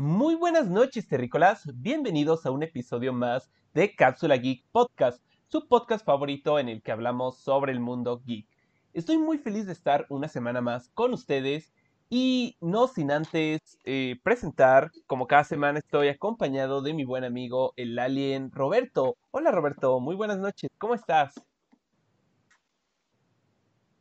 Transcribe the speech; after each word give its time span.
Muy 0.00 0.36
buenas 0.36 0.68
noches, 0.68 1.08
terrícolas. 1.08 1.64
Bienvenidos 1.74 2.46
a 2.46 2.52
un 2.52 2.62
episodio 2.62 3.12
más 3.12 3.50
de 3.74 3.96
Cápsula 3.96 4.36
Geek 4.36 4.64
Podcast, 4.70 5.20
su 5.48 5.66
podcast 5.66 6.06
favorito 6.06 6.60
en 6.60 6.68
el 6.68 6.82
que 6.82 6.92
hablamos 6.92 7.38
sobre 7.38 7.72
el 7.72 7.80
mundo 7.80 8.22
geek. 8.24 8.46
Estoy 8.92 9.18
muy 9.18 9.38
feliz 9.38 9.66
de 9.66 9.72
estar 9.72 10.06
una 10.08 10.28
semana 10.28 10.60
más 10.60 10.88
con 10.90 11.12
ustedes 11.14 11.72
y 12.08 12.56
no 12.60 12.86
sin 12.86 13.10
antes 13.10 13.60
eh, 13.82 14.20
presentar, 14.22 14.92
como 15.08 15.26
cada 15.26 15.42
semana 15.42 15.80
estoy 15.80 16.06
acompañado 16.06 16.80
de 16.80 16.94
mi 16.94 17.02
buen 17.02 17.24
amigo 17.24 17.72
el 17.74 17.98
alien 17.98 18.52
Roberto. 18.52 19.16
Hola 19.32 19.50
Roberto, 19.50 19.98
muy 19.98 20.14
buenas 20.14 20.38
noches, 20.38 20.70
¿cómo 20.78 20.94
estás? 20.94 21.34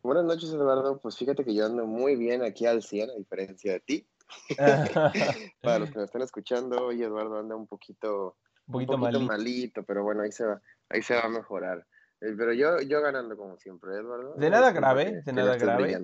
Buenas 0.04 0.26
noches 0.26 0.52
Eduardo, 0.52 1.00
pues 1.00 1.18
fíjate 1.18 1.44
que 1.44 1.55
yo 1.55 1.66
ando 1.66 1.88
muy 1.88 2.16
bien 2.16 2.44
aquí 2.44 2.68
al 2.68 2.84
100 2.84 3.09
a 3.09 3.14
diferencia 3.16 3.72
de 3.73 3.80
ti. 3.80 4.08
Para 5.62 5.80
los 5.80 5.90
que 5.91 5.99
me 5.99 6.05
están 6.05 6.22
escuchando, 6.22 6.88
hoy 6.88 7.04
Eduardo 7.04 7.40
anda 7.40 7.55
un 7.55 7.68
poquito, 7.68 8.38
un 8.68 8.73
poquito, 8.73 8.98
malito. 8.98 9.84
pero 9.84 10.04
bueno, 10.04 10.23
ahí 10.23 10.31
se 10.31 10.45
va, 10.45 10.62
ahí 10.90 11.02
se 11.02 11.16
va 11.16 11.22
a 11.22 11.30
mejorar. 11.30 11.85
Eh, 12.22 12.34
pero 12.38 12.54
yo, 12.54 12.82
yo 12.82 13.02
ganando 13.02 13.38
como 13.38 13.58
siempre, 13.58 13.95
Eduardo. 13.95 14.34
De 14.35 14.49
nada 14.49 14.71
grave, 14.71 15.21
de 15.23 15.34
nada 15.34 15.55
grave. 15.58 15.99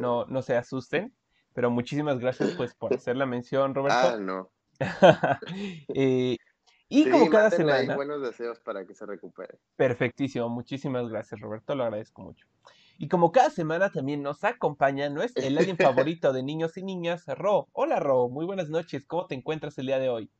No, 0.00 0.24
no 0.26 0.42
se 0.42 0.56
asusten, 0.56 1.14
pero 1.52 1.70
muchísimas 1.70 2.18
gracias 2.18 2.54
pues 2.56 2.74
por 2.74 2.94
hacer 2.94 3.16
la 3.16 3.26
mención, 3.26 3.74
Roberto. 3.74 3.98
Ah, 3.98 4.16
no. 4.18 4.50
Eh, 5.94 6.36
y 6.88 7.10
como 7.10 7.28
cada 7.28 7.50
semana. 7.50 7.96
buenos 7.96 8.22
deseos 8.22 8.60
para 8.60 8.86
que 8.86 8.94
se 8.94 9.04
recupere. 9.04 9.58
Perfectísimo, 9.76 10.48
muchísimas 10.48 11.08
gracias, 11.08 11.40
Roberto, 11.40 11.74
lo 11.74 11.84
agradezco 11.84 12.22
mucho. 12.22 12.46
Y 13.00 13.06
como 13.06 13.30
cada 13.30 13.48
semana 13.48 13.92
también 13.92 14.22
nos 14.24 14.42
acompaña 14.42 15.08
no 15.08 15.22
es 15.22 15.32
el 15.36 15.56
alien 15.56 15.76
favorito 15.78 16.32
de 16.32 16.42
niños 16.42 16.76
y 16.76 16.82
niñas, 16.82 17.24
Ro. 17.28 17.68
Hola 17.72 18.00
Ro, 18.00 18.28
muy 18.28 18.44
buenas 18.44 18.70
noches, 18.70 19.06
¿cómo 19.06 19.26
te 19.26 19.36
encuentras 19.36 19.78
el 19.78 19.86
día 19.86 20.00
de 20.00 20.08
hoy? 20.08 20.32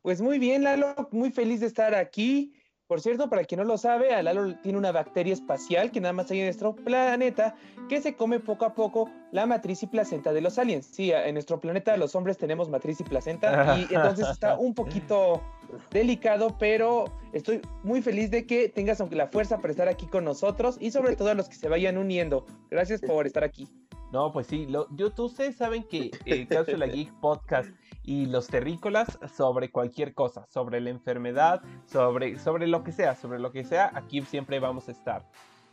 Pues 0.00 0.20
muy 0.20 0.38
bien, 0.38 0.62
Lalo, 0.62 1.08
muy 1.10 1.32
feliz 1.32 1.58
de 1.58 1.66
estar 1.66 1.92
aquí. 1.96 2.54
Por 2.88 3.02
cierto, 3.02 3.28
para 3.28 3.44
quien 3.44 3.58
no 3.58 3.64
lo 3.64 3.76
sabe, 3.76 4.20
Lalo 4.22 4.56
tiene 4.56 4.78
una 4.78 4.92
bacteria 4.92 5.34
espacial 5.34 5.90
que 5.90 6.00
nada 6.00 6.14
más 6.14 6.30
hay 6.30 6.38
en 6.40 6.46
nuestro 6.46 6.74
planeta 6.74 7.54
que 7.86 8.00
se 8.00 8.14
come 8.14 8.40
poco 8.40 8.64
a 8.64 8.74
poco 8.74 9.10
la 9.30 9.44
matriz 9.44 9.82
y 9.82 9.86
placenta 9.86 10.32
de 10.32 10.40
los 10.40 10.58
aliens. 10.58 10.86
Sí, 10.86 11.12
en 11.12 11.34
nuestro 11.34 11.60
planeta 11.60 11.94
los 11.98 12.14
hombres 12.14 12.38
tenemos 12.38 12.70
matriz 12.70 12.98
y 13.00 13.04
placenta 13.04 13.78
y 13.78 13.82
entonces 13.94 14.26
está 14.30 14.58
un 14.58 14.72
poquito 14.72 15.42
delicado, 15.90 16.56
pero 16.58 17.04
estoy 17.34 17.60
muy 17.82 18.00
feliz 18.00 18.30
de 18.30 18.46
que 18.46 18.70
tengas 18.70 19.02
aunque 19.02 19.16
la 19.16 19.26
fuerza 19.26 19.58
para 19.58 19.70
estar 19.70 19.88
aquí 19.88 20.06
con 20.06 20.24
nosotros 20.24 20.78
y 20.80 20.90
sobre 20.90 21.14
todo 21.14 21.28
a 21.28 21.34
los 21.34 21.50
que 21.50 21.56
se 21.56 21.68
vayan 21.68 21.98
uniendo. 21.98 22.46
Gracias 22.70 23.02
por 23.02 23.26
estar 23.26 23.44
aquí. 23.44 23.68
No, 24.10 24.32
pues 24.32 24.46
sí, 24.46 24.66
lo, 24.66 24.88
yo, 24.96 25.12
ustedes 25.18 25.56
saben 25.56 25.84
que 25.84 26.10
el 26.24 26.40
eh, 26.42 26.46
Cápsula 26.46 26.86
Geek 26.86 27.12
Podcast 27.20 27.70
y 28.02 28.26
los 28.26 28.46
terrícolas 28.46 29.18
sobre 29.36 29.70
cualquier 29.70 30.14
cosa, 30.14 30.46
sobre 30.48 30.80
la 30.80 30.90
enfermedad, 30.90 31.62
sobre, 31.84 32.38
sobre 32.38 32.66
lo 32.66 32.82
que 32.84 32.92
sea, 32.92 33.14
sobre 33.14 33.38
lo 33.38 33.52
que 33.52 33.64
sea, 33.64 33.90
aquí 33.94 34.22
siempre 34.22 34.60
vamos 34.60 34.88
a 34.88 34.92
estar. 34.92 35.26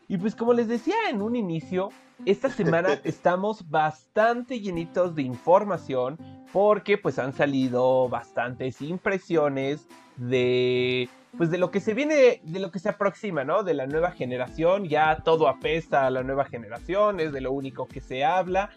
Y 0.08 0.17
pues 0.17 0.36
como 0.36 0.53
les 0.53 0.67
decía 0.67 0.95
en 1.09 1.22
un 1.22 1.36
inicio, 1.36 1.89
esta 2.25 2.50
semana 2.50 3.00
estamos 3.03 3.69
bastante 3.69 4.59
llenitos 4.59 5.16
de 5.16 5.23
información 5.23 6.17
porque 6.52 6.97
pues 6.97 7.17
han 7.19 7.33
salido 7.33 8.08
bastantes 8.09 8.81
impresiones 8.81 9.88
de 10.17 11.09
pues 11.38 11.52
de 11.52 11.58
lo 11.58 11.72
que 11.72 11.80
se 11.80 11.94
viene, 11.94 12.41
de 12.44 12.59
lo 12.59 12.72
que 12.72 12.80
se 12.80 12.89
aproxima, 12.89 13.44
¿no? 13.44 13.64
De 13.64 13.73
la 13.73 13.88
nueva 13.88 14.11
generación, 14.11 14.86
ya 14.86 15.17
todo 15.23 15.47
apesta 15.47 16.08
a 16.08 16.09
la 16.09 16.23
nueva 16.23 16.45
generación, 16.45 17.19
es 17.19 17.33
de 17.33 17.41
lo 17.41 17.52
único 17.52 17.88
que 17.88 18.02
se 18.02 18.23
habla. 18.23 18.69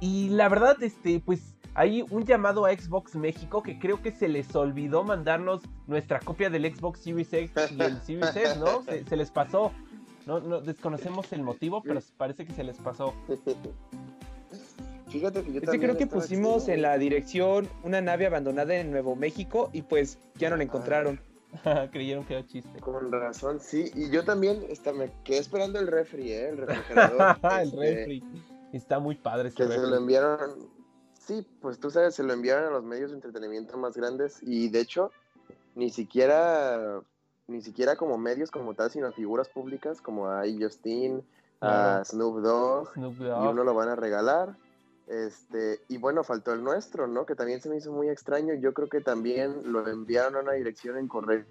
Y 0.00 0.28
la 0.28 0.48
verdad, 0.48 0.80
este, 0.82 1.20
pues 1.20 1.54
hay 1.74 2.04
un 2.10 2.24
llamado 2.24 2.66
a 2.66 2.72
Xbox 2.72 3.16
México 3.16 3.62
que 3.62 3.78
creo 3.78 4.00
que 4.00 4.12
se 4.12 4.28
les 4.28 4.54
olvidó 4.54 5.04
mandarnos 5.04 5.62
nuestra 5.86 6.20
copia 6.20 6.50
del 6.50 6.74
Xbox 6.74 7.00
Series 7.00 7.32
X 7.32 7.52
y 7.70 7.82
el 7.82 8.00
Series 8.02 8.36
S, 8.36 8.58
¿no? 8.58 8.82
Se, 9.08 9.16
les 9.16 9.30
pasó. 9.30 9.72
No, 10.26 10.40
no, 10.40 10.60
desconocemos 10.60 11.32
el 11.32 11.42
motivo, 11.42 11.82
pero 11.82 12.00
parece 12.16 12.46
que 12.46 12.52
se 12.52 12.64
les 12.64 12.76
pasó. 12.78 13.14
Fíjate 15.08 15.44
que 15.44 15.52
yo 15.52 15.60
creo 15.60 15.96
que 15.96 16.06
pusimos 16.06 16.68
en 16.68 16.82
la 16.82 16.98
dirección 16.98 17.68
una 17.84 18.00
nave 18.00 18.26
abandonada 18.26 18.74
en 18.74 18.90
Nuevo 18.90 19.14
México 19.14 19.70
y 19.72 19.82
pues 19.82 20.18
ya 20.36 20.50
no 20.50 20.56
la 20.56 20.64
encontraron. 20.64 21.20
Creyeron 21.92 22.24
que 22.24 22.34
era 22.34 22.46
chiste. 22.46 22.80
Con 22.80 23.10
razón, 23.12 23.60
sí. 23.60 23.90
Y 23.94 24.10
yo 24.10 24.24
también 24.24 24.64
está, 24.68 24.92
me 24.92 25.12
quedé 25.24 25.38
esperando 25.38 25.78
el 25.78 25.86
refri, 25.86 26.32
¿eh? 26.32 26.48
El 26.48 26.56
refrigerador. 26.66 27.38
el 27.42 27.64
este, 27.64 27.94
refri. 27.94 28.24
Está 28.72 28.98
muy 28.98 29.14
padre 29.14 29.50
Que 29.52 29.66
se 29.66 29.78
lo 29.78 29.96
enviaron. 29.96 30.68
Sí, 31.18 31.46
pues 31.60 31.78
tú 31.80 31.90
sabes, 31.90 32.14
se 32.14 32.22
lo 32.22 32.32
enviaron 32.32 32.66
a 32.66 32.70
los 32.70 32.84
medios 32.84 33.10
de 33.10 33.16
entretenimiento 33.16 33.76
más 33.76 33.96
grandes 33.96 34.38
y 34.42 34.68
de 34.68 34.80
hecho, 34.80 35.10
ni 35.74 35.90
siquiera, 35.90 37.00
ni 37.48 37.62
siquiera 37.62 37.96
como 37.96 38.16
medios 38.16 38.52
como 38.52 38.74
tal, 38.74 38.90
sino 38.90 39.10
figuras 39.10 39.48
públicas 39.48 40.00
como 40.00 40.28
a 40.28 40.42
Justin, 40.42 41.24
a 41.60 42.04
Snoop 42.04 42.42
Dogg, 42.42 42.92
Snoop 42.92 43.16
Dogg, 43.16 43.44
y 43.44 43.48
uno 43.48 43.64
lo 43.64 43.74
van 43.74 43.88
a 43.88 43.96
regalar. 43.96 44.56
Este, 45.06 45.80
y 45.88 45.98
bueno, 45.98 46.24
faltó 46.24 46.52
el 46.52 46.64
nuestro, 46.64 47.06
¿no? 47.06 47.26
Que 47.26 47.34
también 47.34 47.60
se 47.60 47.68
me 47.68 47.76
hizo 47.76 47.92
muy 47.92 48.08
extraño. 48.08 48.54
Yo 48.54 48.74
creo 48.74 48.88
que 48.88 49.00
también 49.00 49.72
lo 49.72 49.86
enviaron 49.86 50.36
a 50.36 50.40
una 50.40 50.52
dirección 50.52 51.02
incorrecta. 51.02 51.50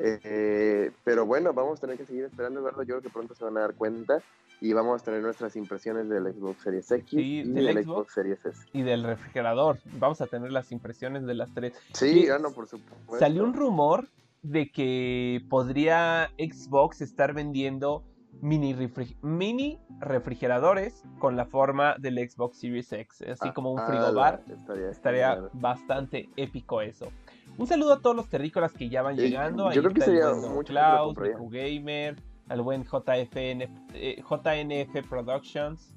Eh, 0.00 0.90
pero 1.04 1.24
bueno, 1.24 1.52
vamos 1.52 1.78
a 1.78 1.82
tener 1.82 1.96
que 1.96 2.04
seguir 2.04 2.24
esperando, 2.24 2.60
Eduardo. 2.60 2.82
Yo 2.82 2.96
creo 2.96 3.02
que 3.02 3.10
pronto 3.10 3.34
se 3.34 3.44
van 3.44 3.56
a 3.56 3.60
dar 3.60 3.74
cuenta 3.74 4.20
y 4.60 4.72
vamos 4.72 5.00
a 5.00 5.04
tener 5.04 5.22
nuestras 5.22 5.54
impresiones 5.56 6.08
del 6.08 6.32
Xbox 6.32 6.62
Series 6.62 6.90
X 6.90 7.12
y 7.12 7.42
del, 7.42 7.84
Xbox, 7.84 8.12
Series 8.12 8.44
S. 8.44 8.66
Y 8.72 8.82
del 8.82 9.04
refrigerador. 9.04 9.78
Vamos 9.98 10.20
a 10.20 10.26
tener 10.26 10.50
las 10.50 10.72
impresiones 10.72 11.24
de 11.26 11.34
las 11.34 11.52
tres. 11.54 11.74
Sí, 11.92 12.26
ya 12.26 12.38
no, 12.38 12.50
por 12.50 12.66
supuesto. 12.66 13.18
Salió 13.18 13.44
un 13.44 13.54
rumor 13.54 14.08
de 14.42 14.70
que 14.70 15.44
podría 15.48 16.30
Xbox 16.38 17.00
estar 17.00 17.32
vendiendo 17.32 18.02
mini, 18.40 18.76
mini 19.22 19.80
refrigeradores 20.00 21.02
con 21.18 21.36
la 21.36 21.46
forma 21.46 21.96
del 21.98 22.18
Xbox 22.18 22.58
Series 22.58 22.92
X, 22.92 23.22
así 23.22 23.52
como 23.52 23.72
un 23.72 23.80
ah, 23.80 23.86
frigobar. 23.86 24.42
estaría, 24.90 25.48
bastante 25.52 26.28
épico 26.36 26.80
eso. 26.80 27.10
Un 27.56 27.66
saludo 27.66 27.94
a 27.94 28.00
todos 28.00 28.16
los 28.16 28.28
terrícolas 28.28 28.72
que 28.72 28.88
ya 28.88 29.02
van 29.02 29.16
llegando. 29.16 29.70
Yo 29.72 29.82
creo 29.82 29.94
que 29.94 30.00
sería 30.00 30.32
mucho 30.34 30.72
Cloud, 30.72 31.16
Gamer, 31.50 32.16
al 32.48 32.62
buen 32.62 32.84
JFN, 32.84 33.68
eh, 33.94 34.22
JNF 34.22 35.08
Productions. 35.08 35.94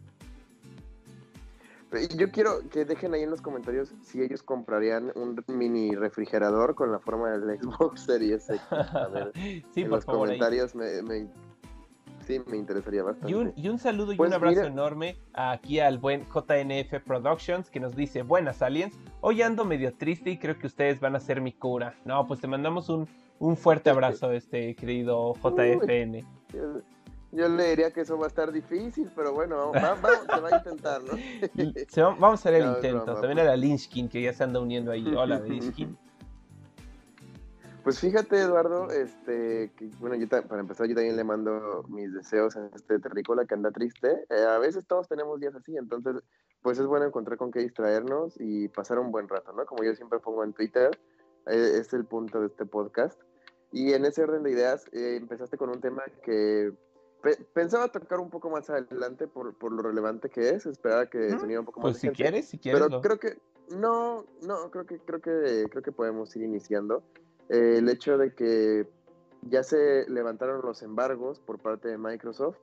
Yo 2.18 2.32
quiero 2.32 2.68
que 2.70 2.84
dejen 2.84 3.14
ahí 3.14 3.24
en 3.24 3.30
los 3.30 3.42
comentarios 3.42 3.94
si 4.04 4.22
ellos 4.22 4.44
comprarían 4.44 5.14
un 5.16 5.42
mini 5.48 5.96
refrigerador 5.96 6.76
con 6.76 6.92
la 6.92 7.00
forma 7.00 7.32
del 7.32 7.58
Xbox 7.60 8.02
Series 8.02 8.50
X. 8.50 8.62
A 8.72 9.08
ver, 9.08 9.32
sí, 9.74 9.82
en 9.82 9.90
los 9.90 10.04
comentarios 10.04 10.76
me, 10.76 11.02
sí, 12.28 12.42
me 12.46 12.58
interesaría 12.58 13.04
bastante. 13.04 13.32
Y 13.32 13.70
un, 13.70 13.80
saludo 13.80 14.12
y 14.12 14.16
un 14.16 14.18
pues 14.18 14.34
abrazo 14.34 14.64
enorme 14.64 15.18
aquí 15.34 15.80
al 15.80 15.98
buen 15.98 16.26
JNF 16.26 17.02
Productions 17.06 17.70
que 17.70 17.80
nos 17.80 17.96
dice, 17.96 18.22
buenas 18.22 18.62
aliens, 18.62 19.00
hoy 19.22 19.42
ando 19.42 19.64
medio 19.64 19.94
triste 19.94 20.32
y 20.32 20.38
creo 20.38 20.60
que 20.60 20.68
ustedes 20.68 21.00
van 21.00 21.16
a 21.16 21.20
ser 21.20 21.40
mi 21.42 21.54
cura. 21.54 21.96
No, 22.06 22.28
pues 22.28 22.42
te 22.42 22.48
mandamos 22.48 22.90
un, 22.90 23.08
fuerte 23.56 23.90
abrazo, 23.90 24.32
este 24.34 24.76
querido 24.76 25.34
JFN. 25.36 26.26
yo, 27.32 27.50
le 27.50 27.70
diría 27.70 27.92
que 27.92 28.02
eso 28.02 28.18
va 28.18 28.26
a 28.26 28.28
estar 28.28 28.52
difícil, 28.52 29.10
pero 29.16 29.34
bueno, 29.34 29.72
vamos, 29.72 30.10
se 30.34 30.42
va 30.42 30.50
a 30.50 30.58
intentar, 30.58 31.02
¿no? 31.04 31.14
vamos 32.20 32.32
a 32.32 32.34
hacer 32.34 32.56
el 32.56 32.68
intento. 32.76 33.14
También 33.16 33.40
a 33.40 33.44
la 33.46 33.56
Lynchkin 33.56 34.10
que 34.10 34.22
ya 34.22 34.34
se 34.34 34.44
anda 34.44 34.60
uniendo 34.60 34.92
ahí. 34.92 35.08
Hola, 35.16 35.40
Lynchkin. 35.40 35.98
Pues 37.88 38.02
fíjate, 38.02 38.42
Eduardo, 38.42 38.92
este, 38.92 39.72
que, 39.78 39.90
bueno, 40.02 40.18
yo 40.18 40.28
para 40.28 40.60
empezar, 40.60 40.88
yo 40.88 40.96
también 40.96 41.16
le 41.16 41.24
mando 41.24 41.86
mis 41.88 42.14
deseos 42.14 42.58
a 42.58 42.70
este 42.76 43.00
terrícola 43.00 43.46
que 43.46 43.54
anda 43.54 43.72
triste. 43.72 44.26
Eh, 44.30 44.44
a 44.44 44.58
veces 44.58 44.86
todos 44.86 45.08
tenemos 45.08 45.40
días 45.40 45.56
así, 45.56 45.78
entonces, 45.78 46.22
pues 46.62 46.78
es 46.80 46.86
bueno 46.86 47.06
encontrar 47.06 47.38
con 47.38 47.50
qué 47.50 47.60
distraernos 47.60 48.36
y 48.42 48.68
pasar 48.68 49.00
un 49.00 49.10
buen 49.10 49.30
rato, 49.30 49.54
¿no? 49.54 49.66
Como 49.66 49.86
yo 49.86 49.96
siempre 49.96 50.20
pongo 50.20 50.44
en 50.44 50.52
Twitter, 50.52 51.00
eh, 51.46 51.78
es 51.80 51.94
el 51.94 52.04
punto 52.04 52.42
de 52.42 52.48
este 52.48 52.66
podcast. 52.66 53.22
Y 53.72 53.94
en 53.94 54.04
ese 54.04 54.22
orden 54.22 54.44
de 54.44 54.52
ideas, 54.52 54.86
eh, 54.92 55.16
empezaste 55.16 55.58
con 55.58 55.70
un 55.70 55.80
tema 55.80 56.04
que 56.24 56.74
pensaba 57.54 57.88
tocar 57.88 58.20
un 58.20 58.30
poco 58.30 58.50
más 58.50 58.70
adelante 58.70 59.30
por, 59.30 59.58
por 59.58 59.72
lo 59.72 59.82
relevante 59.82 60.28
que 60.28 60.50
es, 60.50 60.66
esperaba 60.66 61.06
que 61.06 61.20
uh 61.20 61.60
un 61.60 61.66
poco 61.66 61.80
más. 61.80 61.92
Pues 61.92 62.02
si 62.02 62.10
quieres, 62.10 62.50
si 62.50 62.58
quieres. 62.58 62.82
Pero 62.82 63.00
creo 63.00 63.18
que, 63.18 63.38
no, 63.78 64.26
no, 64.42 64.72
creo 64.72 64.86
que, 64.86 65.00
creo 65.00 65.22
que, 65.22 65.70
creo 65.70 65.82
que 65.82 65.94
podemos 65.94 66.36
ir 66.36 66.44
iniciando. 66.44 67.02
Eh, 67.50 67.78
el 67.78 67.90
hecho 67.90 68.18
de 68.18 68.34
que 68.34 68.88
ya 69.44 69.64
se 69.64 70.10
levantaron 70.10 70.62
los 70.64 70.82
embargos 70.82 71.40
por 71.40 71.60
parte 71.60 71.88
de 71.88 71.98
Microsoft 71.98 72.58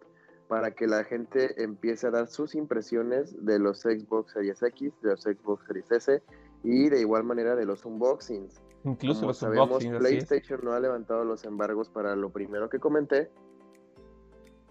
para 0.49 0.73
que 0.73 0.87
la 0.87 1.05
gente 1.05 1.63
empiece 1.63 2.07
a 2.07 2.11
dar 2.11 2.29
sus 2.29 2.55
impresiones 2.55 3.35
de 3.45 3.59
los 3.59 3.81
Xbox 3.81 4.33
Series 4.33 4.63
X, 4.63 4.93
de 5.03 5.11
los 5.11 5.23
Xbox 5.23 5.67
Series 5.67 5.91
S 5.91 6.23
y 6.63 6.89
de 6.89 7.01
igual 7.01 7.25
manera 7.25 7.57
de 7.57 7.65
los 7.65 7.85
unboxings. 7.85 8.61
Incluso 8.85 9.21
Como 9.21 9.29
los 9.29 9.39
sabemos, 9.39 9.85
PlayStation 9.85 10.61
no 10.63 10.73
ha 10.73 10.81
levantado 10.81 11.25
los 11.25 11.45
embargos 11.45 11.89
para 11.89 12.15
lo 12.15 12.31
primero 12.31 12.69
que 12.69 12.79
comenté. 12.79 13.31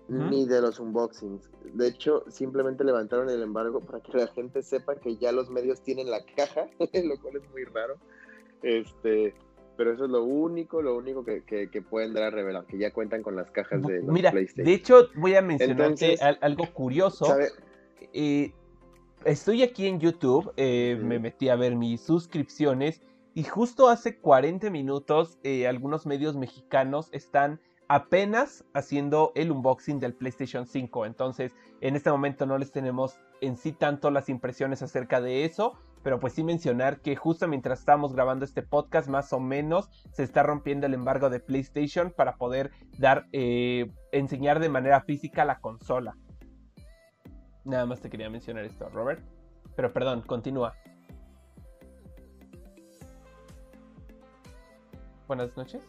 ni 0.10 0.46
de 0.46 0.62
los 0.62 0.80
unboxings. 0.80 1.50
De 1.74 1.88
hecho, 1.88 2.24
simplemente 2.30 2.84
levantaron 2.84 3.30
el 3.30 3.42
embargo 3.42 3.80
para 3.80 4.02
que 4.02 4.18
la 4.18 4.28
gente 4.28 4.62
sepa 4.62 4.96
que 4.96 5.16
ya 5.16 5.32
los 5.32 5.50
medios 5.50 5.82
tienen 5.82 6.12
la 6.12 6.24
caja, 6.36 6.68
lo 7.04 7.20
cual 7.20 7.38
es 7.38 7.50
muy 7.52 7.64
raro. 7.64 7.96
Este, 8.62 9.34
pero 9.76 9.94
eso 9.94 10.06
es 10.06 10.12
lo 10.12 10.24
único, 10.24 10.82
lo 10.82 10.96
único 10.96 11.24
que, 11.24 11.42
pueden 11.90 12.14
dar 12.14 12.24
a 12.24 12.30
revelar, 12.30 12.66
que 12.66 12.78
ya 12.78 12.92
cuentan 12.92 13.24
con 13.24 13.36
las 13.36 13.50
cajas 13.52 13.82
de 13.82 14.02
los 14.02 14.14
Mira, 14.14 14.32
PlayStation. 14.32 14.66
De 14.66 14.74
hecho, 14.74 15.10
voy 15.16 15.36
a 15.36 15.42
mencionarte 15.42 16.18
algo 16.42 16.66
curioso. 16.74 17.36
Eh, 18.14 18.54
estoy 19.26 19.64
aquí 19.64 19.88
en 19.88 20.00
YouTube, 20.00 20.52
eh, 20.58 21.00
me 21.02 21.20
metí 21.20 21.50
a 21.50 21.56
ver 21.56 21.76
mis 21.76 22.02
suscripciones 22.02 23.02
y 23.34 23.44
justo 23.44 23.90
hace 23.90 24.18
40 24.18 24.70
minutos 24.70 25.40
eh, 25.44 25.68
algunos 25.68 26.06
medios 26.06 26.36
mexicanos 26.36 27.10
están 27.12 27.60
apenas 27.88 28.64
haciendo 28.74 29.32
el 29.36 29.52
unboxing 29.52 30.00
del 30.00 30.14
PlayStation 30.14 30.66
5. 30.66 31.06
Entonces, 31.06 31.54
en 31.82 31.96
este 31.96 32.12
momento 32.12 32.46
no 32.46 32.58
les 32.58 32.72
tenemos 32.72 33.18
en 33.42 33.58
sí 33.58 33.72
tanto 33.72 34.10
las 34.12 34.30
impresiones 34.30 34.82
acerca 34.82 35.20
de 35.20 35.46
eso, 35.46 35.74
pero 36.04 36.20
pues 36.20 36.34
sí 36.34 36.44
mencionar 36.44 37.00
que 37.00 37.16
justo 37.16 37.48
mientras 37.48 37.80
estamos 37.80 38.14
grabando 38.14 38.44
este 38.46 38.62
podcast, 38.62 39.08
más 39.08 39.32
o 39.34 39.40
menos 39.40 39.90
se 40.12 40.24
está 40.24 40.44
rompiendo 40.44 40.86
el 40.86 40.94
embargo 40.94 41.30
de 41.30 41.40
PlayStation 41.40 42.12
para 42.12 42.36
poder 42.36 42.72
dar, 43.00 43.26
eh, 43.32 43.90
enseñar 44.12 44.60
de 44.60 44.70
manera 44.70 45.02
física 45.02 45.46
la 45.46 45.60
consola. 45.60 46.16
Nada 47.64 47.86
más 47.86 48.02
te 48.02 48.10
quería 48.10 48.30
mencionar 48.30 48.66
esto, 48.66 48.90
Robert. 48.90 49.24
Pero 49.76 49.94
perdón, 49.94 50.22
continúa. 50.22 50.76
Buenas 55.28 55.56
noches. 55.56 55.84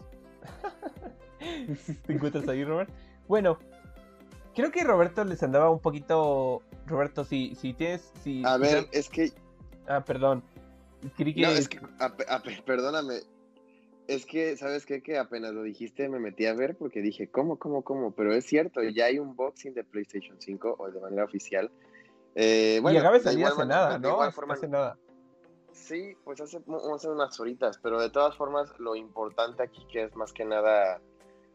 ¿Te 2.06 2.12
encuentras 2.12 2.48
ahí, 2.48 2.64
Robert? 2.64 2.88
Bueno, 3.26 3.58
creo 4.54 4.70
que 4.70 4.84
Roberto 4.84 5.24
les 5.24 5.42
andaba 5.42 5.70
un 5.70 5.80
poquito. 5.80 6.62
Roberto, 6.86 7.24
si, 7.24 7.54
si 7.56 7.74
tienes. 7.74 8.12
Si, 8.22 8.42
a 8.44 8.56
ver, 8.56 8.86
es 8.92 9.08
que. 9.08 9.32
Ah, 9.86 10.04
perdón. 10.04 10.42
No, 11.02 11.50
es 11.50 11.68
que. 11.68 11.80
perdóname. 12.64 13.20
Es 14.06 14.26
que, 14.26 14.56
¿sabes 14.56 14.84
qué? 14.84 15.02
Que 15.02 15.16
apenas 15.16 15.54
lo 15.54 15.62
dijiste 15.62 16.08
me 16.10 16.18
metí 16.18 16.44
a 16.44 16.54
ver 16.54 16.76
porque 16.76 17.00
dije, 17.00 17.28
¿cómo, 17.28 17.58
cómo, 17.58 17.82
cómo? 17.82 18.12
Pero 18.12 18.34
es 18.34 18.44
cierto, 18.44 18.82
ya 18.82 19.06
hay 19.06 19.18
un 19.18 19.34
boxing 19.34 19.72
de 19.72 19.82
PlayStation 19.82 20.36
5 20.38 20.76
o 20.78 20.90
de 20.90 21.00
manera 21.00 21.24
oficial. 21.24 21.70
Eh, 22.34 22.80
bueno, 22.82 22.96
y 22.96 23.00
acaba 23.00 23.16
de 23.16 23.22
salir 23.22 23.46
hace 23.46 23.64
nada, 23.64 23.98
¿no? 23.98 24.20
hace 24.20 24.68
nada. 24.68 24.98
Sí, 25.72 26.16
pues 26.24 26.40
hace, 26.40 26.58
hace 26.94 27.08
unas 27.08 27.40
horitas, 27.40 27.78
pero 27.82 28.00
de 28.00 28.10
todas 28.10 28.36
formas 28.36 28.78
lo 28.78 28.94
importante 28.94 29.62
aquí 29.62 29.86
que 29.90 30.04
es 30.04 30.14
más 30.16 30.32
que 30.32 30.44
nada 30.44 31.00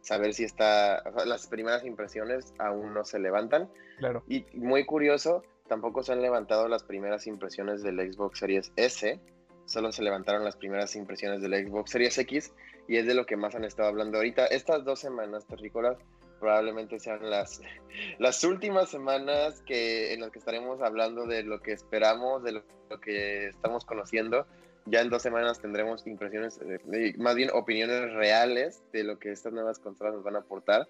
saber 0.02 0.34
si 0.34 0.44
está, 0.44 1.04
las 1.26 1.48
primeras 1.48 1.86
impresiones 1.86 2.54
aún 2.58 2.94
no 2.94 3.04
se 3.04 3.20
levantan. 3.20 3.70
Claro. 3.98 4.24
Y 4.28 4.46
muy 4.54 4.86
curioso, 4.86 5.44
tampoco 5.70 6.04
se 6.04 6.12
han 6.12 6.22
levantado 6.22 6.68
las 6.68 6.84
primeras 6.84 7.28
impresiones 7.28 7.82
del 7.84 8.12
Xbox 8.12 8.40
Series 8.40 8.74
S, 8.76 9.20
solo 9.66 9.92
se 9.92 10.04
levantaron 10.04 10.44
las 10.44 10.58
primeras 10.58 10.96
impresiones 10.96 11.42
del 11.42 11.54
Xbox 11.54 11.92
Series 11.92 12.18
X 12.18 12.52
y 12.88 12.98
es 12.98 13.06
de 13.06 13.14
lo 13.14 13.26
que 13.26 13.38
más 13.38 13.56
han 13.56 13.64
estado 13.64 13.88
hablando 13.88 14.18
ahorita. 14.18 14.48
Estas 14.48 14.84
dos 14.84 15.00
semanas 15.00 15.46
terrícolas 15.46 15.98
probablemente 16.40 17.00
sean 17.00 17.30
las, 17.30 17.62
las 18.20 18.44
últimas 18.44 18.90
semanas 18.90 19.62
que, 19.62 20.14
en 20.14 20.22
las 20.22 20.32
que 20.32 20.40
estaremos 20.40 20.82
hablando 20.82 21.26
de 21.26 21.44
lo 21.44 21.62
que 21.62 21.72
esperamos, 21.72 22.44
de 22.44 22.54
lo, 22.54 22.64
que 23.00 23.48
estamos 23.48 23.86
conociendo. 23.86 24.48
Ya 24.88 25.02
en 25.02 25.10
dos 25.10 25.22
semanas 25.22 25.60
tendremos 25.60 26.08
impresiones, 26.08 26.60
eh, 26.62 27.14
más 27.20 27.36
bien 27.36 27.52
opiniones 27.54 28.12
reales 28.14 28.82
de 28.92 29.04
lo 29.04 29.20
que 29.20 29.32
estas 29.32 29.54
nuevas 29.54 29.78
consolas 29.78 30.16
nos 30.16 30.24
van 30.24 30.38
a 30.38 30.40
aportar. 30.40 30.88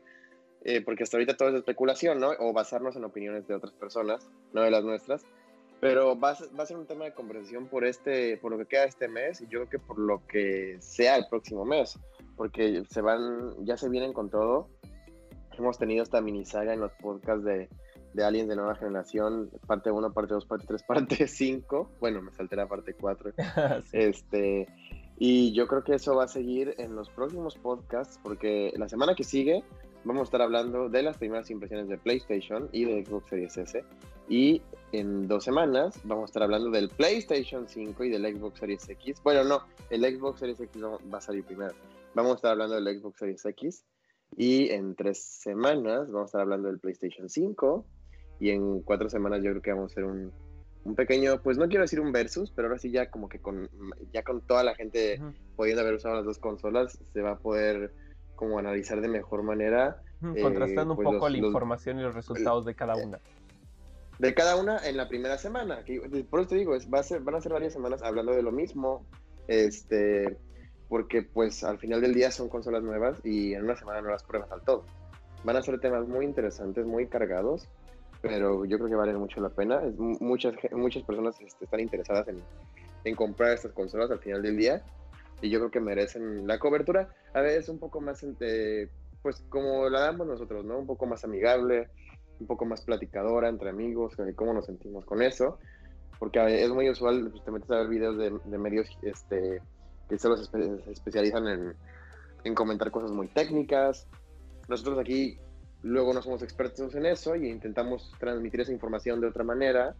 Eh, 0.64 0.82
porque 0.82 1.04
hasta 1.04 1.18
ahorita 1.18 1.38
todo 1.38 1.50
es 1.50 1.56
especulación, 1.56 2.20
¿no? 2.20 2.32
O 2.40 2.54
basarnos 2.54 2.96
en 2.96 3.06
opiniones 3.06 3.48
de 3.48 3.56
otras 3.56 3.74
personas, 3.74 4.28
no 4.54 4.62
de 4.62 4.72
las 4.72 4.84
nuestras. 4.84 5.26
Pero 5.80 6.20
va 6.20 6.32
a, 6.32 6.38
va 6.58 6.64
a 6.64 6.66
ser 6.66 6.78
un 6.78 6.86
tema 6.86 7.06
de 7.06 7.14
conversación 7.14 7.68
por, 7.68 7.86
este, 7.86 8.38
por 8.38 8.52
lo 8.52 8.58
que 8.58 8.66
queda 8.66 8.84
este 8.84 9.08
mes 9.08 9.40
y 9.40 9.46
yo 9.46 9.60
creo 9.60 9.70
que 9.70 9.80
por 9.80 9.98
lo 9.98 10.26
que 10.28 10.78
sea 10.82 11.16
el 11.16 11.26
próximo 11.30 11.64
mes. 11.64 11.98
Porque 12.36 12.84
se 12.90 13.02
van, 13.02 13.66
ya 13.66 13.78
se 13.78 13.88
vienen 13.88 14.12
con 14.12 14.30
todo 14.30 14.68
hemos 15.60 15.78
tenido 15.78 16.04
esta 16.04 16.22
mini 16.22 16.46
saga 16.46 16.74
en 16.74 16.80
los 16.80 16.92
podcasts 16.94 17.44
de, 17.44 17.70
de 18.14 18.24
Aliens 18.24 18.50
de 18.50 18.56
Nueva 18.56 18.76
Generación, 18.76 19.50
parte 19.68 19.92
1, 19.92 20.14
parte 20.14 20.34
2, 20.34 20.46
parte 20.46 20.66
3, 20.68 20.84
parte 20.88 21.28
5. 21.28 21.90
Bueno, 22.00 22.22
me 22.22 22.32
salté 22.32 22.56
la 22.56 22.68
parte 22.68 22.94
4. 22.94 23.34
Este, 23.92 24.68
y 25.18 25.54
yo 25.54 25.68
creo 25.68 25.84
que 25.84 25.96
eso 25.96 26.16
va 26.16 26.24
a 26.24 26.28
seguir 26.28 26.76
en 26.78 26.96
los 26.96 27.10
próximos 27.10 27.56
podcasts, 27.56 28.20
porque 28.24 28.74
la 28.78 28.88
semana 28.88 29.16
que 29.16 29.24
sigue 29.24 29.64
vamos 30.04 30.22
a 30.22 30.24
estar 30.26 30.42
hablando 30.42 30.90
de 30.90 31.04
las 31.04 31.18
primeras 31.18 31.50
impresiones 31.50 31.88
de 31.88 31.98
PlayStation 31.98 32.70
y 32.72 32.86
de 32.86 33.06
Xbox 33.06 33.30
Series 33.30 33.58
S. 33.58 33.84
Y 34.28 34.62
en 34.92 35.28
dos 35.28 35.44
semanas 35.44 36.00
vamos 36.04 36.24
a 36.24 36.26
estar 36.26 36.44
hablando 36.44 36.70
del 36.70 36.90
PlayStation 36.90 37.68
5 37.68 38.04
y 38.04 38.10
del 38.10 38.36
Xbox 38.36 38.60
Series 38.60 38.90
X. 38.90 39.22
Bueno, 39.24 39.44
no, 39.44 39.64
el 39.90 40.02
Xbox 40.04 40.40
Series 40.40 40.60
X 40.60 40.84
va 40.84 41.18
a 41.18 41.22
salir 41.22 41.44
primero. 41.44 41.74
Vamos 42.16 42.34
a 42.34 42.36
estar 42.36 42.52
hablando 42.52 42.76
del 42.76 43.00
Xbox 43.00 43.20
Series 43.20 43.46
X 43.46 43.86
y 44.38 44.70
en 44.70 44.96
tres 44.96 45.24
semanas 45.24 46.12
vamos 46.12 46.22
a 46.22 46.26
estar 46.26 46.42
hablando 46.42 46.68
del 46.68 46.80
PlayStation 46.80 47.30
5. 47.30 47.86
Y 48.40 48.52
en 48.52 48.82
cuatro 48.82 49.10
semanas 49.10 49.44
yo 49.44 49.52
creo 49.52 49.62
que 49.62 49.72
vamos 49.72 49.92
a 49.92 49.94
hacer 49.94 50.06
un, 50.06 50.32
un 50.86 50.96
pequeño, 50.96 51.42
pues 51.42 51.58
no 51.58 51.68
quiero 51.68 51.82
decir 51.82 52.00
un 52.00 52.12
versus, 52.12 52.52
pero 52.52 52.68
ahora 52.68 52.80
sí 52.80 52.90
ya 52.90 53.10
como 53.10 53.28
que 53.28 53.40
con, 53.40 53.70
ya 54.14 54.24
con 54.24 54.42
toda 54.42 54.64
la 54.64 54.76
gente 54.76 55.22
pudiendo 55.56 55.82
haber 55.82 55.96
usado 55.96 56.16
las 56.16 56.26
dos 56.26 56.40
consolas, 56.40 56.98
se 57.12 57.22
va 57.22 57.32
a 57.32 57.38
poder 57.38 57.92
como 58.40 58.58
analizar 58.58 59.02
de 59.02 59.10
mejor 59.10 59.44
manera. 59.44 60.02
Contrastando 60.22 60.94
un 60.94 61.02
eh, 61.02 61.04
pues 61.04 61.16
poco 61.16 61.28
la 61.28 61.38
información 61.38 62.00
y 62.00 62.04
los 62.04 62.16
resultados 62.16 62.64
de 62.64 62.74
cada 62.74 62.96
una. 62.96 63.20
De 64.18 64.34
cada 64.34 64.56
una 64.56 64.80
en 64.88 64.96
la 64.96 65.10
primera 65.10 65.38
semana. 65.38 65.84
por 66.30 66.40
eso 66.40 66.50
te 66.50 66.56
digo, 66.56 66.74
es, 66.74 66.90
va 66.90 67.00
a 67.00 67.04
ser, 67.04 67.20
van 67.20 67.36
a 67.36 67.42
ser 67.42 67.52
varias 67.52 67.74
semanas 67.74 68.02
hablando 68.02 68.32
de 68.32 68.42
lo 68.42 68.54
mismo. 68.54 69.06
Este, 69.50 70.38
porque 70.88 71.22
pues 71.22 71.66
al 71.66 71.80
final 71.80 72.00
del 72.00 72.14
día 72.14 72.32
son 72.32 72.48
consolas 72.48 72.82
nuevas 72.82 73.20
y 73.26 73.56
en 73.56 73.66
una 73.66 73.76
semana 73.76 74.02
no 74.02 74.10
las 74.10 74.24
pruebas 74.24 74.50
al 74.54 74.62
todo. 74.62 74.86
Van 75.44 75.58
a 75.58 75.62
ser 75.62 75.78
temas 75.82 76.08
muy 76.08 76.24
interesantes, 76.24 76.86
muy 76.86 77.08
cargados, 77.08 77.68
pero 78.22 78.64
yo 78.64 78.78
creo 78.78 78.90
que 78.90 78.96
valen 78.96 79.18
mucho 79.18 79.42
la 79.42 79.50
pena. 79.50 79.82
muchas, 79.98 80.54
muchas 80.72 81.04
personas 81.04 81.36
este, 81.42 81.66
están 81.66 81.82
interesadas 81.82 82.30
en, 82.30 82.42
en, 83.04 83.16
comprar 83.16 83.52
estas 83.52 83.74
consolas 83.74 84.10
al 84.12 84.20
final 84.20 84.42
del 84.42 84.56
día 84.56 84.82
y 85.42 85.50
yo 85.50 85.60
creo 85.60 85.72
que 85.72 85.80
merecen 85.80 86.48
la 86.48 86.60
cobertura. 86.60 87.10
A 87.34 87.42
veces 87.42 87.70
un 87.70 87.80
poco 87.80 88.02
más, 88.02 88.26
eh, 88.40 88.90
pues 89.22 89.44
como 89.50 89.90
la 89.90 90.02
damos 90.02 90.28
nosotros, 90.28 90.66
¿no? 90.66 90.80
Un 90.80 90.88
poco 90.88 91.06
más 91.06 91.24
amigable, 91.24 91.90
un 92.40 92.48
poco 92.48 92.66
más 92.66 92.82
platicadora 92.82 93.50
entre 93.50 93.70
amigos, 93.70 94.16
cómo 94.36 94.54
nos 94.54 94.66
sentimos 94.66 95.06
con 95.06 95.22
eso. 95.22 95.60
Porque 96.18 96.64
es 96.64 96.70
muy 96.70 96.90
usual, 96.90 97.30
pues, 97.32 97.44
te 97.44 97.52
metes 97.52 97.72
a 97.72 97.78
ver 97.78 97.88
videos 97.88 98.18
de, 98.18 98.38
de 98.44 98.58
medios 98.58 98.90
este, 99.02 99.62
que 100.10 100.18
solo 100.18 100.36
se, 100.38 100.82
especializan 100.92 101.76
en, 102.44 102.56
comentar 102.56 102.92
cosas 102.92 103.12
muy 103.12 103.28
técnicas. 103.28 104.08
Nosotros 104.68 104.98
aquí 105.00 105.38
luego 105.84 106.14
no 106.14 106.22
somos 106.22 106.42
expertos 106.42 106.94
en 106.96 107.06
eso 107.06 107.36
y 107.36 107.48
intentamos 107.50 108.12
transmitir 108.20 108.62
esa 108.62 108.74
información 108.74 109.22
de 109.22 109.28
otra 109.28 109.44
manera. 109.44 109.96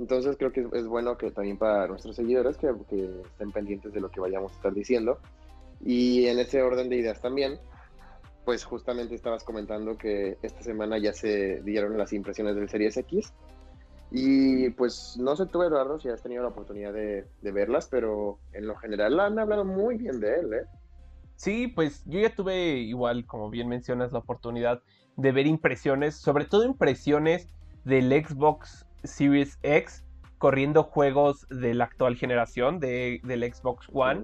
Entonces 0.00 0.38
creo 0.38 0.50
que 0.50 0.66
es, 0.72 0.86
bueno 0.86 1.18
que 1.18 1.30
también 1.30 1.58
para 1.58 1.86
nuestros 1.86 2.16
seguidores 2.16 2.56
que, 2.56 2.72
que, 2.88 3.20
estén 3.20 3.52
pendientes 3.52 3.92
de 3.92 4.00
lo 4.00 4.10
que 4.10 4.18
vayamos 4.18 4.50
a 4.52 4.54
estar 4.54 4.72
diciendo. 4.72 5.18
Y 5.84 6.26
en 6.26 6.38
ese 6.38 6.62
orden 6.62 6.88
de 6.88 6.96
ideas 6.96 7.20
también, 7.20 7.58
pues 8.46 8.64
justamente 8.64 9.14
estabas 9.14 9.44
comentando 9.44 9.98
que 9.98 10.38
esta 10.40 10.62
semana 10.62 10.96
ya 10.96 11.12
se 11.12 11.60
dieron 11.64 11.98
las 11.98 12.14
impresiones 12.14 12.56
del 12.56 12.70
Series 12.70 12.96
X. 12.96 13.34
Y 14.10 14.70
pues 14.70 15.18
no 15.20 15.36
sé 15.36 15.44
tú, 15.44 15.62
Eduardo, 15.62 16.00
si 16.00 16.08
has 16.08 16.22
tenido 16.22 16.42
la 16.42 16.48
oportunidad 16.48 16.94
de, 16.94 17.26
verlas, 17.42 17.86
pero 17.90 18.38
en 18.54 18.66
lo 18.66 18.76
general 18.76 19.20
han 19.20 19.38
hablado 19.38 19.66
muy 19.66 19.98
bien 19.98 20.18
de 20.18 20.34
él, 20.34 20.54
¿eh? 20.54 20.64
Sí, 21.36 21.68
pues 21.68 22.02
yo 22.06 22.20
ya 22.20 22.34
tuve 22.34 22.78
igual, 22.78 23.26
como 23.26 23.50
bien 23.50 23.68
mencionas, 23.68 24.12
la 24.12 24.18
oportunidad 24.20 24.82
de 25.16 25.32
ver 25.32 25.46
impresiones, 25.46 26.16
sobre 26.16 26.46
todo 26.46 26.64
impresiones 26.64 27.48
del 27.84 28.10
Xbox 28.12 28.86
Series 29.04 29.58
X 29.62 30.04
corriendo 30.38 30.82
juegos 30.82 31.46
de 31.50 31.74
la 31.74 31.84
actual 31.84 32.16
generación, 32.16 32.80
de, 32.80 33.20
del 33.24 33.42
Xbox 33.52 33.88
One, 33.92 34.22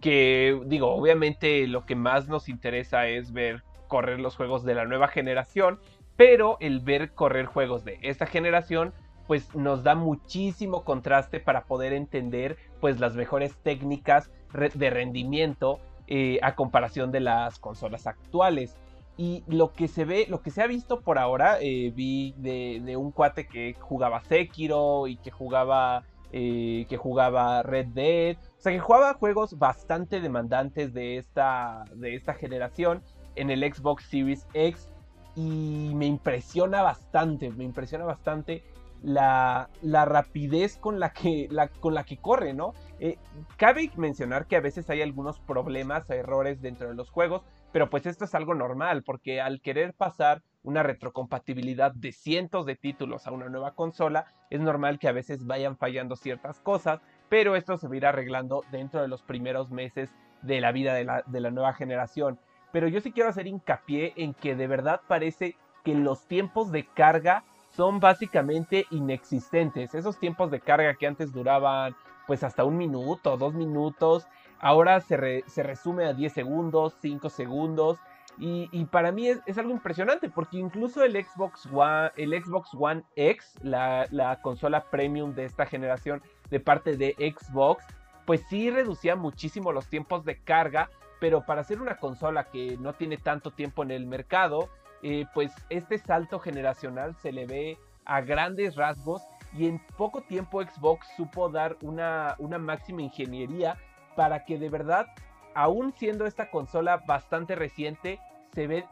que 0.00 0.60
digo, 0.66 0.94
obviamente 0.94 1.66
lo 1.66 1.84
que 1.86 1.96
más 1.96 2.28
nos 2.28 2.48
interesa 2.48 3.08
es 3.08 3.32
ver 3.32 3.62
correr 3.88 4.20
los 4.20 4.36
juegos 4.36 4.64
de 4.64 4.74
la 4.74 4.84
nueva 4.84 5.08
generación, 5.08 5.80
pero 6.16 6.56
el 6.60 6.80
ver 6.80 7.12
correr 7.12 7.46
juegos 7.46 7.84
de 7.84 7.98
esta 8.02 8.26
generación 8.26 8.92
pues 9.26 9.54
nos 9.54 9.82
da 9.82 9.94
muchísimo 9.94 10.84
contraste 10.84 11.40
para 11.40 11.64
poder 11.64 11.92
entender 11.92 12.56
pues 12.80 13.00
las 13.00 13.14
mejores 13.16 13.56
técnicas 13.56 14.30
de 14.74 14.90
rendimiento 14.90 15.80
eh, 16.06 16.38
a 16.42 16.54
comparación 16.54 17.10
de 17.10 17.20
las 17.20 17.58
consolas 17.58 18.06
actuales. 18.06 18.76
Y 19.16 19.44
lo 19.46 19.72
que 19.72 19.88
se 19.88 20.04
ve, 20.04 20.26
lo 20.28 20.42
que 20.42 20.50
se 20.50 20.62
ha 20.62 20.66
visto 20.66 21.00
por 21.00 21.18
ahora, 21.18 21.58
eh, 21.60 21.90
vi 21.94 22.34
de, 22.36 22.96
un 22.96 23.12
cuate 23.12 23.46
que 23.46 23.74
jugaba 23.78 24.22
Sekiro 24.22 25.06
y 25.06 25.16
que 25.16 25.30
jugaba, 25.30 26.04
eh, 26.32 26.84
que 26.88 26.96
jugaba 26.98 27.62
Red 27.62 27.86
Dead, 27.88 28.36
o 28.36 28.60
sea 28.60 28.72
que 28.72 28.78
jugaba 28.78 29.14
juegos 29.14 29.58
bastante 29.58 30.20
demandantes 30.20 30.92
de 30.92 31.16
esta, 31.16 31.84
de 31.94 32.14
esta 32.14 32.34
generación 32.34 33.02
en 33.36 33.50
el 33.50 33.60
Xbox 33.72 34.04
Series 34.04 34.46
X 34.52 34.88
y 35.34 35.92
me 35.94 36.06
impresiona 36.06 36.82
bastante, 36.82 37.50
me 37.50 37.64
impresiona 37.64 38.04
bastante 38.04 38.64
la, 39.02 39.68
rapidez 39.82 40.78
con 40.78 40.98
la, 40.98 41.12
que, 41.12 41.48
la, 41.50 41.68
con 41.68 41.94
la 41.94 42.04
que 42.04 42.16
corre, 42.16 42.54
¿no? 42.54 42.72
Eh, 42.98 43.18
cabe 43.56 43.90
mencionar 43.96 44.46
que 44.46 44.56
a 44.56 44.60
veces 44.60 44.88
hay 44.90 45.02
algunos 45.02 45.38
problemas, 45.40 46.08
errores 46.10 46.60
dentro 46.60 46.88
de 46.88 46.94
los 46.94 47.10
juegos, 47.10 47.42
pero 47.76 47.90
pues 47.90 48.06
esto 48.06 48.24
es 48.24 48.34
algo 48.34 48.54
normal, 48.54 49.02
porque 49.02 49.42
al 49.42 49.60
querer 49.60 49.92
pasar 49.92 50.42
una 50.62 50.82
retrocompatibilidad 50.82 51.92
de 51.92 52.10
cientos 52.10 52.64
de 52.64 52.74
títulos 52.74 53.26
a 53.26 53.32
una 53.32 53.50
nueva 53.50 53.74
consola, 53.74 54.32
es 54.48 54.62
normal 54.62 54.98
que 54.98 55.08
a 55.08 55.12
veces 55.12 55.44
vayan 55.44 55.76
fallando 55.76 56.16
ciertas 56.16 56.58
cosas, 56.60 57.02
pero 57.28 57.54
esto 57.54 57.76
se 57.76 57.86
va 57.86 57.92
a 57.92 57.96
ir 57.98 58.06
arreglando 58.06 58.64
dentro 58.72 59.02
de 59.02 59.08
los 59.08 59.20
primeros 59.20 59.70
meses 59.70 60.10
de 60.40 60.62
la 60.62 60.72
vida 60.72 60.94
de 60.94 61.04
la, 61.04 61.22
de 61.26 61.38
la 61.38 61.50
nueva 61.50 61.74
generación. 61.74 62.40
Pero 62.72 62.88
yo 62.88 63.02
sí 63.02 63.12
quiero 63.12 63.28
hacer 63.28 63.46
hincapié 63.46 64.14
en 64.16 64.32
que 64.32 64.56
de 64.56 64.68
verdad 64.68 65.02
parece 65.06 65.58
que 65.84 65.94
los 65.94 66.26
tiempos 66.26 66.72
de 66.72 66.86
carga 66.86 67.44
son 67.68 68.00
básicamente 68.00 68.86
inexistentes. 68.90 69.94
Esos 69.94 70.18
tiempos 70.18 70.50
de 70.50 70.60
carga 70.60 70.94
que 70.94 71.06
antes 71.06 71.30
duraban 71.30 71.94
pues 72.26 72.42
hasta 72.42 72.64
un 72.64 72.78
minuto, 72.78 73.36
dos 73.36 73.52
minutos, 73.52 74.26
ahora 74.60 75.00
se, 75.00 75.16
resume 75.62 76.06
a 76.06 76.12
10 76.12 76.32
segundos, 76.32 76.96
5 77.00 77.28
segundos. 77.30 77.98
Y, 78.38 78.84
para 78.86 79.12
mí 79.12 79.28
es, 79.28 79.56
algo 79.56 79.70
impresionante 79.70 80.28
porque 80.28 80.58
incluso 80.58 81.02
el 81.02 81.12
Xbox 81.12 81.66
One, 81.72 82.10
el 82.16 82.32
Xbox 82.44 82.68
One 82.78 83.02
X, 83.16 83.54
la, 83.62 84.06
la, 84.10 84.42
consola 84.42 84.84
premium 84.90 85.34
de 85.34 85.46
esta 85.46 85.64
generación 85.64 86.22
de 86.50 86.60
parte 86.60 86.98
de 86.98 87.14
Xbox, 87.34 87.82
pues 88.26 88.42
sí 88.50 88.68
reducía 88.70 89.16
muchísimo 89.16 89.72
los 89.72 89.86
tiempos 89.88 90.26
de 90.26 90.38
carga, 90.38 90.90
pero 91.18 91.46
para 91.46 91.64
ser 91.64 91.80
una 91.80 91.96
consola 91.96 92.44
que 92.44 92.76
no 92.76 92.92
tiene 92.92 93.16
tanto 93.16 93.52
tiempo 93.52 93.82
en 93.82 93.90
el 93.90 94.04
mercado, 94.04 94.68
eh, 95.02 95.24
pues 95.32 95.52
este 95.70 95.96
salto 95.96 96.38
generacional 96.38 97.16
se 97.16 97.32
le 97.32 97.46
ve 97.46 97.78
a 98.04 98.20
grandes 98.20 98.76
rasgos 98.76 99.22
y 99.56 99.66
en 99.66 99.80
poco 99.96 100.20
tiempo 100.20 100.62
Xbox 100.62 101.06
supo 101.16 101.48
dar 101.48 101.78
una 101.80 102.36
máxima 102.58 103.00
ingeniería 103.00 103.78
para 104.16 104.44
que 104.44 104.58
de 104.58 104.68
verdad, 104.68 105.06
aún 105.54 105.92
siendo 105.92 106.26
esta 106.26 106.50
consola 106.50 106.98
bastante 107.06 107.54
reciente, 107.54 108.18
se 108.54 108.66
ve, 108.66 108.84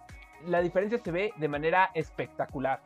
la 0.47 0.61
diferencia 0.61 1.01
se 1.03 1.11
ve 1.11 1.33
de 1.37 1.49
manera 1.49 1.91
espectacular. 1.95 2.81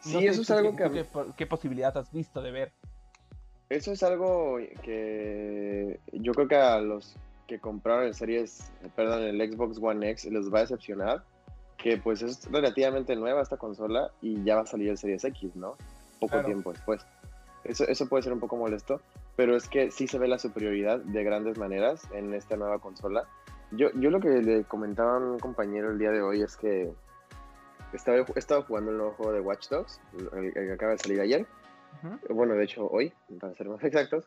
Sí, 0.00 0.26
eso 0.26 0.42
es 0.42 0.50
algo 0.50 0.74
que... 0.76 1.04
Qué, 1.36 1.46
posibilidad 1.46 1.96
has 1.96 2.12
visto 2.12 2.40
de 2.40 2.52
ver? 2.52 2.72
Eso 3.68 3.92
es 3.92 4.02
algo 4.02 4.58
que 4.82 6.00
yo 6.12 6.32
creo 6.32 6.48
que 6.48 6.56
a 6.56 6.80
los 6.80 7.16
que 7.46 7.58
compraron 7.58 8.04
el 8.04 8.14
series, 8.14 8.72
perdón, 8.94 9.24
el 9.24 9.52
Xbox 9.52 9.78
One 9.82 10.08
X 10.10 10.26
les 10.26 10.52
va 10.52 10.58
a 10.58 10.62
decepcionar 10.62 11.24
que 11.78 11.96
pues 11.96 12.22
es 12.22 12.50
relativamente 12.50 13.14
nueva 13.16 13.40
esta 13.40 13.56
consola 13.56 14.10
y 14.20 14.42
ya 14.42 14.56
va 14.56 14.62
a 14.62 14.66
salir 14.66 14.90
el 14.90 14.98
Series 14.98 15.24
X, 15.24 15.54
¿no? 15.54 15.76
Poco 16.18 16.42
tiempo 16.44 16.72
después. 16.72 17.06
Eso, 17.64 17.86
eso 17.86 18.08
puede 18.08 18.24
ser 18.24 18.32
un 18.32 18.40
poco 18.40 18.56
molesto, 18.56 19.00
pero 19.38 19.54
es 19.54 19.68
que 19.68 19.92
sí 19.92 20.08
se 20.08 20.18
ve 20.18 20.26
la 20.26 20.40
superioridad 20.40 20.98
de 20.98 21.22
grandes 21.22 21.58
maneras 21.58 22.02
en 22.12 22.34
esta 22.34 22.56
nueva 22.56 22.80
consola. 22.80 23.28
Yo, 23.70 23.92
yo 23.92 24.10
lo 24.10 24.18
que 24.18 24.30
le 24.30 24.64
comentaba 24.64 25.14
a 25.14 25.18
un 25.18 25.38
compañero 25.38 25.92
el 25.92 25.98
día 26.00 26.10
de 26.10 26.20
hoy 26.20 26.42
es 26.42 26.56
que 26.56 26.92
estaba, 27.92 28.18
he 28.18 28.24
estado 28.34 28.64
jugando 28.64 28.90
el 28.90 28.96
nuevo 28.96 29.12
juego 29.12 29.32
de 29.32 29.40
Watch 29.40 29.68
Dogs, 29.68 30.00
el, 30.34 30.52
que 30.52 30.72
acaba 30.72 30.90
de 30.90 30.98
salir 30.98 31.20
ayer. 31.20 31.46
Bueno, 32.28 32.54
de 32.54 32.64
hecho 32.64 32.88
hoy, 32.90 33.12
para 33.38 33.54
ser 33.54 33.68
más 33.68 33.80
exactos. 33.84 34.24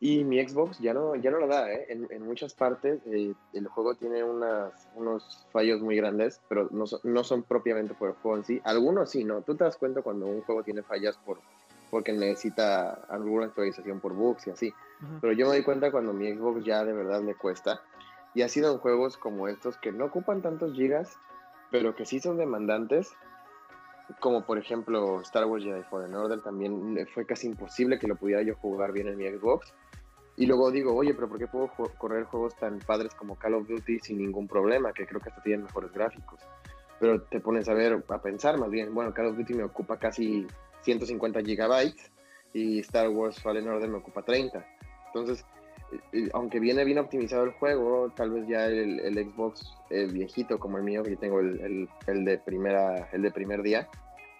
Y 0.00 0.24
mi 0.24 0.42
Xbox 0.42 0.78
ya 0.78 0.94
no, 0.94 1.16
ya 1.16 1.30
no 1.30 1.38
lo 1.38 1.48
da, 1.48 1.70
¿eh? 1.70 1.88
en, 1.90 2.06
en, 2.10 2.22
muchas 2.22 2.54
partes 2.54 3.02
eh, 3.06 3.34
el 3.52 3.66
juego 3.68 3.94
tiene 3.94 4.24
unas, 4.24 4.88
unos 4.94 5.46
fallos 5.52 5.82
muy 5.82 5.96
grandes, 5.96 6.40
pero 6.48 6.68
no, 6.70 6.84
no, 7.02 7.24
son 7.24 7.42
propiamente 7.42 7.92
por 7.92 8.08
el 8.08 8.14
juego 8.16 8.38
en 8.38 8.44
sí. 8.44 8.60
Algunos 8.64 9.10
sí, 9.10 9.22
¿no? 9.22 9.42
Tú 9.42 9.54
te 9.54 9.64
das 9.64 9.76
cuenta 9.76 10.00
cuando 10.00 10.26
un 10.26 10.40
juego 10.40 10.62
tiene 10.62 10.82
fallas 10.82 11.18
por, 11.18 11.40
porque 11.90 12.12
necesita 12.12 12.90
alguna 13.08 13.46
actualización 13.46 14.00
por 14.00 14.14
bugs 14.14 14.46
y 14.46 14.50
así. 14.50 14.74
Pero 15.20 15.32
yo 15.32 15.46
me 15.46 15.52
doy 15.52 15.62
cuenta 15.62 15.90
cuando 15.90 16.12
mi 16.12 16.32
Xbox 16.32 16.64
ya 16.64 16.84
de 16.84 16.92
verdad 16.92 17.22
le 17.22 17.34
cuesta. 17.34 17.80
Y 18.34 18.42
ha 18.42 18.48
sido 18.48 18.72
en 18.72 18.78
juegos 18.78 19.16
como 19.16 19.48
estos 19.48 19.78
que 19.78 19.92
no 19.92 20.06
ocupan 20.06 20.42
tantos 20.42 20.74
gigas, 20.74 21.18
pero 21.70 21.94
que 21.94 22.04
sí 22.04 22.20
son 22.20 22.36
demandantes. 22.36 23.12
Como 24.20 24.44
por 24.44 24.58
ejemplo 24.58 25.20
Star 25.22 25.46
Wars 25.46 25.64
Jedi 25.64 25.82
Fallen 25.84 26.14
Order, 26.14 26.40
también 26.40 27.06
fue 27.12 27.26
casi 27.26 27.46
imposible 27.46 27.98
que 27.98 28.06
lo 28.06 28.16
pudiera 28.16 28.42
yo 28.42 28.54
jugar 28.56 28.92
bien 28.92 29.08
en 29.08 29.16
mi 29.16 29.28
Xbox 29.28 29.72
y 30.36 30.46
luego 30.46 30.70
digo, 30.70 30.94
oye, 30.94 31.14
pero 31.14 31.28
¿por 31.28 31.38
qué 31.38 31.46
puedo 31.46 31.70
correr 31.96 32.24
juegos 32.24 32.54
tan 32.56 32.78
padres 32.78 33.14
como 33.14 33.36
Call 33.36 33.54
of 33.54 33.66
Duty 33.66 34.00
sin 34.00 34.18
ningún 34.18 34.46
problema? 34.46 34.92
Que 34.92 35.06
creo 35.06 35.20
que 35.20 35.30
hasta 35.30 35.42
tienen 35.42 35.64
mejores 35.64 35.92
gráficos. 35.92 36.40
Pero 37.00 37.22
te 37.22 37.40
pones 37.40 37.68
a 37.68 37.74
ver, 37.74 38.04
a 38.08 38.18
pensar 38.20 38.58
más 38.58 38.70
bien, 38.70 38.94
bueno, 38.94 39.14
Call 39.14 39.26
of 39.26 39.36
Duty 39.36 39.54
me 39.54 39.64
ocupa 39.64 39.98
casi 39.98 40.46
150 40.86 41.42
gigabytes 41.42 42.10
y 42.54 42.78
Star 42.78 43.10
Wars 43.10 43.40
Fallen 43.42 43.68
Order 43.68 43.88
me 43.88 43.98
ocupa 43.98 44.22
30. 44.22 44.64
Entonces, 45.08 45.44
eh, 45.92 46.00
eh, 46.12 46.28
aunque 46.32 46.60
viene 46.60 46.84
bien 46.84 46.98
optimizado 46.98 47.44
el 47.44 47.50
juego, 47.50 48.12
tal 48.14 48.30
vez 48.30 48.48
ya 48.48 48.66
el, 48.66 49.14
Xbox 49.14 49.76
viejito 50.12 50.58
como 50.58 50.78
el 50.78 50.84
mío, 50.84 51.02
que 51.02 51.10
yo 51.10 51.18
tengo 51.18 51.40
el, 51.40 51.88
el, 52.06 52.24
de 52.24 52.38
primera, 52.38 53.10
el 53.12 53.22
de 53.22 53.30
primer 53.30 53.62
día, 53.62 53.88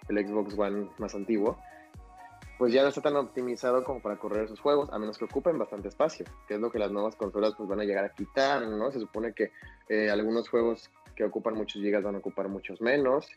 el 0.07 0.25
Xbox 0.25 0.57
One 0.57 0.89
más 0.97 1.13
antiguo, 1.13 1.57
pues 2.57 2.73
ya 2.73 2.81
no 2.81 2.89
está 2.89 3.01
tan 3.01 3.15
optimizado 3.15 3.83
como 3.83 4.01
para 4.01 4.17
correr 4.17 4.45
esos 4.45 4.59
juegos, 4.59 4.89
a 4.91 4.97
menos 4.97 5.17
que 5.17 5.25
ocupen 5.25 5.59
bastante 5.59 5.89
espacio, 5.89 6.25
que 6.47 6.55
es 6.55 6.59
lo 6.59 6.71
que 6.71 6.79
las 6.79 6.91
nuevas 6.91 7.15
consolas 7.15 7.53
pues 7.55 7.69
van 7.69 7.81
a 7.81 7.83
llegar 7.83 8.05
a 8.05 8.13
quitar, 8.13 8.65
¿no? 8.65 8.91
Se 8.91 8.99
supone 8.99 9.33
que 9.33 9.51
eh, 9.89 10.09
algunos 10.09 10.49
juegos 10.49 10.89
que 11.15 11.23
ocupan 11.23 11.53
muchos 11.53 11.81
gigas 11.81 12.03
van 12.03 12.15
a 12.15 12.19
ocupar 12.19 12.47
muchos 12.47 12.81
menos 12.81 13.27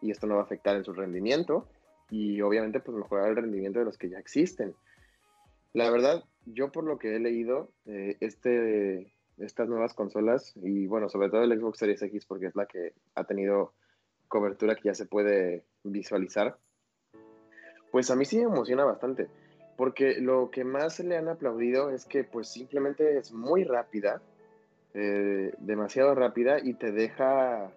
y 0.00 0.10
esto 0.10 0.26
no 0.26 0.36
va 0.36 0.42
a 0.42 0.44
afectar 0.44 0.76
en 0.76 0.84
su 0.84 0.92
rendimiento 0.92 1.66
y 2.10 2.40
obviamente 2.40 2.80
pues 2.80 2.96
mejorar 2.96 3.30
el 3.30 3.36
rendimiento 3.36 3.78
de 3.78 3.84
los 3.84 3.98
que 3.98 4.10
ya 4.10 4.18
existen. 4.18 4.74
La 5.72 5.90
verdad, 5.90 6.24
yo 6.46 6.72
por 6.72 6.84
lo 6.84 6.98
que 6.98 7.14
he 7.14 7.20
leído, 7.20 7.70
eh, 7.86 8.16
este, 8.20 9.12
estas 9.38 9.68
nuevas 9.68 9.94
consolas 9.94 10.52
y 10.56 10.86
bueno, 10.86 11.08
sobre 11.08 11.30
todo 11.30 11.42
el 11.42 11.58
Xbox 11.58 11.78
Series 11.78 12.02
X 12.02 12.26
porque 12.26 12.46
es 12.46 12.56
la 12.56 12.66
que 12.66 12.92
ha 13.14 13.24
tenido 13.24 13.72
cobertura 14.28 14.74
que 14.74 14.88
ya 14.88 14.94
se 14.94 15.06
puede 15.06 15.64
visualizar, 15.84 16.56
pues 17.90 18.10
a 18.10 18.16
mí 18.16 18.24
sí 18.24 18.38
me 18.38 18.44
emociona 18.44 18.84
bastante, 18.84 19.28
porque 19.76 20.20
lo 20.20 20.50
que 20.50 20.64
más 20.64 21.00
le 21.00 21.16
han 21.16 21.28
aplaudido 21.28 21.90
es 21.90 22.04
que 22.04 22.24
pues 22.24 22.48
simplemente 22.48 23.18
es 23.18 23.32
muy 23.32 23.64
rápida, 23.64 24.22
eh, 24.94 25.52
demasiado 25.58 26.14
rápida 26.14 26.58
y 26.62 26.74
te 26.74 26.92
deja 26.92 27.72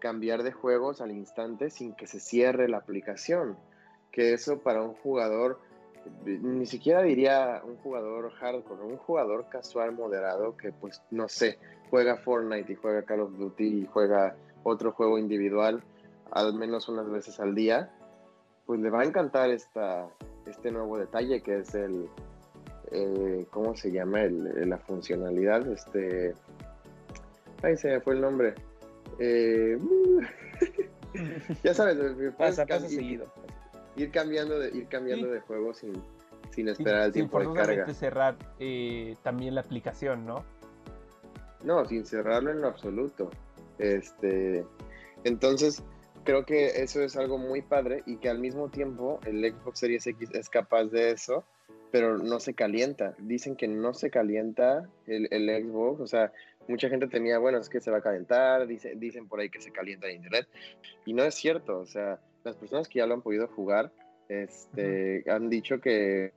cambiar 0.00 0.42
de 0.42 0.50
juegos 0.50 1.00
al 1.00 1.12
instante 1.12 1.70
sin 1.70 1.94
que 1.94 2.08
se 2.08 2.18
cierre 2.18 2.68
la 2.68 2.78
aplicación, 2.78 3.56
que 4.10 4.32
eso 4.32 4.58
para 4.58 4.82
un 4.82 4.94
jugador, 4.94 5.60
ni 6.24 6.66
siquiera 6.66 7.02
diría 7.02 7.62
un 7.64 7.76
jugador 7.76 8.32
hardcore, 8.32 8.82
un 8.82 8.96
jugador 8.96 9.48
casual 9.48 9.92
moderado 9.92 10.56
que 10.56 10.72
pues 10.72 11.00
no 11.12 11.28
sé, 11.28 11.58
juega 11.90 12.16
Fortnite 12.16 12.72
y 12.72 12.76
juega 12.76 13.02
Call 13.02 13.20
of 13.20 13.38
Duty 13.38 13.82
y 13.82 13.86
juega 13.86 14.34
otro 14.64 14.92
juego 14.92 15.18
individual 15.18 15.84
al 16.30 16.54
menos 16.54 16.88
unas 16.88 17.10
veces 17.10 17.40
al 17.40 17.54
día, 17.54 17.90
pues 18.66 18.80
le 18.80 18.90
va 18.90 19.00
a 19.00 19.04
encantar 19.04 19.50
esta, 19.50 20.08
este 20.46 20.70
nuevo 20.70 20.98
detalle 20.98 21.42
que 21.42 21.58
es 21.58 21.74
el, 21.74 22.08
eh, 22.90 23.46
¿cómo 23.50 23.76
se 23.76 23.90
llama? 23.90 24.22
El, 24.22 24.68
la 24.68 24.78
funcionalidad, 24.78 25.66
este, 25.68 26.34
ay, 27.62 27.76
se 27.76 27.88
me 27.88 28.00
fue 28.00 28.14
el 28.14 28.20
nombre. 28.20 28.54
Eh, 29.20 29.78
ya 31.62 31.74
sabes, 31.74 31.96
pasa, 32.36 32.66
pasa 32.66 32.88
seguido. 32.88 33.32
Ir 33.96 34.10
cambiando 34.10 34.58
de, 34.58 34.76
ir 34.76 34.88
cambiando 34.88 35.28
de 35.28 35.40
juego 35.40 35.74
sin, 35.74 35.92
sin 36.50 36.68
esperar 36.68 37.06
el 37.06 37.12
tiempo 37.12 37.38
de 37.38 37.52
carga. 37.52 37.92
cerrar 37.94 38.36
eh, 38.58 39.16
también 39.22 39.54
la 39.54 39.60
aplicación, 39.60 40.26
¿no? 40.26 40.44
No, 41.62 41.84
sin 41.84 42.06
cerrarlo 42.06 42.50
en 42.50 42.62
lo 42.62 42.68
absoluto. 42.68 43.30
Este, 43.78 44.64
entonces, 45.24 45.82
creo 46.24 46.44
que 46.46 46.82
eso 46.82 47.02
es 47.02 47.16
algo 47.16 47.36
muy 47.36 47.60
padre 47.60 48.02
y 48.06 48.16
que 48.16 48.30
al 48.30 48.38
mismo 48.38 48.70
tiempo 48.70 49.20
el 49.26 49.44
Xbox 49.52 49.80
Series 49.80 50.06
X 50.06 50.30
es 50.32 50.48
capaz 50.48 50.84
de 50.84 51.10
eso, 51.10 51.44
pero 51.90 52.16
no 52.16 52.40
se 52.40 52.54
calienta. 52.54 53.14
Dicen 53.18 53.56
que 53.56 53.68
no 53.68 53.92
se 53.92 54.10
calienta 54.10 54.88
el, 55.06 55.28
el 55.30 55.64
Xbox, 55.64 56.00
o 56.00 56.06
sea, 56.06 56.32
mucha 56.70 56.88
gente 56.88 57.06
tenía, 57.06 57.38
bueno, 57.38 57.58
es 57.58 57.68
que 57.68 57.80
se 57.80 57.90
va 57.90 57.98
a 57.98 58.02
calentar, 58.02 58.66
dice, 58.66 58.94
dicen 58.96 59.28
por 59.28 59.40
ahí 59.40 59.50
que 59.50 59.60
se 59.60 59.72
calienta 59.72 60.06
el 60.06 60.16
Internet, 60.16 60.48
y 61.04 61.12
no 61.12 61.24
es 61.24 61.34
cierto, 61.34 61.78
o 61.78 61.86
sea, 61.86 62.20
las 62.44 62.56
personas 62.56 62.88
que 62.88 63.00
ya 63.00 63.06
lo 63.06 63.14
han 63.14 63.22
podido 63.22 63.48
jugar, 63.48 63.92
este, 64.28 65.24
han 65.28 65.50
dicho 65.50 65.80
que, 65.80 66.32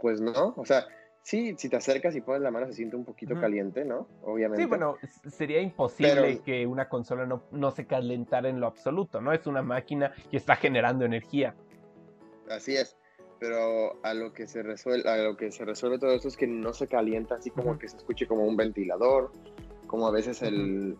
pues 0.00 0.20
no, 0.20 0.54
o 0.56 0.64
sea, 0.64 0.86
Sí, 1.28 1.54
si 1.58 1.68
te 1.68 1.76
acercas 1.76 2.16
y 2.16 2.22
pones 2.22 2.40
la 2.40 2.50
mano 2.50 2.66
se 2.68 2.72
siente 2.72 2.96
un 2.96 3.04
poquito 3.04 3.38
caliente, 3.38 3.84
¿no? 3.84 4.08
Obviamente. 4.22 4.62
Sí, 4.62 4.66
bueno, 4.66 4.96
sería 5.26 5.60
imposible 5.60 6.40
que 6.40 6.66
una 6.66 6.88
consola 6.88 7.26
no, 7.26 7.42
no, 7.50 7.70
se 7.70 7.86
calentara 7.86 8.48
en 8.48 8.60
lo 8.60 8.66
absoluto, 8.66 9.20
¿no? 9.20 9.34
Es 9.34 9.46
una 9.46 9.60
máquina 9.60 10.14
que 10.30 10.38
está 10.38 10.56
generando 10.56 11.04
energía. 11.04 11.54
Así 12.48 12.76
es, 12.76 12.96
pero 13.38 13.96
a 14.02 14.14
lo 14.14 14.32
que 14.32 14.46
se 14.46 14.62
resuelve, 14.62 15.08
a 15.08 15.16
lo 15.18 15.36
que 15.36 15.52
se 15.52 15.64
resuelve 15.64 15.98
todo 15.98 16.12
esto 16.12 16.28
es 16.28 16.36
que 16.36 16.46
no 16.46 16.72
se 16.72 16.86
calienta 16.86 17.36
así 17.36 17.50
como 17.50 17.78
que 17.78 17.88
se 17.88 17.96
escuche 17.96 18.26
como 18.26 18.44
un 18.44 18.56
ventilador, 18.56 19.30
como 19.86 20.06
a 20.06 20.10
veces 20.10 20.42
el, 20.42 20.96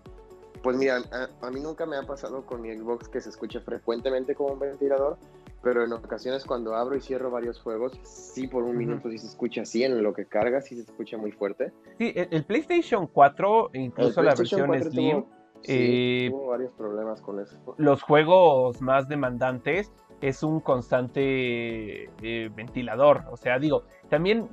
Pues 0.63 0.77
mira, 0.77 1.03
a, 1.41 1.51
mí 1.51 1.61
nunca 1.61 1.87
me 1.87 1.97
ha 1.97 2.03
pasado 2.03 2.47
con 2.47 2.63
mi 2.63 2.75
Xbox 2.75 3.09
que 3.09 3.21
se 3.21 3.31
escuche 3.31 3.61
frecuentemente 3.61 4.35
como 4.35 4.53
un 4.53 4.59
ventilador, 4.61 5.19
pero 5.63 5.85
en 5.85 5.93
ocasiones 5.93 6.45
cuando 6.45 6.75
abro 6.75 6.97
y 6.97 7.01
cierro 7.01 7.31
varios 7.31 7.61
juegos, 7.61 7.99
sí 8.05 8.47
por 8.47 8.63
un 8.63 8.77
minuto 8.77 9.11
sí 9.11 9.19
se 9.19 9.27
escucha 9.27 9.63
así, 9.63 9.83
en 9.83 10.03
lo 10.03 10.15
que 10.15 10.27
carga 10.27 10.61
sí 10.61 10.77
se 10.77 10.83
escucha 10.83 11.17
muy 11.17 11.33
fuerte. 11.33 11.73
Sí, 11.99 12.13
el, 12.15 12.45
PlayStation 12.45 13.09
4, 13.09 13.71
incluso 13.75 14.23
la 14.23 14.35
versión 14.35 14.81
Slim, 14.81 15.25
eh, 15.65 16.29
tuvo 16.31 16.47
varios 16.49 16.73
problemas 16.75 17.21
con 17.21 17.41
eso. 17.41 17.57
Los 17.79 18.03
juegos 18.03 18.81
más 18.81 19.09
demandantes 19.09 19.93
es 20.21 20.43
un 20.43 20.61
constante 20.61 22.11
eh, 22.23 22.51
ventilador, 22.55 23.25
o 23.31 23.37
sea, 23.37 23.59
digo, 23.59 23.85
también 24.09 24.49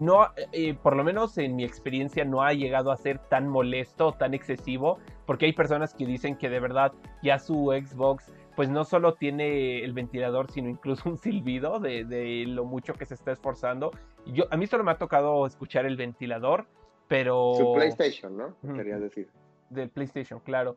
no, 0.00 0.28
eh, 0.52 0.74
por 0.74 0.96
lo 0.96 1.04
menos 1.04 1.36
en 1.36 1.54
mi 1.54 1.62
experiencia, 1.62 2.24
no 2.24 2.42
ha 2.42 2.54
llegado 2.54 2.90
a 2.90 2.96
ser 2.96 3.18
tan 3.18 3.46
molesto, 3.46 4.12
tan 4.12 4.32
excesivo, 4.32 4.98
porque 5.26 5.44
hay 5.44 5.52
personas 5.52 5.92
que 5.92 6.06
dicen 6.06 6.36
que 6.36 6.48
de 6.48 6.58
verdad 6.58 6.92
ya 7.22 7.38
su 7.38 7.70
Xbox, 7.70 8.32
pues 8.56 8.70
no 8.70 8.84
solo 8.84 9.14
tiene 9.14 9.84
el 9.84 9.92
ventilador, 9.92 10.50
sino 10.50 10.70
incluso 10.70 11.08
un 11.10 11.18
silbido 11.18 11.80
de, 11.80 12.44
lo 12.48 12.64
mucho 12.64 12.94
que 12.94 13.04
se 13.04 13.12
está 13.12 13.32
esforzando. 13.32 13.90
Yo, 14.26 14.44
a 14.50 14.56
mí 14.56 14.66
solo 14.66 14.84
me 14.84 14.90
ha 14.90 14.96
tocado 14.98 15.46
escuchar 15.46 15.84
el 15.84 15.96
ventilador, 15.98 16.66
pero... 17.06 17.52
Su 17.54 17.74
PlayStation, 17.74 18.36
¿no? 18.38 18.56
Quería 18.74 18.98
decir. 18.98 19.28
Del 19.68 19.90
PlayStation, 19.90 20.40
claro. 20.40 20.76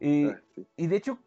Y, 0.00 0.30
ah, 0.30 0.40
y 0.78 0.86
de 0.86 0.96
hecho, 0.96 1.18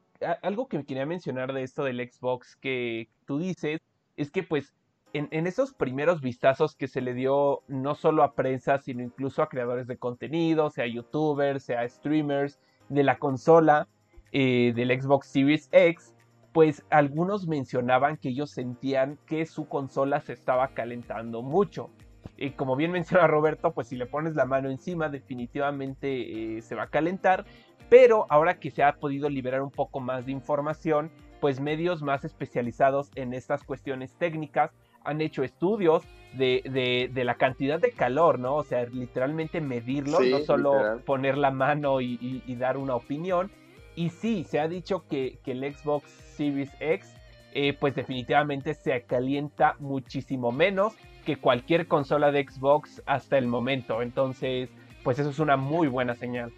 algo 0.41 0.67
que 0.67 0.83
quería 0.85 1.05
mencionar 1.05 1.53
de 1.53 1.63
esto 1.63 1.83
del 1.83 1.99
Xbox 2.09 2.55
que 2.55 3.09
tú 3.25 3.39
dices, 3.39 3.81
es 4.17 4.31
que 4.31 4.43
pues 4.43 4.73
en, 5.13 5.47
esos 5.47 5.73
primeros 5.73 6.21
vistazos 6.21 6.75
que 6.75 6.89
se 6.89 6.99
le 6.99 7.13
dio 7.13 7.63
no 7.67 7.95
solo 7.95 8.21
a 8.23 8.35
prensa, 8.35 8.79
sino 8.79 9.01
incluso 9.01 9.41
a 9.41 9.47
creadores 9.47 9.87
de 9.87 9.97
contenido, 9.97 10.69
sea 10.69 10.87
youtubers, 10.87 11.63
sea 11.63 11.87
streamers 11.87 12.59
de 12.89 13.03
la 13.03 13.17
consola 13.17 13.87
eh, 14.33 14.73
del 14.75 15.01
Xbox 15.01 15.27
Series 15.27 15.69
X, 15.71 16.13
pues 16.51 16.83
algunos 16.89 17.47
mencionaban 17.47 18.17
que 18.17 18.29
ellos 18.29 18.51
sentían 18.51 19.17
que 19.25 19.45
su 19.45 19.67
consola 19.69 20.19
se 20.19 20.33
estaba 20.33 20.69
calentando 20.69 21.41
mucho. 21.41 21.89
Y 22.37 22.51
como 22.51 22.75
bien 22.75 22.91
menciona 22.91 23.27
Roberto, 23.27 23.73
pues 23.73 23.87
si 23.87 23.95
le 23.95 24.05
pones 24.07 24.35
la 24.35 24.45
mano 24.45 24.69
encima 24.69 25.07
definitivamente 25.07 26.57
eh, 26.57 26.61
se 26.61 26.75
va 26.75 26.83
a 26.83 26.89
calentar, 26.89 27.45
pero 27.89 28.25
ahora 28.29 28.59
que 28.59 28.71
se 28.71 28.83
ha 28.83 28.95
podido 28.95 29.29
liberar 29.29 29.61
un 29.61 29.71
poco 29.71 29.99
más 29.99 30.25
de 30.25 30.31
información, 30.31 31.11
pues 31.39 31.59
medios 31.59 32.01
más 32.01 32.23
especializados 32.23 33.11
en 33.15 33.33
estas 33.33 33.63
cuestiones 33.63 34.13
técnicas 34.13 34.71
han 35.03 35.21
hecho 35.21 35.43
estudios 35.43 36.03
de, 36.33 37.11
la 37.13 37.35
cantidad 37.35 37.79
de 37.79 37.91
calor, 37.91 38.39
¿no? 38.39 38.55
O 38.55 38.63
sea, 38.63 38.85
literalmente 38.85 39.61
medirlo, 39.61 40.19
no 40.19 40.39
solo 40.39 40.99
poner 41.05 41.37
la 41.37 41.51
mano 41.51 42.01
y, 42.01 42.55
dar 42.57 42.77
una 42.77 42.95
opinión. 42.95 43.51
Y 43.95 44.09
sí, 44.09 44.43
se 44.43 44.59
ha 44.59 44.67
dicho 44.67 45.05
que, 45.07 45.39
el 45.45 45.73
Xbox 45.73 46.09
Series 46.09 46.71
X, 46.79 47.13
eh, 47.53 47.73
pues 47.79 47.95
definitivamente 47.95 48.73
se 48.73 49.03
calienta 49.03 49.75
muchísimo 49.79 50.51
menos 50.51 50.93
que 51.25 51.37
cualquier 51.37 51.87
consola 51.87 52.31
de 52.31 52.43
Xbox 52.43 53.01
hasta 53.05 53.37
el 53.37 53.47
momento. 53.47 54.01
Entonces, 54.01 54.69
pues 55.03 55.19
eso 55.19 55.29
es 55.29 55.39
una 55.39 55.55
muy 55.55 55.87
buena 55.87 56.15
señal. 56.15 56.51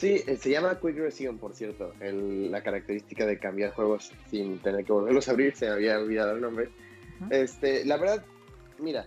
Sí, 0.00 0.24
eh, 0.26 0.38
se 0.38 0.48
llama 0.48 0.80
Quick 0.80 0.96
Resume, 0.96 1.38
por 1.38 1.52
cierto, 1.52 1.92
la 2.00 2.62
característica 2.62 3.26
de 3.26 3.38
cambiar 3.38 3.74
juegos 3.74 4.10
sin 4.30 4.58
tener 4.60 4.82
que 4.82 4.94
volverlos 4.94 5.28
a 5.28 5.32
abrir, 5.32 5.54
se 5.54 5.66
me 5.66 5.72
había 5.72 5.98
olvidado 5.98 6.32
el 6.32 6.40
nombre. 6.40 6.70
Este, 7.28 7.84
la 7.84 7.98
verdad, 7.98 8.24
mira, 8.78 9.04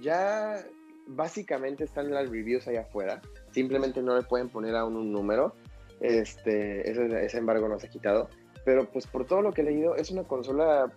ya 0.00 0.64
básicamente 1.08 1.84
están 1.84 2.10
las 2.10 2.30
reviews 2.30 2.66
allá 2.66 2.80
afuera. 2.80 3.20
Simplemente 3.50 4.00
no 4.00 4.16
le 4.16 4.22
pueden 4.22 4.48
poner 4.48 4.76
aún 4.76 4.96
un 4.96 5.12
número. 5.12 5.54
Este, 6.00 6.90
ese, 6.90 7.36
embargo 7.36 7.68
no 7.68 7.78
se 7.78 7.88
ha 7.88 7.90
quitado. 7.90 8.30
Pero 8.64 8.90
pues 8.90 9.06
por 9.06 9.26
todo 9.26 9.42
lo 9.42 9.52
que 9.52 9.60
he 9.60 9.64
leído, 9.64 9.94
es 9.94 10.10
una 10.10 10.24
consola 10.24 10.90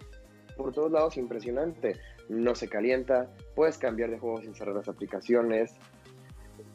por 0.56 0.72
todos 0.72 0.90
lados 0.90 1.18
impresionante. 1.18 1.98
No 2.30 2.56
se 2.56 2.70
calienta, 2.70 3.30
puedes 3.56 3.78
cambiar 3.78 4.10
de 4.10 4.20
juego 4.20 4.40
sin 4.40 4.56
cerrar 4.56 4.76
las 4.76 4.88
aplicaciones. 4.88 5.74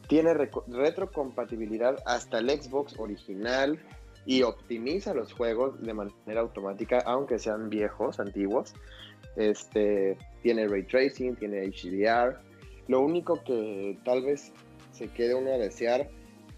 Tiene 0.09 0.33
retrocompatibilidad 0.33 1.99
hasta 2.03 2.39
el 2.39 2.49
Xbox 2.49 2.99
original 2.99 3.79
y 4.25 4.41
optimiza 4.41 5.13
los 5.13 5.31
juegos 5.33 5.79
de 5.83 5.93
manera 5.93 6.41
automática, 6.41 6.97
aunque 7.05 7.37
sean 7.37 7.69
viejos, 7.69 8.19
antiguos. 8.19 8.73
Este, 9.35 10.17
tiene 10.41 10.67
ray 10.67 10.81
tracing, 10.83 11.35
tiene 11.35 11.61
HDR. 11.69 12.39
Lo 12.87 13.01
único 13.01 13.43
que 13.43 13.99
tal 14.03 14.23
vez 14.23 14.51
se 14.91 15.09
quede 15.09 15.35
uno 15.35 15.53
a 15.53 15.57
desear 15.57 16.09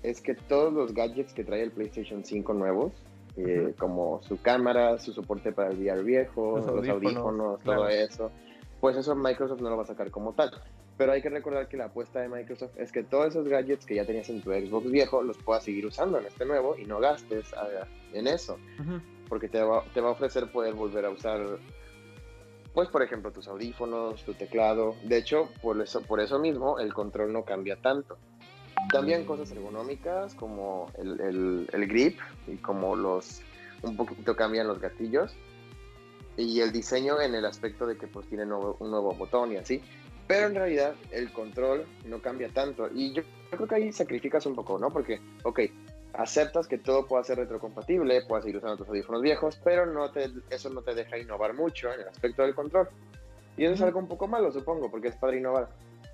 es 0.01 0.21
que 0.21 0.33
todos 0.33 0.71
los 0.71 0.93
gadgets 0.93 1.33
que 1.33 1.43
trae 1.43 1.61
el 1.61 1.71
PlayStation 1.71 2.23
5 2.23 2.53
nuevos, 2.53 2.93
eh, 3.35 3.73
como 3.77 4.21
su 4.23 4.41
cámara, 4.41 4.97
su 4.97 5.11
soporte 5.11 5.51
para 5.51 5.71
el 5.71 5.77
VR 5.77 6.03
viejo, 6.03 6.57
los, 6.57 6.87
audífonos, 6.87 7.61
todo 7.63 7.89
eso, 7.89 8.31
pues 8.79 8.95
eso 8.95 9.13
Microsoft 9.13 9.59
no 9.59 9.69
lo 9.69 9.75
va 9.75 9.83
a 9.83 9.87
sacar 9.87 10.09
como 10.09 10.31
tal. 10.31 10.51
Pero 10.97 11.13
hay 11.13 11.21
que 11.21 11.29
recordar 11.29 11.67
que 11.67 11.77
la 11.77 11.85
apuesta 11.85 12.19
de 12.19 12.29
Microsoft 12.29 12.77
es 12.77 12.91
que 12.91 13.03
todos 13.03 13.29
esos 13.29 13.47
gadgets 13.47 13.85
que 13.85 13.95
ya 13.95 14.05
tenías 14.05 14.29
en 14.29 14.41
tu 14.41 14.51
Xbox 14.51 14.91
viejo 14.91 15.23
los 15.23 15.37
puedas 15.37 15.63
seguir 15.63 15.85
usando 15.85 16.19
en 16.19 16.25
este 16.25 16.45
nuevo 16.45 16.77
y 16.77 16.85
no 16.85 16.99
gastes 16.99 17.53
ah, 17.53 17.87
en 18.13 18.27
eso. 18.27 18.57
Porque 19.27 19.47
te 19.47 19.61
va, 19.61 19.83
te 19.93 20.01
va 20.01 20.09
a 20.09 20.11
ofrecer 20.11 20.51
poder 20.51 20.73
volver 20.73 21.05
a 21.05 21.09
usar 21.09 21.39
pues 22.73 22.87
por 22.87 23.03
ejemplo 23.03 23.31
tus 23.31 23.47
audífonos, 23.47 24.23
tu 24.23 24.33
teclado. 24.33 24.95
De 25.03 25.17
hecho, 25.17 25.49
por 25.61 25.81
eso, 25.81 26.01
por 26.01 26.19
eso 26.19 26.39
mismo 26.39 26.79
el 26.79 26.93
control 26.93 27.33
no 27.33 27.43
cambia 27.43 27.75
tanto. 27.75 28.17
Cambian 28.89 29.25
cosas 29.25 29.51
ergonómicas 29.51 30.33
como 30.35 30.91
el, 30.97 31.67
el, 31.71 31.87
grip 31.87 32.19
y 32.47 32.55
como 32.57 32.95
los 32.95 33.41
un 33.83 33.95
poquito 33.95 34.35
cambian 34.35 34.67
los 34.67 34.79
gatillos 34.79 35.35
y 36.37 36.61
el 36.61 36.71
diseño 36.71 37.19
en 37.19 37.35
el 37.35 37.45
aspecto 37.45 37.85
de 37.85 37.97
que 37.97 38.07
pues 38.07 38.27
tiene 38.27 38.43
un 38.43 38.91
nuevo 38.91 39.13
botón 39.13 39.51
y 39.51 39.57
así. 39.57 39.81
Pero 40.31 40.47
en 40.47 40.55
realidad 40.55 40.95
el 41.11 41.29
control 41.33 41.85
no 42.05 42.21
cambia 42.21 42.47
tanto 42.47 42.87
y 42.93 43.11
yo, 43.13 43.21
yo 43.21 43.57
creo 43.57 43.67
que 43.67 43.75
ahí 43.75 43.91
sacrificas 43.91 44.45
un 44.45 44.55
poco, 44.55 44.79
¿no? 44.79 44.89
Porque, 44.89 45.19
ok, 45.43 45.59
aceptas 46.13 46.69
que 46.69 46.77
todo 46.77 47.05
pueda 47.05 47.21
ser 47.25 47.37
retrocompatible, 47.37 48.21
puedas 48.29 48.45
ir 48.45 48.55
usando 48.55 48.77
tus 48.77 48.87
audífonos 48.87 49.21
viejos, 49.21 49.59
pero 49.61 49.85
no 49.85 50.09
te, 50.09 50.29
eso 50.49 50.69
no 50.69 50.83
te 50.83 50.95
deja 50.95 51.17
innovar 51.17 51.53
mucho 51.53 51.91
en 51.91 51.99
el 51.99 52.07
aspecto 52.07 52.43
del 52.43 52.55
control. 52.55 52.87
Y 53.57 53.65
eso 53.65 53.73
es 53.73 53.81
algo 53.81 53.99
un 53.99 54.07
poco 54.07 54.29
malo, 54.29 54.53
supongo, 54.53 54.89
porque 54.89 55.09
es 55.09 55.17
para 55.17 55.35
innovar. 55.35 55.67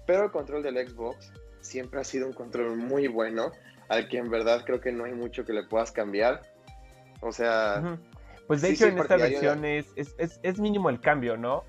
Pero 0.08 0.23
el 0.23 0.32
control 0.32 0.63
del 0.63 0.89
Xbox 0.89 1.32
siempre 1.62 1.99
ha 2.01 2.03
sido 2.03 2.25
un 2.25 2.34
control 2.34 2.75
muy 2.75 3.08
bueno, 3.08 3.51
al 3.88 4.08
que 4.08 4.17
en 4.17 4.32
verdad 4.32 4.63
creo 4.65 4.82
que 4.82 4.91
no 4.91 5.03
hay 5.03 5.13
mucho 5.13 5.45
que 5.45 5.53
le 5.53 5.62
puedas 5.62 5.91
cambiar. 5.91 6.41
O 7.21 7.32
sea... 7.32 7.99
Pues 8.47 8.63
de 8.63 8.71
hecho 8.71 8.88
en 8.88 8.97
esta 8.97 9.17
versión 9.17 9.63
es, 9.63 9.93
es, 9.95 10.60
mínimo 10.60 10.89
el 10.89 11.01
cambio, 11.01 11.38
¿no? 11.38 11.65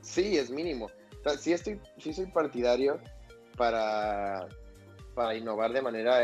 Sí, 0.00 0.38
es 0.38 0.48
mínimo. 0.48 0.88
Sea, 1.24 1.36
sí, 1.38 1.52
estoy, 1.52 1.80
sí 1.98 2.12
soy 2.12 2.26
partidario 2.26 3.00
para, 3.56 4.46
para 5.14 5.34
innovar 5.34 5.72
de 5.72 5.82
manera 5.82 6.20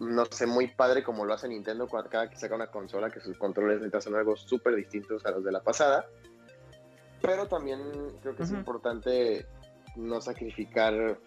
no 0.00 0.26
sé, 0.26 0.46
muy 0.46 0.68
padre 0.68 1.02
como 1.02 1.24
lo 1.24 1.34
hace 1.34 1.48
Nintendo 1.48 1.86
cada 1.86 2.28
que 2.28 2.36
saca 2.36 2.54
una 2.54 2.66
consola, 2.66 3.10
que 3.10 3.20
sus 3.20 3.38
controles 3.38 3.80
neta 3.80 4.00
son 4.00 4.16
algo 4.16 4.36
súper 4.36 4.74
distintos 4.74 5.24
a 5.24 5.30
los 5.30 5.44
de 5.44 5.52
la 5.52 5.62
pasada. 5.62 6.06
Pero 7.22 7.46
también 7.46 7.80
creo 8.20 8.36
que 8.36 8.42
es 8.42 8.50
importante 8.50 9.46
no 9.96 10.20
sacrificar 10.20 11.18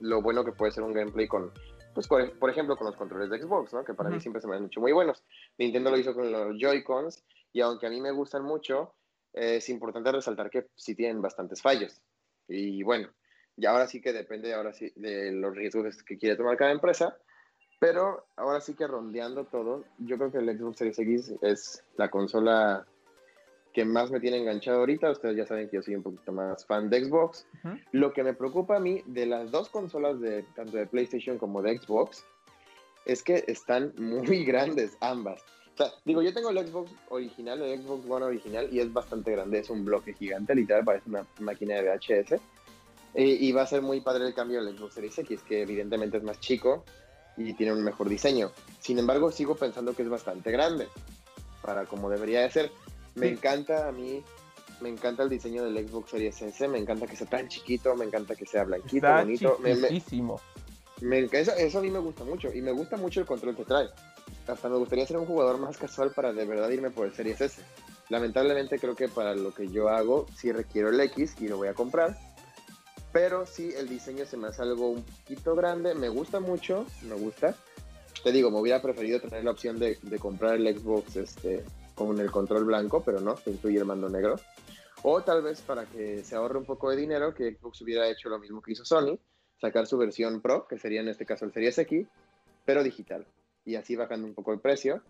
lo 0.00 0.22
bueno 0.22 0.44
que 0.44 0.52
puede 0.52 0.72
ser 0.72 0.82
un 0.82 0.92
gameplay 0.92 1.28
con, 1.28 1.52
pues 1.92 2.08
por 2.08 2.50
ejemplo, 2.50 2.76
con 2.76 2.86
los 2.86 2.96
controles 2.96 3.30
de 3.30 3.40
Xbox, 3.40 3.72
¿no? 3.72 3.84
Que 3.84 3.94
para 3.94 4.10
mí 4.10 4.20
siempre 4.20 4.40
se 4.40 4.48
me 4.48 4.56
han 4.56 4.64
hecho 4.64 4.80
muy 4.80 4.92
buenos. 4.92 5.22
Nintendo 5.58 5.90
lo 5.90 5.98
hizo 5.98 6.14
con 6.14 6.32
los 6.32 6.56
Joy-Cons 6.58 7.22
y 7.52 7.60
aunque 7.60 7.86
a 7.86 7.90
mí 7.90 8.00
me 8.00 8.10
gustan 8.10 8.42
mucho, 8.42 8.94
es 9.34 9.68
importante 9.68 10.12
resaltar 10.12 10.48
que 10.48 10.66
sí 10.74 10.94
tienen 10.94 11.20
bastantes 11.20 11.60
fallos. 11.60 12.00
Y 12.48 12.82
bueno, 12.82 13.08
y 13.56 13.66
ahora 13.66 13.86
sí 13.86 14.00
que 14.00 14.12
depende 14.12 14.54
ahora 14.54 14.72
sí 14.72 14.92
de 14.96 15.32
los 15.32 15.54
riesgos 15.54 16.02
que 16.02 16.18
quiere 16.18 16.36
tomar 16.36 16.56
cada 16.56 16.72
empresa, 16.72 17.16
pero 17.80 18.26
ahora 18.36 18.60
sí 18.60 18.74
que 18.74 18.86
rondeando 18.86 19.44
todo, 19.44 19.84
yo 19.98 20.16
creo 20.16 20.32
que 20.32 20.38
el 20.38 20.58
Xbox 20.58 20.78
Series 20.78 20.98
X 20.98 21.34
es 21.42 21.84
la 21.96 22.10
consola 22.10 22.86
que 23.74 23.84
más 23.84 24.10
me 24.10 24.20
tiene 24.20 24.38
enganchado 24.38 24.78
ahorita. 24.78 25.10
Ustedes 25.10 25.36
ya 25.36 25.46
saben 25.46 25.68
que 25.68 25.76
yo 25.76 25.82
soy 25.82 25.96
un 25.96 26.02
poquito 26.02 26.32
más 26.32 26.64
fan 26.64 26.88
de 26.88 27.04
Xbox. 27.04 27.46
Lo 27.90 28.12
que 28.12 28.22
me 28.22 28.32
preocupa 28.32 28.76
a 28.76 28.80
mí 28.80 29.02
de 29.06 29.26
las 29.26 29.50
dos 29.50 29.68
consolas, 29.68 30.20
de 30.20 30.44
tanto 30.54 30.76
de 30.76 30.86
PlayStation 30.86 31.38
como 31.38 31.60
de 31.60 31.76
Xbox, 31.78 32.24
es 33.04 33.22
que 33.22 33.44
están 33.48 33.92
muy 33.98 34.44
grandes 34.46 34.96
ambas. 35.00 35.44
O 35.74 35.76
sea, 35.76 35.92
digo, 36.04 36.22
yo 36.22 36.32
tengo 36.32 36.50
el 36.50 36.66
Xbox 36.66 36.92
original, 37.08 37.60
el 37.62 37.82
Xbox 37.82 38.08
One 38.08 38.24
original, 38.26 38.68
y 38.70 38.78
es 38.78 38.92
bastante 38.92 39.32
grande, 39.32 39.58
es 39.58 39.70
un 39.70 39.84
bloque 39.84 40.14
gigante, 40.14 40.54
literal, 40.54 40.84
parece 40.84 41.10
una 41.10 41.26
máquina 41.40 41.74
de 41.74 41.82
VHS. 41.82 42.40
Eh, 43.14 43.38
y 43.40 43.52
va 43.52 43.62
a 43.62 43.66
ser 43.66 43.82
muy 43.82 44.00
padre 44.00 44.26
el 44.26 44.34
cambio 44.34 44.62
del 44.62 44.76
Xbox 44.76 44.94
Series 44.94 45.18
X, 45.18 45.42
que 45.42 45.62
evidentemente 45.62 46.16
es 46.18 46.22
más 46.22 46.38
chico, 46.38 46.84
y 47.36 47.54
tiene 47.54 47.72
un 47.72 47.82
mejor 47.82 48.08
diseño. 48.08 48.52
Sin 48.80 48.98
embargo, 48.98 49.32
sigo 49.32 49.56
pensando 49.56 49.94
que 49.94 50.02
es 50.02 50.08
bastante 50.08 50.52
grande 50.52 50.88
para 51.62 51.86
como 51.86 52.10
debería 52.10 52.42
de 52.42 52.50
ser. 52.50 52.70
Me 53.16 53.28
encanta 53.28 53.88
a 53.88 53.92
mí, 53.92 54.22
me 54.80 54.88
encanta 54.88 55.22
el 55.22 55.30
diseño 55.30 55.64
del 55.64 55.88
Xbox 55.88 56.10
Series 56.10 56.40
S, 56.42 56.68
me 56.68 56.78
encanta 56.78 57.06
que 57.06 57.16
sea 57.16 57.26
tan 57.26 57.48
chiquito, 57.48 57.94
me 57.96 58.04
encanta 58.04 58.34
que 58.34 58.46
sea 58.46 58.64
blanquito, 58.64 59.12
bonito. 59.12 59.58
Me, 61.00 61.20
eso, 61.32 61.78
a 61.78 61.82
mí 61.82 61.90
me 61.90 61.98
gusta 61.98 62.24
mucho 62.24 62.52
y 62.52 62.62
me 62.62 62.72
gusta 62.72 62.96
mucho 62.96 63.20
el 63.20 63.26
control 63.26 63.56
que 63.56 63.64
trae. 63.64 63.88
Hasta 64.46 64.68
me 64.68 64.76
gustaría 64.76 65.06
ser 65.06 65.16
un 65.16 65.26
jugador 65.26 65.58
más 65.58 65.78
casual 65.78 66.10
para 66.10 66.32
de 66.32 66.44
verdad 66.44 66.68
irme 66.70 66.90
por 66.90 67.06
el 67.06 67.14
Series 67.14 67.40
S. 67.40 67.62
Lamentablemente 68.10 68.78
creo 68.78 68.94
que 68.94 69.08
para 69.08 69.34
lo 69.34 69.54
que 69.54 69.68
yo 69.68 69.88
hago 69.88 70.26
sí 70.36 70.52
requiero 70.52 70.90
el 70.90 71.00
X 71.00 71.36
y 71.40 71.48
lo 71.48 71.56
voy 71.56 71.68
a 71.68 71.74
comprar. 71.74 72.16
Pero 73.12 73.46
sí, 73.46 73.72
el 73.76 73.88
diseño 73.88 74.26
se 74.26 74.36
me 74.36 74.48
hace 74.48 74.62
algo 74.62 74.88
un 74.88 75.02
poquito 75.02 75.54
grande. 75.54 75.94
Me 75.94 76.08
gusta 76.08 76.40
mucho, 76.40 76.84
me 77.02 77.14
gusta. 77.14 77.54
Te 78.22 78.32
digo, 78.32 78.50
me 78.50 78.58
hubiera 78.58 78.82
preferido 78.82 79.20
tener 79.20 79.44
la 79.44 79.52
opción 79.52 79.78
de, 79.78 79.98
comprar 80.18 80.56
el 80.56 80.78
Xbox 80.78 81.16
este, 81.16 81.64
con 81.94 82.18
el 82.18 82.30
control 82.30 82.64
blanco, 82.64 83.02
pero 83.04 83.20
no, 83.20 83.36
se 83.36 83.50
incluye 83.50 83.78
el 83.78 83.84
mando 83.84 84.08
negro. 84.08 84.36
O 85.02 85.22
tal 85.22 85.42
vez 85.42 85.60
para 85.60 85.84
que 85.84 86.24
se 86.24 86.34
ahorre 86.34 86.58
un 86.58 86.64
poco 86.64 86.90
de 86.90 86.96
dinero, 86.96 87.34
que 87.34 87.54
Xbox 87.54 87.82
hubiera 87.82 88.08
hecho 88.08 88.28
lo 88.28 88.38
mismo 88.38 88.60
que 88.60 88.72
hizo 88.72 88.84
Sony, 88.84 89.18
sacar 89.60 89.86
su 89.86 89.96
versión 89.96 90.40
Pro, 90.40 90.66
que 90.66 90.78
sería 90.78 91.00
en 91.00 91.08
este 91.08 91.24
caso 91.24 91.44
el 91.44 91.52
Series 91.52 91.78
X, 91.78 92.06
pero 92.64 92.82
digital. 92.82 93.26
Y 93.64 93.76
así 93.76 93.96
bajando 93.96 94.26
un 94.26 94.34
poco 94.34 94.52
el 94.52 94.60
precio. 94.60 95.02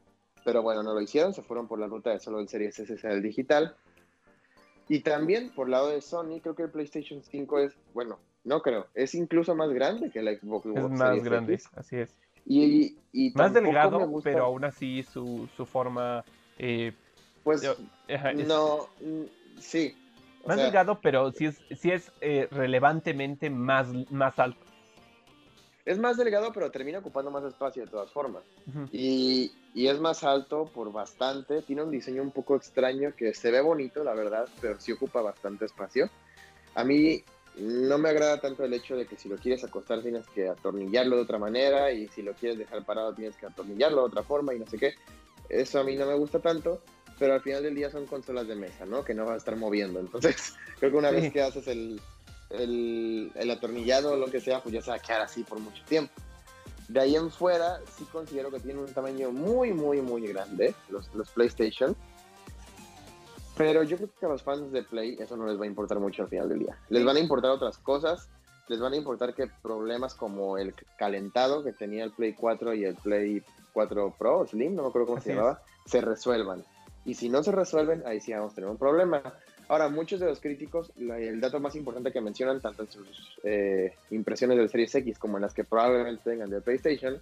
Pero 0.45 0.63
bueno, 0.63 0.83
no 0.83 0.93
lo 0.93 1.01
hicieron, 1.01 1.33
se 1.33 1.43
fueron 1.43 1.67
por 1.67 1.79
la 1.79 1.87
ruta 1.87 2.11
de 2.11 2.21
solo 2.21 2.39
el 2.41 2.49
Series 2.49 2.79
S 2.79 3.09
el 3.09 3.23
digital. 3.23 3.77
Y 4.89 5.01
también 5.01 5.51
por 5.51 5.69
lado 5.69 5.89
de 5.89 6.01
Sony, 6.01 6.41
creo 6.43 6.55
que 6.55 6.65
el 6.65 6.71
PlayStation 6.71 7.23
5 7.23 7.59
es, 7.61 7.73
bueno, 7.95 8.19
no 8.45 8.61
creo, 8.61 8.87
es 8.95 9.15
incluso 9.15 9.55
más 9.55 9.71
grande 9.71 10.11
que 10.11 10.19
el 10.19 10.39
Xbox 10.39 10.67
Es 10.67 10.91
más 10.91 11.23
grande, 11.25 11.61
así 11.75 11.97
es. 11.97 12.15
Y, 12.47 12.99
y, 13.11 13.31
más 13.33 13.55
delgado, 13.55 14.21
pero 14.23 14.45
aún 14.45 14.65
así 14.65 15.03
su, 15.03 15.49
su 15.57 15.65
forma... 15.65 16.23
Eh, 16.59 16.93
pues 17.43 17.63
no, 18.47 18.89
mm, 19.01 19.25
sí. 19.59 19.97
Más 20.47 20.59
delgado, 20.59 21.01
pero 21.01 21.33
sí 21.33 21.47
es, 21.47 21.59
sí 21.79 21.91
es 21.91 22.13
eh, 22.21 22.49
relevantemente 22.51 23.49
más, 23.49 23.89
más 24.11 24.39
alto. 24.39 24.64
Es 25.85 25.99
más 25.99 26.17
delgado, 26.17 26.51
pero 26.53 26.71
termina 26.71 26.99
ocupando 26.99 27.31
más 27.31 27.45
espacio 27.45 27.85
de 27.85 27.91
todas 27.91 28.11
formas. 28.11 28.43
y, 28.91 29.53
y, 29.75 29.89
es 29.89 30.01
más 30.01 30.25
alto 30.25 30.71
por 30.73 30.91
bastante. 30.93 31.61
Tiene 31.63 31.83
un 31.83 31.91
diseño 31.91 32.23
un 32.23 32.31
poco 32.31 32.57
extraño 32.57 33.15
que 33.15 33.35
se 33.35 33.51
ve 33.51 33.61
bonito, 33.61 34.03
la 34.03 34.15
verdad, 34.15 34.49
pero 34.61 34.81
sí 34.81 34.93
ocupa 34.93 35.21
bastante 35.21 35.67
espacio. 35.67 36.09
A 36.75 36.85
mí 36.85 37.23
no 37.59 37.99
me 37.99 38.09
agrada 38.09 38.41
tanto 38.41 38.65
el 38.65 38.73
hecho 38.73 38.97
de 38.97 39.07
que 39.07 39.17
si 39.17 39.29
lo 39.29 39.37
quieres 39.37 39.63
acostar 39.63 40.03
tienes 40.03 40.27
que 40.29 40.49
atornillarlo 40.49 41.17
de 41.17 41.23
otra 41.23 41.39
manera 41.39 41.93
y 41.93 42.09
si 42.09 42.23
lo 42.23 42.33
quieres 42.33 42.59
dejar 42.59 42.85
parado 42.85 43.15
tienes 43.15 43.37
que 43.37 43.47
atornillarlo 43.47 44.01
de 44.01 44.07
otra 44.09 44.23
forma 44.23 44.55
y 44.55 44.59
no 44.59 44.67
sé 44.67 44.79
qué. 44.79 44.95
Eso 45.49 45.81
a 45.81 45.85
mí 45.85 45.95
no 45.95 46.07
me 46.07 46.15
gusta 46.15 46.41
tanto, 46.41 46.81
pero 47.19 47.35
al 47.35 47.43
final 47.43 47.63
del 47.63 47.75
día 47.75 47.91
son 47.91 48.07
consolas 48.07 48.49
de 48.49 48.57
mesa, 48.57 48.87
¿no? 48.87 49.05
Que 49.05 49.15
no 49.15 49.25
vas 49.25 49.35
a 49.35 49.37
estar 49.37 49.57
moviendo. 49.57 50.01
Entonces, 50.01 50.55
creo 50.79 50.91
que 50.91 50.97
una 50.97 51.11
vez 51.11 51.33
que 51.33 51.43
haces 51.43 51.69
el, 51.69 52.01
el, 52.59 53.33
el 53.35 53.51
atornillado 53.51 54.13
o 54.13 54.17
lo 54.17 54.27
que 54.27 54.41
sea, 54.41 54.63
pues 54.63 54.75
ya 54.75 54.83
se 54.83 54.91
va 54.91 54.97
a 54.97 55.01
quedar 55.01 55.23
así 55.23 55.43
por 55.43 55.59
mucho 55.59 55.83
tiempo. 55.85 56.13
De 56.89 57.01
ahí 57.01 57.17
en 57.17 57.31
fuera, 57.31 57.81
sí 57.97 58.05
considero 58.13 58.51
que 58.51 58.61
tienen 58.61 58.83
un 58.83 58.93
tamaño 58.93 59.31
muy, 59.31 59.73
muy, 59.73 60.01
muy 60.03 60.27
grande, 60.27 60.75
los, 60.91 61.13
los 61.15 61.31
PlayStation. 61.31 61.97
Pero 63.57 63.83
yo 63.85 63.97
creo 63.97 64.11
que 64.19 64.27
a 64.27 64.29
los 64.29 64.43
fans 64.43 64.73
de 64.73 64.83
Play 64.83 65.17
eso 65.19 65.37
no 65.37 65.47
les 65.47 65.59
va 65.59 65.65
a 65.65 65.69
importar 65.69 66.01
mucho 66.01 66.23
al 66.23 66.29
final 66.29 66.49
del 66.49 66.59
día. 66.61 66.77
Les 66.89 67.05
van 67.05 67.17
a 67.17 67.21
importar 67.21 67.53
otras 67.53 67.79
cosas. 67.79 68.29
Les 68.69 68.81
van 68.81 68.95
a 68.95 68.97
importar 68.97 69.35
que 69.35 69.47
problemas 69.63 70.15
como 70.15 70.59
el 70.59 70.75
calentado 70.99 71.63
que 71.63 71.73
tenía 71.73 72.05
el 72.05 72.11
Play 72.11 72.35
4 72.35 72.75
y 72.75 72.85
el 72.85 72.97
Play 72.97 73.43
4 73.73 74.15
Pro, 74.19 74.47
Slim, 74.47 74.75
no 74.75 74.83
me 74.83 74.89
acuerdo 74.89 75.09
cómo 75.09 75.21
se 75.21 75.35
llamaba, 75.35 75.63
se 75.85 76.01
resuelvan. 76.01 76.65
Y 77.05 77.15
si 77.15 77.29
no 77.29 77.43
se 77.43 77.53
resuelven, 77.53 78.03
ahí 78.07 78.21
sí 78.21 78.33
vamos 78.33 78.53
a 78.53 78.55
tener 78.55 78.71
un 78.71 78.79
problema. 78.79 79.23
Ahora, 79.69 79.89
muchos 79.89 80.21
de 80.21 80.27
los 80.27 80.41
críticos, 80.41 80.93
el 80.99 81.41
dato 81.41 81.59
más 81.59 81.75
importante 81.75 82.13
que 82.13 82.21
mencionan, 82.21 82.61
tanto 82.61 82.83
en 82.83 82.91
sus 82.91 83.41
eh, 83.45 83.95
impresiones 84.11 84.59
del 84.59 84.69
Series 84.69 84.95
X 84.95 85.19
como 85.19 85.39
en 85.39 85.43
las 85.43 85.55
que 85.55 85.65
probablemente 85.65 86.31
tengan 86.31 86.51
de 86.51 86.61
PlayStation, 86.61 87.19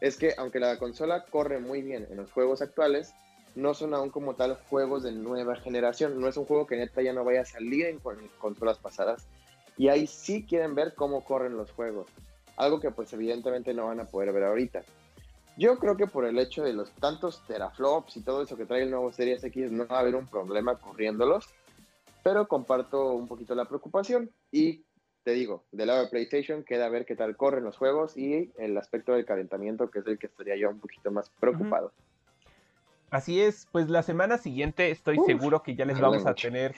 es 0.00 0.16
que 0.16 0.34
aunque 0.38 0.60
la 0.60 0.78
consola 0.78 1.24
corre 1.26 1.58
muy 1.58 1.82
bien 1.82 2.06
en 2.10 2.16
los 2.16 2.32
juegos 2.32 2.62
actuales, 2.62 3.14
no 3.54 3.74
son 3.74 3.94
aún 3.94 4.10
como 4.10 4.34
tal 4.34 4.56
juegos 4.68 5.02
de 5.02 5.12
nueva 5.12 5.56
generación. 5.56 6.20
No 6.20 6.28
es 6.28 6.36
un 6.36 6.46
juego 6.46 6.66
que 6.66 6.76
neta 6.76 7.02
ya 7.02 7.12
no 7.12 7.24
vaya 7.24 7.42
a 7.42 7.46
salir 7.46 7.86
en 7.86 8.00
consolas 8.38 8.78
pasadas. 8.78 9.26
Y 9.76 9.88
ahí 9.88 10.06
sí 10.06 10.44
quieren 10.48 10.74
ver 10.74 10.94
cómo 10.94 11.24
corren 11.24 11.56
los 11.56 11.70
juegos. 11.70 12.06
Algo 12.56 12.80
que 12.80 12.90
pues 12.90 13.12
evidentemente 13.12 13.74
no 13.74 13.86
van 13.86 14.00
a 14.00 14.06
poder 14.06 14.32
ver 14.32 14.44
ahorita. 14.44 14.82
Yo 15.56 15.78
creo 15.78 15.96
que 15.96 16.06
por 16.06 16.24
el 16.24 16.38
hecho 16.38 16.64
de 16.64 16.72
los 16.72 16.90
tantos 16.92 17.42
teraflops 17.46 18.16
y 18.16 18.22
todo 18.22 18.42
eso 18.42 18.56
que 18.56 18.66
trae 18.66 18.82
el 18.82 18.90
nuevo 18.90 19.12
Series 19.12 19.44
X 19.44 19.70
no 19.70 19.86
va 19.86 19.98
a 19.98 20.00
haber 20.00 20.16
un 20.16 20.26
problema 20.26 20.76
corriéndolos 20.76 21.48
pero 22.24 22.48
comparto 22.48 23.12
un 23.12 23.28
poquito 23.28 23.54
la 23.54 23.68
preocupación 23.68 24.32
y 24.50 24.84
te 25.22 25.32
digo, 25.32 25.64
del 25.70 25.86
lado 25.86 26.02
de 26.04 26.10
PlayStation 26.10 26.64
queda 26.64 26.88
ver 26.88 27.06
qué 27.06 27.14
tal 27.14 27.36
corren 27.36 27.64
los 27.64 27.76
juegos 27.76 28.16
y 28.16 28.52
el 28.58 28.76
aspecto 28.76 29.12
del 29.12 29.24
calentamiento, 29.24 29.90
que 29.90 30.00
es 30.00 30.06
el 30.06 30.18
que 30.18 30.26
estaría 30.26 30.56
yo 30.56 30.70
un 30.70 30.80
poquito 30.80 31.10
más 31.10 31.30
preocupado. 31.40 31.92
Así 33.10 33.40
es, 33.40 33.68
pues 33.70 33.88
la 33.88 34.02
semana 34.02 34.38
siguiente 34.38 34.90
estoy 34.90 35.18
seguro 35.24 35.62
que 35.62 35.76
ya 35.76 35.84
les 35.84 36.00
vamos 36.00 36.26
a 36.26 36.34
tener 36.34 36.74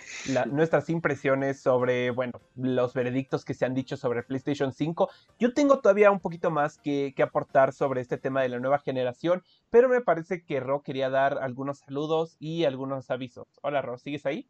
nuestras 0.51 0.91
impresiones 0.91 1.61
sobre, 1.61 2.11
bueno, 2.11 2.33
los 2.57 2.93
veredictos 2.93 3.45
que 3.45 3.55
se 3.55 3.65
han 3.65 3.73
dicho 3.73 3.97
sobre 3.97 4.23
PlayStation 4.23 4.73
5. 4.73 5.09
Yo 5.39 5.55
tengo 5.55 5.81
todavía 5.81 6.11
un 6.11 6.21
poquito 6.21 6.51
más 6.51 6.77
que, 6.79 7.15
que, 7.17 7.23
aportar 7.23 7.73
sobre 7.73 8.03
este 8.03 8.19
tema 8.19 8.43
de 8.43 8.51
la 8.51 8.59
nueva 8.59 8.79
generación, 8.81 9.43
pero 9.71 9.89
me 9.89 10.03
parece 10.03 10.45
que 10.45 10.61
Ro 10.61 10.83
quería 10.83 11.09
dar 11.09 11.39
algunos 11.39 11.79
saludos 11.79 12.37
y 12.39 12.65
algunos 12.65 13.11
avisos. 13.11 13.47
Hola 13.63 13.81
Ro, 13.81 13.97
¿sigues 13.97 14.27
ahí? 14.27 14.47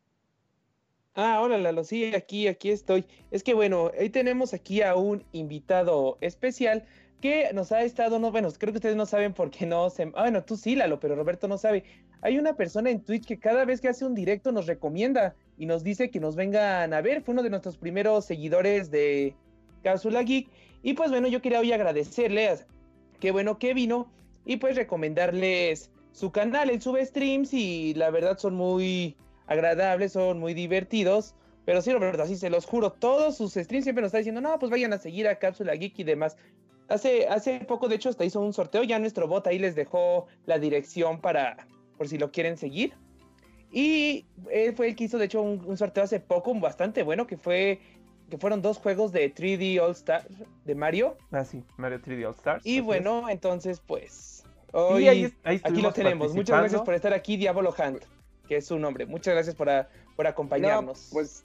Ah, 1.18 1.40
hola 1.40 1.56
Lalo, 1.56 1.82
sí, 1.82 2.14
aquí, 2.14 2.46
aquí 2.46 2.68
estoy. 2.68 3.06
Es 3.30 3.42
que 3.42 3.54
bueno, 3.54 3.90
hoy 3.98 4.10
tenemos 4.10 4.52
aquí 4.52 4.82
a 4.82 4.96
un 4.96 5.24
invitado 5.32 6.18
especial 6.20 6.84
que 7.22 7.50
nos 7.54 7.72
ha 7.72 7.80
estado, 7.84 8.18
no, 8.18 8.30
bueno, 8.30 8.50
creo 8.52 8.70
que 8.74 8.76
ustedes 8.76 8.96
no 8.96 9.06
saben 9.06 9.32
por 9.32 9.50
qué 9.50 9.64
no 9.64 9.88
se... 9.88 10.02
Ah, 10.14 10.24
bueno, 10.24 10.44
tú 10.44 10.58
sí, 10.58 10.76
Lalo, 10.76 11.00
pero 11.00 11.16
Roberto 11.16 11.48
no 11.48 11.56
sabe. 11.56 11.84
Hay 12.20 12.38
una 12.38 12.54
persona 12.54 12.90
en 12.90 13.00
Twitch 13.00 13.24
que 13.24 13.38
cada 13.38 13.64
vez 13.64 13.80
que 13.80 13.88
hace 13.88 14.04
un 14.04 14.14
directo 14.14 14.52
nos 14.52 14.66
recomienda 14.66 15.34
y 15.56 15.64
nos 15.64 15.82
dice 15.82 16.10
que 16.10 16.20
nos 16.20 16.36
vengan 16.36 16.92
a 16.92 17.00
ver. 17.00 17.22
Fue 17.22 17.32
uno 17.32 17.42
de 17.42 17.48
nuestros 17.48 17.78
primeros 17.78 18.26
seguidores 18.26 18.90
de 18.90 19.34
Cápsula 19.82 20.22
Geek. 20.22 20.50
Y 20.82 20.92
pues 20.92 21.10
bueno, 21.10 21.28
yo 21.28 21.40
quería 21.40 21.60
hoy 21.60 21.72
agradecerle, 21.72 22.58
qué 23.20 23.30
bueno 23.30 23.58
que 23.58 23.72
vino 23.72 24.12
y 24.44 24.58
pues 24.58 24.76
recomendarles 24.76 25.90
su 26.12 26.30
canal. 26.30 26.68
Él 26.68 26.82
sube 26.82 27.06
streams 27.06 27.54
y 27.54 27.94
la 27.94 28.10
verdad 28.10 28.36
son 28.36 28.54
muy 28.54 29.16
agradables, 29.46 30.12
son 30.12 30.38
muy 30.38 30.54
divertidos. 30.54 31.34
Pero 31.66 31.82
sí, 31.82 31.92
Roberto, 31.92 32.22
así 32.22 32.36
se 32.36 32.48
los 32.48 32.64
juro, 32.64 32.92
todos 32.92 33.36
sus 33.36 33.54
streams 33.54 33.84
siempre 33.84 34.00
nos 34.00 34.10
está 34.10 34.18
diciendo, 34.18 34.40
no, 34.40 34.56
pues 34.58 34.70
vayan 34.70 34.92
a 34.92 34.98
seguir 34.98 35.26
a 35.26 35.38
Cápsula 35.38 35.74
Geek 35.74 35.98
y 35.98 36.04
demás. 36.04 36.36
Hace, 36.88 37.26
hace 37.26 37.58
poco, 37.60 37.88
de 37.88 37.96
hecho, 37.96 38.08
hasta 38.08 38.24
hizo 38.24 38.40
un 38.40 38.52
sorteo, 38.52 38.84
ya 38.84 39.00
nuestro 39.00 39.26
bot 39.26 39.44
ahí 39.48 39.58
les 39.58 39.74
dejó 39.74 40.26
la 40.46 40.60
dirección 40.60 41.20
para, 41.20 41.66
por 41.98 42.06
si 42.06 42.18
lo 42.18 42.30
quieren 42.30 42.56
seguir. 42.56 42.94
Y 43.72 44.26
él 44.48 44.76
fue 44.76 44.88
el 44.88 44.94
que 44.94 45.04
hizo, 45.04 45.18
de 45.18 45.24
hecho, 45.24 45.42
un, 45.42 45.76
sorteo 45.76 46.04
hace 46.04 46.20
poco, 46.20 46.54
bastante 46.54 47.02
bueno, 47.02 47.26
que 47.26 47.36
fue 47.36 47.80
que 48.30 48.38
fueron 48.38 48.62
dos 48.62 48.78
juegos 48.78 49.12
de 49.12 49.32
3D 49.32 49.80
All 49.80 49.92
Stars 49.92 50.26
de 50.64 50.74
Mario. 50.74 51.16
Ah, 51.32 51.44
sí, 51.44 51.64
Mario 51.76 52.00
3D 52.00 52.26
All 52.26 52.34
Stars. 52.34 52.64
Y 52.64 52.80
bueno, 52.80 53.28
entonces, 53.28 53.80
pues, 53.84 54.44
hoy 54.72 55.08
aquí 55.08 55.82
lo 55.82 55.92
tenemos. 55.92 56.32
Muchas 56.32 56.60
gracias 56.60 56.82
por 56.82 56.94
estar 56.94 57.12
aquí, 57.12 57.36
Diablo 57.36 57.74
Hunt 57.76 58.04
que 58.46 58.56
es 58.56 58.66
su 58.66 58.78
nombre. 58.78 59.06
Muchas 59.06 59.34
gracias 59.34 59.54
por, 59.54 59.68
por 60.14 60.26
acompañarnos. 60.26 61.10
pues, 61.12 61.44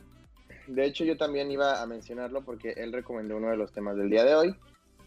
de 0.67 0.85
hecho, 0.85 1.03
yo 1.03 1.17
también 1.17 1.51
iba 1.51 1.81
a 1.81 1.85
mencionarlo 1.85 2.43
porque 2.43 2.71
él 2.77 2.93
recomendó 2.93 3.37
uno 3.37 3.49
de 3.49 3.57
los 3.57 3.71
temas 3.71 3.97
del 3.97 4.09
día 4.09 4.23
de 4.23 4.35
hoy. 4.35 4.55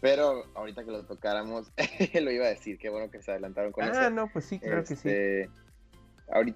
Pero 0.01 0.43
ahorita 0.53 0.83
que 0.83 0.91
lo 0.91 1.03
tocáramos, 1.03 1.71
lo 2.13 2.31
iba 2.31 2.45
a 2.45 2.49
decir. 2.49 2.77
Qué 2.77 2.89
bueno 2.89 3.09
que 3.09 3.21
se 3.21 3.31
adelantaron 3.31 3.71
con 3.71 3.85
eso. 3.85 3.99
Ah, 3.99 4.09
no, 4.09 4.29
pues 4.31 4.45
sí, 4.45 4.59
creo 4.59 4.83
que 4.83 4.95
sí. 4.95 5.09
Este, 5.09 5.49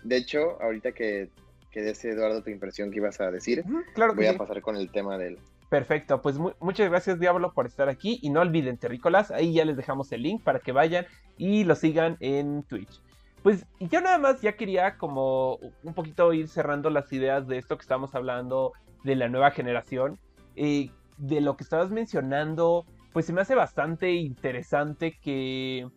de 0.03 0.17
hecho, 0.17 0.61
ahorita 0.61 0.91
que, 0.91 1.29
que 1.71 1.81
des, 1.81 2.03
Eduardo, 2.05 2.43
tu 2.43 2.49
impresión 2.49 2.91
que 2.91 2.97
ibas 2.97 3.21
a 3.21 3.31
decir, 3.31 3.63
claro 3.93 4.13
voy 4.13 4.25
a 4.27 4.37
pasar 4.37 4.61
con 4.61 4.75
el 4.75 4.91
tema 4.91 5.17
del, 5.17 5.39
Perfecto, 5.69 6.19
pues 6.23 6.35
muchas 6.59 6.89
gracias 6.89 7.19
Diablo 7.19 7.53
por 7.53 7.67
estar 7.67 7.89
aquí 7.89 8.19
y 8.23 8.31
no 8.31 8.41
olviden 8.41 8.77
Terrícolas, 8.77 9.29
ahí 9.29 9.53
ya 9.53 9.65
les 9.65 9.77
dejamos 9.77 10.11
el 10.11 10.23
link 10.23 10.43
para 10.43 10.59
que 10.59 10.71
vayan 10.71 11.05
y 11.37 11.63
lo 11.63 11.75
sigan 11.75 12.17
en 12.19 12.63
Twitch. 12.63 12.99
Pues 13.43 13.65
yo 13.79 14.01
nada 14.01 14.17
más 14.17 14.41
ya 14.41 14.57
quería 14.57 14.97
como 14.97 15.55
un 15.83 15.93
poquito 15.93 16.33
ir 16.33 16.47
cerrando 16.47 16.89
las 16.89 17.11
ideas 17.13 17.47
de 17.47 17.57
esto 17.57 17.77
que 17.77 17.83
estamos 17.83 18.13
hablando 18.15 18.73
de 19.03 19.15
la 19.15 19.29
nueva 19.29 19.51
generación. 19.51 20.19
Eh, 20.55 20.89
de 21.17 21.41
lo 21.41 21.55
que 21.55 21.63
estabas 21.63 21.91
mencionando, 21.91 22.85
pues 23.13 23.25
se 23.25 23.33
me 23.33 23.41
hace 23.41 23.55
bastante 23.55 24.13
interesante 24.13 25.17
que, 25.21 25.87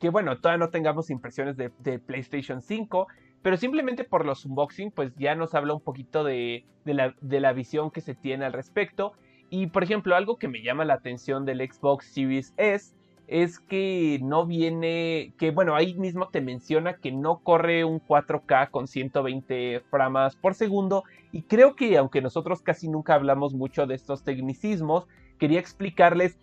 que 0.00 0.10
bueno, 0.10 0.38
todavía 0.38 0.64
no 0.64 0.70
tengamos 0.70 1.10
impresiones 1.10 1.56
de, 1.56 1.70
PlayStation 2.00 2.60
5, 2.60 3.06
pero 3.42 3.56
simplemente 3.56 4.04
por 4.04 4.26
los 4.26 4.44
unboxing, 4.44 4.90
pues 4.90 5.14
ya 5.16 5.34
nos 5.34 5.54
habla 5.54 5.74
un 5.74 5.80
poquito 5.80 6.24
de, 6.24 6.64
la, 6.84 7.14
de 7.20 7.40
la 7.40 7.52
visión 7.52 7.90
que 7.90 8.00
se 8.00 8.14
tiene 8.14 8.44
al 8.44 8.52
respecto. 8.52 9.12
Y 9.50 9.68
por 9.68 9.84
ejemplo, 9.84 10.16
algo 10.16 10.36
que 10.38 10.48
me 10.48 10.62
llama 10.62 10.84
la 10.84 10.94
atención 10.94 11.44
del 11.44 11.58
Xbox 11.60 12.06
Series 12.12 12.52
S 12.56 12.96
es 13.26 13.58
que 13.58 14.18
no 14.22 14.46
viene, 14.46 15.32
que 15.38 15.50
bueno, 15.50 15.74
ahí 15.74 15.94
mismo 15.94 16.28
te 16.28 16.40
menciona 16.40 16.98
que 16.98 17.10
no 17.12 17.38
corre 17.38 17.84
un 17.84 18.00
4K 18.00 18.70
con 18.70 18.86
120 18.86 19.82
frames 19.90 20.36
por 20.36 20.54
segundo 20.54 21.04
y 21.32 21.42
creo 21.42 21.74
que 21.74 21.96
aunque 21.96 22.20
nosotros 22.20 22.62
casi 22.62 22.88
nunca 22.88 23.14
hablamos 23.14 23.54
mucho 23.54 23.86
de 23.86 23.94
estos 23.94 24.24
tecnicismos, 24.24 25.06
quería 25.38 25.60
explicarles 25.60 26.38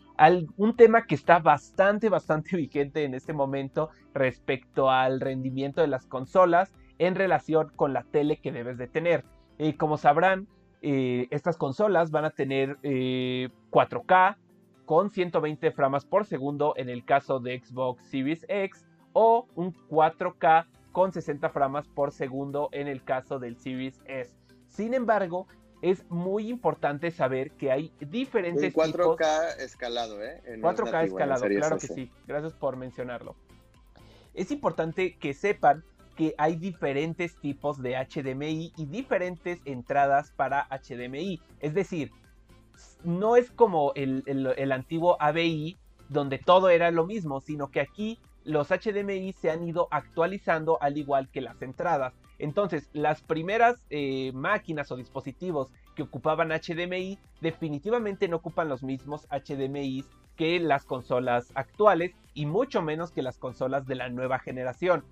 un 0.58 0.76
tema 0.76 1.06
que 1.06 1.16
está 1.16 1.40
bastante, 1.40 2.10
bastante 2.10 2.56
vigente 2.58 3.04
en 3.04 3.14
este 3.14 3.34
momento 3.34 3.90
respecto 4.14 4.90
al 4.90 5.20
rendimiento 5.20 5.82
de 5.82 5.88
las 5.88 6.06
consolas 6.06 6.74
en 7.00 7.16
relación 7.16 7.72
con 7.76 7.94
la 7.94 8.04
tele 8.04 8.38
que 8.38 8.52
debes 8.52 8.78
de 8.78 8.88
tener. 8.88 9.26
Y 9.58 9.74
como 9.74 9.98
sabrán, 9.98 10.48
eh, 10.82 11.28
estas 11.32 11.58
consolas 11.58 12.12
van 12.12 12.26
a 12.26 12.32
tener 12.32 12.78
4K 12.82 14.36
eh, 14.36 14.36
con 14.86 15.10
120 15.10 15.72
frames 15.72 16.06
por 16.06 16.26
segundo 16.26 16.74
en 16.78 16.90
el 16.90 17.06
caso 17.06 17.40
de 17.40 17.60
Xbox 17.60 18.04
Series 18.06 18.46
X 18.48 18.86
o 19.14 19.48
un 19.56 19.74
4K 19.90 20.66
con 20.92 21.12
60 21.12 21.50
frames 21.50 21.88
por 21.88 22.12
segundo 22.12 22.70
en 22.72 22.88
el 22.88 23.04
caso 23.04 23.40
del 23.40 23.58
Series 23.58 24.02
S. 24.06 24.36
Sin 24.68 24.94
embargo, 24.94 25.48
es 25.82 26.10
muy 26.10 26.50
importante 26.50 27.12
saber 27.12 27.52
que 27.52 27.72
hay 27.72 27.92
diferentes 28.00 28.74
4K 28.74 29.58
escalado, 29.60 30.24
¿eh? 30.24 30.42
4K 30.46 31.06
escalado, 31.06 31.46
claro 31.48 31.78
que 31.78 31.88
sí. 31.88 32.12
Gracias 32.28 32.54
por 32.54 32.78
mencionarlo. 32.78 33.36
Es 34.34 34.52
importante 34.52 35.18
que 35.18 35.34
sepan 35.34 35.84
que 36.16 36.36
hay 36.38 36.56
diferentes 36.56 37.36
tipos 37.38 37.82
de 37.82 37.96
HDMI 37.96 38.74
y 38.78 38.86
diferentes 38.86 39.60
entradas 39.66 40.32
para 40.32 40.68
HDMI. 40.70 41.42
Es 41.60 41.74
decir, 41.74 42.12
no 43.04 43.36
es 43.36 43.52
como 43.52 43.94
el, 43.96 44.72
antiguo 44.72 45.18
ABI, 45.20 45.78
donde 46.10 46.38
todo 46.38 46.70
era 46.70 46.92
lo 46.92 47.06
mismo, 47.06 47.42
sino 47.42 47.72
que 47.72 47.82
aquí 47.82 48.20
los 48.44 48.70
HDMI 48.70 49.34
se 49.34 49.52
han 49.52 49.68
ido 49.68 49.88
actualizando 49.92 50.78
al 50.82 50.98
igual 50.98 51.30
que 51.30 51.42
las 51.42 51.62
entradas. 51.62 52.14
Entonces, 52.40 52.90
las 52.94 53.22
primeras 53.22 53.86
eh, 53.90 54.32
máquinas 54.34 54.92
o 54.92 54.96
dispositivos 54.96 55.72
que 55.96 56.04
ocupaban 56.04 56.50
HDMI 56.50 57.20
definitivamente 57.40 58.28
no 58.28 58.38
ocupan 58.38 58.68
los 58.68 58.82
mismos 58.82 59.28
HDMI 59.30 60.04
que 60.36 60.60
las 60.60 60.86
consolas 60.86 61.52
actuales 61.54 62.16
y 62.34 62.46
mucho 62.46 62.82
menos 62.82 63.12
que 63.12 63.22
las 63.22 63.38
consolas 63.38 63.86
de 63.86 63.96
la 63.96 64.10
nueva 64.10 64.40
generación. 64.40 65.04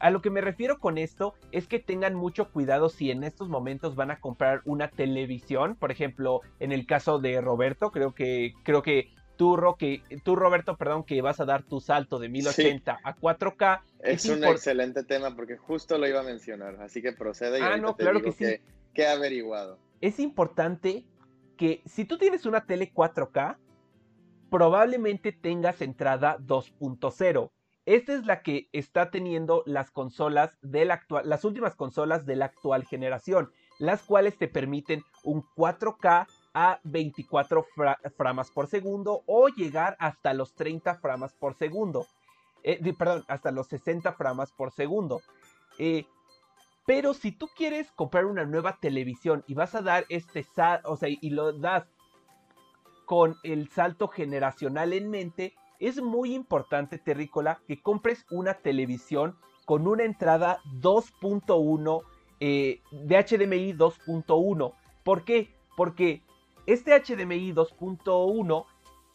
A 0.00 0.10
lo 0.10 0.20
que 0.22 0.30
me 0.30 0.40
refiero 0.40 0.78
con 0.78 0.98
esto 0.98 1.34
es 1.52 1.66
que 1.66 1.78
tengan 1.78 2.14
mucho 2.14 2.50
cuidado 2.50 2.88
si 2.88 3.10
en 3.10 3.24
estos 3.24 3.48
momentos 3.48 3.94
van 3.94 4.10
a 4.10 4.20
comprar 4.20 4.62
una 4.64 4.88
televisión, 4.88 5.76
por 5.76 5.90
ejemplo, 5.90 6.40
en 6.60 6.72
el 6.72 6.86
caso 6.86 7.18
de 7.18 7.40
Roberto, 7.40 7.90
creo 7.90 8.14
que 8.14 8.54
creo 8.64 8.82
que 8.82 9.10
tú, 9.36 9.58
tú, 10.22 10.36
Roberto, 10.36 10.76
perdón, 10.76 11.04
que 11.04 11.20
vas 11.22 11.40
a 11.40 11.44
dar 11.44 11.62
tu 11.62 11.80
salto 11.80 12.18
de 12.18 12.28
1080 12.28 13.00
a 13.02 13.16
4K. 13.16 13.80
Es, 14.00 14.26
un 14.26 14.44
excelente 14.44 15.04
tema 15.04 15.34
porque 15.34 15.56
justo 15.56 15.98
lo 15.98 16.06
iba 16.06 16.20
a 16.20 16.24
mencionar, 16.24 16.80
así 16.80 17.02
que 17.02 17.12
procede 17.12 17.58
y 17.58 17.62
ah, 17.62 17.76
no, 17.76 17.96
claro 17.96 18.22
que 18.22 18.32
sí. 18.32 18.44
Que, 18.92 19.02
he 19.02 19.08
averiguado. 19.08 19.78
Es 20.00 20.20
importante 20.20 21.04
que 21.56 21.82
si 21.86 22.04
tú 22.04 22.18
tienes 22.18 22.46
una 22.46 22.64
tele 22.64 22.92
4K, 22.92 23.56
probablemente 24.50 25.32
tengas 25.32 25.80
entrada 25.80 26.38
2.0. 26.38 27.50
Esta 27.86 28.14
es 28.14 28.24
la 28.24 28.42
que 28.42 28.68
está 28.72 29.10
teniendo 29.10 29.62
las 29.66 29.90
consolas 29.90 30.56
del 30.62 30.90
actual, 30.90 31.28
las 31.28 31.44
últimas 31.44 31.74
consolas 31.74 32.24
de 32.24 32.36
la 32.36 32.46
actual 32.46 32.84
generación, 32.84 33.52
las 33.78 34.02
cuales 34.02 34.38
te 34.38 34.48
permiten 34.48 35.02
un 35.22 35.42
4K 35.56 36.26
a 36.54 36.80
24 36.84 37.66
frames 38.16 38.50
por 38.50 38.68
segundo 38.68 39.22
o 39.26 39.48
llegar 39.48 39.96
hasta 39.98 40.32
los 40.32 40.54
30 40.54 40.94
frames 40.94 41.32
por 41.34 41.54
segundo. 41.54 42.06
Eh, 42.62 42.94
perdón, 42.96 43.24
hasta 43.28 43.50
los 43.50 43.66
60 43.66 44.12
frames 44.14 44.50
por 44.52 44.72
segundo. 44.72 45.20
Eh, 45.78 46.06
pero 46.86 47.12
si 47.12 47.32
tú 47.32 47.48
quieres 47.54 47.90
comprar 47.92 48.24
una 48.24 48.44
nueva 48.44 48.78
televisión 48.80 49.44
y 49.46 49.54
vas 49.54 49.74
a 49.74 49.82
dar 49.82 50.06
este 50.08 50.46
o 50.84 50.96
sea, 50.96 51.08
y 51.08 51.30
lo 51.30 51.52
das 51.52 51.84
con 53.04 53.36
el 53.42 53.68
salto 53.68 54.08
generacional 54.08 54.92
en 54.92 55.10
mente, 55.10 55.54
es 55.78 56.00
muy 56.02 56.34
importante, 56.34 56.98
Terrícola, 56.98 57.60
que 57.66 57.80
compres 57.80 58.24
una 58.30 58.54
televisión 58.54 59.36
con 59.64 59.86
una 59.86 60.04
entrada 60.04 60.60
2.1 60.80 62.02
eh, 62.40 62.80
de 62.90 63.16
HDMI 63.16 63.72
2.1. 63.74 64.72
¿Por 65.02 65.24
qué? 65.24 65.54
Porque 65.76 66.22
este 66.66 66.92
HDMI 66.92 67.52
2.1 67.52 68.66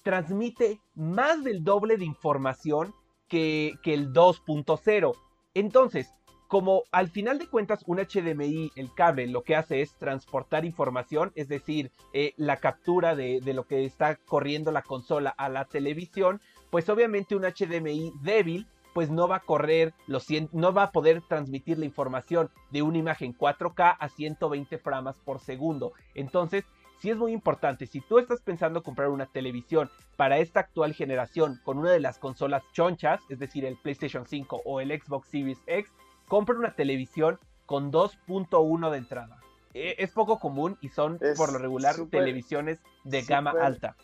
transmite 0.04 0.80
más 0.96 1.44
del 1.44 1.64
doble 1.64 1.98
de 1.98 2.06
información 2.06 2.94
que, 3.28 3.74
el 3.86 4.14
2.0. 4.14 5.16
Entonces, 5.54 6.14
como 6.50 6.86
al 6.92 7.10
final 7.10 7.38
de 7.38 7.48
cuentas 7.48 7.84
un 7.86 8.00
HDMI, 8.00 8.72
el 8.76 8.92
cable, 8.96 9.28
lo 9.28 9.44
que 9.44 9.56
hace 9.56 9.84
es 9.84 9.94
transportar 9.94 10.66
información, 10.66 11.32
es 11.36 11.48
decir, 11.48 11.92
eh, 12.12 12.34
la 12.38 12.58
captura 12.58 13.16
de, 13.16 13.40
lo 13.54 13.68
que 13.68 13.86
está 13.86 14.16
corriendo 14.16 14.72
la 14.72 14.82
consola 14.82 15.30
a 15.30 15.48
la 15.48 15.66
televisión, 15.66 16.42
pues 16.72 16.90
obviamente 16.90 17.36
un 17.36 17.44
HDMI 17.44 18.14
débil 18.24 18.68
pues 18.96 19.12
no 19.12 19.28
va 19.28 19.36
a 19.36 19.42
correr, 19.42 19.94
los 20.08 20.26
no 20.52 20.74
va 20.74 20.84
a 20.84 20.92
poder 20.92 21.22
transmitir 21.22 21.78
la 21.78 21.86
información 21.86 22.50
de 22.72 22.82
una 22.82 22.98
imagen 22.98 23.38
4K 23.38 23.98
a 24.00 24.10
120 24.10 24.80
frames 24.80 25.20
por 25.24 25.40
segundo. 25.40 25.94
Entonces, 26.16 26.66
sí 26.98 27.12
es 27.12 27.16
muy 27.16 27.32
importante, 27.32 27.86
si 27.86 28.02
tú 28.02 28.18
estás 28.18 28.42
pensando 28.42 28.82
comprar 28.82 29.10
una 29.10 29.28
televisión 29.28 29.92
para 30.18 30.40
esta 30.40 30.62
actual 30.62 30.96
generación 30.96 31.62
con 31.64 31.78
una 31.78 31.92
de 31.92 32.00
las 32.00 32.18
consolas 32.18 32.64
chonchas, 32.74 33.22
es 33.30 33.38
decir, 33.38 33.64
el 33.66 33.78
PlayStation 33.78 34.26
5 34.26 34.64
o 34.66 34.82
el 34.82 35.00
Xbox 35.00 35.30
Series 35.30 35.60
X, 35.68 35.94
compra 36.30 36.56
una 36.56 36.76
televisión 36.76 37.38
con 37.66 37.92
2.1 37.92 38.90
de 38.90 38.98
entrada. 38.98 39.42
E, 39.74 39.96
es 40.00 40.12
poco 40.12 40.40
común 40.40 40.78
y 40.80 40.88
son 40.88 41.20
por 41.36 41.52
lo 41.52 41.60
regular 41.60 41.96
televisiones 42.10 42.80
de 43.04 43.24
gama 43.24 43.52
alta. 43.52 43.98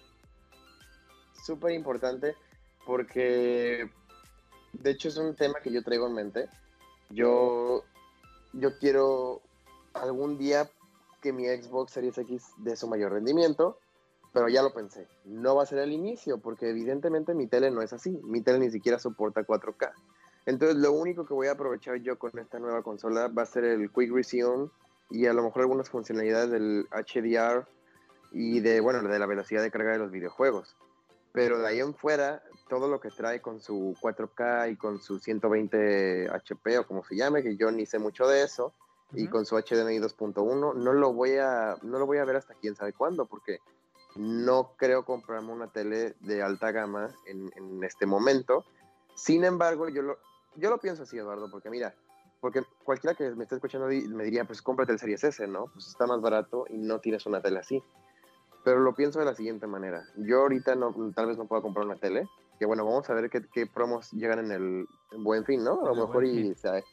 Súper 1.46 1.72
importante 1.72 2.36
porque 2.86 3.90
de 4.74 4.92
hecho 4.92 5.08
es 5.08 5.18
un 5.18 5.36
tema 5.36 5.60
que 5.64 5.72
yo 5.72 5.82
traigo 5.84 6.08
en 6.08 6.14
mente. 6.14 6.50
Yo, 7.10 7.84
yo 8.54 8.78
quiero 8.78 9.42
algún 9.94 10.38
día 10.38 10.70
que 11.22 11.32
mi 11.32 11.46
Xbox 11.46 11.94
Series 11.94 12.18
X 12.18 12.52
dé 12.58 12.76
su 12.76 12.88
mayor 12.88 13.14
rendimiento, 13.14 13.80
pero 14.34 14.50
ya 14.50 14.62
lo 14.62 14.74
pensé, 14.74 15.08
no 15.24 15.56
va 15.56 15.64
a 15.64 15.66
ser 15.66 15.80
el 15.80 15.92
inicio, 15.92 16.40
porque 16.40 16.70
evidentemente 16.70 17.34
mi 17.34 17.48
tele 17.48 17.72
no 17.72 17.82
es 17.82 17.94
así, 17.94 18.20
mi 18.24 18.42
tele 18.42 18.60
ni 18.60 18.70
siquiera 18.70 19.00
soporta 19.00 19.46
4K. 19.46 19.92
Entonces 20.46 20.78
lo 20.78 20.92
único 20.92 21.26
que 21.26 21.34
voy 21.34 21.48
a 21.48 21.54
aprovechar 21.54 21.98
yo 21.98 22.20
con 22.20 22.38
esta 22.38 22.60
nueva 22.60 22.84
consola 22.84 23.28
va 23.28 23.44
a 23.44 23.48
ser 23.48 23.66
el 23.66 23.92
Quick 23.92 24.14
Resume 24.14 24.70
y 25.10 25.26
a 25.26 25.34
lo 25.34 25.44
mejor 25.44 25.64
algunas 25.64 25.90
funcionalidades 25.90 26.52
del 26.52 26.88
HDR 26.92 27.68
y 28.32 28.60
de, 28.60 28.80
bueno, 28.80 29.02
de 29.02 29.20
la 29.20 29.26
velocidad 29.26 29.62
de 29.62 29.72
carga 29.72 29.94
de 29.94 30.00
los 30.00 30.12
videojuegos. 30.12 30.76
Pero 31.32 31.60
de 31.60 31.68
ahí 31.68 31.80
en 31.80 31.94
fuera, 31.94 32.44
todo 32.70 32.88
lo 32.88 33.00
que 33.00 33.10
trae 33.10 33.42
con 33.42 33.60
su 33.60 33.96
4K 34.02 34.72
y 34.72 34.76
con 34.78 35.02
su 35.02 35.20
120 35.20 36.30
HP 36.30 36.80
o 36.80 36.88
como 36.88 37.04
se 37.04 37.16
llame, 37.16 37.44
que 37.44 37.58
yo 37.58 37.72
ni 37.72 37.86
sé 37.86 38.00
mucho 38.00 38.28
de 38.28 38.44
eso, 38.44 38.74
y 39.14 39.28
con 39.28 39.46
su 39.46 39.56
HDMI 39.56 40.00
2.1. 40.00 40.76
No 40.76 40.94
lo 40.94 41.14
voy 41.14 41.38
a 41.38 41.78
no 41.82 42.00
lo 42.00 42.06
voy 42.06 42.18
a 42.20 42.26
ver 42.26 42.38
hasta 42.38 42.56
quién 42.56 42.76
sabe 42.76 42.94
cuándo 42.94 43.26
porque 43.26 43.60
no 44.16 44.74
creo 44.78 45.04
comprarme 45.04 45.52
una 45.52 45.68
tele 45.68 46.16
de 46.22 46.42
alta 46.42 46.72
gama 46.72 47.14
en, 47.26 47.52
en, 47.56 47.84
este 47.84 48.06
momento. 48.06 48.64
Sin 49.14 49.44
embargo, 49.44 49.90
yo 49.90 50.02
lo, 50.02 50.18
yo 50.56 50.70
lo 50.70 50.80
pienso 50.80 51.04
así, 51.04 51.18
Eduardo, 51.18 51.50
porque 51.50 51.70
mira, 51.70 51.96
porque 52.40 52.64
cualquiera 52.84 53.16
que 53.16 53.32
me 53.32 53.44
esté 53.44 53.56
escuchando 53.56 53.88
me 53.88 54.24
diría, 54.24 54.46
pues 54.46 54.62
cómprate 54.62 54.92
el 54.92 55.00
Series 55.00 55.24
S, 55.24 55.48
¿no? 55.48 55.68
Pues 55.74 55.88
está 55.88 56.06
más 56.06 56.22
barato 56.22 56.66
y 56.70 56.78
no 56.78 57.00
tienes 57.00 57.26
una 57.26 57.42
tele 57.42 57.60
así. 57.60 57.84
Pero 58.64 58.80
lo 58.80 58.96
pienso 58.96 59.20
de 59.20 59.26
la 59.26 59.36
siguiente 59.36 59.68
manera. 59.68 60.04
Yo 60.16 60.42
ahorita 60.42 60.76
no, 60.76 60.94
tal 61.14 61.28
vez 61.28 61.38
no 61.38 61.48
pueda 61.48 61.62
comprar 61.62 61.86
una 61.86 61.98
tele, 61.98 62.28
que 62.60 62.66
bueno, 62.66 62.86
vamos 62.86 63.10
a 63.10 63.14
ver 63.14 63.30
qué, 63.30 63.46
qué 63.54 63.68
promos 63.68 64.12
llegan 64.12 64.40
en 64.40 64.52
el 64.52 64.88
Buen 65.18 65.46
Fin, 65.46 65.64
¿no? 65.64 65.82
A 65.82 65.94
lo 65.94 66.08
mejor 66.08 66.26
y 66.26 66.56
se, 66.56 66.84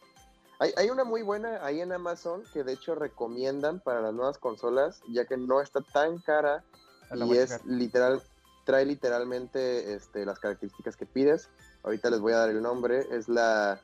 hay, 0.76 0.90
una 0.90 1.02
muy 1.02 1.22
buena 1.22 1.64
ahí 1.64 1.80
en 1.80 1.92
Amazon 1.92 2.44
que 2.52 2.62
de 2.62 2.74
hecho 2.74 2.94
recomiendan 2.94 3.80
para 3.80 4.00
las 4.00 4.14
nuevas 4.14 4.38
consolas, 4.38 5.02
ya 5.08 5.24
que 5.24 5.36
no 5.36 5.60
está 5.60 5.80
tan 5.80 6.18
cara 6.20 6.64
y 7.12 7.36
es 7.36 7.64
literal, 7.64 8.22
trae 8.64 8.86
literalmente 8.86 9.94
este, 9.94 10.24
las 10.24 10.38
características 10.38 10.96
que 10.96 11.04
pides. 11.04 11.50
Ahorita 11.82 12.10
les 12.10 12.20
voy 12.20 12.32
a 12.32 12.38
dar 12.38 12.50
el 12.50 12.62
nombre, 12.62 13.06
es 13.10 13.28
la 13.28 13.80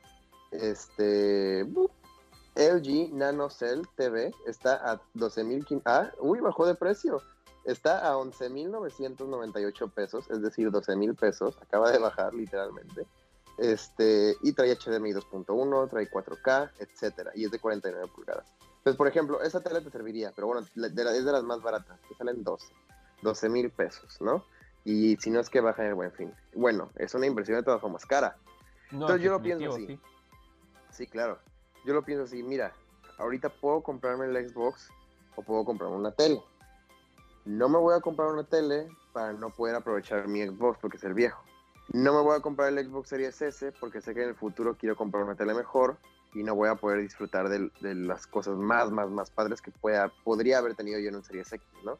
este 0.51 1.67
LG 2.59 3.13
NanoCell 3.13 3.87
TV, 3.97 4.35
está 4.47 4.75
a 4.91 5.01
12.000, 5.15 5.83
ah, 5.85 6.11
uy, 6.21 6.41
bajó 6.41 6.67
de 6.67 6.75
precio. 6.75 7.23
Está 7.65 8.09
a 8.09 8.17
11.998 8.17 9.93
pesos, 9.93 10.31
es 10.31 10.41
decir, 10.41 10.71
12.000 10.71 11.15
pesos, 11.17 11.57
acaba 11.61 11.91
de 11.91 11.99
bajar 11.99 12.33
literalmente. 12.33 13.07
Este, 13.59 14.37
y 14.43 14.53
trae 14.53 14.75
HDMI 14.75 15.13
2.1, 15.13 15.91
trae 15.91 16.11
4K, 16.11 16.71
etcétera, 16.79 17.33
y 17.35 17.45
es 17.45 17.51
de 17.51 17.59
49 17.59 18.11
pulgadas. 18.15 18.47
Entonces, 18.79 18.97
por 18.97 19.07
ejemplo, 19.07 19.43
esa 19.43 19.61
tele 19.61 19.81
te 19.83 19.91
serviría, 19.91 20.33
pero 20.35 20.47
bueno, 20.47 20.63
es 20.63 20.95
de 20.95 21.33
las 21.33 21.43
más 21.43 21.61
baratas, 21.61 22.01
te 22.09 22.15
salen 22.15 22.43
12, 22.43 22.73
12 23.23 23.49
mil 23.51 23.71
pesos, 23.71 24.19
¿no? 24.21 24.45
Y 24.89 25.19
si 25.19 25.29
no 25.29 25.39
es 25.39 25.51
que 25.51 25.61
baja 25.61 25.83
en 25.83 25.89
el 25.89 25.95
buen 25.95 26.11
fin. 26.13 26.33
Bueno, 26.55 26.91
es 26.97 27.15
una 27.15 27.27
inversión 27.27 27.59
de 27.59 27.63
todas 27.63 27.79
formas 27.79 28.07
cara. 28.07 28.39
Entonces 28.91 29.21
yo 29.21 29.33
lo 29.33 29.43
pienso 29.43 29.69
así. 29.69 29.87
Sí. 29.87 30.01
sí, 30.93 31.07
claro. 31.07 31.39
Yo 31.85 31.93
lo 31.93 32.03
pienso 32.03 32.25
así, 32.25 32.43
mira, 32.43 32.73
ahorita 33.19 33.51
puedo 33.51 33.83
comprarme 33.83 34.25
el 34.25 34.49
Xbox 34.49 34.89
o 35.37 35.43
puedo 35.43 35.67
comprarme 35.67 35.95
una 35.95 36.13
tele. 36.13 36.43
No 37.45 37.69
me 37.69 37.77
voy 37.77 37.95
a 37.95 38.01
comprar 38.01 38.29
una 38.29 38.45
tele 38.45 38.89
para 39.13 39.35
no 39.35 39.51
poder 39.51 39.75
aprovechar 39.75 40.27
mi 40.27 40.43
Xbox 40.43 40.79
porque 40.81 40.97
es 40.97 41.05
el 41.05 41.13
viejo. 41.13 41.45
No 41.93 42.15
me 42.15 42.23
voy 42.23 42.39
a 42.39 42.41
comprar 42.41 42.73
el 42.73 42.83
Xbox 42.83 43.11
Series 43.11 43.43
S 43.43 43.73
porque 43.73 44.01
sé 44.01 44.15
que 44.15 44.23
en 44.23 44.31
el 44.31 44.37
futuro 44.37 44.75
quiero 44.75 44.97
comprar 44.97 45.23
una 45.23 45.35
tele 45.35 45.53
mejor 45.53 45.99
y 46.33 46.43
no 46.43 46.55
voy 46.55 46.71
a 46.71 46.77
poder 46.77 47.03
disfrutar 47.03 47.51
de, 47.51 47.71
de 47.83 47.95
las 47.95 48.27
cosas 48.27 48.57
más, 48.57 48.91
más, 48.91 49.11
más 49.11 49.31
padres 49.31 49.61
que 49.61 49.71
pueda, 49.71 50.11
podría 50.25 50.57
haber 50.57 50.75
tenido 50.77 50.99
yo 50.99 51.11
en 51.11 51.17
un 51.17 51.25
Series 51.25 51.53
X, 51.53 51.69
¿no? 51.85 51.99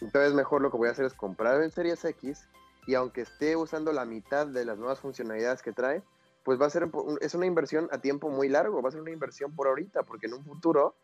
Entonces 0.00 0.34
mejor 0.34 0.62
lo 0.62 0.70
que 0.70 0.76
voy 0.76 0.88
a 0.88 0.92
hacer 0.92 1.04
es 1.04 1.14
comprar 1.14 1.62
el 1.62 1.70
Series 1.70 2.04
X 2.04 2.48
y 2.86 2.94
aunque 2.94 3.22
esté 3.22 3.56
usando 3.56 3.92
la 3.92 4.04
mitad 4.04 4.46
de 4.46 4.64
las 4.64 4.78
nuevas 4.78 5.00
funcionalidades 5.00 5.62
que 5.62 5.72
trae, 5.72 6.02
pues 6.44 6.60
va 6.60 6.66
a 6.66 6.70
ser, 6.70 6.90
es 7.20 7.34
una 7.34 7.46
inversión 7.46 7.88
a 7.90 7.98
tiempo 7.98 8.28
muy 8.28 8.48
largo, 8.48 8.82
va 8.82 8.90
a 8.90 8.92
ser 8.92 9.00
una 9.00 9.10
inversión 9.10 9.54
por 9.56 9.66
ahorita, 9.66 10.02
porque 10.02 10.26
en 10.26 10.34
un 10.34 10.44
futuro 10.44 10.94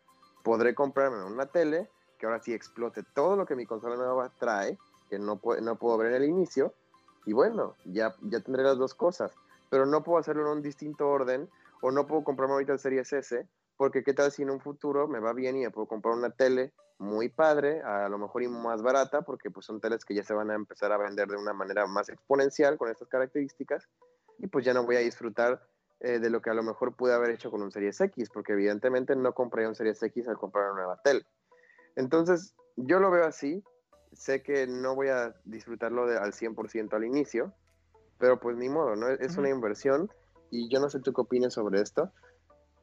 podré 0.43 0.75
comprarme 0.75 1.23
una 1.23 1.47
tele 1.47 1.89
que 2.19 2.27
ahora 2.27 2.39
sí 2.39 2.53
explote 2.53 3.03
todo 3.15 3.35
lo 3.35 3.45
que 3.47 3.55
mi 3.55 3.65
consola 3.65 3.95
nueva 3.95 4.31
trae, 4.39 4.77
que 5.09 5.17
no, 5.17 5.41
no 5.61 5.75
puedo 5.75 5.97
ver 5.97 6.13
en 6.13 6.21
el 6.21 6.29
inicio, 6.29 6.75
y 7.25 7.33
bueno, 7.33 7.75
ya, 7.85 8.15
ya 8.21 8.39
tendré 8.39 8.63
las 8.63 8.77
dos 8.77 8.93
cosas, 8.93 9.33
pero 9.71 9.87
no 9.87 10.03
puedo 10.03 10.19
hacerlo 10.19 10.43
en 10.43 10.57
un 10.57 10.61
distinto 10.61 11.09
orden, 11.09 11.49
o 11.81 11.89
no 11.89 12.05
puedo 12.05 12.23
comprarme 12.23 12.53
ahorita 12.53 12.73
el 12.73 12.79
Series 12.79 13.11
S, 13.11 13.47
porque 13.81 14.03
qué 14.03 14.13
tal 14.13 14.31
si 14.31 14.43
en 14.43 14.51
un 14.51 14.59
futuro 14.59 15.07
me 15.07 15.19
va 15.19 15.33
bien 15.33 15.57
y 15.57 15.61
me 15.61 15.71
puedo 15.71 15.87
comprar 15.87 16.13
una 16.13 16.29
tele 16.29 16.71
muy 16.99 17.29
padre, 17.29 17.81
a 17.81 18.07
lo 18.09 18.19
mejor 18.19 18.43
y 18.43 18.47
más 18.47 18.83
barata, 18.83 19.23
porque 19.23 19.49
pues 19.49 19.65
son 19.65 19.81
teles 19.81 20.05
que 20.05 20.13
ya 20.13 20.23
se 20.23 20.35
van 20.35 20.51
a 20.51 20.53
empezar 20.53 20.91
a 20.91 20.99
vender 20.99 21.27
de 21.27 21.35
una 21.35 21.51
manera 21.51 21.87
más 21.87 22.07
exponencial 22.09 22.77
con 22.77 22.91
estas 22.91 23.07
características, 23.07 23.89
y 24.37 24.45
pues 24.45 24.63
ya 24.65 24.75
no 24.75 24.85
voy 24.85 24.97
a 24.97 24.99
disfrutar 24.99 25.63
eh, 25.99 26.19
de 26.19 26.29
lo 26.29 26.43
que 26.43 26.51
a 26.51 26.53
lo 26.53 26.61
mejor 26.61 26.95
pude 26.95 27.15
haber 27.15 27.31
hecho 27.31 27.49
con 27.49 27.63
un 27.63 27.71
Series 27.71 27.99
X, 27.99 28.29
porque 28.29 28.53
evidentemente 28.53 29.15
no 29.15 29.33
compré 29.33 29.67
un 29.67 29.73
Series 29.73 30.03
X 30.03 30.27
al 30.27 30.37
comprar 30.37 30.65
una 30.65 30.81
nueva 30.81 31.01
tele. 31.03 31.25
Entonces, 31.95 32.53
yo 32.75 32.99
lo 32.99 33.09
veo 33.09 33.25
así, 33.25 33.63
sé 34.13 34.43
que 34.43 34.67
no 34.67 34.93
voy 34.93 35.07
a 35.07 35.33
disfrutarlo 35.43 36.05
de, 36.05 36.19
al 36.19 36.33
100% 36.33 36.93
al 36.93 37.03
inicio, 37.03 37.51
pero 38.19 38.39
pues 38.39 38.57
ni 38.57 38.69
modo, 38.69 38.95
¿no? 38.95 39.07
Es 39.07 39.37
una 39.37 39.49
inversión 39.49 40.07
y 40.51 40.69
yo 40.69 40.79
no 40.79 40.87
sé 40.87 40.99
tú 40.99 41.13
qué 41.13 41.21
opinas 41.21 41.53
sobre 41.53 41.81
esto, 41.81 42.11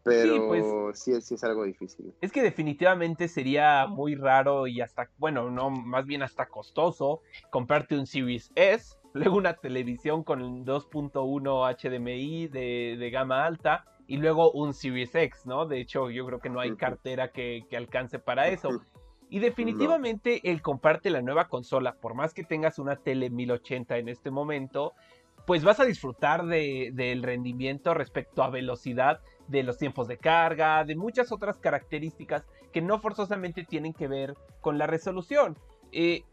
pero 0.05 0.49
pues, 0.49 0.99
sí, 0.99 1.21
sí, 1.21 1.35
es 1.35 1.45
algo 1.45 1.65
difícil. 1.65 2.13
Es 2.21 2.33
que 2.33 2.43
definitivamente 2.43 3.29
sería 3.29 3.87
muy 3.87 4.15
raro 4.15 4.67
y 4.67 4.81
hasta, 4.81 5.11
bueno, 5.19 5.51
no, 5.51 5.71
más 5.71 6.07
bien 6.07 6.23
hasta 6.23 6.47
costoso 6.47 7.23
comprarte 7.51 7.97
un 7.97 8.07
Series 8.07 8.51
S, 8.55 8.97
luego 9.15 9.37
una 9.37 9.55
televisión 9.55 10.25
con 10.25 10.65
2.1 10.65 11.77
HDMI 11.77 12.49
de, 12.49 12.97
de, 12.99 13.11
gama 13.11 13.45
alta 13.45 13.85
y 14.07 14.17
luego 14.17 14.51
un 14.53 14.73
Series 14.73 15.15
X, 15.15 15.47
¿no? 15.47 15.67
De 15.67 15.81
hecho, 15.81 16.11
yo 16.11 16.25
creo 16.27 16.39
que 16.39 16.51
no 16.51 16.61
hay 16.61 16.77
cartera 16.77 17.29
que, 17.29 17.65
que 17.69 17.77
alcance 17.77 18.19
para 18.19 18.49
eso. 18.49 18.81
Y 19.31 19.41
definitivamente 19.41 20.41
el 20.51 20.63
comprarte 20.63 21.11
la 21.11 21.21
nueva 21.21 21.49
consola, 21.49 21.95
por 22.01 22.15
más 22.15 22.33
que 22.33 22.45
tengas 22.45 22.79
una 22.79 22.97
tele 22.97 23.29
1080 23.29 23.99
en 23.99 24.09
este 24.09 24.31
momento, 24.31 24.95
pues 25.47 25.65
vas 25.65 25.81
a 25.81 25.85
disfrutar 25.85 26.47
de, 26.47 26.91
del 26.95 27.23
rendimiento 27.23 27.95
respecto 27.95 28.43
a 28.43 28.51
velocidad, 28.51 29.21
de 29.49 29.63
los 29.63 29.79
tiempos 29.79 30.09
de 30.09 30.19
carga, 30.19 30.85
de 30.85 30.95
muchas 30.95 31.33
otras 31.33 31.59
características 31.59 32.45
que 32.73 32.83
no 32.83 33.01
forzosamente 33.01 33.65
tienen 33.65 33.93
que 33.93 34.09
ver 34.09 34.35
con 34.61 34.79
la 34.79 34.87
resolución. 34.87 35.57
Eh, 35.93 36.25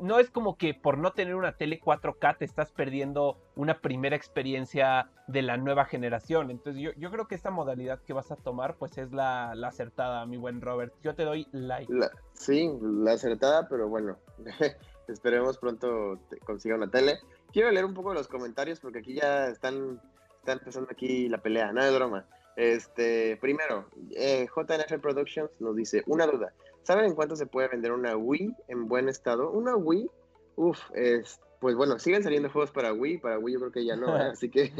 no 0.00 0.18
es 0.18 0.30
como 0.30 0.56
que 0.56 0.72
por 0.72 0.96
no 0.96 1.12
tener 1.12 1.34
una 1.34 1.52
tele 1.52 1.80
4K 1.80 2.38
te 2.38 2.44
estás 2.46 2.72
perdiendo 2.72 3.36
una 3.56 3.80
primera 3.80 4.16
experiencia 4.16 5.10
de 5.26 5.42
la 5.42 5.58
nueva 5.58 5.84
generación. 5.84 6.50
Entonces 6.50 6.82
yo, 6.82 6.92
yo 6.96 7.10
creo 7.10 7.28
que 7.28 7.34
esta 7.34 7.50
modalidad 7.50 8.00
que 8.02 8.14
vas 8.14 8.30
a 8.30 8.36
tomar 8.36 8.76
pues 8.76 8.96
es 8.96 9.12
la, 9.12 9.54
la 9.54 9.68
acertada, 9.68 10.24
mi 10.24 10.38
buen 10.38 10.62
Robert. 10.62 10.94
Yo 11.02 11.14
te 11.14 11.24
doy 11.24 11.46
like. 11.52 11.92
sí, 12.32 12.70
la 12.80 13.12
acertada, 13.12 13.68
pero 13.68 13.88
bueno, 13.88 14.16
esperemos 15.08 15.58
pronto 15.58 16.20
consiga 16.46 16.76
una 16.76 16.90
tele 16.90 17.18
quiero 17.56 17.70
leer 17.70 17.86
un 17.86 17.94
poco 17.94 18.12
los 18.12 18.28
comentarios 18.28 18.80
porque 18.80 18.98
aquí 18.98 19.14
ya 19.14 19.46
están, 19.46 19.98
están 20.40 20.58
empezando 20.58 20.90
aquí 20.90 21.26
la 21.26 21.38
pelea, 21.38 21.72
nada 21.72 21.90
de 21.90 21.96
broma. 21.96 22.26
Este, 22.56 23.36
primero, 23.36 23.86
eh, 24.16 24.46
JNF 24.54 25.00
Productions 25.00 25.50
nos 25.60 25.76
dice, 25.76 26.02
una 26.06 26.26
duda, 26.26 26.52
¿saben 26.82 27.04
en 27.04 27.14
cuánto 27.14 27.36
se 27.36 27.46
puede 27.46 27.68
vender 27.68 27.92
una 27.92 28.16
Wii 28.16 28.54
en 28.68 28.88
buen 28.88 29.08
estado? 29.08 29.50
Una 29.50 29.76
Wii, 29.76 30.08
uff, 30.56 30.80
es, 30.94 31.38
pues 31.60 31.76
bueno, 31.76 31.98
siguen 31.98 32.22
saliendo 32.22 32.48
juegos 32.48 32.70
para 32.70 32.94
Wii, 32.94 33.18
para 33.18 33.38
Wii 33.38 33.54
yo 33.54 33.60
creo 33.60 33.72
que 33.72 33.84
ya 33.84 33.96
no, 33.96 34.16
¿eh? 34.16 34.22
así 34.32 34.48
que 34.48 34.72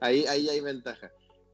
ahí, 0.00 0.26
ahí 0.26 0.48
hay 0.48 0.60
ventaja. 0.60 1.10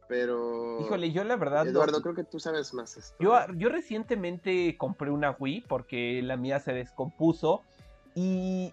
Pero. 0.06 0.80
Híjole, 0.82 1.12
yo 1.12 1.24
la 1.24 1.36
verdad. 1.36 1.66
Eduardo, 1.66 2.02
creo 2.02 2.14
que 2.14 2.24
tú 2.24 2.38
sabes 2.38 2.74
más 2.74 2.96
esto. 2.98 3.16
Yo, 3.20 3.34
yo 3.56 3.70
recientemente 3.70 4.76
compré 4.76 5.10
una 5.10 5.30
Wii 5.30 5.64
porque 5.66 6.20
la 6.22 6.36
mía 6.36 6.60
se 6.60 6.72
descompuso. 6.72 7.62
Y 8.14 8.72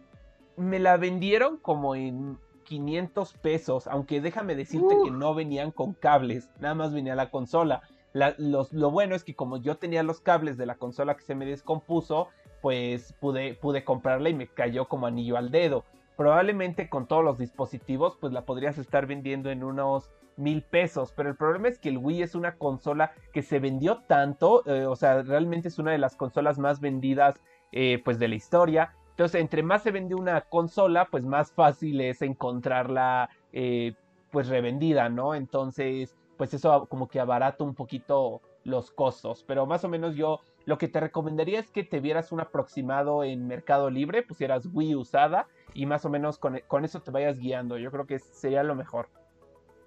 me 0.55 0.79
la 0.79 0.97
vendieron 0.97 1.57
como 1.57 1.95
en 1.95 2.37
500 2.71 3.34
pesos, 3.34 3.88
aunque 3.88 4.21
déjame 4.21 4.55
decirte 4.55 4.95
que 5.03 5.12
no 5.12 5.36
venían 5.36 5.71
con 5.71 5.93
cables, 5.93 6.49
nada 6.62 6.73
más 6.73 6.93
venía 6.93 7.15
la 7.15 7.29
consola. 7.29 7.81
lo 8.13 8.91
bueno 8.91 9.13
es 9.13 9.25
que 9.25 9.36
como 9.36 9.57
yo 9.57 9.75
tenía 9.75 10.03
los 10.03 10.21
cables 10.21 10.55
de 10.55 10.65
la 10.65 10.75
consola 10.75 11.15
que 11.15 11.23
se 11.23 11.36
me 11.36 11.45
descompuso, 11.45 12.29
pues 12.62 13.12
pude, 13.19 13.55
pude 13.55 13.84
comprarla 13.84 14.29
y 14.29 14.34
me 14.34 14.47
cayó 14.47 14.88
como 14.88 15.05
anillo 15.05 15.36
al 15.36 15.51
dedo. 15.51 15.84
Probablemente 16.15 16.88
con 16.88 17.07
todos 17.07 17.25
los 17.25 17.38
dispositivos, 17.38 18.15
pues 18.21 18.31
la 18.31 18.45
podrías 18.45 18.77
estar 18.77 19.05
vendiendo 19.05 19.49
en 19.49 19.65
unos 19.65 20.10
mil 20.38 20.63
pesos. 20.63 21.12
Pero 21.13 21.27
el 21.27 21.36
problema 21.36 21.67
es 21.67 21.77
que 21.77 21.89
el 21.89 21.97
Wii 21.97 22.21
es 22.21 22.36
una 22.36 22.55
consola 22.55 23.12
que 23.34 23.41
se 23.41 23.60
vendió 23.60 23.97
tanto, 24.07 24.65
eh, 24.65 24.86
o 24.86 24.95
sea, 24.95 25.23
realmente 25.23 25.67
es 25.67 25.77
una 25.77 25.91
de 25.91 25.97
las 25.97 26.15
consolas 26.15 26.57
más 26.57 26.79
vendidas 26.79 27.41
eh, 27.73 28.01
pues 28.05 28.17
de 28.17 28.29
la 28.29 28.36
historia. 28.36 28.93
Entonces, 29.21 29.41
entre 29.41 29.62
más 29.62 29.84
se 29.84 29.91
vende 29.91 30.15
una 30.15 30.41
consola, 30.41 31.05
pues 31.05 31.23
más 31.25 31.51
fácil 31.51 32.01
es 32.01 32.23
encontrarla 32.23 33.29
eh, 33.53 33.93
pues 34.31 34.47
revendida, 34.47 35.10
¿no? 35.10 35.36
Entonces, 35.36 36.15
pues 36.38 36.55
eso 36.55 36.88
como 36.88 37.07
que 37.07 37.19
abarata 37.19 37.63
un 37.63 37.75
poquito 37.75 38.41
los 38.63 38.89
costos. 38.89 39.43
Pero 39.47 39.67
más 39.67 39.84
o 39.84 39.89
menos 39.89 40.15
yo 40.15 40.39
lo 40.65 40.79
que 40.79 40.88
te 40.88 40.99
recomendaría 40.99 41.60
es 41.60 41.69
que 41.69 41.84
te 41.84 41.99
vieras 41.99 42.31
un 42.31 42.39
aproximado 42.39 43.23
en 43.23 43.45
Mercado 43.45 43.91
Libre, 43.91 44.23
pusieras 44.23 44.67
Wii 44.73 44.95
usada 44.95 45.45
y 45.75 45.86
más 45.86 46.03
o 46.03 46.10
menos 46.10 46.39
con, 46.39 46.60
con 46.67 46.84
eso 46.84 47.01
te 47.01 47.12
vayas 47.12 47.38
guiando. 47.38 47.77
Yo 47.77 47.91
creo 47.91 48.07
que 48.07 48.17
sería 48.17 48.63
lo 48.63 48.73
mejor. 48.73 49.07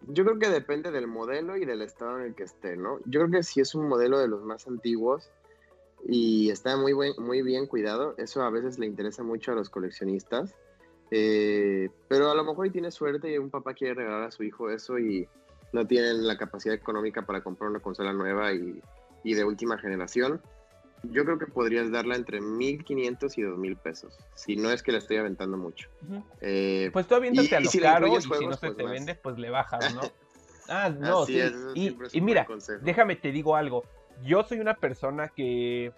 Yo 0.03 0.25
creo 0.25 0.38
que 0.38 0.49
depende 0.49 0.92
del 0.92 1.09
modelo 1.09 1.57
y 1.57 1.64
del 1.64 1.83
estado 1.83 2.20
en 2.20 2.27
el 2.27 2.35
que 2.37 2.44
esté, 2.44 2.77
¿no? 2.77 3.01
Yo 3.07 3.18
creo 3.18 3.33
que 3.33 3.42
si 3.42 3.61
es 3.61 3.75
un 3.75 3.88
modelo 3.88 4.20
de 4.20 4.29
los 4.29 4.44
más 4.44 4.68
antiguos, 4.68 5.33
y 6.07 6.51
está 6.51 6.77
muy, 6.77 6.93
buen, 6.93 7.14
muy 7.19 7.43
bien 7.43 7.67
cuidado. 7.67 8.14
Eso 8.19 8.43
a 8.43 8.51
veces 8.51 8.79
le 8.79 8.87
interesa 8.87 9.23
mucho 9.23 9.53
a 9.53 9.55
los 9.55 9.71
coleccionistas. 9.71 10.55
Eh, 11.11 11.90
pero 12.09 12.31
a 12.31 12.35
lo 12.35 12.45
mejor 12.45 12.67
y 12.67 12.71
tiene 12.71 12.90
suerte 12.90 13.33
y 13.33 13.38
un 13.38 13.51
papá 13.51 13.75
quiere 13.75 13.95
regalar 13.95 14.23
a 14.25 14.31
su 14.31 14.43
hijo 14.43 14.71
eso 14.71 14.99
y 14.99 15.29
no 15.73 15.87
tienen 15.87 16.27
la 16.27 16.37
capacidad 16.37 16.75
económica 16.75 17.23
para 17.23 17.43
comprar 17.43 17.71
una 17.71 17.81
consola 17.81 18.12
nueva 18.12 18.53
y, 18.53 18.81
y 19.23 19.35
de 19.35 19.45
última 19.45 19.79
generación. 19.79 20.40
Yo 21.05 21.25
creo 21.25 21.38
que 21.38 21.47
podrías 21.47 21.90
darla 21.90 22.17
entre 22.17 22.40
1.500 22.40 23.38
y 23.38 23.43
2.000 23.43 23.77
pesos. 23.77 24.19
Si 24.35 24.57
no 24.57 24.71
es 24.71 24.83
que 24.83 24.93
la 24.93 24.99
estoy 24.99 25.19
aventando 25.19 25.59
mucho. 25.59 25.88
Eh, 26.40 26.88
pues 26.93 27.07
tú 27.07 27.14
aviéntate 27.14 27.57
a 27.57 27.61
lo 27.61 27.71
caro 27.71 28.07
y 28.07 28.21
si 28.23 28.29
no 28.47 28.53
se 28.55 28.67
pues 28.69 28.77
te 28.77 28.85
vende, 28.85 29.14
pues 29.14 29.38
le 29.38 29.51
bajas, 29.51 29.95
¿no? 29.95 30.01
ah, 30.69 30.88
no, 30.99 31.27
sí. 31.27 31.40
y, 31.75 31.97
y 32.12 32.21
mira, 32.23 32.47
déjame 32.83 33.17
te 33.17 33.33
digo 33.33 33.55
algo 33.55 33.85
yo 34.22 34.42
soy 34.44 34.61
una 34.61 34.74
persona 34.74 35.29
que 35.29 35.92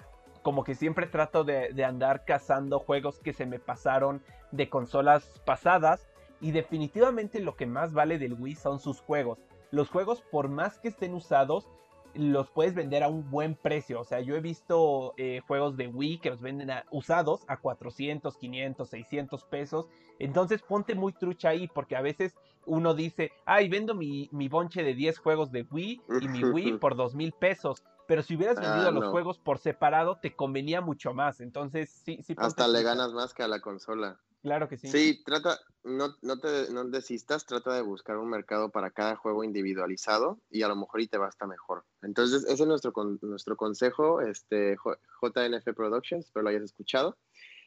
como 0.46 0.62
que 0.62 0.76
siempre 0.76 1.08
trato 1.08 1.42
de, 1.42 1.84
andar 1.84 2.24
cazando 2.24 2.78
juegos 2.78 3.18
que 3.18 3.32
se 3.32 3.46
me 3.46 3.58
pasaron 3.58 4.22
de 4.52 4.68
consolas 4.68 5.40
pasadas 5.44 6.06
y 6.40 6.52
definitivamente 6.52 7.40
lo 7.40 7.56
que 7.56 7.66
más 7.66 7.92
vale 7.92 8.16
del 8.16 8.34
Wii 8.34 8.54
son 8.54 8.78
sus 8.78 9.00
juegos. 9.00 9.40
Los 9.72 9.90
juegos 9.90 10.22
por 10.30 10.48
más 10.48 10.78
que 10.78 10.86
estén 10.86 11.14
usados 11.14 11.66
los 12.14 12.48
puedes 12.50 12.76
vender 12.76 13.02
a 13.02 13.08
un 13.08 13.28
buen 13.28 13.56
precio. 13.56 14.00
O 14.00 14.04
sea, 14.04 14.20
yo 14.20 14.36
he 14.36 14.40
visto 14.40 15.14
eh, 15.16 15.40
juegos 15.48 15.76
de 15.76 15.88
Wii 15.88 16.20
que 16.20 16.30
los 16.30 16.40
venden 16.40 16.70
usados 16.92 17.40
a 17.48 17.56
400, 17.56 18.36
500, 18.36 18.88
600 18.88 19.44
pesos. 19.46 19.88
Entonces 20.20 20.62
ponte 20.62 20.94
muy 20.94 21.12
trucha 21.12 21.48
ahí 21.48 21.66
porque 21.66 21.96
a 21.96 22.02
veces 22.02 22.36
uno 22.66 22.94
dice, 22.94 23.32
ay, 23.46 23.68
vendo 23.68 23.96
mi, 23.96 24.28
mi 24.30 24.48
bonche 24.48 24.84
de 24.84 24.94
10 24.94 25.18
juegos 25.18 25.50
de 25.50 25.66
Wii 25.68 26.02
y 26.20 26.28
mi 26.28 26.44
Wii 26.44 26.72
por 26.78 26.94
2 26.94 27.16
mil 27.16 27.32
pesos 27.32 27.82
pero 28.06 28.22
si 28.22 28.36
hubieras 28.36 28.56
vendido 28.56 28.88
ah, 28.88 28.90
los 28.90 29.06
juegos 29.06 29.38
por 29.38 29.58
separado, 29.58 30.18
te 30.18 30.34
convenía 30.34 30.80
mucho 30.80 31.14
más. 31.14 31.40
Entonces, 31.40 31.90
sí, 31.90 32.20
sí. 32.22 32.34
Hasta 32.36 32.68
le 32.68 32.82
ganas 32.82 33.12
más 33.12 33.34
que 33.34 33.42
a 33.42 33.48
la 33.48 33.60
consola. 33.60 34.20
Claro 34.42 34.68
que 34.68 34.76
sí. 34.76 34.88
Sí, 34.88 35.22
trata, 35.24 35.58
no, 35.82 36.14
no 36.22 36.38
te 36.38 36.70
no 36.70 36.84
desistas, 36.84 37.46
trata 37.46 37.74
de 37.74 37.82
buscar 37.82 38.16
un 38.16 38.30
mercado 38.30 38.70
para 38.70 38.90
cada 38.90 39.16
juego 39.16 39.42
individualizado 39.42 40.38
y 40.50 40.62
a 40.62 40.68
lo 40.68 40.76
mejor 40.76 41.00
y 41.00 41.08
te 41.08 41.18
va 41.18 41.26
hasta 41.26 41.46
mejor. 41.46 41.84
Entonces, 42.02 42.44
ese 42.44 42.62
es 42.62 42.68
nuestro, 42.68 42.92
nuestro 43.22 43.56
consejo, 43.56 44.20
este, 44.20 44.76
JNF 45.20 45.74
Productions, 45.74 46.26
espero 46.26 46.44
lo 46.44 46.50
hayas 46.50 46.62
escuchado. 46.62 47.16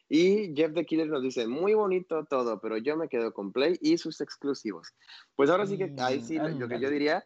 Y 0.08 0.54
Jeff 0.56 0.72
the 0.74 0.86
Killer 0.86 1.06
nos 1.06 1.22
dice, 1.22 1.46
muy 1.46 1.74
bonito 1.74 2.24
todo, 2.24 2.60
pero 2.60 2.78
yo 2.78 2.96
me 2.96 3.08
quedo 3.08 3.32
con 3.32 3.52
Play 3.52 3.78
y 3.80 3.98
sus 3.98 4.20
exclusivos. 4.20 4.88
Pues 5.36 5.50
ahora 5.50 5.66
sí 5.66 5.78
que, 5.78 5.94
ahí 5.98 6.20
sí, 6.20 6.36
lo 6.36 6.66
que 6.66 6.80
yo 6.80 6.90
diría, 6.90 7.24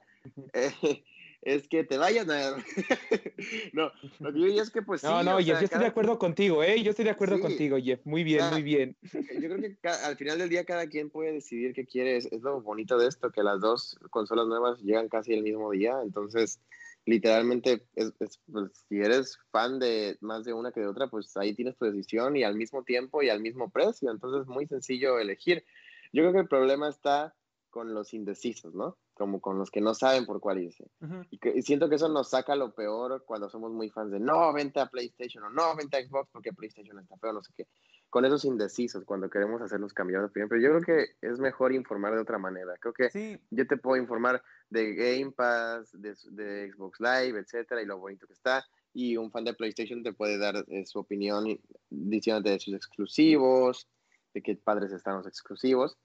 eh, 0.52 1.04
es 1.44 1.68
que 1.68 1.84
te 1.84 1.98
vayan 1.98 2.30
a... 2.30 2.56
no, 3.72 3.92
lo 4.20 4.32
que 4.32 4.40
yo 4.40 4.46
diría 4.46 4.62
es 4.62 4.70
que 4.70 4.82
pues 4.82 5.02
No, 5.04 5.20
sí, 5.20 5.26
no, 5.26 5.36
Jeff, 5.36 5.46
sea, 5.46 5.46
yo 5.46 5.52
estoy 5.54 5.68
cada 5.68 5.82
de 5.82 5.88
acuerdo 5.88 6.18
contigo, 6.18 6.62
¿eh? 6.62 6.82
Yo 6.82 6.90
estoy 6.90 7.04
de 7.04 7.10
acuerdo 7.10 7.36
Sí. 7.36 7.42
contigo, 7.42 7.76
Jeff. 7.82 8.00
Muy 8.04 8.24
bien, 8.24 8.48
muy 8.50 8.62
bien. 8.62 8.96
Yo 9.40 9.48
creo 9.48 9.60
que 9.60 9.88
al 9.88 10.16
final 10.16 10.38
del 10.38 10.48
día 10.48 10.64
cada 10.64 10.86
quien 10.88 11.10
puede 11.10 11.32
decidir 11.32 11.74
qué 11.74 11.84
quiere. 11.84 12.16
Es, 12.16 12.26
es 12.26 12.42
lo 12.42 12.60
bonito 12.62 12.96
de 12.98 13.08
esto, 13.08 13.30
que 13.30 13.42
las 13.42 13.60
dos 13.60 13.98
consolas 14.10 14.46
nuevas 14.46 14.80
llegan 14.80 15.08
casi 15.08 15.34
el 15.34 15.42
mismo 15.42 15.70
día. 15.70 16.00
Entonces, 16.02 16.60
literalmente, 17.04 17.82
es, 17.94 18.12
es, 18.20 18.40
pues, 18.50 18.72
si 18.88 19.00
eres 19.00 19.38
fan 19.50 19.78
de 19.78 20.16
más 20.20 20.44
de 20.44 20.54
una 20.54 20.72
que 20.72 20.80
de 20.80 20.86
otra, 20.86 21.08
pues 21.08 21.36
ahí 21.36 21.54
tienes 21.54 21.76
tu 21.76 21.84
decisión 21.84 22.36
y 22.36 22.44
al 22.44 22.56
mismo 22.56 22.84
tiempo 22.84 23.22
y 23.22 23.28
al 23.28 23.40
mismo 23.40 23.70
precio. 23.70 24.10
Entonces, 24.10 24.42
es 24.42 24.48
muy 24.48 24.66
sencillo 24.66 25.18
elegir. 25.18 25.64
Yo 26.12 26.22
creo 26.22 26.32
que 26.32 26.40
el 26.40 26.48
problema 26.48 26.88
está 26.88 27.34
con 27.70 27.92
los 27.92 28.14
indecisos, 28.14 28.74
¿no? 28.74 28.96
Como 29.14 29.40
con 29.40 29.58
los 29.58 29.70
que 29.70 29.80
no 29.80 29.94
saben 29.94 30.26
por 30.26 30.40
cuál 30.40 30.58
irse. 30.58 30.90
Ujú. 31.00 31.22
Y, 31.30 31.38
que- 31.38 31.62
siento 31.62 31.88
que 31.88 31.94
eso 31.94 32.08
nos 32.08 32.30
saca 32.30 32.56
lo 32.56 32.74
peor 32.74 33.24
cuando 33.24 33.48
somos 33.48 33.70
muy 33.72 33.88
fans 33.88 34.10
de 34.10 34.18
no, 34.18 34.52
vente 34.52 34.80
a 34.80 34.86
PlayStation 34.86 35.44
o 35.44 35.50
no, 35.50 35.76
vente 35.76 35.96
a 35.96 36.04
Xbox 36.04 36.28
porque 36.32 36.52
PlayStation 36.52 36.98
está 36.98 37.16
feo, 37.18 37.32
no 37.32 37.42
sé 37.42 37.52
qué. 37.56 37.68
Con 38.10 38.24
esos 38.24 38.44
indecisos, 38.44 39.04
cuando 39.04 39.30
queremos 39.30 39.60
hacernos 39.62 39.92
cambiar 39.92 40.20
de 40.22 40.26
opinión. 40.26 40.48
Pero 40.48 40.60
yo 40.60 40.68
creo 40.70 40.82
que 41.20 41.26
es 41.28 41.38
mejor 41.38 41.72
informar 41.72 42.14
de 42.14 42.20
otra 42.20 42.38
manera. 42.38 42.74
Creo 42.80 42.92
que 42.92 43.10
Sí, 43.10 43.38
yo 43.50 43.66
te 43.66 43.76
puedo 43.76 44.00
informar 44.02 44.42
de 44.70 44.94
Game 44.94 45.30
Pass, 45.32 45.90
de, 45.92 46.14
de 46.32 46.72
Xbox 46.72 46.98
Live, 47.00 47.38
etcétera, 47.38 47.82
y 47.82 47.86
lo 47.86 47.98
bonito 47.98 48.26
que 48.26 48.32
está. 48.34 48.64
Y 48.92 49.16
un 49.16 49.30
fan 49.30 49.44
de 49.44 49.54
PlayStation 49.54 50.02
te 50.02 50.12
puede 50.12 50.38
dar 50.38 50.64
eh, 50.68 50.86
su 50.86 50.98
opinión 51.00 51.44
diciéndote 51.90 52.50
de 52.50 52.58
sus 52.60 52.74
exclusivos, 52.74 53.88
de 54.32 54.42
qué 54.42 54.56
padres 54.56 54.92
están 54.92 55.16
los 55.16 55.26
exclusivos. 55.26 55.96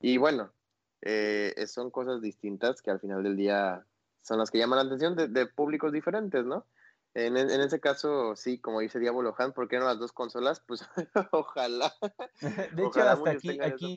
Y 0.00 0.16
bueno, 0.18 0.52
eh, 1.02 1.54
son 1.66 1.90
cosas 1.90 2.20
distintas 2.20 2.82
que 2.82 2.90
al 2.90 3.00
final 3.00 3.22
del 3.22 3.36
día 3.36 3.84
son 4.22 4.38
las 4.38 4.50
que 4.50 4.58
llaman 4.58 4.78
la 4.78 4.84
atención 4.84 5.16
de, 5.16 5.28
de 5.28 5.46
públicos 5.46 5.92
diferentes, 5.92 6.44
¿no? 6.44 6.66
En, 7.14 7.36
en 7.36 7.60
ese 7.60 7.80
caso, 7.80 8.36
sí, 8.36 8.58
como 8.58 8.80
dice 8.80 8.98
Diablo 8.98 9.34
Han, 9.38 9.52
¿por 9.52 9.66
qué 9.68 9.78
no 9.78 9.86
las 9.86 9.98
dos 9.98 10.12
consolas? 10.12 10.60
Pues 10.60 10.86
ojalá. 11.32 11.92
de 12.40 12.82
hecho, 12.82 12.88
ojalá 12.88 13.12
hasta 13.12 13.30
aquí, 13.30 13.58
aquí. 13.60 13.96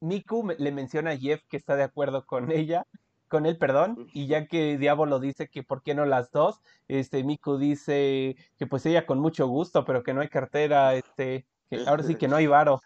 Miku 0.00 0.42
me- 0.42 0.56
le 0.56 0.70
menciona 0.72 1.12
a 1.12 1.16
Jeff 1.16 1.42
que 1.48 1.56
está 1.56 1.74
de 1.76 1.82
acuerdo 1.82 2.26
con 2.26 2.50
ella, 2.52 2.86
con 3.28 3.46
él, 3.46 3.56
perdón, 3.58 4.08
y 4.12 4.26
ya 4.28 4.46
que 4.46 4.76
Diablo 4.78 5.18
dice 5.18 5.48
que 5.48 5.62
por 5.62 5.82
qué 5.82 5.94
no 5.94 6.04
las 6.04 6.30
dos, 6.30 6.60
este 6.86 7.24
Miku 7.24 7.56
dice 7.58 8.36
que 8.58 8.66
pues 8.66 8.84
ella 8.86 9.06
con 9.06 9.18
mucho 9.18 9.48
gusto, 9.48 9.84
pero 9.84 10.02
que 10.04 10.14
no 10.14 10.20
hay 10.20 10.28
cartera, 10.28 10.94
este, 10.94 11.46
que 11.70 11.80
ahora 11.86 12.02
sí 12.04 12.14
que 12.16 12.28
no 12.28 12.36
hay 12.36 12.46
varo. 12.46 12.82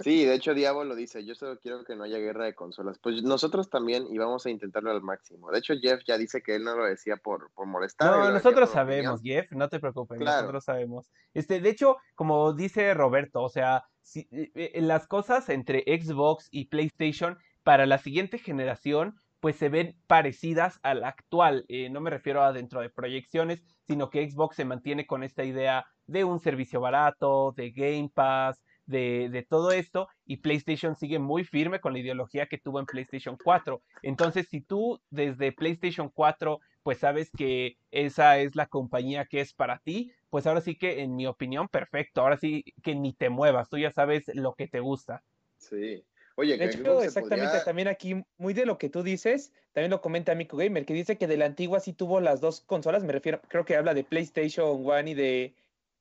Sí, 0.00 0.24
de 0.24 0.34
hecho 0.34 0.54
Diablo 0.54 0.84
lo 0.84 0.94
dice, 0.94 1.24
yo 1.24 1.34
solo 1.34 1.58
quiero 1.58 1.84
que 1.84 1.96
no 1.96 2.04
haya 2.04 2.18
guerra 2.18 2.44
de 2.44 2.54
consolas. 2.54 2.98
Pues 2.98 3.22
nosotros 3.22 3.68
también 3.70 4.06
y 4.10 4.18
vamos 4.18 4.46
a 4.46 4.50
intentarlo 4.50 4.90
al 4.90 5.02
máximo. 5.02 5.50
De 5.50 5.58
hecho 5.58 5.74
Jeff 5.80 6.00
ya 6.06 6.16
dice 6.16 6.42
que 6.42 6.56
él 6.56 6.64
no 6.64 6.76
lo 6.76 6.84
decía 6.84 7.16
por, 7.16 7.50
por 7.52 7.66
molestar. 7.66 8.10
No, 8.10 8.30
nosotros 8.30 8.70
sabemos, 8.70 9.20
Jeff, 9.22 9.50
no 9.52 9.68
te 9.68 9.80
preocupes, 9.80 10.18
Claro. 10.18 10.42
nosotros 10.42 10.64
sabemos. 10.64 11.10
Este, 11.34 11.60
de 11.60 11.68
hecho, 11.70 11.96
como 12.14 12.52
dice 12.52 12.94
Roberto, 12.94 13.42
o 13.42 13.48
sea, 13.48 13.84
si- 14.02 14.28
eh, 14.30 14.50
eh, 14.54 14.80
las 14.82 15.06
cosas 15.06 15.48
entre 15.48 15.82
Xbox 15.86 16.48
y 16.50 16.66
PlayStation 16.66 17.38
para 17.62 17.86
la 17.86 17.98
siguiente 17.98 18.38
generación, 18.38 19.16
pues 19.40 19.56
se 19.56 19.68
ven 19.68 19.96
parecidas 20.06 20.80
a 20.82 20.94
la 20.94 21.08
actual. 21.08 21.64
Eh, 21.68 21.90
no 21.90 22.00
me 22.00 22.10
refiero 22.10 22.42
a 22.42 22.52
dentro 22.52 22.80
de 22.80 22.90
proyecciones, 22.90 23.62
sino 23.86 24.10
que 24.10 24.28
Xbox 24.28 24.56
se 24.56 24.64
mantiene 24.64 25.06
con 25.06 25.22
esta 25.22 25.44
idea 25.44 25.86
de 26.06 26.24
un 26.24 26.40
servicio 26.40 26.80
barato, 26.80 27.52
de 27.56 27.70
Game 27.70 28.10
Pass, 28.12 28.60
de, 28.88 29.28
de 29.30 29.42
todo 29.44 29.70
esto, 29.70 30.08
y 30.26 30.38
PlayStation 30.38 30.96
sigue 30.96 31.20
muy 31.20 31.44
firme 31.44 31.80
con 31.80 31.92
la 31.92 32.00
ideología 32.00 32.46
que 32.46 32.58
tuvo 32.58 32.80
en 32.80 32.86
PlayStation 32.86 33.38
4. 33.42 33.82
Entonces, 34.02 34.48
si 34.48 34.60
tú 34.60 35.00
desde 35.10 35.52
PlayStation 35.52 36.10
4 36.12 36.58
pues 36.82 37.00
sabes 37.00 37.30
que 37.30 37.76
esa 37.90 38.38
es 38.38 38.56
la 38.56 38.66
compañía 38.66 39.26
que 39.26 39.40
es 39.42 39.52
para 39.52 39.78
ti, 39.80 40.10
pues 40.30 40.46
ahora 40.46 40.62
sí 40.62 40.74
que 40.74 41.02
en 41.02 41.16
mi 41.16 41.26
opinión, 41.26 41.68
perfecto, 41.68 42.22
ahora 42.22 42.38
sí 42.38 42.64
que 42.82 42.94
ni 42.94 43.12
te 43.12 43.28
muevas, 43.28 43.68
tú 43.68 43.76
ya 43.76 43.92
sabes 43.92 44.24
lo 44.32 44.54
que 44.54 44.68
te 44.68 44.80
gusta. 44.80 45.22
Sí. 45.58 46.02
Oye, 46.36 46.56
De 46.56 46.64
hecho, 46.64 47.02
exactamente, 47.02 47.48
podría- 47.48 47.64
también 47.64 47.88
aquí, 47.88 48.24
muy 48.38 48.54
de 48.54 48.64
lo 48.64 48.78
que 48.78 48.88
tú 48.88 49.02
dices, 49.02 49.52
también 49.72 49.90
lo 49.90 50.00
comenta 50.00 50.34
Mico 50.34 50.56
Gamer, 50.56 50.86
que 50.86 50.94
dice 50.94 51.18
que 51.18 51.26
de 51.26 51.36
la 51.36 51.44
antigua 51.46 51.80
sí 51.80 51.92
tuvo 51.92 52.20
las 52.20 52.40
dos 52.40 52.60
consolas, 52.62 53.04
me 53.04 53.12
refiero, 53.12 53.40
creo 53.48 53.64
que 53.66 53.76
habla 53.76 53.92
de 53.92 54.04
PlayStation 54.04 54.82
One 54.88 55.10
y 55.10 55.14
de, 55.14 55.54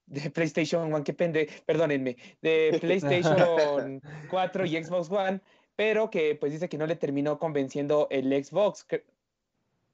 de 0.07 0.29
PlayStation 0.31 0.91
One, 0.93 1.03
qué 1.03 1.13
pende, 1.13 1.47
perdónenme, 1.65 2.17
de 2.41 2.77
PlayStation 2.81 4.01
4 4.29 4.65
y 4.65 4.83
Xbox 4.83 5.11
One, 5.11 5.41
pero 5.75 6.09
que 6.09 6.35
pues 6.35 6.51
dice 6.51 6.67
que 6.69 6.77
no 6.77 6.87
le 6.87 6.95
terminó 6.95 7.37
convenciendo 7.37 8.07
el 8.09 8.31
Xbox, 8.43 8.83
que- 8.83 9.05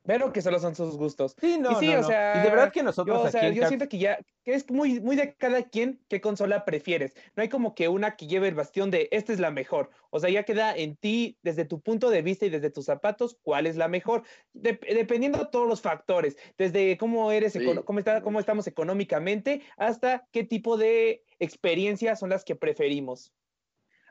pero 0.06 0.34
que 0.34 0.42
solo 0.42 0.60
son 0.60 0.76
sus 0.76 0.98
gustos. 0.98 1.36
Sí, 1.40 1.58
no, 1.60 1.72
Y 1.72 1.76
sí, 1.76 1.88
no, 1.88 2.00
o 2.00 2.02
no. 2.02 2.08
sea, 2.08 2.34
y 2.38 2.44
de 2.44 2.50
verdad 2.50 2.72
que 2.72 2.84
nosotros 2.84 3.16
Yo, 3.18 3.22
o 3.24 3.26
aquí 3.28 3.32
sea, 3.32 3.48
en 3.48 3.54
yo 3.56 3.68
siento 3.68 3.88
que 3.90 3.98
ya, 3.98 4.20
que 4.44 4.54
es 4.54 4.70
muy, 4.70 5.00
muy 5.00 5.16
de 5.16 5.34
cada 5.36 5.64
quien 5.64 6.02
qué 6.10 6.20
consola 6.22 6.66
prefieres. 6.66 7.16
No 7.36 7.44
hay 7.44 7.50
como 7.50 7.74
que 7.74 7.88
una 7.88 8.16
que 8.16 8.28
lleve 8.28 8.48
el 8.50 8.56
bastión 8.56 8.92
de 8.92 9.08
esta 9.12 9.32
es 9.34 9.40
la 9.40 9.52
mejor. 9.52 9.90
O 10.10 10.20
sea, 10.20 10.30
ya 10.30 10.44
queda 10.44 10.76
en 10.76 10.96
ti, 10.98 11.38
desde 11.42 11.66
tu 11.66 11.82
punto 11.82 12.10
de 12.10 12.22
vista 12.22 12.46
y 12.46 12.50
desde 12.50 12.70
tus 12.70 12.86
zapatos, 12.86 13.38
cuál 13.42 13.66
es 13.66 13.76
la 13.78 13.88
mejor. 13.88 14.24
Dep- 14.54 14.86
dependiendo 14.94 15.40
de 15.40 15.46
todos 15.52 15.68
los 15.68 15.82
factores, 15.82 16.38
desde 16.58 16.98
cómo 16.98 17.32
eres, 17.32 17.54
Sí, 17.54 17.60
econo- 17.60 17.84
cómo, 17.86 18.00
está, 18.00 18.22
cómo 18.22 18.40
estamos 18.40 18.68
económicamente, 18.68 19.62
hasta 19.78 20.28
qué 20.32 20.44
tipo 20.44 20.78
de 20.78 21.24
experiencias 21.40 22.20
son 22.20 22.30
las 22.30 22.44
que 22.44 22.56
preferimos. 22.56 23.34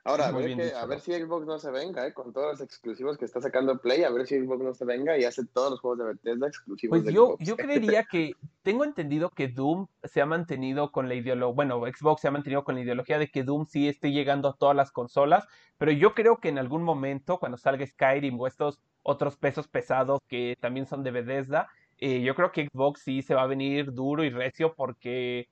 Ahora, 0.04 0.28
a 0.28 0.32
ver, 0.32 0.56
que- 0.56 0.74
a 0.74 0.84
ver 0.84 0.98
si 1.00 1.12
Xbox 1.12 1.46
no 1.46 1.58
se 1.60 1.70
venga, 1.70 2.04
¿eh? 2.06 2.12
Con 2.12 2.32
todos 2.32 2.52
los 2.52 2.60
exclusivos 2.60 3.16
que 3.16 3.24
está 3.24 3.40
sacando 3.40 3.78
Play, 3.80 4.02
a 4.02 4.10
ver 4.10 4.26
si 4.26 4.36
Xbox 4.40 4.64
no 4.64 4.74
se 4.74 4.84
venga 4.84 5.16
y 5.16 5.24
hace 5.24 5.46
todos 5.46 5.70
los 5.70 5.80
juegos 5.80 5.98
de 6.00 6.04
Bethesda 6.06 6.48
exclusivos 6.48 6.98
Pues 6.98 7.04
de 7.04 7.12
yo, 7.12 7.26
Xbox. 7.28 7.44
yo 7.46 7.56
creería 8.00 8.04
que 8.04 8.32
tengo 8.62 8.84
entendido 8.84 9.30
que 9.30 9.46
Doom 9.48 9.86
se 10.02 10.20
ha 10.20 10.26
mantenido 10.26 10.90
con 10.90 11.08
la 11.08 11.14
ideología, 11.14 11.54
bueno, 11.54 11.80
Xbox 11.86 12.20
se 12.20 12.28
ha 12.28 12.32
mantenido 12.32 12.64
con 12.64 12.74
la 12.74 12.80
ideología 12.80 13.18
de 13.18 13.28
que 13.28 13.44
Doom 13.44 13.66
sí 13.66 13.86
esté 13.88 14.10
llegando 14.10 14.48
a 14.48 14.56
todas 14.56 14.74
las 14.74 14.90
consolas, 14.90 15.46
pero 15.78 15.92
yo 15.92 16.14
creo 16.14 16.38
que 16.38 16.48
en 16.48 16.58
algún 16.58 16.82
momento, 16.82 17.38
cuando 17.38 17.56
salga 17.56 17.86
Skyrim 17.86 18.38
o 18.40 18.46
estos 18.48 18.80
otros 19.04 19.36
pesos 19.36 19.68
pesados 19.68 20.18
que 20.28 20.56
también 20.60 20.86
son 20.86 21.04
de 21.04 21.10
Bethesda, 21.12 21.68
eh, 21.98 22.22
yo 22.22 22.34
creo 22.34 22.50
que 22.50 22.66
Xbox 22.66 23.02
sí 23.02 23.22
se 23.22 23.34
va 23.34 23.42
a 23.42 23.46
venir 23.46 23.92
duro 23.92 24.24
y 24.24 24.30
recio 24.30 24.74
porque, 24.74 25.48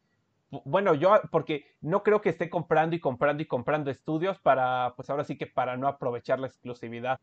bueno, 0.51 0.95
yo, 0.95 1.21
porque 1.31 1.65
no 1.81 2.03
creo 2.03 2.21
que 2.21 2.31
esté 2.31 2.51
comprando 2.51 2.97
y 2.97 3.01
comprando 3.01 3.43
y 3.43 3.47
comprando 3.47 3.91
estudios 3.91 4.39
para, 4.39 4.95
pues 4.97 5.09
ahora 5.11 5.25
sí 5.25 5.37
que 5.39 5.47
para 5.47 5.77
no 5.77 5.87
aprovechar 5.87 6.41
la 6.41 6.49
exclusividad. 6.49 7.21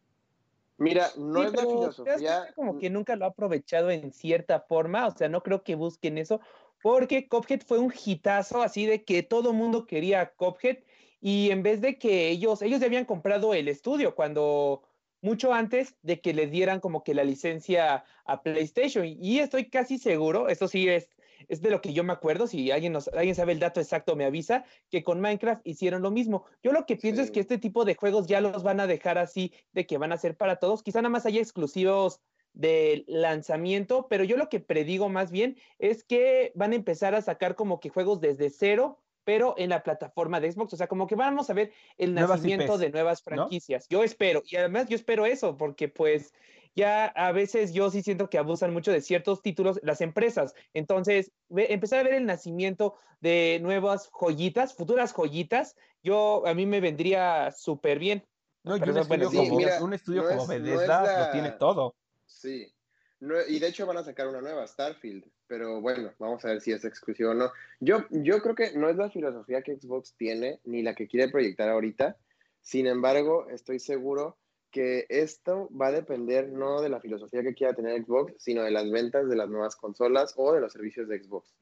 Mira, 0.77 1.07
no 1.17 1.41
Sí, 1.41 1.47
es 1.47 1.53
la 1.53 1.65
filosofía. 1.65 2.13
cuenta 2.13 2.53
como 2.55 2.79
que 2.79 2.89
nunca 2.89 3.15
lo 3.15 3.25
ha 3.25 3.29
aprovechado 3.29 3.89
en 3.89 4.11
cierta 4.11 4.59
forma, 4.61 5.07
o 5.07 5.11
sea, 5.11 5.27
no 5.27 5.41
creo 5.41 5.63
que 5.63 5.75
busquen 5.75 6.17
eso, 6.17 6.39
porque 6.81 7.27
Cuphead 7.27 7.61
fue 7.61 7.79
un 7.79 7.91
hitazo 8.05 8.61
así 8.61 8.85
de 8.85 9.03
que 9.03 9.23
todo 9.23 9.51
el 9.51 9.57
mundo 9.57 9.87
quería 9.87 10.33
Cuphead 10.35 10.77
y 11.19 11.49
en 11.49 11.63
vez 11.63 11.81
de 11.81 11.97
que 11.97 12.29
ellos, 12.29 12.61
ellos 12.61 12.79
ya 12.79 12.85
habían 12.85 13.05
comprado 13.05 13.53
el 13.55 13.67
estudio 13.67 14.13
cuando 14.15 14.83
mucho 15.21 15.51
antes 15.51 15.95
de 16.03 16.21
que 16.21 16.33
le 16.33 16.45
dieran 16.45 16.79
como 16.79 17.03
que 17.03 17.15
la 17.15 17.23
licencia 17.23 18.05
a 18.25 18.41
PlayStation 18.43 19.03
y 19.05 19.39
estoy 19.39 19.69
casi 19.69 19.97
seguro, 19.97 20.47
esto 20.47 20.67
sí 20.67 20.87
es 20.87 21.16
es 21.47 21.61
de 21.61 21.69
lo 21.69 21.81
que 21.81 21.93
yo 21.93 22.03
me 22.03 22.13
acuerdo, 22.13 22.47
si 22.47 22.71
alguien, 22.71 22.93
nos, 22.93 23.07
alguien 23.09 23.35
sabe 23.35 23.53
el 23.53 23.59
dato 23.59 23.79
exacto 23.79 24.15
me 24.15 24.25
avisa, 24.25 24.65
que 24.89 25.03
con 25.03 25.21
Minecraft 25.21 25.65
hicieron 25.65 26.01
lo 26.01 26.11
mismo. 26.11 26.45
Yo 26.63 26.71
lo 26.71 26.85
que 26.85 26.95
pienso 26.95 27.21
es 27.21 27.31
que 27.31 27.39
este 27.39 27.57
tipo 27.57 27.85
de 27.85 27.95
juegos 27.95 28.27
ya 28.27 28.41
los 28.41 28.63
van 28.63 28.79
a 28.79 28.87
dejar 28.87 29.17
así, 29.17 29.53
de 29.73 29.85
que 29.85 29.97
van 29.97 30.11
a 30.11 30.17
ser 30.17 30.35
para 30.35 30.57
todos. 30.57 30.83
Quizá 30.83 31.01
nada 31.01 31.09
más 31.09 31.25
haya 31.25 31.41
exclusivos 31.41 32.21
de 32.53 33.05
lanzamiento, 33.07 34.07
pero 34.09 34.23
yo 34.23 34.35
lo 34.35 34.49
que 34.49 34.59
predigo 34.59 35.09
más 35.09 35.31
bien 35.31 35.57
es 35.77 36.03
que 36.03 36.51
van 36.55 36.71
a 36.71 36.75
empezar 36.75 37.13
a 37.13 37.21
sacar 37.21 37.55
como 37.55 37.79
que 37.79 37.89
juegos 37.89 38.19
desde 38.19 38.49
cero, 38.49 38.99
pero 39.27 39.55
en 39.57 39.69
la 39.71 39.83
plataforma 39.83 40.39
de 40.39 40.49
Xbox. 40.49 40.71
O 40.73 40.77
sea, 40.77 40.87
como 40.87 41.05
que 41.05 41.15
vamos 41.15 41.49
a 41.49 41.53
ver 41.53 41.73
el 41.97 42.15
Nuevas 42.15 42.37
nacimiento 42.37 42.75
IPs, 42.75 42.79
de 42.79 42.89
nuevas 42.91 43.19
¿no? 43.19 43.23
franquicias. 43.25 43.85
Yo 43.89 44.01
espero, 44.01 44.41
y 44.49 44.55
además 44.55 44.87
yo 44.87 44.95
espero 44.95 45.25
eso, 45.25 45.57
porque 45.57 45.89
pues 45.89 46.33
ya 46.77 47.07
a 47.07 47.33
veces 47.33 47.73
yo 47.73 47.89
sí 47.91 48.01
siento 48.03 48.29
que 48.29 48.37
abusan 48.37 48.71
mucho 48.71 48.93
de 48.93 49.01
ciertos 49.01 49.41
títulos 49.41 49.81
las 49.83 49.99
empresas. 49.99 50.53
Entonces, 50.73 51.33
ve- 51.49 51.73
empezar 51.73 51.99
a 51.99 52.03
ver 52.03 52.13
el 52.13 52.25
nacimiento 52.25 52.95
de 53.19 53.59
nuevas 53.61 54.09
joyitas, 54.13 54.73
futuras 54.73 55.11
joyitas, 55.11 55.75
yo 56.01 56.47
a 56.47 56.53
mí 56.53 56.65
me 56.65 56.79
vendría 56.79 57.51
súper 57.51 57.99
bien. 57.99 58.23
No, 58.63 58.77
y 58.77 58.79
Pero 58.79 58.93
un 58.93 59.07
bueno, 59.09 59.25
estudio 59.25 59.29
sí, 59.43 59.49
como, 59.49 59.57
mira, 59.59 59.83
un 59.83 59.93
estudio 59.93 60.21
no 60.23 60.29
como 60.29 60.41
es- 60.43 60.47
no 60.47 60.55
es 60.55 60.61
Bethesda 60.63 61.03
la- 61.03 61.25
lo 61.25 61.31
tiene 61.33 61.51
todo. 61.51 61.95
Sí. 62.25 62.71
Y 63.19 63.59
de 63.59 63.67
hecho 63.67 63.85
van 63.85 63.97
a 63.97 64.03
sacar 64.03 64.27
una 64.27 64.41
nueva, 64.41 64.67
Starfield. 64.67 65.25
Pero 65.47 65.81
bueno, 65.81 66.13
vamos 66.19 66.43
a 66.45 66.49
ver 66.49 66.61
si 66.61 66.71
es 66.71 66.85
exclusivo 66.85 67.31
o 67.31 67.33
no. 67.33 67.51
Yo, 67.79 68.05
yo 68.09 68.41
creo 68.41 68.55
que 68.55 68.73
no 68.73 68.89
es 68.89 68.97
la 68.97 69.09
filosofía 69.09 69.61
que 69.61 69.75
Xbox 69.75 70.13
tiene, 70.15 70.59
ni 70.65 70.83
la 70.83 70.93
que 70.93 71.07
quiere 71.07 71.29
proyectar 71.29 71.69
ahorita. 71.69 72.17
Sin 72.61 72.85
embargo, 72.85 73.47
estoy 73.49 73.79
seguro 73.79 74.37
que 74.71 75.05
esto 75.09 75.69
va 75.69 75.87
a 75.87 75.91
depender 75.91 76.49
no 76.49 76.81
de 76.81 76.89
la 76.89 76.99
filosofía 76.99 77.41
que 77.41 77.53
quiera 77.53 77.73
tener 77.73 78.03
Xbox, 78.03 78.33
sino 78.37 78.63
de 78.63 78.71
las 78.71 78.91
ventas 78.91 79.27
de 79.29 79.35
las 79.35 79.49
nuevas 79.49 79.75
consolas 79.75 80.33
o 80.35 80.53
de 80.53 80.61
los 80.61 80.73
servicios 80.73 81.07
de 81.07 81.23
Xbox. 81.23 81.55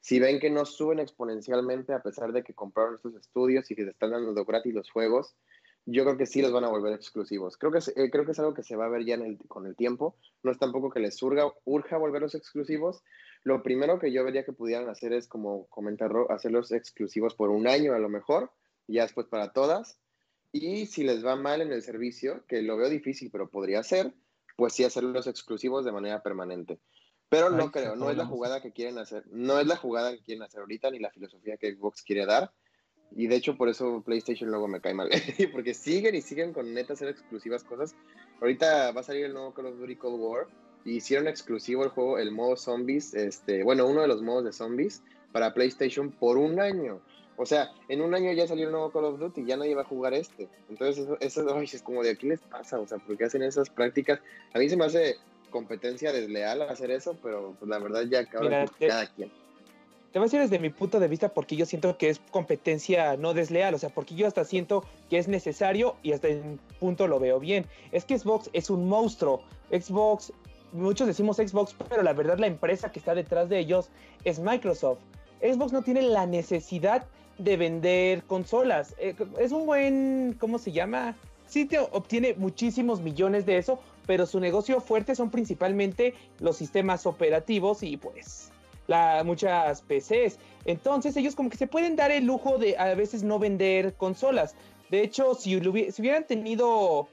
Si 0.00 0.18
ven 0.18 0.40
que 0.40 0.50
no 0.50 0.64
suben 0.64 0.98
exponencialmente 0.98 1.92
a 1.92 2.02
pesar 2.02 2.32
de 2.32 2.42
que 2.42 2.54
compraron 2.54 2.94
estos 2.94 3.14
estudios 3.14 3.70
y 3.70 3.74
que 3.74 3.84
se 3.84 3.90
están 3.90 4.12
dando 4.12 4.44
gratis 4.44 4.74
los 4.74 4.90
juegos, 4.90 5.36
yo 5.86 6.04
creo 6.04 6.16
que 6.16 6.26
sí 6.26 6.42
los 6.42 6.52
van 6.52 6.64
a 6.64 6.68
volver 6.68 6.92
exclusivos. 6.92 7.56
Creo 7.56 7.70
que 7.70 7.78
eh, 7.78 8.10
creo 8.10 8.24
que 8.24 8.32
es 8.32 8.38
algo 8.40 8.54
que 8.54 8.64
se 8.64 8.74
va 8.74 8.86
a 8.86 8.88
ver 8.88 9.04
ya 9.04 9.16
con 9.46 9.66
el 9.66 9.76
tiempo. 9.76 10.16
No 10.42 10.50
es 10.50 10.58
tampoco 10.58 10.90
que 10.90 10.98
les 10.98 11.16
surga, 11.16 11.50
urja 11.64 11.96
volverlos 11.96 12.34
exclusivos. 12.34 13.04
Lo 13.44 13.62
primero 13.62 14.00
que 14.00 14.12
yo 14.12 14.24
vería 14.24 14.44
que 14.44 14.52
pudieran 14.52 14.88
hacer 14.88 15.12
es, 15.12 15.28
como 15.28 15.66
comentar, 15.68 16.10
hacerlos 16.30 16.72
exclusivos 16.72 17.34
por 17.34 17.50
un 17.50 17.68
año 17.68 17.94
a 17.94 18.00
lo 18.00 18.08
mejor, 18.08 18.50
ya 18.88 19.02
después 19.02 19.28
para 19.28 19.52
todas. 19.52 20.00
Y 20.50 20.86
si 20.86 21.04
les 21.04 21.24
va 21.24 21.36
mal 21.36 21.60
en 21.60 21.72
el 21.72 21.82
servicio, 21.82 22.44
que 22.48 22.62
lo 22.62 22.76
veo 22.76 22.88
difícil, 22.88 23.30
pero 23.30 23.48
podría 23.48 23.84
ser, 23.84 24.12
pues 24.56 24.72
sí 24.72 24.82
hacerlos 24.82 25.28
exclusivos 25.28 25.84
de 25.84 25.92
manera 25.92 26.20
permanente. 26.22 26.80
Pero 27.28 27.50
no 27.50 27.70
creo, 27.70 27.94
no 27.94 28.10
es 28.10 28.16
la 28.16 28.26
jugada 28.26 28.60
que 28.60 28.72
quieren 28.72 28.98
hacer, 28.98 29.24
no 29.28 29.60
es 29.60 29.66
la 29.66 29.76
jugada 29.76 30.12
que 30.12 30.22
quieren 30.22 30.42
hacer 30.42 30.60
ahorita, 30.60 30.90
ni 30.90 30.98
la 30.98 31.10
filosofía 31.10 31.56
que 31.56 31.74
Xbox 31.74 32.02
quiere 32.02 32.24
dar. 32.24 32.52
Y 33.14 33.28
de 33.28 33.36
hecho, 33.36 33.56
por 33.56 33.68
eso 33.68 34.02
PlayStation 34.04 34.50
luego 34.50 34.68
me 34.68 34.80
cae 34.80 34.94
mal. 34.94 35.08
Porque 35.52 35.74
siguen 35.74 36.14
y 36.14 36.22
siguen 36.22 36.52
con 36.52 36.72
neta 36.74 36.94
hacer 36.94 37.08
exclusivas 37.08 37.64
cosas. 37.64 37.94
Ahorita 38.40 38.92
va 38.92 39.00
a 39.00 39.04
salir 39.04 39.26
el 39.26 39.32
nuevo 39.32 39.54
Call 39.54 39.66
of 39.66 39.78
Duty 39.78 39.96
Cold 39.96 40.20
War. 40.20 40.46
Y 40.84 40.96
hicieron 40.96 41.26
exclusivo 41.26 41.82
el 41.84 41.90
juego, 41.90 42.18
el 42.18 42.30
modo 42.30 42.56
zombies. 42.56 43.14
Este, 43.14 43.62
bueno, 43.62 43.86
uno 43.86 44.02
de 44.02 44.08
los 44.08 44.22
modos 44.22 44.44
de 44.44 44.52
zombies 44.52 45.02
para 45.32 45.54
PlayStation 45.54 46.10
por 46.10 46.36
un 46.36 46.60
año. 46.60 47.00
O 47.36 47.44
sea, 47.44 47.70
en 47.88 48.00
un 48.00 48.14
año 48.14 48.32
ya 48.32 48.46
salió 48.46 48.66
el 48.66 48.72
nuevo 48.72 48.90
Call 48.90 49.04
of 49.04 49.18
Duty, 49.18 49.44
ya 49.44 49.56
nadie 49.56 49.74
va 49.74 49.82
a 49.82 49.86
jugar 49.86 50.14
este. 50.14 50.48
Entonces, 50.70 51.06
eso, 51.20 51.60
es 51.60 51.82
como 51.82 52.02
de 52.02 52.10
aquí 52.10 52.26
les 52.26 52.40
pasa, 52.40 52.78
o 52.78 52.86
sea, 52.86 52.98
porque 52.98 53.24
hacen 53.24 53.42
esas 53.42 53.68
prácticas. 53.68 54.20
A 54.54 54.58
mí 54.58 54.68
se 54.68 54.76
me 54.76 54.86
hace 54.86 55.16
competencia 55.50 56.12
desleal 56.12 56.62
hacer 56.62 56.90
eso, 56.90 57.16
pero 57.22 57.54
pues 57.58 57.68
la 57.68 57.78
verdad 57.78 58.04
ya 58.08 58.24
cada, 58.24 58.66
cada 58.66 59.06
quien 59.14 59.30
te 60.16 60.18
voy 60.18 60.24
a 60.24 60.28
decir 60.28 60.40
desde 60.40 60.58
mi 60.58 60.70
punto 60.70 60.98
de 60.98 61.08
vista 61.08 61.28
porque 61.28 61.56
yo 61.56 61.66
siento 61.66 61.98
que 61.98 62.08
es 62.08 62.22
competencia 62.30 63.18
no 63.18 63.34
desleal, 63.34 63.74
o 63.74 63.78
sea, 63.78 63.90
porque 63.90 64.14
yo 64.14 64.26
hasta 64.26 64.46
siento 64.46 64.82
que 65.10 65.18
es 65.18 65.28
necesario 65.28 65.96
y 66.02 66.12
hasta 66.12 66.28
un 66.28 66.58
punto 66.80 67.06
lo 67.06 67.20
veo 67.20 67.38
bien. 67.38 67.66
Es 67.92 68.06
que 68.06 68.18
Xbox 68.18 68.48
es 68.54 68.70
un 68.70 68.88
monstruo. 68.88 69.42
Xbox, 69.70 70.32
muchos 70.72 71.06
decimos 71.06 71.36
Xbox, 71.36 71.76
pero 71.90 72.02
la 72.02 72.14
verdad 72.14 72.38
la 72.38 72.46
empresa 72.46 72.90
que 72.90 72.98
está 72.98 73.14
detrás 73.14 73.50
de 73.50 73.58
ellos 73.58 73.90
es 74.24 74.38
Microsoft. 74.38 75.00
Xbox 75.42 75.74
no 75.74 75.82
tiene 75.82 76.00
la 76.00 76.24
necesidad 76.24 77.04
de 77.36 77.58
vender 77.58 78.22
consolas. 78.22 78.94
Eh, 78.96 79.14
es 79.38 79.52
un 79.52 79.66
buen, 79.66 80.34
¿cómo 80.40 80.58
se 80.58 80.72
llama? 80.72 81.14
Te 81.52 81.78
obtiene 81.78 82.32
muchísimos 82.38 83.02
millones 83.02 83.44
de 83.44 83.58
eso, 83.58 83.80
pero 84.06 84.24
su 84.24 84.40
negocio 84.40 84.80
fuerte 84.80 85.14
son 85.14 85.30
principalmente 85.30 86.14
los 86.40 86.56
sistemas 86.56 87.04
operativos 87.04 87.82
y 87.82 87.98
pues 87.98 88.50
la, 88.86 89.22
muchas 89.24 89.82
PCs. 89.82 90.38
Entonces 90.64 91.16
ellos 91.16 91.34
como 91.34 91.50
que 91.50 91.56
se 91.56 91.66
pueden 91.66 91.96
dar 91.96 92.10
el 92.10 92.24
lujo 92.24 92.58
de 92.58 92.76
a 92.78 92.94
veces 92.94 93.22
no 93.22 93.38
vender 93.38 93.94
consolas. 93.94 94.54
De 94.90 95.02
hecho, 95.02 95.34
si, 95.34 95.58
si 95.60 96.02
hubieran 96.02 96.26
tenido 96.26 97.08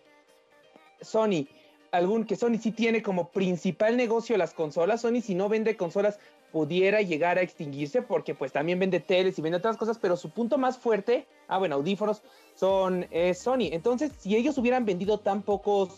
Sony, 1.01 1.47
algún 1.91 2.25
que 2.25 2.35
Sony 2.35 2.57
sí 2.61 2.71
tiene 2.71 3.01
como 3.01 3.29
principal 3.29 3.97
negocio 3.97 4.37
las 4.37 4.53
consolas, 4.53 5.01
Sony 5.01 5.21
si 5.21 5.35
no 5.35 5.49
vende 5.49 5.75
consolas 5.75 6.19
pudiera 6.51 7.01
llegar 7.01 7.39
a 7.39 7.41
extinguirse 7.41 8.03
porque 8.03 8.35
pues 8.35 8.51
también 8.51 8.77
vende 8.77 8.99
teles 8.99 9.39
y 9.39 9.41
vende 9.41 9.57
otras 9.57 9.75
cosas, 9.75 9.97
pero 9.99 10.15
su 10.15 10.29
punto 10.29 10.59
más 10.59 10.77
fuerte, 10.77 11.25
ah 11.47 11.57
bueno, 11.57 11.75
audífonos, 11.75 12.21
son 12.53 13.07
Sony. 13.33 13.69
Entonces, 13.71 14.11
si 14.19 14.35
ellos 14.35 14.57
hubieran 14.59 14.85
vendido 14.85 15.19
tan 15.19 15.41
pocos 15.41 15.97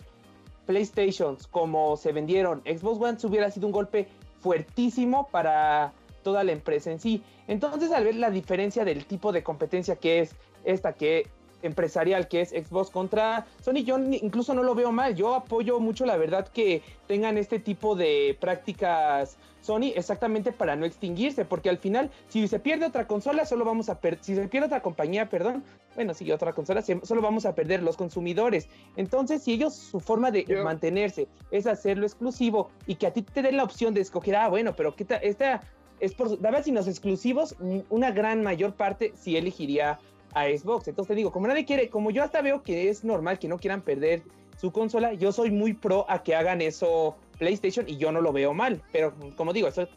PlayStations 0.66 1.48
como 1.48 1.98
se 1.98 2.14
vendieron 2.14 2.62
Xbox 2.62 3.02
One, 3.02 3.18
hubiera 3.24 3.52
sido 3.52 3.68
un 3.68 3.74
golpe 3.74 4.08
fuertísimo 4.40 5.28
para 5.28 5.94
toda 6.24 6.44
la 6.44 6.52
empresa 6.52 6.92
en 6.92 7.00
sí. 7.00 7.24
Entonces, 7.48 7.92
al 7.92 8.04
ver 8.04 8.16
la 8.16 8.30
diferencia 8.30 8.84
del 8.84 9.06
tipo 9.06 9.32
de 9.32 9.44
competencia 9.44 9.96
que 9.96 10.20
es 10.20 10.36
esta, 10.64 10.94
que 10.94 11.28
empresarial 11.68 12.28
que 12.28 12.42
es 12.42 12.50
Xbox 12.50 12.90
contra 12.90 13.46
Sony, 13.62 13.84
yo 13.84 13.98
incluso 13.98 14.54
no 14.54 14.64
lo 14.64 14.76
veo 14.76 14.92
mal. 14.92 15.16
Yo 15.16 15.36
apoyo 15.36 15.80
mucho 15.80 16.06
la 16.06 16.18
verdad 16.18 16.48
que 16.48 16.82
tengan 17.08 17.38
este 17.38 17.60
tipo 17.60 17.96
de 17.96 18.38
prácticas 18.40 19.38
Sony 19.62 19.92
exactamente 19.96 20.52
para 20.52 20.76
no 20.76 20.86
extinguirse, 20.86 21.44
porque 21.44 21.70
al 21.70 21.80
final, 21.80 22.12
si 22.28 22.48
se 22.48 22.60
pierde 22.60 22.86
otra 22.86 23.08
consola, 23.08 23.46
solo 23.46 23.66
vamos 23.66 23.90
a 23.90 24.00
perder, 24.00 24.20
si 24.24 24.36
se 24.36 24.48
pierde 24.48 24.68
otra 24.68 24.82
compañía, 24.82 25.28
perdón, 25.28 25.64
bueno, 25.96 26.14
si 26.14 26.32
otra 26.32 26.54
consola, 26.54 26.84
solo 26.84 27.22
vamos 27.22 27.48
a 27.48 27.56
perder 27.56 27.82
los 27.82 27.98
consumidores. 27.98 28.70
Entonces, 28.96 29.42
si 29.42 29.54
ellos, 29.54 29.76
su 29.76 30.00
forma 30.00 30.30
de 30.30 30.46
mantenerse 30.64 31.28
es 31.50 31.66
hacerlo 31.66 32.06
exclusivo 32.06 32.70
y 32.86 32.96
que 32.96 33.08
a 33.08 33.14
ti 33.14 33.24
te 33.24 33.42
den 33.42 33.58
la 33.58 33.64
opción 33.64 33.96
de 33.96 34.02
escoger, 34.02 34.36
ah, 34.36 34.50
bueno, 34.50 34.76
pero 34.76 34.96
¿qué 34.96 35.06
esta 35.24 35.62
es 36.00 36.14
por, 36.14 36.40
daba 36.40 36.62
si 36.62 36.72
los 36.72 36.88
exclusivos, 36.88 37.56
una 37.90 38.12
gran 38.12 38.44
mayor 38.44 38.74
parte 38.74 39.14
sí 39.16 39.38
elegiría 39.38 40.00
a 40.36 40.46
Xbox. 40.46 40.88
Entonces 40.88 41.08
te 41.08 41.16
digo, 41.16 41.32
como 41.32 41.48
nadie 41.48 41.66
quiere, 41.66 41.90
como 41.90 42.12
yo 42.12 42.24
hasta 42.24 42.42
veo 42.42 42.62
que 42.62 42.90
es 42.90 43.04
normal 43.04 43.40
que 43.40 43.48
no 43.48 43.58
quieran 43.58 43.82
perder 43.82 44.22
su 44.58 44.72
consola, 44.72 45.14
yo 45.14 45.32
soy 45.32 45.50
muy 45.50 45.74
pro 45.74 46.06
a 46.08 46.22
que 46.22 46.36
hagan 46.36 46.62
eso 46.62 47.16
PlayStation 47.40 47.88
y 47.90 47.98
yo 47.98 48.12
no 48.12 48.22
lo 48.22 48.32
veo 48.32 48.54
mal. 48.54 48.84
Pero 48.92 49.14
como 49.36 49.54
digo, 49.54 49.68
eso 49.68 49.88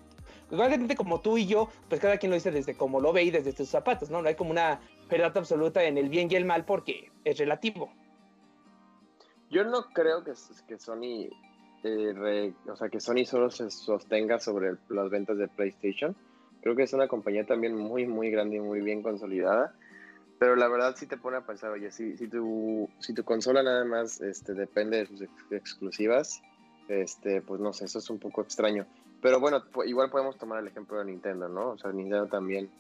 igualmente 0.51 0.97
como 0.97 1.20
tú 1.20 1.36
y 1.36 1.47
yo, 1.47 1.68
pues 1.89 2.01
cada 2.01 2.16
quien 2.18 2.30
lo 2.30 2.36
dice 2.36 2.51
desde 2.51 2.74
cómo 2.74 3.01
lo 3.01 3.12
ve 3.12 3.24
y 3.24 3.30
desde 3.30 3.53
sus 3.53 3.68
zapatos, 3.68 4.11
¿no? 4.11 4.22
No 4.22 4.28
hay 4.28 4.36
como 4.36 4.51
una 4.51 4.80
verdad 5.11 5.36
absoluta 5.36 5.84
en 5.84 5.99
el 5.99 6.09
bien 6.09 6.28
y 6.30 6.36
el 6.36 6.45
mal 6.45 6.64
porque 6.64 7.11
es 7.24 7.39
relativo. 7.39 7.91
Yo 9.51 9.64
no 9.64 9.86
creo 9.93 10.24
que, 10.24 10.32
que 10.66 10.78
Sony, 10.78 11.30
eh, 11.82 12.53
o 12.70 12.76
sea, 12.76 12.89
que 12.89 13.01
Sony 13.01 13.24
solo 13.24 13.51
se 13.51 13.70
sostenga 13.70 14.39
sobre 14.39 14.76
las 14.89 15.11
ventas 15.11 15.39
de 15.39 15.49
PlayStation. 15.49 16.14
Creo 16.61 16.76
que 16.76 16.82
es 16.82 16.93
una 16.93 17.09
compañía 17.09 17.47
también 17.47 17.74
muy, 17.74 18.07
muy 18.07 18.30
grande 18.30 18.57
y 18.57 18.61
muy 18.61 18.80
bien 18.82 19.03
consolidada. 19.03 19.74
Pero 20.39 20.55
la 20.55 20.68
verdad 20.68 20.95
sí 20.97 21.07
te 21.07 21.16
pone 21.16 21.36
a 21.36 21.47
pensar, 21.47 21.70
oye, 21.70 21.91
si, 21.91 22.16
si, 22.16 22.28
tu, 22.28 22.89
si 23.01 23.12
tu 23.12 23.24
consola 23.24 23.62
nada 23.62 23.84
más 23.84 24.20
este, 24.20 24.55
depende 24.55 24.99
de 24.99 25.07
sus 25.07 25.22
exclusivas, 25.51 26.41
este, 26.89 27.43
pues 27.43 27.61
no 27.61 27.72
sé, 27.72 27.86
eso 27.86 27.99
es 27.99 28.09
un 28.09 28.18
poco 28.18 28.43
extraño. 28.43 28.86
Pero 29.20 29.41
bueno, 29.41 29.62
igual 29.84 30.11
podemos 30.11 30.36
tomar 30.36 30.61
el 30.61 30.68
ejemplo 30.68 30.99
de 30.99 31.07
Nintendo, 31.07 31.49
¿no? 31.49 31.70
O 31.70 31.78
sea, 31.78 31.91
Nintendo 31.91 32.26
también, 32.26 32.70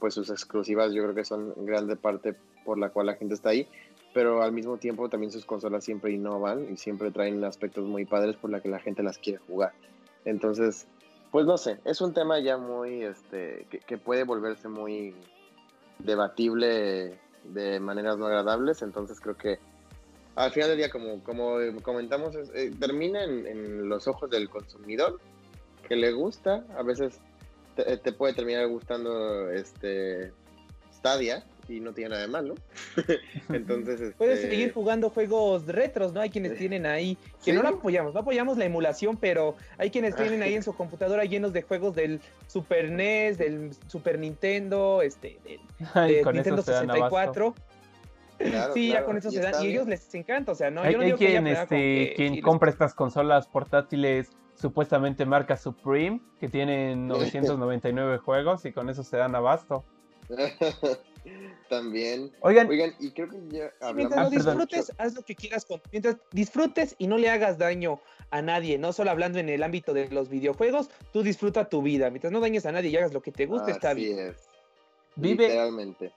pues 0.00 0.14
sus 0.14 0.28
exclusivas 0.30 0.92
yo 0.92 1.02
creo 1.04 1.14
que 1.14 1.24
son 1.24 1.54
grande 1.64 1.94
parte 1.94 2.34
por 2.64 2.78
la 2.78 2.90
cual 2.90 3.06
la 3.06 3.14
gente 3.14 3.34
está 3.34 3.50
ahí, 3.50 3.68
pero 4.12 4.42
al 4.42 4.52
mismo 4.52 4.76
tiempo 4.78 5.08
también 5.08 5.30
sus 5.30 5.44
consolas 5.44 5.84
siempre 5.84 6.10
innovan 6.10 6.72
y 6.72 6.76
siempre 6.76 7.12
traen 7.12 7.44
aspectos 7.44 7.84
muy 7.84 8.04
padres 8.04 8.36
por 8.36 8.50
la 8.50 8.60
que 8.60 8.68
la 8.68 8.80
gente 8.80 9.04
las 9.04 9.18
quiere 9.18 9.38
jugar. 9.38 9.72
Entonces, 10.24 10.88
pues 11.30 11.46
no 11.46 11.58
sé, 11.58 11.78
es 11.84 12.00
un 12.00 12.12
tema 12.12 12.40
ya 12.40 12.56
muy, 12.56 13.04
este, 13.04 13.66
que, 13.70 13.78
que 13.78 13.98
puede 13.98 14.24
volverse 14.24 14.68
muy 14.68 15.14
debatible 15.98 17.18
de 17.44 17.80
maneras 17.80 18.18
no 18.18 18.26
agradables, 18.26 18.82
entonces 18.82 19.20
creo 19.20 19.36
que 19.36 19.58
al 20.36 20.50
final 20.50 20.70
del 20.70 20.78
día, 20.78 20.90
como, 20.90 21.22
como 21.22 21.58
comentamos, 21.82 22.34
eh, 22.54 22.72
termina 22.78 23.22
en, 23.22 23.88
los 23.88 24.08
ojos 24.08 24.28
del 24.30 24.48
consumidor 24.48 25.20
que 25.86 25.94
le 25.94 26.12
gusta, 26.12 26.64
a 26.76 26.82
veces 26.82 27.20
te, 27.76 27.96
te 27.98 28.12
puede 28.12 28.34
terminar 28.34 28.66
gustando 28.66 29.50
este 29.50 30.32
Stadia, 30.92 31.44
y 31.68 31.80
no 31.80 31.92
tiene 31.92 32.10
nada 32.10 32.22
de 32.22 32.28
malo. 32.28 32.54
Entonces, 33.48 34.14
puedes 34.16 34.38
este, 34.38 34.50
seguir 34.50 34.72
jugando 34.72 35.10
juegos 35.10 35.66
retros, 35.66 36.12
¿no? 36.12 36.20
Hay 36.20 36.30
quienes 36.30 36.56
tienen 36.56 36.86
ahí, 36.86 37.16
que 37.44 37.52
no 37.52 37.62
lo 37.62 37.68
apoyamos, 37.68 38.14
no 38.14 38.20
apoyamos 38.20 38.58
la 38.58 38.64
emulación, 38.64 39.16
pero 39.16 39.56
hay 39.78 39.90
quienes 39.90 40.14
tienen 40.16 40.42
ahí 40.42 40.54
en 40.54 40.62
su 40.62 40.74
computadora 40.74 41.24
llenos 41.24 41.52
de 41.52 41.62
juegos 41.62 41.94
del 41.94 42.20
Super 42.46 42.90
NES, 42.90 43.38
del 43.38 43.70
Super 43.88 44.18
Nintendo, 44.18 45.02
este, 45.02 45.38
del, 45.44 46.24
Nintendo 46.32 46.62
64. 46.62 47.54
sí, 48.74 48.88
ya 48.88 49.04
con 49.04 49.16
eso 49.16 49.30
se 49.30 49.40
dan. 49.40 49.62
Y 49.62 49.66
a 49.66 49.70
ellos 49.70 49.86
les 49.86 50.14
encanta, 50.14 50.52
o 50.52 50.54
sea, 50.54 50.70
no, 50.70 50.82
hay, 50.82 50.94
quien, 51.12 51.46
este, 51.46 52.14
quien 52.16 52.40
compra 52.40 52.70
estas 52.70 52.94
consolas 52.94 53.46
portátiles 53.46 54.30
supuestamente 54.54 55.26
marca 55.26 55.56
Supreme, 55.56 56.20
que 56.40 56.48
tienen 56.48 57.08
999 57.08 58.18
juegos 58.18 58.64
y 58.64 58.72
con 58.72 58.88
eso 58.88 59.02
se 59.02 59.16
dan 59.16 59.34
abasto. 59.34 59.84
También. 61.68 62.32
Oigan, 62.40 62.68
y 62.98 63.10
creo 63.10 63.28
que 63.28 63.38
ya 63.48 63.92
Mientras 63.92 64.24
lo 64.24 64.30
disfrutes, 64.30 64.92
haz 64.98 65.14
lo 65.14 65.22
que 65.22 65.34
quieras. 65.34 65.64
Con... 65.64 65.80
Mientras 65.90 66.16
disfrutes 66.32 66.94
y 66.98 67.06
no 67.06 67.18
le 67.18 67.30
hagas 67.30 67.58
daño 67.58 68.00
a 68.30 68.42
nadie, 68.42 68.78
no 68.78 68.92
solo 68.92 69.10
hablando 69.10 69.38
en 69.38 69.48
el 69.48 69.62
ámbito 69.62 69.94
de 69.94 70.08
los 70.10 70.28
videojuegos, 70.28 70.90
tú 71.12 71.22
disfruta 71.22 71.68
tu 71.68 71.82
vida. 71.82 72.10
Mientras 72.10 72.32
no 72.32 72.40
dañes 72.40 72.66
a 72.66 72.72
nadie 72.72 72.90
y 72.90 72.96
hagas 72.96 73.12
lo 73.12 73.22
que 73.22 73.32
te 73.32 73.46
guste, 73.46 73.70
está 73.70 73.94
bien. 73.94 74.34
Vive 75.16 75.56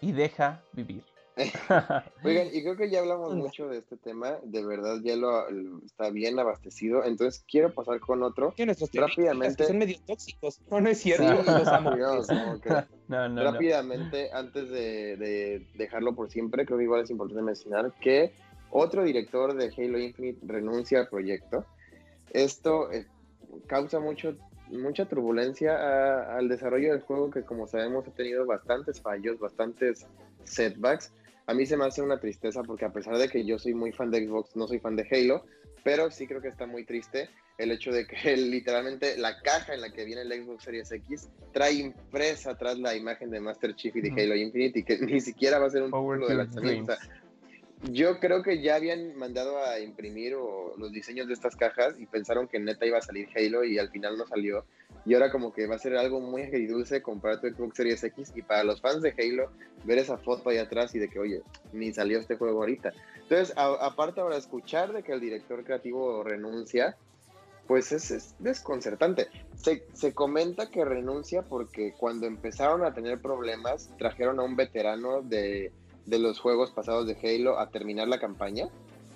y 0.01 0.11
deja 0.11 0.63
vivir. 0.73 1.03
Oigan, 2.23 2.47
y 2.51 2.61
creo 2.63 2.75
que 2.75 2.89
ya 2.89 2.99
hablamos 2.99 3.35
mucho 3.35 3.67
de 3.67 3.79
este 3.79 3.97
tema, 3.97 4.37
de 4.43 4.65
verdad 4.65 4.97
ya 5.03 5.15
lo, 5.15 5.47
está 5.85 6.09
bien 6.09 6.39
abastecido, 6.39 7.03
entonces 7.03 7.43
quiero 7.49 7.73
pasar 7.73 7.99
con 7.99 8.23
otro. 8.23 8.53
rápidamente. 8.93 9.65
son 9.65 9.77
medio 9.77 9.97
tóxicos, 10.05 10.61
no, 10.71 10.81
no 10.81 10.89
es 10.89 10.99
cierto, 10.99 11.43
rápidamente, 13.07 14.31
antes 14.33 14.69
de, 14.69 15.65
dejarlo 15.75 16.15
por 16.15 16.29
siempre, 16.29 16.65
creo 16.65 16.77
que 16.77 16.85
igual 16.85 17.01
es 17.01 17.09
importante 17.09 17.43
mencionar 17.43 17.93
que 18.01 18.33
otro 18.71 19.03
director 19.03 19.53
de 19.53 19.71
Halo 19.77 19.99
Infinite 19.99 20.39
renuncia 20.45 20.99
al 20.99 21.07
proyecto. 21.07 21.65
Esto 22.31 22.91
eh, 22.91 23.05
causa 23.67 23.99
mucho 23.99 24.35
mucha 24.69 25.05
turbulencia 25.05 26.35
al 26.35 26.49
desarrollo 26.49 26.91
del 26.91 27.01
juego 27.01 27.31
que 27.31 27.43
como 27.43 27.67
sabemos 27.67 28.05
ha 28.05 28.11
tenido 28.11 28.45
bastantes 28.45 29.01
fallos, 29.01 29.39
bastantes 29.39 30.05
setbacks 30.43 31.13
a 31.47 31.53
mí 31.53 31.65
se 31.65 31.77
me 31.77 31.85
hace 31.85 32.01
una 32.01 32.19
tristeza 32.19 32.61
porque 32.61 32.85
a 32.85 32.91
pesar 32.91 33.17
de 33.17 33.29
que 33.29 33.45
yo 33.45 33.57
soy 33.57 33.73
muy 33.73 33.93
fan 33.93 34.11
de 34.11 34.25
Xbox, 34.25 34.55
no 34.55 34.67
soy 34.67 34.79
fan 34.79 34.97
de 34.97 35.07
Halo, 35.09 35.45
pero 35.83 36.11
sí 36.11 36.27
creo 36.27 36.41
que 36.41 36.49
está 36.49 36.67
muy 36.67 36.85
triste 36.85 37.29
el 37.57 37.71
hecho 37.71 37.91
de 37.91 38.05
que 38.05 38.35
literalmente 38.37 39.17
la 39.17 39.41
caja 39.41 39.73
en 39.73 39.81
la 39.81 39.91
que 39.91 40.03
viene 40.03 40.21
el 40.21 40.43
Xbox 40.43 40.65
Series 40.65 40.91
X 40.91 41.29
trae 41.53 41.73
impresa 41.73 42.51
atrás 42.51 42.77
la 42.77 42.95
imagen 42.95 43.31
de 43.31 43.39
Master 43.39 43.73
Chief 43.75 43.95
y 43.95 44.01
de 44.01 44.21
Halo 44.21 44.35
Infinite 44.35 44.79
y 44.79 44.83
que 44.83 44.97
ni 44.99 45.21
siquiera 45.21 45.57
va 45.57 45.67
a 45.67 45.69
ser 45.69 45.83
un 45.83 45.91
título 45.91 46.27
de 46.27 46.35
lanzamiento. 46.35 46.93
yo 47.83 48.19
creo 48.19 48.43
que 48.43 48.61
ya 48.61 48.75
habían 48.75 49.15
mandado 49.15 49.57
a 49.63 49.79
imprimir 49.79 50.33
los 50.33 50.91
diseños 50.91 51.27
de 51.27 51.33
estas 51.33 51.55
cajas 51.55 51.97
y 51.97 52.07
pensaron 52.07 52.49
que 52.49 52.59
neta 52.59 52.85
iba 52.85 52.97
a 52.97 53.01
salir 53.01 53.29
Halo 53.33 53.63
y 53.63 53.79
al 53.79 53.89
final 53.89 54.17
no 54.17 54.27
salió. 54.27 54.65
Y 55.07 55.13
ahora 55.13 55.31
como 55.31 55.53
que 55.53 55.67
va 55.67 55.75
a 55.75 55.79
ser 55.79 55.95
algo 55.95 56.19
muy 56.19 56.41
agridulce 56.41 57.01
comprar 57.01 57.39
tu 57.39 57.47
Xbox 57.47 57.77
Series 57.77 58.03
X 58.03 58.33
y 58.35 58.41
para 58.41 58.65
los 58.65 58.81
fans 58.81 59.01
de 59.01 59.13
Halo 59.17 59.49
ver 59.85 59.99
esa 59.99 60.17
foto 60.17 60.49
ahí 60.49 60.57
atrás 60.57 60.93
y 60.95 60.99
de 60.99 61.07
que, 61.07 61.17
oye, 61.17 61.43
ni 61.71 61.93
salió 61.93 62.19
este 62.19 62.35
juego 62.35 62.59
ahorita. 62.59 62.91
Entonces, 63.21 63.53
aparte 63.55 64.19
ahora 64.19 64.35
escuchar 64.35 64.91
de 64.91 65.03
que 65.03 65.13
el 65.13 65.21
director 65.21 65.63
creativo 65.63 66.25
renuncia, 66.25 66.97
pues 67.67 67.93
es, 67.93 68.35
desconcertante. 68.39 69.29
Se, 69.55 69.85
se, 69.93 70.13
comenta 70.13 70.69
que 70.69 70.83
renuncia 70.83 71.41
porque 71.41 71.93
cuando 71.97 72.27
empezaron 72.27 72.83
a 72.83 72.93
tener 72.93 73.21
problemas, 73.21 73.89
trajeron 73.97 74.41
a 74.41 74.43
un 74.43 74.57
veterano 74.57 75.21
de, 75.21 75.71
de, 76.05 76.19
los 76.19 76.41
juegos 76.41 76.71
pasados 76.71 77.07
de 77.07 77.15
Halo 77.23 77.59
a 77.59 77.69
terminar 77.69 78.09
la 78.09 78.19
campaña. 78.19 78.67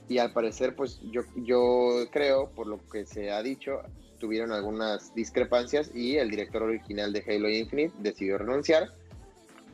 Y 0.08 0.20
al 0.20 0.32
parecer, 0.32 0.74
pues 0.74 1.02
yo, 1.12 1.24
yo 1.36 2.06
creo, 2.12 2.50
por 2.52 2.68
lo 2.68 2.80
que 2.90 3.06
se 3.06 3.30
ha 3.32 3.44
dicho, 3.44 3.82
tuvieron 4.22 4.54
algunas 4.54 5.14
discrepancias 5.14 5.92
y 5.94 6.16
el 6.16 6.30
director 6.30 6.64
original 6.64 7.12
de 7.12 7.26
Halo 7.28 7.50
Infinite 7.50 7.94
decidió 8.00 8.38
renunciar. 8.38 8.94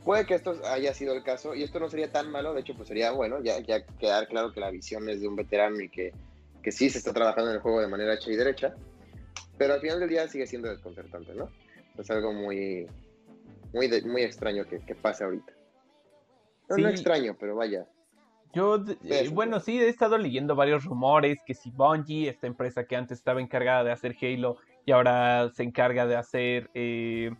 Puede 0.04 0.26
que 0.26 0.34
esto 0.34 0.60
haya 0.64 0.92
sido 0.92 1.14
el 1.14 1.22
caso 1.22 1.54
y 1.54 1.62
esto 1.62 1.78
no 1.78 1.88
sería 1.88 2.10
tan 2.10 2.32
malo, 2.32 2.54
de 2.54 2.62
hecho, 2.62 2.74
pues 2.74 2.88
sería 2.88 3.12
bueno, 3.12 3.40
ya, 3.42 3.60
ya 3.60 3.84
quedar 3.84 4.26
claro 4.26 4.52
que 4.52 4.58
la 4.58 4.70
visión 4.70 5.08
es 5.08 5.20
de 5.20 5.28
un 5.28 5.36
veterano 5.36 5.80
y 5.80 5.88
que 5.88 6.12
que 6.62 6.72
sí 6.72 6.90
se 6.90 6.98
está 6.98 7.12
trabajando 7.12 7.50
en 7.50 7.56
el 7.56 7.62
juego 7.62 7.80
de 7.80 7.88
manera 7.88 8.14
hecha 8.14 8.30
y 8.30 8.36
derecha, 8.36 8.74
pero 9.56 9.74
al 9.74 9.80
final 9.80 10.00
del 10.00 10.08
día 10.08 10.28
sigue 10.28 10.46
siendo 10.46 10.68
desconcertante, 10.68 11.34
¿no? 11.34 11.50
Es 11.96 12.10
algo 12.10 12.32
muy, 12.32 12.86
muy, 13.72 14.02
muy 14.02 14.22
extraño 14.22 14.64
que, 14.66 14.80
que 14.80 14.94
pase 14.94 15.24
ahorita. 15.24 15.52
No, 16.68 16.76
no 16.76 16.88
extraño, 16.88 17.36
pero 17.38 17.56
vaya. 17.56 17.86
Yo, 18.54 18.82
eh, 19.04 19.28
bueno, 19.32 19.60
sí, 19.60 19.78
he 19.78 19.88
estado 19.88 20.16
leyendo 20.16 20.56
varios 20.56 20.84
rumores 20.84 21.38
que 21.46 21.54
si 21.54 21.70
Bungie, 21.70 22.28
esta 22.28 22.46
empresa 22.46 22.84
que 22.84 22.96
antes 22.96 23.18
estaba 23.18 23.40
encargada 23.40 23.84
de 23.84 23.92
hacer 23.92 24.16
Halo 24.20 24.56
y 24.86 24.92
ahora 24.92 25.50
se 25.54 25.64
encarga 25.64 26.06
de 26.06 26.16
hacer, 26.16 26.70
eh, 26.74 27.30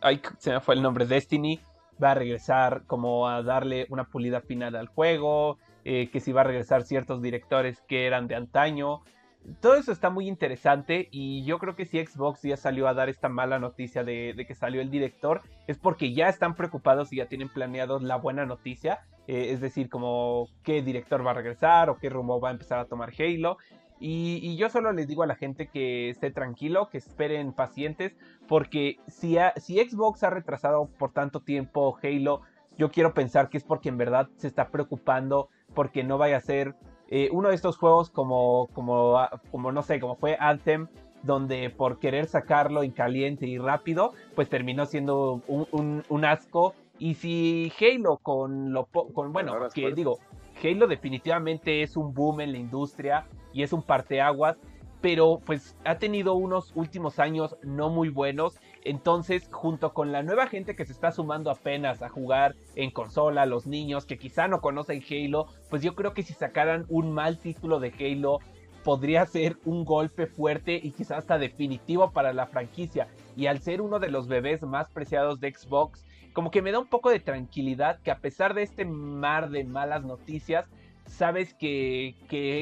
ay, 0.00 0.20
se 0.38 0.50
me 0.52 0.60
fue 0.60 0.74
el 0.74 0.82
nombre, 0.82 1.06
Destiny, 1.06 1.60
va 2.02 2.12
a 2.12 2.14
regresar 2.14 2.82
como 2.86 3.28
a 3.28 3.42
darle 3.42 3.86
una 3.90 4.04
pulida 4.04 4.40
final 4.40 4.74
al 4.76 4.88
juego, 4.88 5.58
eh, 5.84 6.10
que 6.10 6.20
si 6.20 6.32
va 6.32 6.40
a 6.40 6.44
regresar 6.44 6.82
ciertos 6.82 7.22
directores 7.22 7.80
que 7.86 8.06
eran 8.06 8.26
de 8.26 8.34
antaño. 8.34 9.02
Todo 9.60 9.76
eso 9.76 9.92
está 9.92 10.10
muy 10.10 10.26
interesante 10.26 11.08
y 11.10 11.44
yo 11.44 11.58
creo 11.58 11.76
que 11.76 11.86
si 11.86 12.04
Xbox 12.04 12.42
ya 12.42 12.56
salió 12.56 12.88
a 12.88 12.94
dar 12.94 13.08
esta 13.08 13.28
mala 13.28 13.58
noticia 13.58 14.02
de, 14.02 14.34
que 14.46 14.54
salió 14.54 14.80
el 14.80 14.90
director 14.90 15.42
es 15.66 15.78
porque 15.78 16.12
ya 16.12 16.28
están 16.28 16.54
preocupados 16.56 17.12
y 17.12 17.16
ya 17.16 17.26
tienen 17.26 17.48
planeado 17.48 18.00
la 18.00 18.16
buena 18.16 18.44
noticia, 18.44 19.00
eh, 19.28 19.52
es 19.52 19.60
decir, 19.60 19.88
como 19.88 20.48
qué 20.64 20.82
director 20.82 21.24
va 21.24 21.30
a 21.30 21.34
regresar 21.34 21.90
o 21.90 21.98
qué 21.98 22.10
rumbo 22.10 22.40
va 22.40 22.48
a 22.48 22.52
empezar 22.52 22.80
a 22.80 22.86
tomar 22.86 23.12
Halo. 23.18 23.58
Y, 23.98 24.56
yo 24.56 24.68
solo 24.68 24.92
les 24.92 25.08
digo 25.08 25.22
a 25.22 25.26
la 25.26 25.36
gente 25.36 25.68
que 25.68 26.10
esté 26.10 26.30
tranquilo, 26.30 26.90
que 26.90 26.98
esperen 26.98 27.54
pacientes, 27.54 28.14
porque 28.46 28.98
si, 29.06 29.38
si 29.56 29.78
Xbox 29.78 30.22
ha 30.22 30.30
retrasado 30.30 30.86
por 30.98 31.12
tanto 31.12 31.40
tiempo 31.40 31.96
Halo, 32.02 32.42
yo 32.76 32.90
quiero 32.90 33.14
pensar 33.14 33.48
que 33.48 33.56
es 33.56 33.64
porque 33.64 33.88
en 33.88 33.96
verdad 33.96 34.28
se 34.36 34.48
está 34.48 34.68
preocupando 34.68 35.48
porque 35.74 36.04
no 36.04 36.18
vaya 36.18 36.36
a 36.36 36.40
ser 36.40 36.74
eh, 37.08 37.28
uno 37.32 37.50
de 37.50 37.54
estos 37.54 37.76
juegos 37.76 38.10
como, 38.10 38.68
como, 38.72 39.18
ah, 39.18 39.40
como, 39.50 39.72
no 39.72 39.82
sé, 39.82 40.00
como 40.00 40.16
fue 40.16 40.36
Anthem, 40.40 40.88
donde 41.22 41.70
por 41.70 41.98
querer 41.98 42.26
sacarlo 42.26 42.82
en 42.82 42.90
caliente 42.90 43.46
y 43.46 43.58
rápido, 43.58 44.12
pues 44.34 44.48
terminó 44.48 44.86
siendo 44.86 45.42
un, 45.48 46.24
asco. 46.24 46.74
Y 46.98 47.14
si 47.14 47.72
Halo 47.80 48.18
con 48.18 48.72
lo, 48.72 48.86
con, 48.86 49.32
bueno, 49.32 49.54
que 49.74 49.92
digo, 49.92 50.18
Halo 50.62 50.86
definitivamente 50.86 51.82
es 51.82 51.96
un 51.96 52.14
boom 52.14 52.40
en 52.40 52.52
la 52.52 52.58
industria 52.58 53.26
y 53.52 53.62
es 53.62 53.72
un 53.72 53.82
parteaguas, 53.82 54.58
pero 55.00 55.40
pues 55.44 55.76
ha 55.84 55.98
tenido 55.98 56.34
unos 56.34 56.72
últimos 56.74 57.18
años 57.18 57.56
no 57.62 57.90
muy 57.90 58.08
buenos. 58.08 58.58
Entonces, 58.86 59.48
junto 59.50 59.92
con 59.92 60.12
la 60.12 60.22
nueva 60.22 60.46
gente 60.46 60.76
que 60.76 60.84
se 60.84 60.92
está 60.92 61.10
sumando 61.10 61.50
apenas 61.50 62.02
a 62.02 62.08
jugar 62.08 62.54
en 62.76 62.92
consola, 62.92 63.44
los 63.44 63.66
niños 63.66 64.06
que 64.06 64.16
quizá 64.16 64.46
no 64.46 64.60
conocen 64.60 65.02
Halo, 65.10 65.46
pues 65.68 65.82
yo 65.82 65.96
creo 65.96 66.14
que 66.14 66.22
si 66.22 66.34
sacaran 66.34 66.86
un 66.88 67.10
mal 67.10 67.38
título 67.38 67.80
de 67.80 67.92
Halo, 67.98 68.38
podría 68.84 69.26
ser 69.26 69.56
un 69.64 69.84
golpe 69.84 70.28
fuerte 70.28 70.78
y 70.80 70.92
quizás 70.92 71.18
hasta 71.18 71.36
definitivo 71.36 72.12
para 72.12 72.32
la 72.32 72.46
franquicia. 72.46 73.08
Y 73.34 73.46
al 73.46 73.60
ser 73.60 73.80
uno 73.80 73.98
de 73.98 74.08
los 74.08 74.28
bebés 74.28 74.62
más 74.62 74.88
preciados 74.90 75.40
de 75.40 75.52
Xbox, 75.52 76.04
como 76.32 76.52
que 76.52 76.62
me 76.62 76.70
da 76.70 76.78
un 76.78 76.86
poco 76.86 77.10
de 77.10 77.18
tranquilidad 77.18 77.98
que 78.02 78.12
a 78.12 78.20
pesar 78.20 78.54
de 78.54 78.62
este 78.62 78.84
mar 78.84 79.50
de 79.50 79.64
malas 79.64 80.04
noticias, 80.04 80.66
sabes 81.06 81.54
que, 81.54 82.14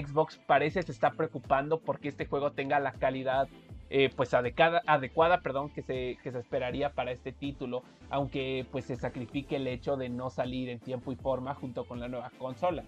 Xbox 0.06 0.38
parece 0.46 0.82
se 0.82 0.92
está 0.92 1.10
preocupando 1.10 1.80
porque 1.80 2.08
este 2.08 2.26
juego 2.26 2.52
tenga 2.52 2.80
la 2.80 2.92
calidad 2.92 3.48
eh, 3.96 4.10
pues 4.16 4.34
adecuada, 4.34 4.82
adecuada 4.88 5.40
perdón, 5.40 5.70
que 5.70 5.80
se, 5.80 6.18
que 6.20 6.32
se 6.32 6.40
esperaría 6.40 6.90
para 6.94 7.12
este 7.12 7.30
título, 7.30 7.84
aunque 8.10 8.66
pues 8.72 8.86
se 8.86 8.96
sacrifique 8.96 9.54
el 9.54 9.68
hecho 9.68 9.96
de 9.96 10.08
no 10.08 10.30
salir 10.30 10.68
en 10.68 10.80
tiempo 10.80 11.12
y 11.12 11.16
forma 11.16 11.54
junto 11.54 11.84
con 11.84 12.00
la 12.00 12.08
nueva 12.08 12.32
consola. 12.36 12.82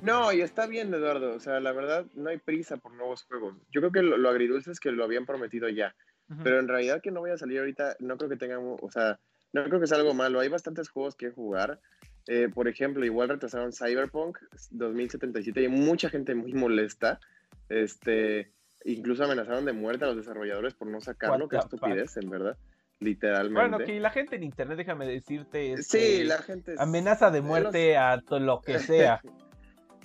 No, 0.00 0.32
y 0.32 0.40
está 0.40 0.66
bien, 0.66 0.94
Eduardo. 0.94 1.34
O 1.34 1.38
sea, 1.38 1.60
la 1.60 1.72
verdad, 1.72 2.06
no 2.14 2.30
hay 2.30 2.38
prisa 2.38 2.78
por 2.78 2.94
nuevos 2.94 3.24
juegos. 3.24 3.56
Yo 3.70 3.82
creo 3.82 3.92
que 3.92 4.00
lo, 4.00 4.26
agridulce 4.26 4.70
es 4.70 4.80
que 4.80 4.90
lo 4.90 5.04
habían 5.04 5.26
prometido 5.26 5.68
ya. 5.68 5.94
Pero 6.42 6.60
en 6.60 6.68
realidad 6.68 7.02
que 7.02 7.10
no 7.10 7.20
voy 7.20 7.32
a 7.32 7.36
salir 7.36 7.58
ahorita, 7.58 7.96
no 7.98 8.16
creo 8.16 8.30
que 8.30 8.36
tengan, 8.36 8.60
o 8.62 8.90
sea, 8.90 9.20
no 9.52 9.64
creo 9.64 9.80
que 9.80 9.86
sea 9.86 9.98
algo 9.98 10.14
malo. 10.14 10.40
Hay 10.40 10.48
bastantes 10.48 10.88
juegos 10.88 11.14
que 11.14 11.30
jugar. 11.30 11.78
Eh, 12.26 12.48
por 12.48 12.68
ejemplo, 12.68 13.04
igual 13.04 13.28
retrasaron 13.28 13.74
Cyberpunk 13.74 14.38
2077 14.70 15.60
y 15.60 15.64
hay 15.64 15.70
mucha 15.70 16.08
gente 16.08 16.34
muy 16.34 16.54
molesta. 16.54 17.20
Este, 17.68 18.50
incluso 18.84 19.24
amenazaron 19.24 19.64
de 19.64 19.72
muerte 19.72 20.04
a 20.04 20.08
los 20.08 20.16
desarrolladores 20.16 20.74
por 20.74 20.88
no 20.88 21.00
sacarlo. 21.00 21.48
Qué 21.48 21.56
estupidez, 21.56 22.16
en 22.16 22.30
verdad. 22.30 22.56
Literalmente. 23.00 23.68
Bueno, 23.68 23.78
que 23.78 23.98
la 23.98 24.10
gente 24.10 24.36
en 24.36 24.42
internet, 24.42 24.76
déjame 24.76 25.06
decirte. 25.06 25.82
sí, 25.82 26.22
la 26.24 26.38
gente. 26.38 26.74
Amenaza 26.78 27.30
de 27.30 27.40
muerte 27.40 27.96
a 27.96 28.20
todo 28.20 28.40
lo 28.40 28.60
que 28.60 28.78
sea. 28.78 29.22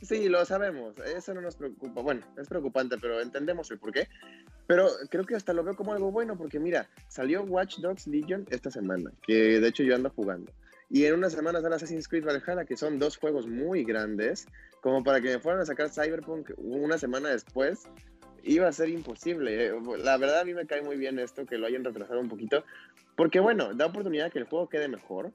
sí, 0.02 0.30
lo 0.30 0.46
sabemos. 0.46 0.96
Eso 1.00 1.34
no 1.34 1.42
nos 1.42 1.58
preocupa. 1.58 2.02
Bueno, 2.02 2.22
es 2.38 2.48
preocupante, 2.48 2.98
pero 3.00 3.20
entendemos 3.20 3.70
el 3.72 3.80
por 3.80 3.92
qué. 3.92 4.08
Pero 4.66 4.88
creo 5.10 5.26
que 5.26 5.36
hasta 5.36 5.54
lo 5.54 5.64
veo 5.64 5.76
como 5.76 5.94
algo 5.94 6.12
bueno, 6.12 6.38
porque 6.38 6.60
mira, 6.60 6.88
salió 7.10 7.44
Watch 7.44 7.80
Dogs 7.80 8.08
Legion 8.08 8.46
esta 8.50 8.72
semana, 8.72 9.12
que 9.22 9.60
de 9.60 9.68
hecho 9.68 9.84
yo 9.84 9.96
ando 9.96 10.10
jugando. 10.10 10.52
Y 10.90 11.06
en 11.06 11.16
unas 11.16 11.34
semanas 11.34 11.64
sale 11.64 11.76
Assassin's 11.76 12.08
Creed 12.08 12.26
Valhalla, 12.26 12.66
que 12.66 12.78
son 12.78 13.00
dos 13.00 13.18
juegos 13.18 13.48
muy 13.48 13.84
grandes, 13.84 14.48
como 14.82 15.04
para 15.04 15.20
que 15.20 15.34
me 15.34 15.40
fueran 15.40 15.62
a 15.62 15.66
sacar 15.66 15.90
Cyberpunk 15.90 16.52
una 16.58 16.98
semana 16.98 17.30
después, 17.30 17.84
iba 18.46 18.68
a 18.68 18.72
ser 18.72 18.90
imposible. 18.90 19.72
La 20.04 20.18
verdad 20.18 20.42
a 20.42 20.46
mí 20.46 20.54
me 20.54 20.66
cae 20.66 20.82
muy 20.82 20.96
bien 20.96 21.20
esto, 21.20 21.46
que 21.46 21.58
lo 21.58 21.68
hayan 21.68 21.84
retrasado 21.84 22.20
un 22.20 22.30
poquito, 22.30 22.64
porque 23.16 23.40
bueno, 23.40 23.74
da 23.74 23.88
oportunidad 23.88 24.32
que 24.32 24.40
el 24.40 24.46
juego 24.46 24.70
quede 24.70 24.88
mejor. 24.88 25.32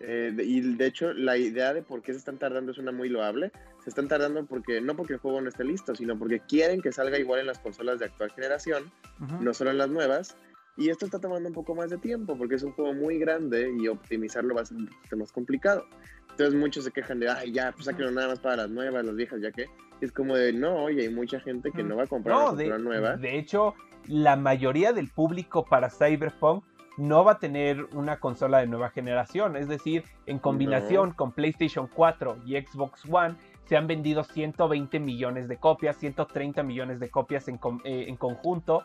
Eh, 0.00 0.34
y 0.42 0.60
de 0.74 0.86
hecho, 0.86 1.12
la 1.12 1.36
idea 1.36 1.72
de 1.72 1.82
por 1.82 2.02
qué 2.02 2.12
se 2.12 2.18
están 2.18 2.38
tardando 2.38 2.72
es 2.72 2.78
una 2.78 2.92
muy 2.92 3.08
loable. 3.08 3.52
Se 3.82 3.90
están 3.90 4.08
tardando 4.08 4.44
porque 4.46 4.80
no 4.80 4.96
porque 4.96 5.14
el 5.14 5.18
juego 5.20 5.40
no 5.40 5.48
esté 5.48 5.64
listo, 5.64 5.94
sino 5.94 6.18
porque 6.18 6.40
quieren 6.40 6.82
que 6.82 6.92
salga 6.92 7.18
igual 7.18 7.40
en 7.40 7.46
las 7.46 7.58
consolas 7.58 7.98
de 7.98 8.06
actual 8.06 8.32
generación, 8.32 8.92
no 9.40 9.54
solo 9.54 9.70
en 9.70 9.78
las 9.78 9.88
nuevas. 9.88 10.36
Y 10.76 10.88
esto 10.88 11.04
está 11.04 11.20
tomando 11.20 11.48
un 11.48 11.54
poco 11.54 11.74
más 11.74 11.90
de 11.90 11.98
tiempo 11.98 12.36
porque 12.36 12.54
es 12.54 12.62
un 12.62 12.72
juego 12.72 12.94
muy 12.94 13.18
grande 13.18 13.70
y 13.78 13.88
optimizarlo 13.88 14.54
va 14.54 14.62
a 14.62 14.64
ser 14.64 14.78
un 14.78 14.86
poquito 14.86 15.16
más 15.16 15.30
complicado. 15.30 15.86
Entonces 16.30 16.54
muchos 16.54 16.84
se 16.84 16.90
quejan 16.90 17.20
de, 17.20 17.28
ay, 17.28 17.52
ya, 17.52 17.72
pues 17.72 17.84
sáquenlo 17.84 18.10
nada 18.10 18.28
más 18.28 18.40
para 18.40 18.56
las 18.56 18.70
nuevas, 18.70 19.04
las 19.04 19.14
viejas, 19.14 19.40
ya 19.40 19.52
que 19.52 19.66
es 20.04 20.12
como 20.12 20.36
de, 20.36 20.52
no, 20.52 20.84
oye, 20.84 21.02
hay 21.02 21.14
mucha 21.14 21.40
gente 21.40 21.70
que 21.70 21.82
no 21.82 21.96
va 21.96 22.04
a 22.04 22.06
comprar 22.06 22.36
una 22.36 22.46
consola 22.48 22.78
nueva. 22.78 23.16
De 23.16 23.38
hecho, 23.38 23.74
la 24.06 24.36
mayoría 24.36 24.92
del 24.92 25.08
público 25.08 25.64
para 25.64 25.90
Cyberpunk 25.90 26.64
no 26.98 27.24
va 27.24 27.32
a 27.32 27.38
tener 27.38 27.84
una 27.94 28.20
consola 28.20 28.58
de 28.58 28.66
nueva 28.66 28.90
generación. 28.90 29.56
Es 29.56 29.68
decir, 29.68 30.04
en 30.26 30.38
combinación 30.38 31.12
con 31.12 31.32
PlayStation 31.32 31.88
4 31.92 32.38
y 32.44 32.60
Xbox 32.60 33.04
One, 33.10 33.36
se 33.64 33.76
han 33.76 33.86
vendido 33.86 34.24
120 34.24 35.00
millones 35.00 35.48
de 35.48 35.56
copias, 35.56 35.96
130 35.96 36.62
millones 36.62 37.00
de 37.00 37.08
copias 37.08 37.48
en, 37.48 37.58
eh, 37.84 38.06
en 38.08 38.16
conjunto. 38.16 38.84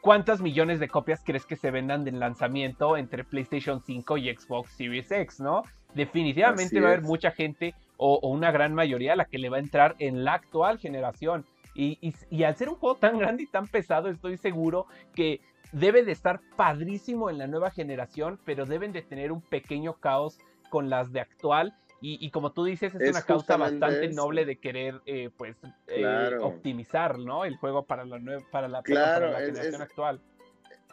¿cuántas 0.00 0.40
millones 0.40 0.80
de 0.80 0.88
copias 0.88 1.22
crees 1.24 1.46
que 1.46 1.56
se 1.56 1.70
vendan 1.70 2.04
del 2.04 2.18
lanzamiento 2.18 2.96
entre 2.96 3.24
PlayStation 3.24 3.80
5 3.80 4.18
y 4.18 4.34
Xbox 4.34 4.70
Series 4.72 5.10
X, 5.10 5.40
no? 5.40 5.62
Definitivamente 5.94 6.80
va 6.80 6.88
a 6.88 6.92
haber 6.92 7.02
mucha 7.02 7.30
gente 7.30 7.74
o, 8.02 8.28
una 8.28 8.50
gran 8.50 8.74
mayoría 8.74 9.16
la 9.16 9.26
que 9.26 9.38
le 9.38 9.48
va 9.48 9.56
a 9.56 9.60
entrar 9.60 9.94
en 9.98 10.24
la 10.24 10.34
actual 10.34 10.78
generación. 10.78 11.46
Y, 11.74 12.12
al 12.44 12.56
ser 12.56 12.68
un 12.68 12.76
juego 12.76 12.96
tan 12.96 13.18
grande 13.18 13.44
y 13.44 13.46
tan 13.46 13.66
pesado, 13.66 14.08
estoy 14.08 14.36
seguro 14.36 14.86
que 15.14 15.40
debe 15.72 16.04
de 16.04 16.12
estar 16.12 16.40
padrísimo 16.56 17.30
en 17.30 17.38
la 17.38 17.46
nueva 17.46 17.70
generación, 17.70 18.38
pero 18.44 18.66
deben 18.66 18.92
de 18.92 19.00
tener 19.00 19.32
un 19.32 19.40
pequeño 19.40 19.94
caos 19.94 20.38
con 20.68 20.90
las 20.90 21.12
de 21.12 21.20
actual. 21.20 21.74
Y, 22.04 22.30
como 22.30 22.50
tú 22.50 22.64
dices, 22.64 22.92
es, 22.96 23.10
una 23.10 23.22
causa 23.22 23.56
bastante 23.56 24.08
noble 24.08 24.44
de 24.44 24.56
querer, 24.56 25.00
eh, 25.06 25.30
pues, 25.36 25.56
eh, 25.86 26.36
optimizar, 26.40 27.16
¿no? 27.16 27.44
El 27.44 27.56
juego 27.56 27.84
para 27.84 28.04
la, 28.04 28.18
para 28.50 28.66
la, 28.66 28.82
claro, 28.82 29.32
generación 29.36 29.80
actual. 29.80 30.20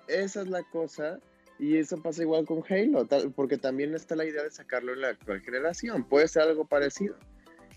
Esa 0.08 0.42
es 0.44 0.48
la 0.50 0.62
cosa. 0.64 1.20
Y 1.60 1.76
eso 1.76 2.02
pasa 2.02 2.22
igual 2.22 2.46
con 2.46 2.64
Halo, 2.70 3.06
porque 3.36 3.58
también 3.58 3.94
está 3.94 4.16
la 4.16 4.26
idea 4.26 4.44
de 4.44 4.52
sacarlo 4.52 4.94
en 4.94 5.02
la 5.02 5.10
actual 5.10 5.42
generación. 5.42 6.06
Puede 6.06 6.30
ser 6.30 6.44
algo 6.44 6.66
parecido. 6.66 7.16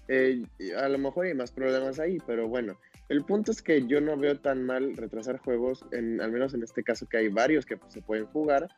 Eh, 0.07 0.45
a 0.79 0.89
lo 0.89 0.99
mejor 0.99 1.27
hay 1.27 1.35
más 1.35 1.51
problemas 1.51 1.99
ahí, 1.99 2.19
pero 2.27 2.49
bueno. 2.49 2.79
El 3.09 3.25
punto 3.25 3.51
es 3.51 3.61
que 3.61 3.87
yo 3.87 4.01
no 4.01 4.17
veo 4.17 4.39
tan 4.39 4.65
mal 4.65 4.97
retrasar 4.97 5.39
juegos, 5.39 5.85
en, 5.91 6.21
al 6.21 6.31
menos 6.31 6.55
en 6.55 6.63
este 6.63 6.83
caso 6.85 7.07
que 7.07 7.19
hay 7.19 7.29
varios 7.29 7.67
que 7.67 7.77
se 7.89 8.01
pueden 8.01 8.27
jugar, 8.27 8.69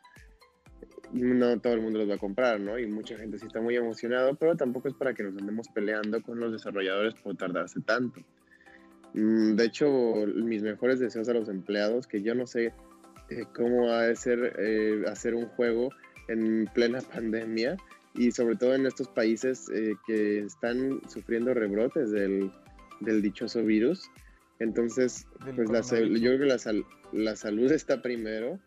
no 1.12 1.60
todo 1.60 1.74
el 1.74 1.82
mundo 1.82 2.00
los 2.00 2.10
va 2.10 2.14
a 2.14 2.18
comprar, 2.18 2.58
¿no? 2.58 2.78
Y 2.78 2.86
mucha 2.86 3.16
gente 3.16 3.38
sí 3.38 3.46
está 3.46 3.60
muy 3.60 3.76
emocionado, 3.76 4.34
pero 4.34 4.56
tampoco 4.56 4.88
es 4.88 4.94
para 4.94 5.14
que 5.14 5.22
nos 5.22 5.36
andemos 5.36 5.68
peleando 5.68 6.20
con 6.22 6.40
los 6.40 6.50
desarrolladores 6.50 7.14
por 7.14 7.36
tardarse 7.36 7.80
tanto. 7.82 8.20
Mm, 9.12 9.54
de 9.54 9.64
hecho, 9.64 9.86
mis 10.34 10.62
mejores 10.62 10.98
deseos 10.98 11.28
a 11.28 11.34
los 11.34 11.48
empleados, 11.48 12.06
que 12.06 12.22
yo 12.22 12.34
no 12.34 12.46
sé 12.46 12.72
eh, 13.30 13.44
cómo 13.54 13.88
va 13.88 14.06
a 14.06 14.14
ser 14.14 14.54
eh, 14.58 15.04
hacer 15.06 15.34
un 15.34 15.46
juego 15.46 15.90
en 16.28 16.68
plena 16.74 17.00
pandemia 17.14 17.76
y 18.14 18.30
sobre 18.30 18.56
todo 18.56 18.74
en 18.74 18.86
estos 18.86 19.08
países 19.08 19.68
eh, 19.72 19.94
que 20.06 20.40
están 20.40 21.00
sufriendo 21.08 21.52
rebrotes 21.52 22.10
del, 22.10 22.50
del 23.00 23.22
dichoso 23.22 23.62
virus. 23.64 24.10
Entonces, 24.60 25.26
pues 25.56 25.68
la, 25.68 25.80
yo 25.80 26.36
creo 26.36 26.38
que 26.38 26.44
la, 26.46 26.58
la 27.12 27.36
salud 27.36 27.72
está 27.72 28.02
primero 28.02 28.60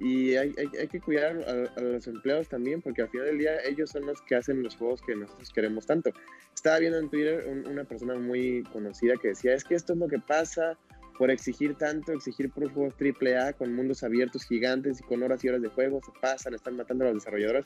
y 0.00 0.36
hay, 0.36 0.54
hay, 0.58 0.86
que 0.86 1.00
cuidar 1.00 1.36
a, 1.76 1.80
los 1.80 2.06
empleados 2.06 2.48
también, 2.48 2.80
porque 2.80 3.02
al 3.02 3.08
final 3.08 3.26
del 3.26 3.38
día 3.38 3.60
ellos 3.64 3.90
son 3.90 4.06
los 4.06 4.22
que 4.22 4.36
hacen 4.36 4.62
los 4.62 4.76
juegos 4.76 5.02
que 5.02 5.16
nosotros 5.16 5.50
queremos 5.50 5.86
tanto. 5.86 6.12
Estaba 6.54 6.78
viendo 6.78 6.98
en 6.98 7.10
Twitter 7.10 7.44
una 7.68 7.82
persona 7.82 8.14
muy 8.14 8.62
conocida 8.72 9.14
que 9.20 9.28
decía, 9.28 9.54
es 9.54 9.64
que 9.64 9.74
esto 9.74 9.94
es 9.94 9.98
lo 9.98 10.06
que 10.06 10.20
pasa 10.20 10.78
por 11.18 11.30
exigir 11.30 11.74
tanto, 11.74 12.12
exigir 12.12 12.50
por 12.50 12.70
juegos 12.72 12.94
AAA 12.98 13.52
con 13.54 13.74
mundos 13.74 14.04
abiertos 14.04 14.46
gigantes 14.46 15.00
y 15.00 15.02
con 15.02 15.22
horas 15.22 15.42
y 15.44 15.48
horas 15.48 15.60
de 15.60 15.68
juego, 15.68 16.00
se 16.04 16.12
pasan, 16.20 16.54
están 16.54 16.76
matando 16.76 17.04
a 17.04 17.08
los 17.08 17.16
desarrolladores. 17.16 17.64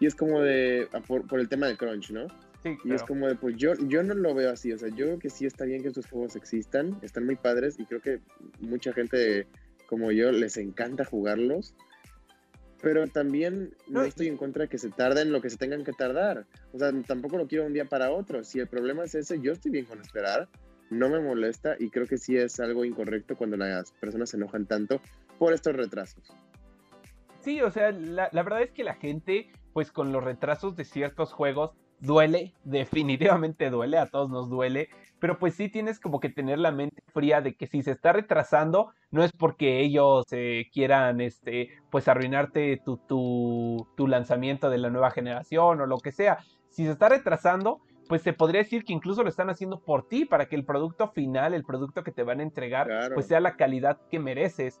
Y 0.00 0.06
es 0.06 0.16
como 0.16 0.40
de, 0.40 0.88
por, 1.06 1.26
por 1.28 1.38
el 1.38 1.48
tema 1.48 1.68
del 1.68 1.78
crunch, 1.78 2.10
¿no? 2.10 2.26
Sí, 2.64 2.76
Y 2.84 2.92
es 2.92 3.02
como 3.04 3.28
de, 3.28 3.36
pues 3.36 3.56
yo, 3.56 3.74
yo 3.86 4.02
no 4.02 4.14
lo 4.14 4.34
veo 4.34 4.50
así, 4.50 4.72
o 4.72 4.78
sea, 4.78 4.88
yo 4.88 5.06
creo 5.06 5.18
que 5.18 5.30
sí 5.30 5.46
está 5.46 5.64
bien 5.64 5.82
que 5.82 5.88
estos 5.88 6.06
juegos 6.06 6.36
existan, 6.36 6.98
están 7.02 7.24
muy 7.24 7.36
padres 7.36 7.78
y 7.78 7.84
creo 7.84 8.00
que 8.00 8.20
mucha 8.60 8.92
gente 8.92 9.46
como 9.86 10.10
yo 10.10 10.32
les 10.32 10.56
encanta 10.56 11.04
jugarlos, 11.04 11.74
pero 12.80 13.06
también 13.06 13.74
no, 13.88 14.02
estoy 14.02 14.26
en 14.26 14.36
contra 14.36 14.62
de 14.62 14.68
que 14.68 14.78
se 14.78 14.90
tarden 14.90 15.32
lo 15.32 15.40
que 15.40 15.50
se 15.50 15.56
tengan 15.56 15.84
que 15.84 15.92
tardar. 15.92 16.46
O 16.72 16.78
sea, 16.78 16.92
tampoco 17.06 17.36
lo 17.36 17.46
quiero 17.46 17.66
un 17.66 17.72
día 17.72 17.84
para 17.84 18.10
otro. 18.10 18.42
Si 18.42 18.58
el 18.58 18.66
problema 18.66 19.04
es 19.04 19.14
ese, 19.14 19.40
yo 19.40 19.52
estoy 19.52 19.70
bien 19.70 19.84
con 19.84 20.00
esperar, 20.00 20.48
no 20.92 21.08
me 21.08 21.20
molesta 21.20 21.76
y 21.78 21.90
creo 21.90 22.06
que 22.06 22.18
sí 22.18 22.36
es 22.36 22.60
algo 22.60 22.84
incorrecto 22.84 23.36
cuando 23.36 23.56
las 23.56 23.92
personas 23.92 24.30
se 24.30 24.36
enojan 24.36 24.66
tanto 24.66 25.00
por 25.38 25.52
estos 25.52 25.74
retrasos. 25.74 26.32
Sí, 27.40 27.60
o 27.60 27.70
sea, 27.70 27.90
la, 27.90 28.28
verdad 28.32 28.62
es 28.62 28.70
que 28.70 28.84
la 28.84 28.94
gente, 28.94 29.50
pues 29.72 29.90
con 29.90 30.12
los 30.12 30.22
retrasos 30.22 30.76
de 30.76 30.84
ciertos 30.84 31.32
juegos, 31.32 31.72
duele, 31.98 32.54
definitivamente 32.64 33.70
duele, 33.70 33.98
a 33.98 34.06
todos 34.06 34.30
nos 34.30 34.48
duele, 34.48 34.88
pero 35.18 35.38
pues 35.38 35.54
sí 35.54 35.68
tienes 35.68 35.98
como 35.98 36.20
que 36.20 36.28
tener 36.28 36.58
la 36.58 36.70
mente 36.70 37.02
fría 37.12 37.40
de 37.40 37.54
que 37.54 37.66
si 37.66 37.82
se 37.82 37.92
está 37.92 38.12
retrasando, 38.12 38.92
no 39.10 39.24
es 39.24 39.32
porque 39.32 39.80
ellos 39.80 40.24
quieran, 40.72 41.20
este, 41.20 41.70
pues 41.90 42.06
arruinarte 42.08 42.80
tu, 42.84 42.98
tu 43.96 44.06
lanzamiento 44.06 44.70
de 44.70 44.78
la 44.78 44.90
nueva 44.90 45.10
generación 45.10 45.80
o 45.80 45.86
lo 45.86 45.98
que 45.98 46.12
sea. 46.12 46.38
Si 46.68 46.84
se 46.84 46.92
está 46.92 47.08
retrasando, 47.08 47.80
pues 48.08 48.22
se 48.22 48.32
podría 48.32 48.62
decir 48.62 48.84
que 48.84 48.92
incluso 48.92 49.22
lo 49.22 49.28
están 49.28 49.50
haciendo 49.50 49.80
por 49.80 50.08
ti, 50.08 50.24
para 50.24 50.46
que 50.46 50.56
el 50.56 50.64
producto 50.64 51.08
final, 51.08 51.54
el 51.54 51.64
producto 51.64 52.02
que 52.02 52.12
te 52.12 52.22
van 52.22 52.40
a 52.40 52.42
entregar, 52.42 52.88
pues 53.14 53.26
sea 53.26 53.40
la 53.40 53.56
calidad 53.56 53.98
que 54.10 54.18
mereces. 54.18 54.80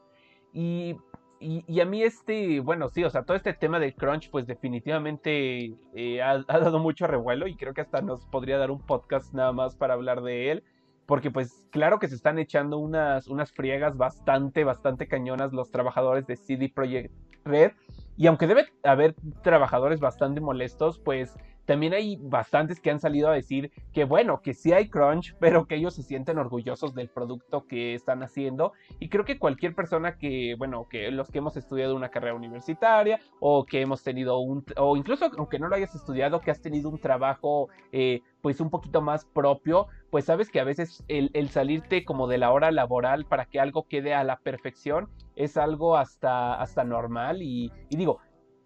Y 0.52 0.96
y, 1.42 1.80
a 1.80 1.84
mí 1.84 2.04
este, 2.04 2.60
bueno, 2.60 2.88
sí, 2.88 3.02
o 3.02 3.10
sea, 3.10 3.24
todo 3.24 3.36
este 3.36 3.52
tema 3.52 3.80
del 3.80 3.94
crunch, 3.94 4.30
pues 4.30 4.46
definitivamente 4.46 5.74
eh, 5.92 6.22
ha, 6.22 6.38
dado 6.38 6.78
mucho 6.78 7.08
revuelo 7.08 7.48
y 7.48 7.56
creo 7.56 7.74
que 7.74 7.80
hasta 7.80 8.00
nos 8.00 8.24
podría 8.26 8.58
dar 8.58 8.70
un 8.70 8.78
podcast 8.78 9.34
nada 9.34 9.50
más 9.50 9.74
para 9.74 9.94
hablar 9.94 10.22
de 10.22 10.52
él. 10.52 10.64
Porque 11.04 11.32
pues 11.32 11.66
claro 11.72 11.98
que 11.98 12.06
se 12.06 12.14
están 12.14 12.38
echando 12.38 12.78
unas, 12.78 13.26
unas 13.26 13.50
friegas 13.50 13.96
bastante, 13.96 14.62
bastante 14.62 15.08
cañonas 15.08 15.52
los 15.52 15.72
trabajadores 15.72 16.28
de 16.28 16.36
CD 16.36 16.70
Projekt 16.72 17.12
Red. 17.44 17.72
Y 18.16 18.28
aunque 18.28 18.46
debe 18.46 18.66
haber 18.84 19.16
trabajadores 19.42 19.98
bastante 19.98 20.40
molestos, 20.40 21.00
pues 21.00 21.36
también 21.64 21.94
hay 21.94 22.16
bastantes 22.20 22.80
que 22.80 22.90
han 22.90 23.00
salido 23.00 23.28
a 23.28 23.34
decir 23.34 23.70
que 23.92 24.04
bueno, 24.04 24.40
que 24.42 24.54
sí 24.54 24.72
hay 24.72 24.88
crunch, 24.88 25.34
pero 25.40 25.66
que 25.66 25.76
ellos 25.76 25.94
se 25.94 26.02
sienten 26.02 26.38
orgullosos 26.38 26.94
del 26.94 27.08
producto 27.08 27.66
que 27.66 27.94
están 27.94 28.22
haciendo. 28.22 28.72
Y 28.98 29.08
creo 29.08 29.24
que 29.24 29.38
cualquier 29.38 29.74
persona 29.74 30.16
que, 30.16 30.54
bueno, 30.58 30.88
que 30.88 31.10
los 31.10 31.30
que 31.30 31.38
hemos 31.38 31.56
estudiado 31.56 31.94
una 31.94 32.10
carrera 32.10 32.34
universitaria 32.34 33.20
o 33.40 33.64
que 33.64 33.80
hemos 33.80 34.02
tenido 34.02 34.38
un, 34.38 34.64
o 34.76 34.96
incluso 34.96 35.30
aunque 35.36 35.58
no 35.58 35.68
lo 35.68 35.76
hayas 35.76 35.94
estudiado, 35.94 36.40
que 36.40 36.50
has 36.50 36.60
tenido 36.60 36.88
un 36.88 36.98
trabajo 36.98 37.68
eh, 37.92 38.20
pues 38.40 38.60
un 38.60 38.70
poquito 38.70 39.00
más 39.00 39.24
propio, 39.24 39.86
pues 40.10 40.24
sabes 40.24 40.50
que 40.50 40.60
a 40.60 40.64
veces 40.64 41.04
el, 41.08 41.48
salirte 41.50 42.04
como 42.04 42.26
de 42.26 42.38
la 42.38 42.50
hora 42.50 42.70
laboral 42.72 43.24
para 43.26 43.44
que 43.44 43.60
algo 43.60 43.86
quede 43.86 44.14
a 44.14 44.24
la 44.24 44.38
perfección 44.38 45.08
es 45.36 45.56
algo 45.56 45.96
hasta, 45.96 46.54
hasta 46.54 46.82
normal. 46.84 47.42
y 47.42 47.70
digo, 47.90 48.20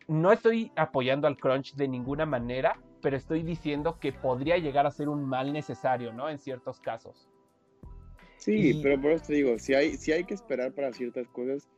no 0.08 0.32
estoy 0.32 0.72
apoyando 0.76 1.26
al 1.26 1.36
crunch 1.36 1.74
de 1.74 1.88
ninguna 1.88 2.26
manera, 2.26 2.78
pero 3.00 3.16
estoy 3.16 3.42
diciendo 3.42 3.98
que 4.00 4.12
podría 4.12 4.58
llegar 4.58 4.86
a 4.86 4.90
ser 4.90 5.08
un 5.08 5.24
mal 5.24 5.52
necesario, 5.52 6.12
¿no? 6.12 6.28
En 6.28 6.38
ciertos 6.38 6.80
casos. 6.80 7.28
Sí, 8.38 8.80
pero 8.82 9.00
por 9.00 9.12
eso 9.12 9.24
te 9.26 9.34
digo, 9.34 9.58
si 9.58 9.74
hay, 9.74 9.96
si 9.96 10.12
hay 10.12 10.24
que 10.24 10.34
esperar 10.34 10.72
para 10.72 10.92
ciertas 10.92 11.26
cosas, 11.28 11.68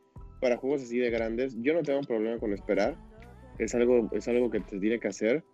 para 0.41 0.57
juegos 0.57 0.83
así 0.83 0.99
de 0.99 1.11
grandes, 1.11 1.57
yo 1.61 1.75
no 1.75 1.83
tengo 1.83 2.01
un 2.01 2.05
problema 2.05 2.39
con 2.39 2.53
esperar. 2.53 2.97
Es 3.59 3.75
algo, 3.75 4.09
es 4.13 4.29
algo 4.29 4.51
que 4.51 4.61
te 4.61 4.79
tiene 4.79 5.01
que 5.01 5.09
hacer. 5.09 5.45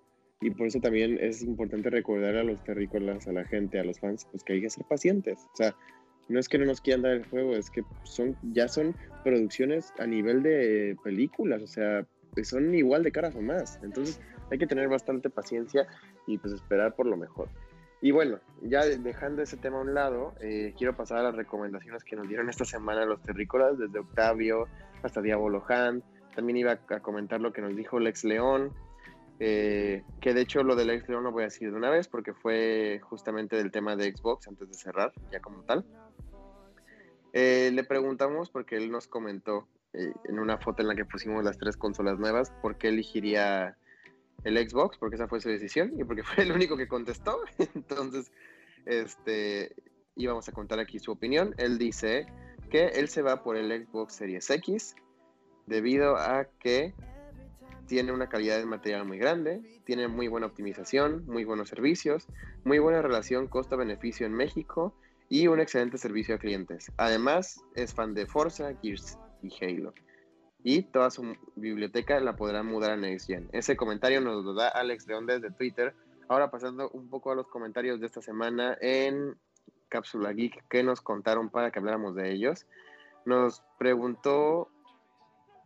Y 0.41 0.51
por 0.51 0.67
eso 0.67 0.81
también 0.81 1.19
es 1.21 1.43
importante 1.43 1.89
recordar 1.89 2.37
a 2.37 2.45
los 2.45 2.63
terrícolas, 2.65 3.27
a 3.29 3.33
la 3.33 3.45
gente, 3.45 3.79
a 3.79 3.85
los 3.85 3.99
fans, 4.01 4.27
pues 4.31 4.43
que 4.45 4.55
hay 4.55 4.61
que 4.61 4.71
ser 4.71 4.85
pacientes. 4.85 5.39
O 5.53 5.57
sea, 5.57 5.75
no 6.29 6.39
es 6.39 6.49
que 6.49 6.59
no 6.59 6.67
nos 6.67 6.81
quieran 6.81 7.03
dar 7.03 7.13
el 7.13 7.25
juego, 7.27 7.55
es 7.55 7.71
que 7.71 7.83
son, 8.03 8.37
ya 8.53 8.69
son 8.69 8.95
producciones 9.23 9.93
a 9.99 10.07
nivel 10.07 10.43
de 10.43 10.97
películas, 11.03 11.63
o 11.63 11.67
sea, 11.67 12.07
son 12.43 12.75
igual 12.75 13.03
de 13.03 13.13
caras 13.13 13.37
o 13.37 13.41
más. 13.41 13.79
Entonces 13.83 14.21
hay 14.51 14.59
que 14.59 14.67
tener 14.67 14.89
bastante 14.89 15.31
paciencia 15.31 15.87
y 16.27 16.39
pues 16.39 16.55
esperar 16.55 16.95
por 16.95 17.07
lo 17.07 17.17
mejor. 17.17 17.49
Y 18.05 18.11
bueno, 18.11 18.39
ya 18.61 18.85
dejando 18.85 19.41
ese 19.41 19.57
tema 19.57 19.79
a 19.79 19.81
un 19.81 19.95
lado, 19.95 20.35
eh, 20.43 20.75
quiero 20.77 20.95
pasar 20.95 21.21
a 21.21 21.23
las 21.23 21.37
recomendaciones 21.37 22.05
que 22.05 22.17
nos 22.17 22.29
dieron 22.29 22.51
esta 22.51 22.67
semana 22.67 23.07
los 23.07 23.23
terrícolas, 23.23 23.79
desde 23.79 23.99
Octavio 23.99 24.69
hasta 25.03 25.23
Diablo 25.23 25.65
Han. 25.71 26.03
También 26.35 26.59
iba 26.59 26.73
a 26.73 27.01
comentar 27.01 27.41
lo 27.41 27.55
que 27.55 27.63
nos 27.63 27.75
dijo 27.75 27.99
Lex 27.99 28.25
León, 28.25 28.75
eh, 29.41 30.05
que 30.21 30.35
de 30.35 30.43
hecho 30.43 30.63
lo 30.63 30.77
de 30.77 30.85
Lex 30.85 31.09
León 31.09 31.25
lo 31.25 31.33
voy 31.33 31.45
a 31.45 31.47
decir 31.47 31.71
de 31.71 31.79
una 31.79 31.89
vez 31.89 32.07
porque 32.07 32.35
fue 32.35 33.01
justamente 33.03 33.57
del 33.57 33.71
tema 33.71 33.97
de 33.97 34.15
Xbox 34.15 34.49
antes 34.49 34.69
de 34.69 34.75
cerrar, 34.75 35.11
ya 35.33 35.41
como 35.41 35.63
tal. 35.63 35.87
Eh, 37.33 37.71
le 37.73 37.85
preguntamos 37.85 38.51
porque 38.51 38.77
él 38.77 38.91
nos 38.91 39.09
comentó 39.09 39.67
en 39.95 40.39
una 40.39 40.59
foto 40.59 40.83
en 40.83 40.89
la 40.89 40.95
que 40.95 41.07
pusimos 41.07 41.43
las 41.43 41.57
tres 41.57 41.79
consolas 41.79 42.19
nuevas 42.19 42.51
por 42.61 42.77
qué 42.77 42.89
elegiría 42.89 43.79
el 44.43 44.69
Xbox, 44.69 44.99
porque 44.99 45.17
esa 45.17 45.29
fue 45.29 45.41
su 45.41 45.49
decisión 45.49 45.93
y 45.99 46.05
porque 46.05 46.23
fue 46.25 46.45
el 46.45 46.53
único 46.53 46.77
que 46.77 46.89
contestó. 46.89 47.41
Entonces, 47.75 48.31
este, 48.87 49.75
íbamos 50.17 50.49
a 50.49 50.53
contar 50.53 50.79
aquí 50.79 50.99
su 50.99 51.13
opinión. 51.13 51.55
Él 51.59 51.79
dice 51.79 52.27
que 52.71 52.87
él 52.89 53.09
se 53.09 53.23
va 53.23 53.43
por 53.43 53.57
el 53.57 53.87
Xbox 53.87 54.15
Series 54.15 54.49
X 54.51 54.97
debido 55.67 56.17
a 56.17 56.47
que 56.59 56.95
tiene 57.87 58.13
una 58.13 58.29
calidad 58.29 58.59
de 58.59 58.67
material 58.67 59.05
muy 59.07 59.19
grande, 59.19 59.61
tiene 59.85 60.09
muy 60.09 60.29
buena 60.29 60.47
optimización, 60.47 61.25
muy 61.27 61.45
buenos 61.45 61.69
servicios, 61.69 62.27
muy 62.65 62.79
buena 62.79 63.03
relación 63.03 63.47
costo-beneficio 63.47 64.27
en 64.27 64.33
México 64.33 64.95
y 65.29 65.47
un 65.49 65.61
excelente 65.61 65.99
servicio 65.99 66.35
a 66.35 66.39
clientes. 66.39 66.91
Además, 66.97 67.63
es 67.75 67.95
fan 67.95 68.15
de 68.15 68.27
Forza, 68.27 68.75
Gears 68.83 69.19
y 69.43 69.53
Halo 69.63 69.93
y 70.65 70.83
toda 70.83 71.11
su 71.11 71.37
biblioteca 71.57 72.19
la 72.21 72.37
podrán 72.37 72.67
mudar 72.67 72.93
a 72.93 72.97
Next 72.97 73.27
Gen. 73.27 73.49
Ese 73.53 73.77
comentario 73.77 74.23
nos 74.23 74.43
lo 74.45 74.55
da 74.55 74.69
Alex 74.69 75.07
León 75.07 75.27
desde 75.27 75.51
Twitter. 75.51 75.95
Ahora 76.27 76.51
pasando 76.51 76.89
un 76.89 77.11
poco 77.11 77.31
a 77.31 77.35
los 77.35 77.47
comentarios 77.49 78.01
de 78.01 78.07
esta 78.07 78.23
semana 78.23 78.77
en 78.81 79.37
Cápsula 79.91 80.33
Geek, 80.33 80.65
¿qué 80.71 80.83
nos 80.83 81.03
contaron 81.03 81.51
para 81.51 81.71
que 81.71 81.79
habláramos 81.79 82.15
de 82.17 82.33
ellos? 82.33 82.67
Nos 83.27 83.63
preguntó 83.79 84.71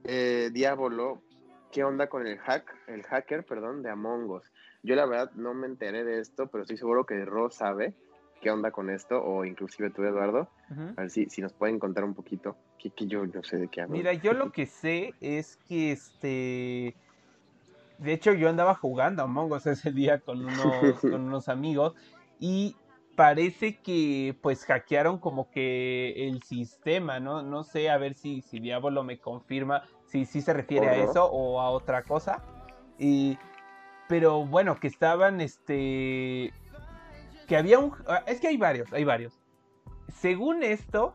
eh, 0.03 0.51
Diablo, 0.53 1.22
¿qué 1.70 1.84
onda 1.84 2.09
con 2.09 2.26
el 2.26 2.38
hack, 2.38 2.74
el 2.88 3.05
hacker, 3.05 3.46
perdón, 3.46 3.84
de 3.84 3.90
Among 3.90 4.28
Us? 4.28 4.53
Yo 4.82 4.96
la 4.96 5.07
verdad 5.07 5.30
no 5.36 5.55
me 5.55 5.68
enteré 5.68 6.03
de 6.03 6.18
esto, 6.18 6.49
pero 6.49 6.62
estoy 6.62 6.76
seguro 6.76 7.07
que 7.07 7.24
Ro 7.24 7.51
sabe 7.51 7.94
qué 8.40 8.51
onda 8.51 8.72
con 8.72 8.90
esto, 8.90 9.22
o 9.22 9.44
inclusive 9.44 9.90
tú, 9.90 10.03
Eduardo. 10.03 10.49
A 10.96 11.03
ver 11.03 11.11
si, 11.11 11.30
si 11.30 11.40
nos 11.40 11.53
pueden 11.53 11.78
contar 11.78 12.03
un 12.05 12.14
poquito, 12.14 12.57
que, 12.79 13.07
yo 13.07 13.26
no 13.26 13.43
sé 13.43 13.59
de 13.59 13.68
qué 13.68 13.83
hablo. 13.83 13.97
Mira, 13.97 14.12
yo 14.14 14.33
lo 14.33 14.53
que 14.53 14.66
sé 14.66 15.14
es 15.20 15.59
que 15.68 15.93
este... 15.93 16.95
de 17.99 18.12
hecho, 18.12 18.33
yo 18.33 18.49
andaba 18.49 18.74
jugando 18.74 19.22
a 19.22 19.24
Among 19.24 19.53
Us 19.53 19.66
ese 19.66 19.93
día 19.93 20.20
con 20.20 20.45
unos, 20.45 21.01
con 21.01 21.22
unos 21.22 21.49
amigos 21.49 21.95
y 22.41 22.76
parece 23.16 23.79
que 23.79 24.37
pues 24.43 24.64
hackearon 24.64 25.18
como 25.18 25.51
que 25.51 26.29
el 26.29 26.43
sistema, 26.45 27.18
¿no? 27.18 27.43
No 27.43 27.64
sé, 27.64 27.91
a 27.91 27.99
ver 27.99 28.14
si, 28.14 28.43
si 28.43 28.61
Diablo 28.61 29.03
me 29.03 29.18
confirma 29.18 29.83
si, 30.09 30.24
si 30.24 30.41
se 30.41 30.53
refiere 30.53 30.89
a 30.89 30.97
eso 30.97 31.24
o 31.24 31.61
a 31.61 31.70
otra 31.70 32.03
cosa. 32.03 32.43
Y, 32.99 33.39
pero 34.09 34.45
bueno, 34.47 34.79
que 34.79 34.89
estaban, 34.89 35.41
este, 35.41 36.53
que 37.47 37.57
había 37.57 37.79
un, 37.79 37.93
ah, 38.07 38.22
es 38.26 38.41
que 38.41 38.49
hay 38.49 38.57
varios, 38.57 38.93
hay 38.93 39.05
varios. 39.05 39.39
Según 40.09 40.62
esto, 40.62 41.14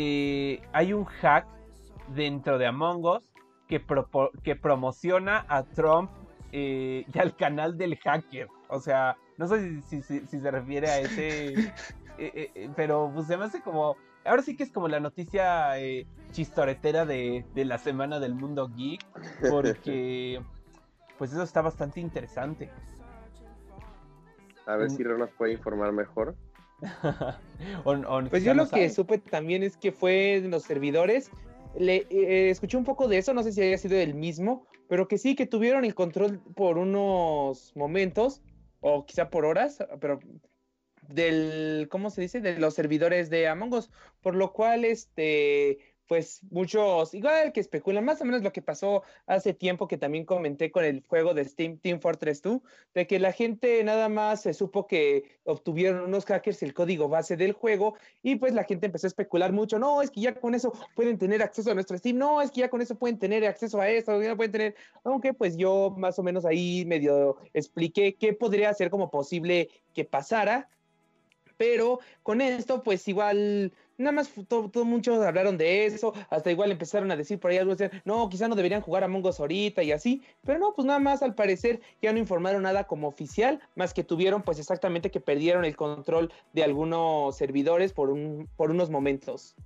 eh, 0.00 0.62
hay 0.72 0.92
un 0.92 1.04
hack 1.06 1.44
dentro 2.14 2.56
de 2.56 2.66
Among 2.66 3.04
Us 3.04 3.32
que, 3.66 3.84
que 4.44 4.54
promociona 4.54 5.44
a 5.48 5.64
Trump 5.64 6.08
eh, 6.52 7.04
y 7.12 7.18
al 7.18 7.34
canal 7.34 7.76
del 7.76 7.98
hacker. 7.98 8.46
O 8.68 8.78
sea, 8.78 9.16
no 9.38 9.48
sé 9.48 9.82
si, 9.82 10.00
se 10.02 10.50
refiere 10.50 10.88
a 10.88 11.00
ese. 11.00 11.72
Eh, 12.20 12.50
eh, 12.56 12.70
pero 12.74 13.12
pues 13.14 13.28
se 13.28 13.36
me 13.36 13.44
hace 13.44 13.62
como. 13.62 13.96
Ahora 14.24 14.42
sí 14.42 14.56
que 14.56 14.64
es 14.64 14.72
como 14.72 14.88
la 14.88 14.98
noticia 14.98 15.74
chistoretera 16.32 17.06
de, 17.06 17.44
la 17.54 17.78
semana 17.78 18.18
del 18.18 18.34
mundo 18.34 18.68
geek. 18.68 19.04
Porque. 19.48 20.42
Pues 21.16 21.32
eso 21.32 21.42
está 21.42 21.62
bastante 21.62 21.98
interesante. 21.98 22.70
A 24.66 24.76
ver 24.76 24.88
si 24.88 25.02
nos 25.02 25.30
puede 25.30 25.52
informar 25.52 25.92
mejor. 25.92 26.36
pues 28.30 28.44
yo 28.44 28.54
lo 28.54 28.68
que 28.68 28.88
supe 28.90 29.18
también 29.18 29.62
es 29.62 29.76
que 29.76 29.92
fue 29.92 30.36
en 30.36 30.50
los 30.50 30.62
servidores 30.62 31.30
le 31.76 32.06
eh, 32.10 32.50
escuché 32.50 32.76
un 32.76 32.84
poco 32.84 33.08
de 33.08 33.18
eso, 33.18 33.34
no 33.34 33.42
sé 33.42 33.52
si 33.52 33.62
haya 33.62 33.78
sido 33.78 33.96
el 33.96 34.14
mismo, 34.14 34.66
pero 34.88 35.08
que 35.08 35.18
sí, 35.18 35.34
que 35.34 35.46
tuvieron 35.46 35.84
el 35.84 35.94
control 35.94 36.40
por 36.54 36.78
unos 36.78 37.72
momentos, 37.76 38.42
o 38.80 39.06
quizá 39.06 39.30
por 39.30 39.44
horas, 39.44 39.84
pero 40.00 40.20
del, 41.08 41.88
¿cómo 41.90 42.10
se 42.10 42.20
dice? 42.20 42.40
De 42.40 42.58
los 42.58 42.74
servidores 42.74 43.30
de 43.30 43.48
Among 43.48 43.74
Us, 43.74 43.90
por 44.20 44.34
lo 44.34 44.52
cual, 44.52 44.84
este, 44.84 45.78
pues 46.08 46.40
muchos, 46.50 47.12
igual 47.12 47.52
que 47.52 47.60
especulan, 47.60 48.04
más 48.04 48.20
o 48.22 48.24
menos 48.24 48.42
lo 48.42 48.52
que 48.52 48.62
pasó 48.62 49.02
hace 49.26 49.52
tiempo 49.52 49.86
que 49.86 49.98
también 49.98 50.24
comenté 50.24 50.72
con 50.72 50.84
el 50.84 51.04
juego 51.06 51.34
de 51.34 51.44
Steam 51.44 51.78
Team 51.78 52.00
Fortress 52.00 52.40
2, 52.42 52.60
de 52.94 53.06
que 53.06 53.20
la 53.20 53.32
gente 53.32 53.84
nada 53.84 54.08
más 54.08 54.42
se 54.42 54.54
supo 54.54 54.86
que 54.86 55.38
obtuvieron 55.44 56.00
unos 56.00 56.24
hackers 56.24 56.62
el 56.62 56.72
código 56.72 57.08
base 57.08 57.36
del 57.36 57.52
juego 57.52 57.94
y 58.22 58.36
pues 58.36 58.54
la 58.54 58.64
gente 58.64 58.86
empezó 58.86 59.06
a 59.06 59.08
especular 59.08 59.52
mucho, 59.52 59.78
no, 59.78 60.00
es 60.00 60.10
que 60.10 60.22
ya 60.22 60.34
con 60.34 60.54
eso 60.54 60.72
pueden 60.96 61.18
tener 61.18 61.42
acceso 61.42 61.70
a 61.70 61.74
nuestro 61.74 61.98
Steam, 61.98 62.16
no, 62.16 62.40
es 62.40 62.50
que 62.50 62.60
ya 62.60 62.70
con 62.70 62.80
eso 62.80 62.94
pueden 62.94 63.18
tener 63.18 63.44
acceso 63.46 63.78
a 63.78 63.90
esto, 63.90 64.20
ya 64.22 64.34
pueden 64.34 64.52
tener, 64.52 64.76
aunque 65.04 65.34
pues 65.34 65.58
yo 65.58 65.94
más 65.96 66.18
o 66.18 66.22
menos 66.22 66.46
ahí 66.46 66.86
medio 66.86 67.36
expliqué 67.52 68.14
qué 68.14 68.32
podría 68.32 68.72
ser 68.72 68.88
como 68.88 69.10
posible 69.10 69.68
que 69.92 70.06
pasara, 70.06 70.70
pero 71.58 72.00
con 72.22 72.40
esto 72.40 72.82
pues 72.82 73.06
igual 73.08 73.72
nada 73.98 74.12
más 74.12 74.30
todo, 74.48 74.84
muchos 74.84 75.20
hablaron 75.24 75.58
de 75.58 75.86
eso, 75.86 76.14
hasta 76.30 76.50
igual 76.50 76.70
empezaron 76.70 77.10
a 77.10 77.16
decir 77.16 77.38
por 77.38 77.50
ahí 77.50 77.58
algo, 77.58 77.74
no, 78.04 78.28
quizá 78.28 78.48
no 78.48 78.54
deberían 78.54 78.80
jugar 78.80 79.04
a 79.04 79.08
Mongos 79.08 79.40
ahorita 79.40 79.82
y 79.82 79.92
así, 79.92 80.22
pero 80.44 80.58
no, 80.58 80.72
pues 80.74 80.86
nada 80.86 81.00
más 81.00 81.22
al 81.22 81.34
parecer 81.34 81.80
ya 82.00 82.12
no 82.12 82.18
informaron 82.18 82.62
nada 82.62 82.84
como 82.84 83.08
oficial, 83.08 83.60
más 83.74 83.92
que 83.92 84.04
tuvieron 84.04 84.42
pues 84.42 84.58
exactamente 84.58 85.10
que 85.10 85.20
perdieron 85.20 85.64
el 85.64 85.76
control 85.76 86.32
de 86.52 86.62
algunos 86.62 87.36
servidores 87.36 87.92
por, 87.92 88.10
un, 88.10 88.48
por 88.56 88.70
unos 88.70 88.88
momentos. 88.88 89.56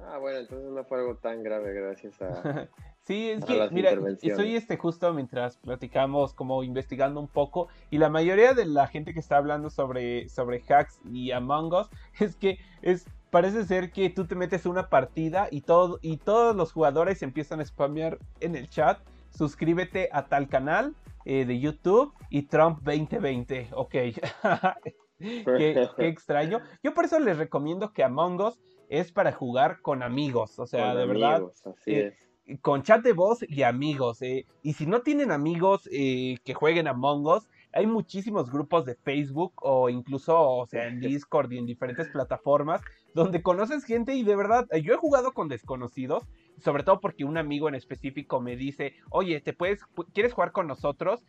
Ah, 0.00 0.18
bueno, 0.18 0.38
entonces 0.38 0.70
no 0.70 0.84
fue 0.84 0.98
algo 0.98 1.16
tan 1.16 1.42
grave 1.42 1.72
gracias 1.72 2.20
a... 2.22 2.68
Sí, 3.08 3.30
es 3.30 3.42
que, 3.42 3.68
mira, 3.72 3.92
estoy 4.20 4.54
este 4.54 4.76
justo 4.76 5.14
mientras 5.14 5.56
platicamos, 5.56 6.34
como 6.34 6.62
investigando 6.62 7.20
un 7.20 7.26
poco, 7.26 7.68
y 7.88 7.96
la 7.96 8.10
mayoría 8.10 8.52
de 8.52 8.66
la 8.66 8.86
gente 8.86 9.14
que 9.14 9.20
está 9.20 9.38
hablando 9.38 9.70
sobre, 9.70 10.28
sobre 10.28 10.62
hacks 10.68 11.00
y 11.10 11.30
Among 11.30 11.72
Us 11.72 11.88
es 12.20 12.36
que 12.36 12.58
es, 12.82 13.06
parece 13.30 13.64
ser 13.64 13.92
que 13.92 14.10
tú 14.10 14.26
te 14.26 14.34
metes 14.34 14.66
una 14.66 14.90
partida 14.90 15.48
y, 15.50 15.62
todo, 15.62 15.98
y 16.02 16.18
todos 16.18 16.54
los 16.54 16.70
jugadores 16.72 17.22
empiezan 17.22 17.60
a 17.60 17.64
spamear 17.64 18.18
en 18.40 18.54
el 18.56 18.68
chat, 18.68 18.98
suscríbete 19.30 20.10
a 20.12 20.26
tal 20.26 20.50
canal 20.50 20.94
eh, 21.24 21.46
de 21.46 21.58
YouTube 21.58 22.12
y 22.28 22.42
Trump 22.42 22.80
2020, 22.82 23.68
ok. 23.72 23.90
qué, 25.18 25.88
extraño. 25.96 26.60
Yo 26.82 26.92
por 26.92 27.06
eso 27.06 27.18
les 27.18 27.38
recomiendo 27.38 27.94
que 27.94 28.04
Among 28.04 28.40
Us 28.42 28.58
es 28.88 29.12
para 29.12 29.32
jugar 29.32 29.80
con 29.82 30.02
amigos, 30.02 30.58
o 30.58 30.66
sea, 30.66 30.94
de 30.94 31.06
verdad. 31.06 31.42
Así 31.64 31.92
eh, 31.92 32.06
es 32.08 32.28
con 32.62 32.82
chat 32.82 33.02
de 33.02 33.12
voz 33.12 33.44
y 33.46 33.62
amigos. 33.62 34.22
Eh. 34.22 34.46
Y 34.62 34.72
si 34.72 34.86
no 34.86 35.02
tienen 35.02 35.30
amigos 35.30 35.88
eh, 35.92 36.38
que 36.44 36.54
jueguen 36.54 36.88
Among 36.88 37.26
Us, 37.26 37.48
hay 37.72 37.86
muchísimos 37.86 38.50
grupos 38.50 38.86
de 38.86 38.94
Facebook 38.94 39.52
o 39.56 39.90
incluso, 39.90 40.40
o 40.40 40.66
sea, 40.66 40.86
en 40.86 41.00
Discord 41.00 41.52
y 41.52 41.58
en 41.58 41.66
diferentes 41.66 42.08
plataformas 42.08 42.80
donde 43.14 43.42
conoces 43.42 43.84
gente 43.84 44.14
y 44.14 44.22
de 44.22 44.36
verdad, 44.36 44.66
yo 44.82 44.94
he 44.94 44.96
jugado 44.96 45.32
con 45.32 45.48
desconocidos, 45.48 46.24
sobre 46.60 46.82
todo 46.82 47.00
porque 47.00 47.24
un 47.24 47.38
amigo 47.38 47.68
en 47.68 47.74
específico 47.74 48.40
me 48.40 48.56
dice, 48.56 48.94
oye, 49.10 49.40
¿te 49.40 49.52
puedes, 49.52 49.80
quieres 50.12 50.32
jugar 50.32 50.52
con 50.52 50.66
nosotros? 50.66 51.24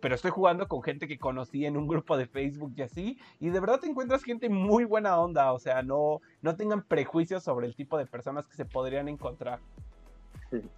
pero 0.00 0.14
estoy 0.14 0.30
jugando 0.30 0.68
con 0.68 0.82
gente 0.82 1.06
que 1.06 1.18
conocí 1.18 1.66
en 1.66 1.76
un 1.76 1.86
grupo 1.86 2.16
de 2.16 2.26
Facebook 2.26 2.72
y 2.76 2.82
así, 2.82 3.18
y 3.40 3.50
de 3.50 3.60
verdad 3.60 3.80
te 3.80 3.86
encuentras 3.86 4.24
gente 4.24 4.48
muy 4.48 4.84
buena 4.84 5.18
onda, 5.18 5.52
o 5.52 5.58
sea, 5.58 5.82
no, 5.82 6.20
no 6.40 6.56
tengan 6.56 6.82
prejuicios 6.82 7.42
sobre 7.44 7.66
el 7.66 7.74
tipo 7.74 7.98
de 7.98 8.06
personas 8.06 8.46
que 8.46 8.56
se 8.56 8.64
podrían 8.64 9.08
encontrar. 9.08 9.60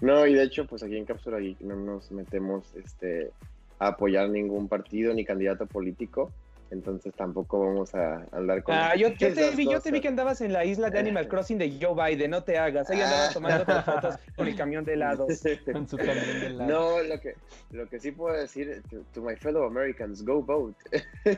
No, 0.00 0.26
y 0.26 0.34
de 0.34 0.44
hecho, 0.44 0.64
pues 0.66 0.82
aquí 0.84 0.96
en 0.96 1.04
Cápsula 1.04 1.38
Geek 1.40 1.60
no 1.62 1.74
nos 1.74 2.12
metemos 2.12 2.72
este, 2.76 3.32
a 3.80 3.88
apoyar 3.88 4.28
ningún 4.28 4.68
partido 4.68 5.12
ni 5.12 5.24
candidato 5.24 5.66
político 5.66 6.30
entonces 6.72 7.12
tampoco 7.14 7.60
vamos 7.60 7.94
a 7.94 8.26
andar 8.32 8.62
con. 8.62 8.74
Ah, 8.74 8.96
yo, 8.96 9.12
te 9.14 9.50
vi, 9.50 9.70
yo 9.70 9.80
te 9.80 9.90
vi 9.90 10.00
que 10.00 10.08
andabas 10.08 10.40
en 10.40 10.54
la 10.54 10.64
isla 10.64 10.88
de 10.88 10.98
Animal 10.98 11.28
Crossing 11.28 11.58
de 11.58 11.78
Joe 11.78 11.94
Biden, 11.94 12.30
no 12.30 12.42
te 12.42 12.56
hagas. 12.56 12.88
Ahí 12.88 13.00
andabas 13.00 13.28
ah. 13.28 13.32
tomando 13.34 13.64
fotos 13.66 14.14
con 14.36 14.48
el 14.48 14.56
camión 14.56 14.82
de 14.84 14.94
helados. 14.94 15.42
con 15.72 15.86
su 15.86 15.98
camión 15.98 16.40
de 16.40 16.46
helados. 16.46 16.72
No, 16.72 17.02
lo 17.02 17.20
que, 17.20 17.34
lo 17.72 17.86
que 17.88 18.00
sí 18.00 18.10
puedo 18.10 18.34
decir, 18.34 18.82
to, 19.12 19.20
my 19.20 19.36
fellow 19.36 19.64
Americans, 19.64 20.24
go 20.24 20.42
vote. 20.42 20.74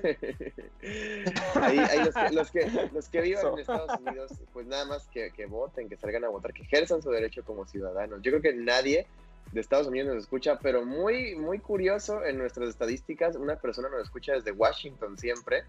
ahí, 1.56 1.78
los, 2.04 2.14
que, 2.14 2.30
los, 2.30 2.50
que, 2.52 2.90
los 2.92 3.08
que 3.08 3.20
vivan 3.20 3.54
en 3.54 3.58
Estados 3.58 4.00
Unidos, 4.00 4.32
pues 4.52 4.66
nada 4.68 4.84
más 4.84 5.08
que, 5.08 5.32
que 5.32 5.46
voten, 5.46 5.88
que 5.88 5.96
salgan 5.96 6.24
a 6.24 6.28
votar, 6.28 6.52
que 6.52 6.62
ejerzan 6.62 7.02
su 7.02 7.10
derecho 7.10 7.44
como 7.44 7.66
ciudadanos. 7.66 8.22
Yo 8.22 8.30
creo 8.30 8.42
que 8.42 8.54
nadie 8.54 9.06
de 9.52 9.60
Estados 9.60 9.86
Unidos 9.86 10.14
nos 10.14 10.24
escucha, 10.24 10.58
pero 10.58 10.84
muy, 10.84 11.36
muy 11.36 11.58
curioso 11.58 12.24
en 12.24 12.38
nuestras 12.38 12.68
estadísticas, 12.68 13.36
una 13.36 13.56
persona 13.56 13.88
nos 13.88 14.02
escucha 14.02 14.32
desde 14.32 14.52
Washington 14.52 15.16
siempre. 15.16 15.64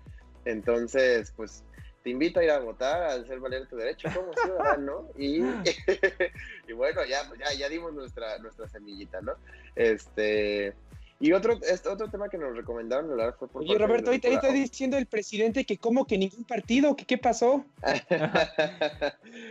Entonces, 0.46 1.34
pues 1.36 1.64
te 2.04 2.12
invito 2.12 2.40
a 2.40 2.44
ir 2.44 2.52
a 2.52 2.60
votar, 2.60 3.02
a 3.02 3.14
hacer 3.14 3.40
valer 3.40 3.68
tu 3.68 3.78
derecho 3.78 4.10
como 4.14 4.32
ciudadano. 4.44 5.10
y, 5.18 5.42
y 6.68 6.74
bueno, 6.74 7.04
ya, 7.04 7.24
ya, 7.40 7.54
ya 7.58 7.68
dimos 7.68 7.94
nuestra, 7.94 8.38
nuestra 8.38 8.68
semillita, 8.68 9.22
¿no? 9.22 9.34
Este, 9.76 10.76
y 11.18 11.32
otro, 11.32 11.54
este, 11.62 11.88
otro 11.88 12.10
tema 12.10 12.28
que 12.28 12.38
nos 12.38 12.58
recomendaron 12.58 13.10
hablar 13.10 13.36
fue 13.40 13.48
por. 13.48 13.62
Oye, 13.62 13.78
Roberto, 13.78 14.10
ahorita 14.10 14.28
está 14.28 14.52
diciendo 14.52 14.98
el 14.98 15.06
presidente 15.06 15.64
que, 15.64 15.78
como 15.78 16.06
que 16.06 16.18
ningún 16.18 16.44
partido? 16.44 16.96
que 16.98 17.06
¿Qué 17.06 17.18
pasó? 17.18 17.64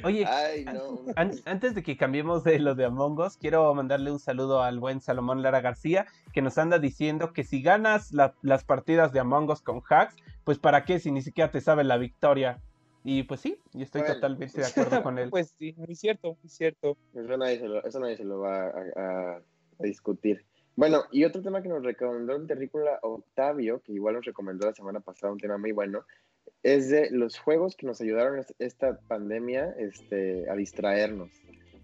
Oye, 0.04 0.26
antes 1.46 1.74
de 1.74 1.82
que 1.82 1.96
cambiemos 1.96 2.44
de 2.44 2.58
lo 2.58 2.74
de 2.74 2.84
Among 2.84 3.18
Us, 3.18 3.38
quiero 3.38 3.72
mandarle 3.74 4.12
un 4.12 4.18
saludo 4.18 4.62
al 4.62 4.78
buen 4.78 5.00
Salomón 5.00 5.42
Lara 5.42 5.62
García, 5.62 6.06
que 6.34 6.42
nos 6.42 6.58
anda 6.58 6.78
diciendo 6.78 7.32
que 7.32 7.44
si 7.44 7.62
ganas 7.62 8.12
las 8.12 8.64
partidas 8.64 9.12
de 9.12 9.20
Among 9.20 9.50
Us 9.50 9.62
con 9.62 9.82
hacks, 9.88 10.16
pues 10.44 10.58
para 10.58 10.84
qué 10.84 10.98
si 11.00 11.10
ni 11.12 11.22
siquiera 11.22 11.50
te 11.50 11.62
sabe 11.62 11.82
la 11.82 11.96
victoria. 11.96 12.60
Y 13.04 13.22
pues 13.22 13.40
sí, 13.40 13.58
y 13.72 13.82
estoy 13.82 14.02
totalmente 14.02 14.60
de 14.60 14.66
acuerdo 14.66 15.02
con 15.02 15.18
él. 15.18 15.28
pues 15.30 15.54
sí, 15.58 15.74
muy 15.78 15.94
cierto, 15.94 16.36
muy 16.42 16.50
cierto. 16.50 16.98
Eso 17.14 17.36
nadie 17.38 17.58
se 17.58 17.68
lo, 17.68 17.84
eso 17.84 18.00
nadie 18.00 18.16
se 18.16 18.24
lo 18.24 18.40
va 18.40 18.68
a 18.68 19.40
discutir. 19.78 20.44
Bueno, 20.76 21.04
y 21.12 21.24
otro 21.24 21.40
tema 21.40 21.62
que 21.62 21.68
nos 21.68 21.84
recomendó 21.84 22.34
el 22.34 22.46
terrícola 22.46 22.98
Octavio, 23.02 23.80
que 23.80 23.92
igual 23.92 24.16
nos 24.16 24.24
recomendó 24.24 24.66
la 24.66 24.74
semana 24.74 25.00
pasada, 25.00 25.32
un 25.32 25.38
tema 25.38 25.56
muy 25.56 25.72
bueno, 25.72 26.04
es 26.62 26.90
de 26.90 27.10
los 27.10 27.38
juegos 27.38 27.76
que 27.76 27.86
nos 27.86 28.00
ayudaron 28.00 28.44
esta 28.58 28.98
pandemia 29.06 29.74
este, 29.78 30.48
a 30.50 30.54
distraernos. 30.54 31.30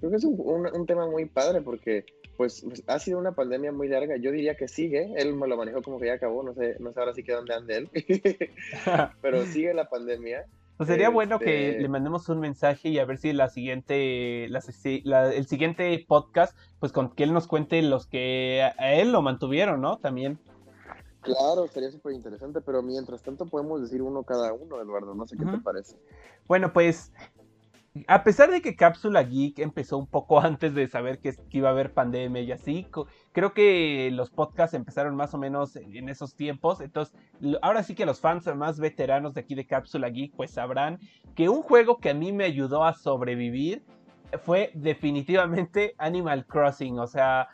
Creo 0.00 0.10
que 0.10 0.16
es 0.16 0.24
un, 0.24 0.86
tema 0.86 1.06
muy 1.06 1.26
padre 1.26 1.60
porque 1.60 2.06
pues, 2.38 2.62
pues, 2.62 2.82
ha 2.86 2.98
sido 2.98 3.18
una 3.18 3.32
pandemia 3.32 3.70
muy 3.70 3.86
larga. 3.86 4.16
Yo 4.16 4.32
diría 4.32 4.56
que 4.56 4.66
sigue. 4.66 5.12
Él 5.16 5.34
me 5.34 5.46
lo 5.46 5.58
manejó 5.58 5.82
como 5.82 6.00
que 6.00 6.06
ya 6.06 6.14
acabó. 6.14 6.42
No 6.42 6.54
sé, 6.54 6.76
no 6.80 6.90
sé 6.90 7.00
ahora 7.00 7.12
sí 7.12 7.22
que 7.22 7.32
dónde 7.32 7.54
anda 7.54 7.76
él. 7.76 7.90
Pero 9.20 9.44
sigue 9.44 9.74
la 9.74 9.90
pandemia. 9.90 10.46
Pues 10.80 10.88
sería 10.88 11.10
bueno 11.10 11.38
que 11.38 11.72
este 11.72 11.82
le 11.82 11.88
mandemos 11.90 12.26
un 12.30 12.40
mensaje 12.40 12.88
y 12.88 12.98
a 12.98 13.04
ver 13.04 13.18
si 13.18 13.34
la 13.34 13.50
siguiente, 13.50 14.46
el 14.46 15.46
siguiente 15.46 16.06
podcast, 16.08 16.56
pues 16.78 16.90
con 16.90 17.10
que 17.10 17.22
él 17.22 17.34
nos 17.34 17.46
cuente 17.46 17.82
los 17.82 18.06
que 18.06 18.62
a 18.62 18.94
él 18.94 19.12
lo 19.12 19.20
mantuvieron, 19.20 19.82
¿no? 19.82 19.98
También. 19.98 20.38
Claro, 21.20 21.68
sería 21.68 21.90
súper 21.90 22.14
interesante, 22.14 22.62
pero 22.62 22.82
mientras 22.82 23.22
tanto 23.22 23.44
podemos 23.44 23.82
decir 23.82 24.00
uno 24.00 24.22
cada 24.22 24.54
uno, 24.54 24.80
Eduardo, 24.80 25.14
no 25.14 25.26
sé 25.26 25.36
qué 25.36 25.44
te 25.44 25.58
parece. 25.58 25.98
Bueno, 26.48 26.72
pues 26.72 27.12
a 28.06 28.22
pesar 28.22 28.50
de 28.50 28.62
que 28.62 28.76
Cápsula 28.76 29.22
Geek 29.22 29.58
empezó 29.58 29.98
un 29.98 30.06
poco 30.06 30.40
antes 30.40 30.74
de 30.74 30.86
saber 30.86 31.18
que, 31.18 31.34
iba 31.50 31.68
a 31.68 31.72
haber 31.72 31.92
pandemia 31.92 32.42
y 32.42 32.52
así, 32.52 32.86
creo 33.32 33.52
que 33.52 34.10
los 34.12 34.30
podcasts 34.30 34.74
empezaron 34.74 35.16
más 35.16 35.34
o 35.34 35.38
menos 35.38 35.76
en 35.76 36.08
esos 36.08 36.34
tiempos. 36.34 36.80
Entonces, 36.80 37.14
ahora 37.62 37.82
sí 37.82 37.94
que 37.94 38.06
los 38.06 38.20
fans 38.20 38.46
más 38.54 38.78
veteranos 38.78 39.34
de 39.34 39.40
aquí 39.40 39.54
de 39.54 39.66
Cápsula 39.66 40.08
Geek, 40.08 40.34
pues 40.36 40.52
sabrán 40.52 40.98
que 41.34 41.48
un 41.48 41.62
juego 41.62 41.98
que 41.98 42.10
a 42.10 42.14
mí 42.14 42.32
me 42.32 42.44
ayudó 42.44 42.84
a 42.84 42.94
sobrevivir 42.94 43.82
fue 44.44 44.70
definitivamente 44.74 45.94
Animal 45.98 46.46
Crossing. 46.46 46.98
O 46.98 47.06
sea, 47.06 47.48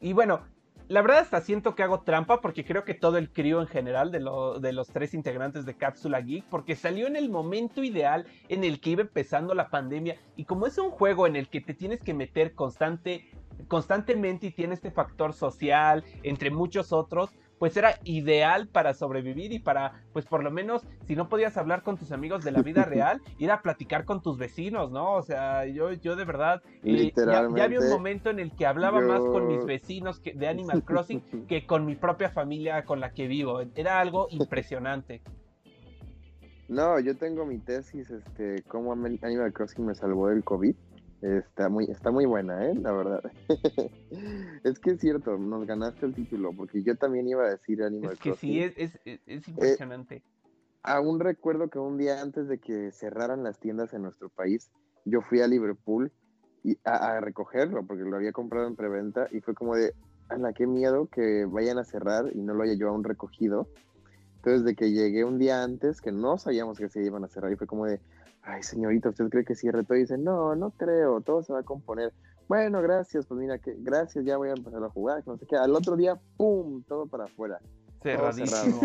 y 0.00 0.14
bueno, 0.14 0.40
la 0.88 1.02
verdad 1.02 1.20
hasta 1.20 1.40
siento 1.40 1.74
que 1.74 1.82
hago 1.82 2.00
trampa 2.00 2.40
porque 2.40 2.64
creo 2.64 2.84
que 2.84 2.94
todo 2.94 3.18
el 3.18 3.30
crío 3.30 3.60
en 3.60 3.66
general 3.66 4.10
de, 4.10 4.20
los 4.20 4.88
tres 4.88 5.14
integrantes 5.14 5.64
de 5.64 5.74
Cápsula 5.74 6.20
Geek, 6.20 6.44
porque 6.50 6.76
salió 6.76 7.06
en 7.06 7.16
el 7.16 7.30
momento 7.30 7.82
ideal 7.82 8.26
en 8.48 8.64
el 8.64 8.80
que 8.80 8.90
iba 8.90 9.02
empezando 9.02 9.54
la 9.54 9.70
pandemia 9.70 10.16
y 10.36 10.44
como 10.44 10.66
es 10.66 10.78
un 10.78 10.90
juego 10.90 11.26
en 11.26 11.36
el 11.36 11.48
que 11.48 11.60
te 11.60 11.74
tienes 11.74 12.02
que 12.02 12.14
meter 12.14 12.54
constante, 12.54 13.30
constantemente 13.68 14.48
y 14.48 14.50
tiene 14.50 14.74
este 14.74 14.90
factor 14.90 15.32
social, 15.32 16.04
entre 16.22 16.50
muchos 16.50 16.92
otros, 16.92 17.30
pues 17.62 17.76
era 17.76 17.94
ideal 18.02 18.66
para 18.66 18.92
sobrevivir 18.92 19.52
y 19.52 19.60
para, 19.60 20.02
pues 20.12 20.26
por 20.26 20.42
lo 20.42 20.50
menos, 20.50 20.82
si 21.06 21.14
no 21.14 21.28
podías 21.28 21.56
hablar 21.56 21.84
con 21.84 21.96
tus 21.96 22.10
amigos 22.10 22.42
de 22.42 22.50
la 22.50 22.60
vida 22.60 22.84
real, 22.84 23.22
ir 23.38 23.52
a 23.52 23.62
platicar 23.62 24.04
con 24.04 24.20
tus 24.20 24.36
vecinos, 24.36 24.90
¿no? 24.90 25.12
O 25.12 25.22
sea, 25.22 25.64
yo, 25.66 25.92
yo 25.92 26.16
de 26.16 26.24
verdad, 26.24 26.60
eh, 26.82 27.12
ya, 27.14 27.38
había 27.62 27.78
un 27.78 27.88
momento 27.88 28.30
en 28.30 28.40
el 28.40 28.50
que 28.50 28.66
hablaba 28.66 29.00
más 29.00 29.20
con 29.20 29.46
mis 29.46 29.64
vecinos 29.64 30.18
que, 30.18 30.32
de 30.32 30.48
Animal 30.48 30.82
Crossing 30.82 31.20
que 31.46 31.64
con 31.64 31.86
mi 31.86 31.94
propia 31.94 32.30
familia 32.30 32.84
con 32.84 32.98
la 32.98 33.12
que 33.12 33.28
vivo. 33.28 33.60
Era 33.76 34.00
algo 34.00 34.26
impresionante. 34.30 35.22
No, 36.66 36.98
yo 36.98 37.16
tengo 37.16 37.46
mi 37.46 37.58
tesis, 37.58 38.10
este, 38.10 38.64
cómo 38.66 38.92
Animal 38.92 39.52
Crossing 39.52 39.86
me 39.86 39.94
salvó 39.94 40.30
del 40.30 40.42
COVID. 40.42 40.74
Está 41.22 41.68
muy, 41.68 41.84
está 41.84 42.10
muy 42.10 42.26
buena, 42.26 42.66
¿eh? 42.66 42.74
La 42.74 42.90
verdad. 42.90 43.22
es 44.64 44.78
que 44.80 44.90
es 44.90 45.00
cierto, 45.00 45.38
nos 45.38 45.64
ganaste 45.66 46.04
el 46.04 46.14
título, 46.14 46.52
porque 46.52 46.82
yo 46.82 46.96
también 46.96 47.28
iba 47.28 47.44
a 47.44 47.50
decir 47.50 47.84
Animal 47.84 48.14
Es 48.14 48.18
que 48.18 48.34
sí, 48.34 48.60
es, 48.60 48.74
es, 48.76 48.98
es 49.04 49.48
impresionante. 49.48 50.24
aún 50.82 51.20
recuerdo 51.20 51.70
que 51.70 51.78
un 51.78 51.96
día 51.96 52.20
antes 52.20 52.48
de 52.48 52.58
que 52.58 52.90
cerraran 52.90 53.44
las 53.44 53.60
tiendas 53.60 53.94
en 53.94 54.02
nuestro 54.02 54.30
país, 54.30 54.72
yo 55.04 55.22
fui 55.22 55.40
a 55.40 55.46
Liverpool 55.46 56.10
y 56.64 56.76
a, 56.84 57.20
recogerlo, 57.20 57.86
porque 57.86 58.02
lo 58.02 58.16
había 58.16 58.32
comprado 58.32 58.66
en 58.66 58.74
preventa, 58.74 59.28
y 59.30 59.40
fue 59.40 59.54
como 59.54 59.76
de, 59.76 59.94
ala, 60.28 60.52
qué 60.52 60.66
miedo 60.66 61.06
que 61.06 61.44
vayan 61.44 61.78
a 61.78 61.84
cerrar 61.84 62.30
y 62.34 62.38
no 62.38 62.52
lo 62.54 62.64
haya 62.64 62.74
yo 62.74 62.88
aún 62.88 63.04
recogido. 63.04 63.68
Entonces, 64.36 64.64
de 64.64 64.74
que 64.74 64.90
llegué 64.90 65.24
un 65.24 65.38
día 65.38 65.62
antes, 65.62 66.00
que 66.00 66.10
no 66.10 66.36
sabíamos 66.36 66.78
que 66.78 66.88
se 66.88 67.04
iban 67.04 67.22
a 67.22 67.28
cerrar, 67.28 67.52
y 67.52 67.56
fue 67.56 67.68
como 67.68 67.86
de, 67.86 68.00
ay 68.42 68.62
señorita, 68.62 69.10
¿usted 69.10 69.28
cree 69.28 69.44
que 69.44 69.54
cierre 69.54 69.84
todo? 69.84 69.96
Y 69.96 70.02
dice, 70.02 70.18
no, 70.18 70.54
no 70.54 70.70
creo, 70.70 71.20
todo 71.20 71.42
se 71.42 71.52
va 71.52 71.60
a 71.60 71.64
componer. 71.64 72.12
Bueno, 72.48 72.82
gracias, 72.82 73.26
pues 73.26 73.40
mira, 73.40 73.58
que 73.58 73.74
gracias, 73.78 74.24
ya 74.24 74.36
voy 74.36 74.50
a 74.50 74.52
empezar 74.52 74.82
a 74.82 74.90
jugar, 74.90 75.22
no 75.26 75.38
sé 75.38 75.46
qué. 75.46 75.56
Al 75.56 75.74
otro 75.74 75.96
día, 75.96 76.20
¡pum! 76.36 76.82
Todo 76.84 77.06
para 77.06 77.24
afuera. 77.24 77.60
Cerradísimo. 78.02 78.80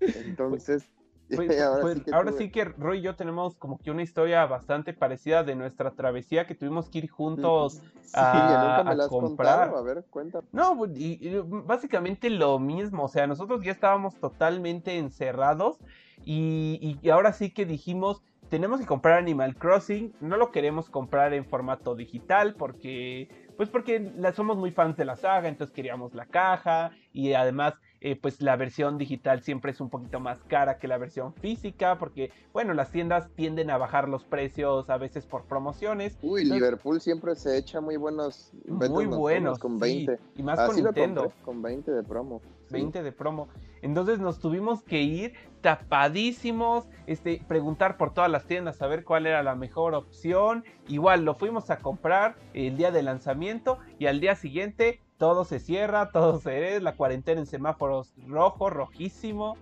Entonces, 0.00 0.88
pues, 1.28 1.48
pues, 1.80 2.12
ahora, 2.12 2.32
sí, 2.32 2.50
que 2.50 2.64
Roy 2.64 2.98
y 2.98 3.02
yo 3.02 3.14
tenemos 3.14 3.54
como 3.56 3.78
que 3.78 3.90
una 3.90 4.02
historia 4.02 4.46
bastante 4.46 4.92
parecida 4.92 5.44
de 5.44 5.54
nuestra 5.54 5.90
travesía 5.90 6.46
que 6.46 6.54
tuvimos 6.54 6.88
que 6.88 6.98
ir 6.98 7.10
juntos 7.10 7.82
a, 8.14 9.06
comprar. 9.08 9.74
A 9.74 9.82
ver, 9.82 10.04
cuenta. 10.08 10.40
No, 10.52 10.76
pues, 10.76 10.92
y, 10.94 11.38
básicamente 11.44 12.30
lo 12.30 12.58
mismo. 12.58 13.04
O 13.04 13.08
sea, 13.08 13.26
nosotros 13.26 13.62
ya 13.62 13.72
estábamos 13.72 14.14
totalmente 14.16 14.98
encerrados 14.98 15.78
y, 16.24 16.98
y 17.02 17.10
ahora 17.10 17.32
sí 17.32 17.52
que 17.52 17.66
dijimos, 17.66 18.22
tenemos 18.48 18.80
que 18.80 18.86
comprar 18.86 19.18
Animal 19.18 19.56
Crossing, 19.56 20.14
no 20.20 20.36
lo 20.36 20.50
queremos 20.50 20.88
comprar 20.88 21.32
en 21.34 21.44
formato 21.44 21.94
digital 21.94 22.54
porque, 22.54 23.28
pues 23.56 23.68
porque 23.68 24.12
somos 24.34 24.56
muy 24.56 24.70
fans 24.70 24.96
de 24.96 25.04
la 25.04 25.16
saga, 25.16 25.48
entonces 25.48 25.74
queríamos 25.74 26.14
la 26.14 26.26
caja 26.26 26.92
y 27.12 27.32
además, 27.32 27.74
eh, 28.00 28.14
pues 28.14 28.42
la 28.42 28.56
versión 28.56 28.98
digital 28.98 29.42
siempre 29.42 29.72
es 29.72 29.80
un 29.80 29.90
poquito 29.90 30.20
más 30.20 30.38
cara 30.44 30.78
que 30.78 30.86
la 30.86 30.98
versión 30.98 31.34
física 31.34 31.98
porque, 31.98 32.30
bueno, 32.52 32.74
las 32.74 32.90
tiendas 32.90 33.28
tienden 33.34 33.70
a 33.70 33.78
bajar 33.78 34.08
los 34.08 34.24
precios 34.24 34.88
a 34.90 34.96
veces 34.96 35.26
por 35.26 35.44
promociones. 35.44 36.18
Uy, 36.22 36.44
Liverpool 36.44 37.00
siempre 37.00 37.34
se 37.34 37.56
echa 37.58 37.80
muy 37.80 37.96
buenos, 37.96 38.52
muy 38.66 39.06
buenos, 39.06 39.58
con 39.58 39.78
20 39.78 40.18
y 40.36 40.42
más 40.42 40.60
con 40.60 40.76
Nintendo, 40.76 41.32
con 41.44 41.62
20 41.62 41.90
de 41.90 42.02
promo. 42.02 42.42
20 42.70 43.02
de 43.02 43.12
promo. 43.12 43.48
Entonces 43.82 44.18
nos 44.18 44.40
tuvimos 44.40 44.82
que 44.82 45.02
ir 45.02 45.34
tapadísimos, 45.66 46.84
este, 47.08 47.42
preguntar 47.48 47.96
por 47.96 48.14
todas 48.14 48.30
las 48.30 48.44
tiendas, 48.44 48.80
a 48.82 48.86
ver 48.86 49.02
cuál 49.02 49.26
era 49.26 49.42
la 49.42 49.56
mejor 49.56 49.94
opción. 49.94 50.62
Igual 50.86 51.24
lo 51.24 51.34
fuimos 51.34 51.70
a 51.70 51.78
comprar 51.78 52.36
el 52.54 52.76
día 52.76 52.92
de 52.92 53.02
lanzamiento 53.02 53.80
y 53.98 54.06
al 54.06 54.20
día 54.20 54.36
siguiente 54.36 55.00
todo 55.16 55.44
se 55.44 55.58
cierra, 55.58 56.10
todo 56.12 56.38
se 56.38 56.80
la 56.80 56.94
cuarentena 56.94 57.40
en 57.40 57.46
semáforos 57.48 58.14
rojo, 58.28 58.70
rojísimo. 58.70 59.56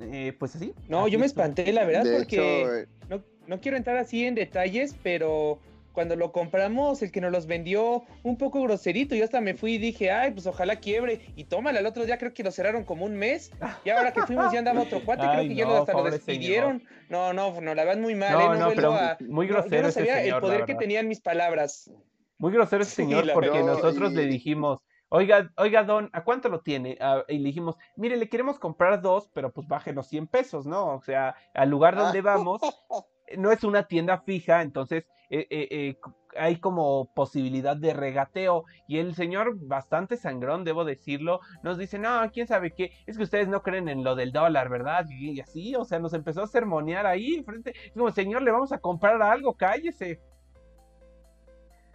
Eh, 0.00 0.34
pues 0.38 0.56
así. 0.56 0.72
No, 0.88 1.06
yo 1.06 1.18
me 1.18 1.26
espanté, 1.26 1.70
la 1.70 1.84
verdad, 1.84 2.06
porque 2.16 2.62
eh, 2.62 2.86
no, 3.10 3.22
no 3.46 3.60
quiero 3.60 3.76
entrar 3.76 3.98
así 3.98 4.24
en 4.24 4.36
detalles, 4.36 4.96
pero 5.02 5.58
cuando 5.98 6.14
lo 6.14 6.30
compramos, 6.30 7.02
el 7.02 7.10
que 7.10 7.20
nos 7.20 7.32
los 7.32 7.48
vendió 7.48 8.04
un 8.22 8.38
poco 8.38 8.62
groserito, 8.62 9.16
yo 9.16 9.24
hasta 9.24 9.40
me 9.40 9.54
fui 9.54 9.72
y 9.72 9.78
dije, 9.78 10.12
ay, 10.12 10.30
pues 10.30 10.46
ojalá 10.46 10.76
quiebre. 10.76 11.22
Y 11.34 11.42
tómala, 11.42 11.80
el 11.80 11.86
otro 11.86 12.06
día 12.06 12.18
creo 12.18 12.32
que 12.32 12.44
lo 12.44 12.52
cerraron 12.52 12.84
como 12.84 13.04
un 13.04 13.16
mes. 13.16 13.50
Y 13.84 13.90
ahora 13.90 14.12
que 14.12 14.22
fuimos 14.22 14.52
ya 14.52 14.60
andaba 14.60 14.82
otro 14.82 15.04
cuate, 15.04 15.26
creo 15.28 15.48
que 15.48 15.56
ya 15.56 15.66
lo, 15.66 15.78
hasta 15.78 15.94
lo 15.94 16.04
despidieron. 16.04 16.84
No, 17.08 17.32
no, 17.32 17.60
no, 17.60 17.74
la 17.74 17.82
verdad 17.82 18.00
muy 18.00 18.14
mal. 18.14 18.32
No, 18.32 18.54
¿eh? 18.54 18.58
no, 18.60 18.68
pero 18.76 18.94
muy 19.28 19.48
grosero. 19.48 19.74
yo 19.74 19.82
no 19.82 19.90
sabía 19.90 20.22
el 20.22 20.38
poder 20.38 20.66
que 20.66 20.76
tenían 20.76 21.08
mis 21.08 21.20
palabras. 21.20 21.90
Muy 22.38 22.52
grosero 22.52 22.84
ese 22.84 22.94
señor, 22.94 23.28
porque 23.32 23.60
nosotros 23.64 24.12
le 24.12 24.26
dijimos, 24.26 24.78
Oiga, 25.08 25.50
oiga, 25.56 25.82
don, 25.82 26.10
¿a 26.12 26.22
cuánto 26.22 26.48
lo 26.48 26.60
tiene? 26.60 26.96
Ah, 27.00 27.24
y 27.26 27.38
le 27.38 27.46
dijimos, 27.46 27.76
mire, 27.96 28.16
le 28.16 28.28
queremos 28.28 28.60
comprar 28.60 29.02
dos, 29.02 29.28
pero 29.34 29.52
pues 29.52 29.66
bájenos 29.66 30.06
100 30.06 30.28
pesos, 30.28 30.64
¿no? 30.64 30.94
O 30.94 31.00
sea, 31.00 31.34
al 31.54 31.70
lugar 31.70 31.96
donde 31.96 32.20
vamos, 32.20 32.60
no 33.36 33.52
es 33.52 33.64
una 33.64 33.84
tienda 33.84 34.18
fija, 34.18 34.62
entonces 34.62 35.04
eh, 35.30 35.46
eh, 35.50 35.68
eh, 35.70 35.96
hay 36.36 36.56
como 36.58 37.12
posibilidad 37.14 37.76
de 37.76 37.92
regateo. 37.92 38.64
Y 38.86 38.98
el 38.98 39.14
señor, 39.14 39.56
bastante 39.58 40.16
sangrón, 40.16 40.64
debo 40.64 40.84
decirlo, 40.84 41.40
nos 41.62 41.78
dice, 41.78 41.98
no, 41.98 42.30
quién 42.32 42.46
sabe 42.46 42.72
qué, 42.72 42.92
es 43.06 43.16
que 43.16 43.24
ustedes 43.24 43.48
no 43.48 43.62
creen 43.62 43.88
en 43.88 44.04
lo 44.04 44.14
del 44.14 44.32
dólar, 44.32 44.68
¿verdad? 44.68 45.06
Y, 45.10 45.40
así, 45.40 45.74
o 45.74 45.84
sea, 45.84 45.98
nos 45.98 46.14
empezó 46.14 46.42
a 46.42 46.46
sermonear 46.46 47.06
ahí 47.06 47.42
frente. 47.42 47.74
Es 47.86 47.92
como, 47.92 48.10
señor, 48.10 48.42
le 48.42 48.52
vamos 48.52 48.72
a 48.72 48.78
comprar 48.78 49.20
algo, 49.20 49.54
cállese. 49.54 50.20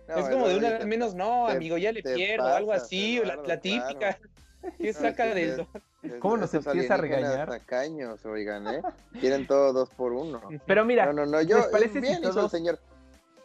es 0.07 0.29
como 0.29 0.47
de 0.47 0.57
una 0.57 0.69
vez 0.71 0.85
menos, 0.85 1.15
no, 1.15 1.47
amigo, 1.47 1.77
ya 1.77 1.91
le 1.91 2.03
pierdo, 2.03 2.47
algo 2.47 2.73
así, 2.73 3.19
la, 3.23 3.59
típica. 3.59 4.19
¿Qué 4.77 4.93
saca 4.93 5.25
del 5.25 5.67
¿Cómo 6.19 6.37
nos 6.37 6.53
empieza 6.53 6.95
a 6.95 6.97
regañar? 6.97 7.49
Tacaños, 7.49 8.25
oigan, 8.25 8.67
¿eh? 8.67 8.81
Quieren 9.19 9.47
todo 9.47 9.73
dos 9.73 9.89
por 9.89 10.13
uno. 10.13 10.41
Pero 10.65 10.85
mira, 10.85 11.05
no, 11.07 11.13
no, 11.13 11.25
no, 11.25 11.41
yo, 11.41 11.69
parece 11.71 11.99
bien 11.99 12.19
si 12.23 12.49
señor. 12.49 12.79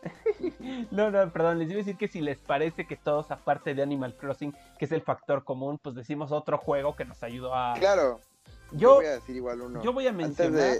no, 0.90 1.10
no, 1.10 1.32
perdón, 1.32 1.58
les 1.58 1.68
iba 1.70 1.76
a 1.76 1.78
decir 1.78 1.96
que 1.96 2.08
si 2.08 2.20
les 2.20 2.38
parece 2.38 2.86
que 2.86 2.96
todos, 2.96 3.30
aparte 3.30 3.74
de 3.74 3.82
Animal 3.82 4.16
Crossing, 4.16 4.54
que 4.78 4.84
es 4.84 4.92
el 4.92 5.02
factor 5.02 5.44
común, 5.44 5.78
pues 5.82 5.94
decimos 5.94 6.30
otro 6.32 6.58
juego 6.58 6.94
que 6.94 7.04
nos 7.04 7.22
ayudó 7.22 7.54
a. 7.54 7.74
Claro. 7.74 8.20
Yo, 8.72 8.96
voy 8.96 9.06
a 9.06 9.12
decir 9.12 9.36
igual 9.36 9.60
uno. 9.60 9.82
Yo 9.82 9.92
voy 9.92 10.06
a 10.06 10.12
mencionar. 10.12 10.76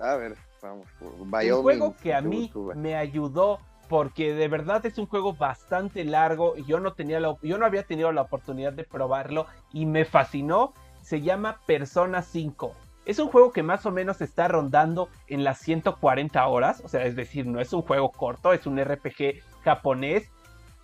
A 0.00 0.16
ver, 0.16 0.36
vamos. 0.62 0.86
un 1.00 1.62
juego 1.62 1.94
que 2.02 2.14
a 2.14 2.20
mí 2.20 2.50
me 2.74 2.96
ayudó 2.96 3.60
porque 3.88 4.34
de 4.34 4.48
verdad 4.48 4.84
es 4.86 4.98
un 4.98 5.06
juego 5.06 5.34
bastante 5.34 6.04
largo 6.04 6.56
yo 6.56 6.80
no 6.80 6.92
tenía 6.92 7.20
la, 7.20 7.36
yo 7.42 7.58
no 7.58 7.66
había 7.66 7.84
tenido 7.84 8.12
la 8.12 8.22
oportunidad 8.22 8.72
de 8.72 8.84
probarlo 8.84 9.46
y 9.72 9.86
me 9.86 10.04
fascinó. 10.04 10.72
Se 11.02 11.20
llama 11.20 11.60
Persona 11.66 12.22
5. 12.22 12.72
Es 13.04 13.20
un 13.20 13.28
juego 13.28 13.52
que 13.52 13.62
más 13.62 13.86
o 13.86 13.92
menos 13.92 14.20
está 14.20 14.48
rondando 14.48 15.08
en 15.28 15.44
las 15.44 15.58
140 15.58 16.44
horas, 16.48 16.82
o 16.84 16.88
sea, 16.88 17.04
es 17.04 17.14
decir, 17.14 17.46
no 17.46 17.60
es 17.60 17.72
un 17.72 17.82
juego 17.82 18.10
corto, 18.10 18.52
es 18.52 18.66
un 18.66 18.82
RPG 18.82 19.42
japonés. 19.62 20.28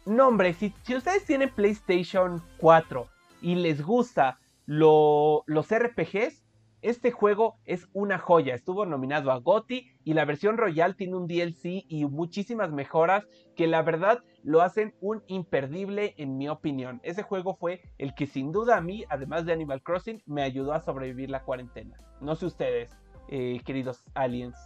No, 0.07 0.29
hombre, 0.29 0.55
si, 0.55 0.73
ustedes 0.95 1.25
tienen 1.25 1.51
PlayStation 1.51 2.41
4 2.59 3.09
y 3.41 3.57
les 3.57 3.83
gusta 3.83 4.39
los 4.67 5.45
RPGs, 5.69 6.42
este 6.83 7.13
juego 7.13 7.59
es 7.65 7.89
una 7.93 8.19
joya. 8.19 8.55
Estuvo 8.55 8.85
nominado 8.85 9.31
a 9.31 9.39
GOTY 9.39 9.91
y 10.05 10.15
la 10.15 10.25
versión 10.25 10.59
Royal 10.59 10.97
tiene 10.97 11.15
un 11.15 11.29
DLC 11.29 11.85
y 11.89 12.05
muchísimas 12.07 12.73
mejoras 12.73 13.25
que 13.57 13.69
la 13.69 13.83
verdad 13.83 14.23
lo 14.43 14.63
hacen 14.63 14.95
un 15.01 15.23
imperdible 15.29 16.15
en 16.19 16.37
mi 16.37 16.49
opinión. 16.49 17.01
Ese 17.05 17.23
juego 17.23 17.55
fue 17.55 17.81
el 17.99 18.15
que 18.15 18.27
sin 18.27 18.51
duda 18.51 18.77
a 18.77 18.81
mí, 18.81 19.05
además 19.09 19.47
de 19.47 19.53
Animal 19.53 19.83
Crossing, 19.83 20.23
me 20.27 20.43
ayudó 20.43 20.75
a 20.75 20.81
sobrevivir 20.81 21.31
la 21.31 21.45
cuarentena. 21.45 21.97
No 22.21 22.35
sé 22.35 22.47
ustedes, 22.47 22.91
eh, 23.29 23.61
queridos 23.65 24.05
aliens. 24.15 24.57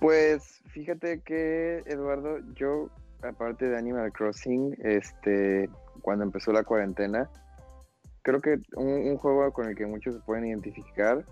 Pues 0.00 0.62
fíjate 0.66 1.20
que 1.22 1.82
Eduardo, 1.86 2.38
yo 2.54 2.88
aparte 3.22 3.68
de 3.68 3.78
Animal 3.78 4.12
Crossing, 4.12 4.76
este, 4.82 5.68
cuando 6.02 6.24
empezó 6.24 6.52
la 6.52 6.64
cuarentena, 6.64 7.28
creo 8.28 8.40
que 8.42 8.60
un, 8.76 9.16
juego 9.16 9.50
con 9.52 9.68
el 9.68 9.74
que 9.74 9.86
muchos 9.86 10.14
se 10.14 10.20
pueden 10.20 10.46
identificar 10.46 11.24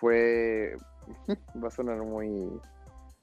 fue, 0.00 0.76
va 1.62 1.68
a 1.68 1.70
sonar 1.70 1.98
muy, 1.98 2.50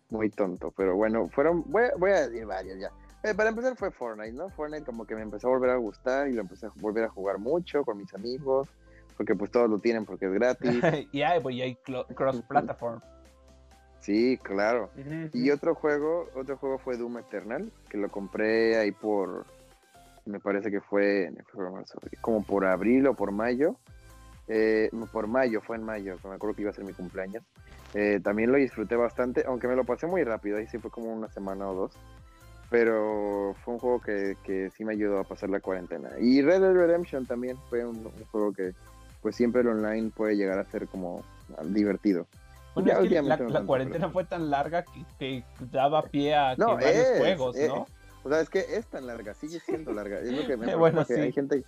muy 0.09 0.29
tonto, 0.29 0.71
pero 0.71 0.95
bueno, 0.95 1.27
fueron, 1.27 1.63
voy, 1.67 1.83
a- 1.83 1.91
voy 1.97 2.11
a 2.11 2.27
decir 2.27 2.45
varios 2.45 2.79
ya. 2.79 2.89
Eh, 3.23 3.33
para 3.33 3.49
empezar 3.49 3.75
fue 3.75 3.91
Fortnite, 3.91 4.33
¿no? 4.33 4.49
Fortnite 4.49 4.85
como 4.85 5.05
que 5.05 5.15
me 5.15 5.23
empezó 5.23 5.47
a 5.47 5.51
volver 5.51 5.71
a 5.71 5.75
gustar 5.75 6.29
y 6.29 6.33
lo 6.33 6.41
empecé 6.41 6.67
a 6.67 6.71
volver 6.75 7.03
a 7.03 7.09
jugar 7.09 7.37
mucho 7.37 7.83
con 7.83 7.97
mis 7.97 8.13
amigos, 8.13 8.69
porque 9.17 9.35
pues 9.35 9.51
todos 9.51 9.69
lo 9.69 9.79
tienen 9.79 10.05
porque 10.05 10.27
es 10.27 10.31
gratis. 10.31 10.71
y 11.11 11.21
hay, 11.21 11.41
pues, 11.41 11.55
y 11.55 11.61
hay 11.63 11.75
cross-platform. 11.75 13.01
Sí, 13.99 14.37
claro. 14.37 14.91
Y 15.33 15.49
otro 15.49 15.73
juego, 15.73 16.29
otro 16.35 16.57
juego 16.57 16.77
fue 16.77 16.95
Doom 16.95 17.17
Eternal, 17.17 17.71
que 17.89 17.97
lo 17.97 18.09
compré 18.09 18.77
ahí 18.77 18.91
por, 18.91 19.47
me 20.26 20.39
parece 20.39 20.71
que 20.71 20.82
fue 20.82 21.32
marzo, 21.71 21.99
como 22.21 22.43
por 22.43 22.65
abril 22.65 23.07
o 23.07 23.13
por 23.13 23.32
mayo. 23.32 23.76
Eh, 24.47 24.89
por 25.11 25.28
mayo, 25.28 25.61
fue 25.61 25.76
en 25.78 25.84
mayo, 25.84 26.17
me 26.23 26.36
acuerdo 26.36 26.55
que 26.55 26.61
iba 26.61 26.71
a 26.71 26.73
ser 26.73 26.84
mi 26.86 26.93
cumpleaños. 26.93 27.43
Eh, 27.93 28.19
también 28.23 28.51
lo 28.51 28.57
disfruté 28.57 28.95
bastante, 28.95 29.43
aunque 29.47 29.67
me 29.67 29.76
lo 29.76 29.86
pasé 29.86 30.05
muy 30.05 30.23
rápido, 30.23 30.57
ahí 30.57 30.67
sí 30.67 30.78
fue 30.80 30.91
como 30.91 31.11
una 31.13 31.30
semana 31.30 31.67
o 31.69 31.73
dos. 31.76 31.93
Pero 32.69 33.55
fue 33.63 33.76
un 33.76 33.80
juego 33.80 34.01
que, 34.01 34.38
que 34.43 34.69
sí 34.71 34.84
me 34.84 34.93
ayudó 34.93 35.19
a 35.19 35.23
pasar 35.23 35.49
la 35.49 35.59
cuarentena. 35.59 36.09
Y 36.19 36.41
Red 36.41 36.61
Dead 36.61 36.73
Redemption 36.73 37.26
también 37.26 37.57
fue 37.69 37.86
un, 37.86 37.97
un 37.97 38.26
juego 38.32 38.53
que 38.53 38.73
pues 39.21 39.36
siempre 39.36 39.61
el 39.61 39.67
online 39.67 40.11
puede 40.15 40.36
llegar 40.36 40.59
a 40.59 40.65
ser 40.65 40.88
como 40.88 41.23
divertido. 41.63 42.28
Bueno, 42.73 42.89
Ya 42.89 42.99
es 42.99 43.07
que 43.09 43.21
la, 43.21 43.38
no 43.38 43.65
cuarentena 43.65 44.09
fue 44.09 44.26
tan 44.26 44.49
larga 44.49 44.84
que, 44.84 45.05
que 45.17 45.43
daba 45.71 46.03
pie 46.03 46.36
a 46.36 46.55
que 46.55 46.63
varios 46.63 47.07
es, 47.07 47.17
juegos, 47.17 47.55
es- 47.55 47.67
¿no? 47.69 47.88
O 48.26 48.30
sea, 48.30 48.41
es 48.41 48.49
que 48.49 48.59
es 48.59 48.88
tan 48.88 49.05
larga, 49.05 49.36
sigue 49.36 49.59
siendo 49.59 49.93
larga. 49.93 50.19
Es 50.19 50.32
lo 50.36 50.45
que 50.47 50.57
me 50.57 50.76
Bueno, 50.76 51.05
sí. 51.05 51.13
hay 51.13 51.32
gente, 51.32 51.63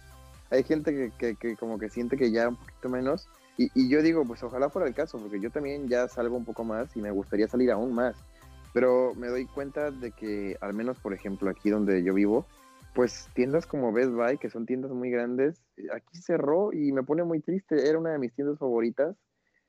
hay 0.50 0.64
gente 0.64 0.92
que, 0.92 1.12
que- 1.18 1.36
que 1.36 1.56
como 1.56 1.78
que 1.78 1.90
siente 1.90 2.18
que 2.18 2.32
ya 2.32 2.50
un 2.50 2.56
poquito 2.56 2.90
menos. 2.90 3.30
Y, 3.58 3.70
y 3.76 3.90
yo 3.90 4.02
digo, 4.02 4.26
pues 4.26 4.42
ojalá 4.44 4.70
fuera 4.70 4.88
el 4.88 4.96
caso, 4.96 5.20
porque 5.20 5.40
yo 5.40 5.52
también 5.52 5.88
ya 5.88 6.08
salgo 6.08 6.36
un 6.36 6.46
poco 6.46 6.64
más 6.64 6.96
y 6.98 7.02
me 7.02 7.12
gustaría 7.12 7.48
salir 7.48 7.72
aún 7.72 7.94
más. 7.94 8.16
Pero 8.74 9.14
me 9.16 9.28
doy 9.28 9.46
cuenta 9.46 9.92
de 9.92 10.12
que, 10.12 10.58
al 10.62 10.74
menos 10.74 10.98
por 11.00 11.14
ejemplo 11.14 11.50
aquí 11.50 11.70
donde 11.70 12.04
yo 12.04 12.14
vivo, 12.14 12.46
pues 12.96 13.28
tiendas 13.36 13.68
como 13.68 13.92
Best 13.94 14.12
Buy, 14.12 14.40
que 14.40 14.50
son 14.50 14.66
tiendas 14.66 14.90
muy 14.92 15.12
grandes, 15.12 15.62
aquí 15.94 16.18
cerró 16.18 16.74
y 16.74 16.92
me 16.92 17.04
pone 17.04 17.24
muy 17.24 17.40
triste. 17.40 17.88
Era 17.88 18.00
una 18.00 18.12
de 18.12 18.18
mis 18.20 18.34
tiendas 18.34 18.58
favoritas 18.58 19.16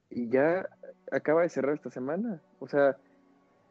y 0.09 0.30
ya 0.30 0.66
acaba 1.12 1.43
de 1.43 1.51
cerrar 1.51 1.74
esta 1.74 1.91
semana. 1.91 2.41
O 2.61 2.68
sea, 2.68 2.97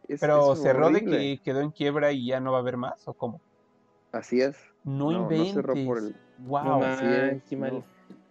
es, 0.08 0.20
Pero 0.22 0.54
es 0.54 0.60
cerró 0.60 0.90
de 0.92 1.04
que 1.04 1.42
quedó 1.44 1.62
en 1.62 1.72
quiebra 1.72 2.12
y 2.12 2.28
ya 2.28 2.40
no 2.40 2.52
va 2.52 2.58
a 2.60 2.62
haber 2.62 2.78
más, 2.78 3.08
¿o 3.08 3.14
cómo? 3.14 3.42
Así 4.12 4.42
es. 4.42 4.56
No, 4.84 5.12
No, 5.12 5.20
no 5.20 5.24
inventes. 5.24 5.54
cerró 5.54 5.74
por 5.86 5.98
el- 6.00 6.16
Wow. 6.40 6.64
No 6.64 6.84
así 6.86 7.06
es, 7.06 7.28
man, 7.32 7.42
qué 7.50 7.58
mal. 7.58 7.72
no. 7.74 7.86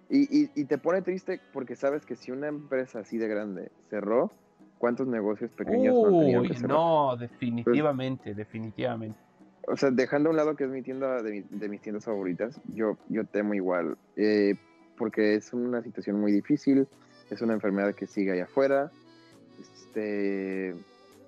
Y, 0.08 0.44
y, 0.44 0.50
y 0.54 0.64
te 0.64 0.78
pone 0.78 1.02
triste 1.02 1.40
porque 1.52 1.74
sabes 1.74 2.06
que 2.06 2.14
si 2.16 2.30
una 2.30 2.46
empresa 2.46 3.00
así 3.00 3.18
de 3.18 3.26
grande 3.28 3.70
cerró, 3.90 4.30
¿cuántos 4.78 5.06
negocios 5.08 5.50
pequeños 5.50 5.94
no 5.96 6.08
han 6.08 6.18
tenido 6.20 6.40
Uy, 6.42 6.48
que 6.48 6.54
cerrar? 6.54 6.70
no, 6.78 7.16
definitivamente, 7.16 8.34
definitivamente. 8.34 9.18
O 9.66 9.76
sea, 9.76 9.90
dejando 9.90 10.28
a 10.28 10.30
un 10.30 10.36
lado 10.36 10.54
que 10.54 10.62
es 10.64 10.70
mi 10.70 10.82
tienda 10.82 11.20
de, 11.22 11.30
mi- 11.32 11.58
de 11.58 11.68
mis 11.68 11.80
tiendas 11.82 12.04
favoritas, 12.04 12.60
yo, 12.72 12.96
yo 13.08 13.24
temo 13.26 13.54
igual, 13.54 13.96
eh, 14.14 14.54
porque 14.96 15.34
es 15.34 15.52
una 15.52 15.82
situación 15.82 16.20
muy 16.20 16.30
difícil, 16.30 16.86
es 17.30 17.42
una 17.42 17.54
enfermedad 17.54 17.92
que 17.96 18.06
sigue 18.06 18.30
allá 18.30 18.44
afuera, 18.44 18.92
este, 19.58 20.72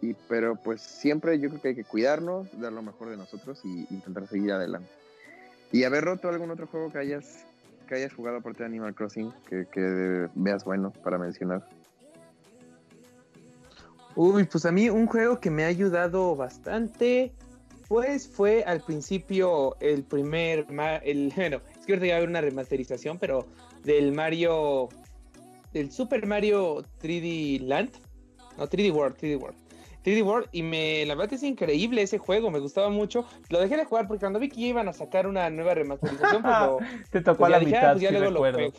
y, 0.01 0.15
pero 0.29 0.57
pues 0.57 0.81
siempre 0.81 1.39
yo 1.41 1.49
creo 1.49 1.61
que 1.61 1.69
hay 1.69 1.75
que 1.75 1.85
cuidarnos, 1.85 2.49
dar 2.61 2.73
lo 2.73 2.83
mejor 2.83 3.11
de 3.11 3.17
nosotros 3.17 3.61
y 3.65 3.87
intentar 3.91 4.27
seguir 4.29 4.53
adelante. 4.53 4.91
Y 5.73 5.85
haber 5.85 6.05
roto 6.05 6.29
algún 6.29 6.51
otro 6.51 6.67
juego 6.67 6.91
que 6.91 6.99
hayas, 6.99 7.45
que 7.87 7.97
hayas 7.97 8.13
jugado 8.13 8.39
aparte 8.39 8.63
de 8.63 8.67
Animal 8.67 8.95
Crossing, 8.95 9.33
que, 9.49 10.29
veas 10.35 10.65
bueno 10.65 10.93
para 11.03 11.19
mencionar. 11.19 11.67
Uy, 14.15 14.45
pues 14.45 14.65
a 14.67 14.73
mí 14.73 14.89
un 14.89 15.07
juego 15.07 15.41
que 15.41 15.51
me 15.51 15.65
ha 15.65 15.69
ayudado 15.69 16.35
bastante, 16.35 17.33
pues 17.89 18.29
fue 18.29 18.65
al 18.65 18.81
principio 18.81 19.77
el 19.81 20.05
primer, 20.05 20.67
el, 21.05 21.33
bueno, 21.37 21.61
es 21.79 21.87
que 21.87 21.93
ahorita 21.93 22.07
va 22.07 22.13
a 22.15 22.17
haber 22.17 22.29
una 22.29 22.41
remasterización, 22.41 23.19
pero 23.19 23.47
del 23.85 24.13
Mario, 24.13 24.89
del 25.73 25.91
Super 25.91 26.27
Mario 26.27 26.85
3D 27.03 27.61
Land, 27.61 27.91
no, 28.57 28.67
3D 28.67 28.93
World, 28.93 29.17
3D 29.17 29.41
World. 29.41 29.68
3D 30.05 30.25
World 30.25 30.49
y 30.53 30.63
me, 30.63 31.05
la 31.07 31.15
verdad 31.15 31.35
es 31.35 31.43
increíble 31.43 32.03
ese 32.03 32.19
juego, 32.19 32.51
me 32.51 32.59
gustaba 32.61 32.89
mucho. 32.91 33.25
Lo 33.49 33.61
dejé 33.61 33.77
de 33.77 33.85
jugar 33.85 34.07
porque 34.07 34.21
cuando 34.21 34.39
vi 34.39 34.49
que 34.49 34.61
iban 34.61 34.89
a 34.89 34.93
sacar 34.93 35.27
una 35.27 35.51
nueva 35.51 35.75
remasterización, 35.75 36.43
pues 36.43 36.55
lo, 36.61 36.79
Te 37.11 37.21
tocó 37.21 37.39
pues 37.39 37.49
a 37.49 37.51
la 37.51 37.59
dije, 37.59 37.77
ah, 37.77 37.81
mitad, 37.81 37.93
pues 37.93 38.03
ya 38.03 38.09
sí 38.11 38.15
luego 38.17 38.31
lo 38.31 38.39
juego. 38.41 38.73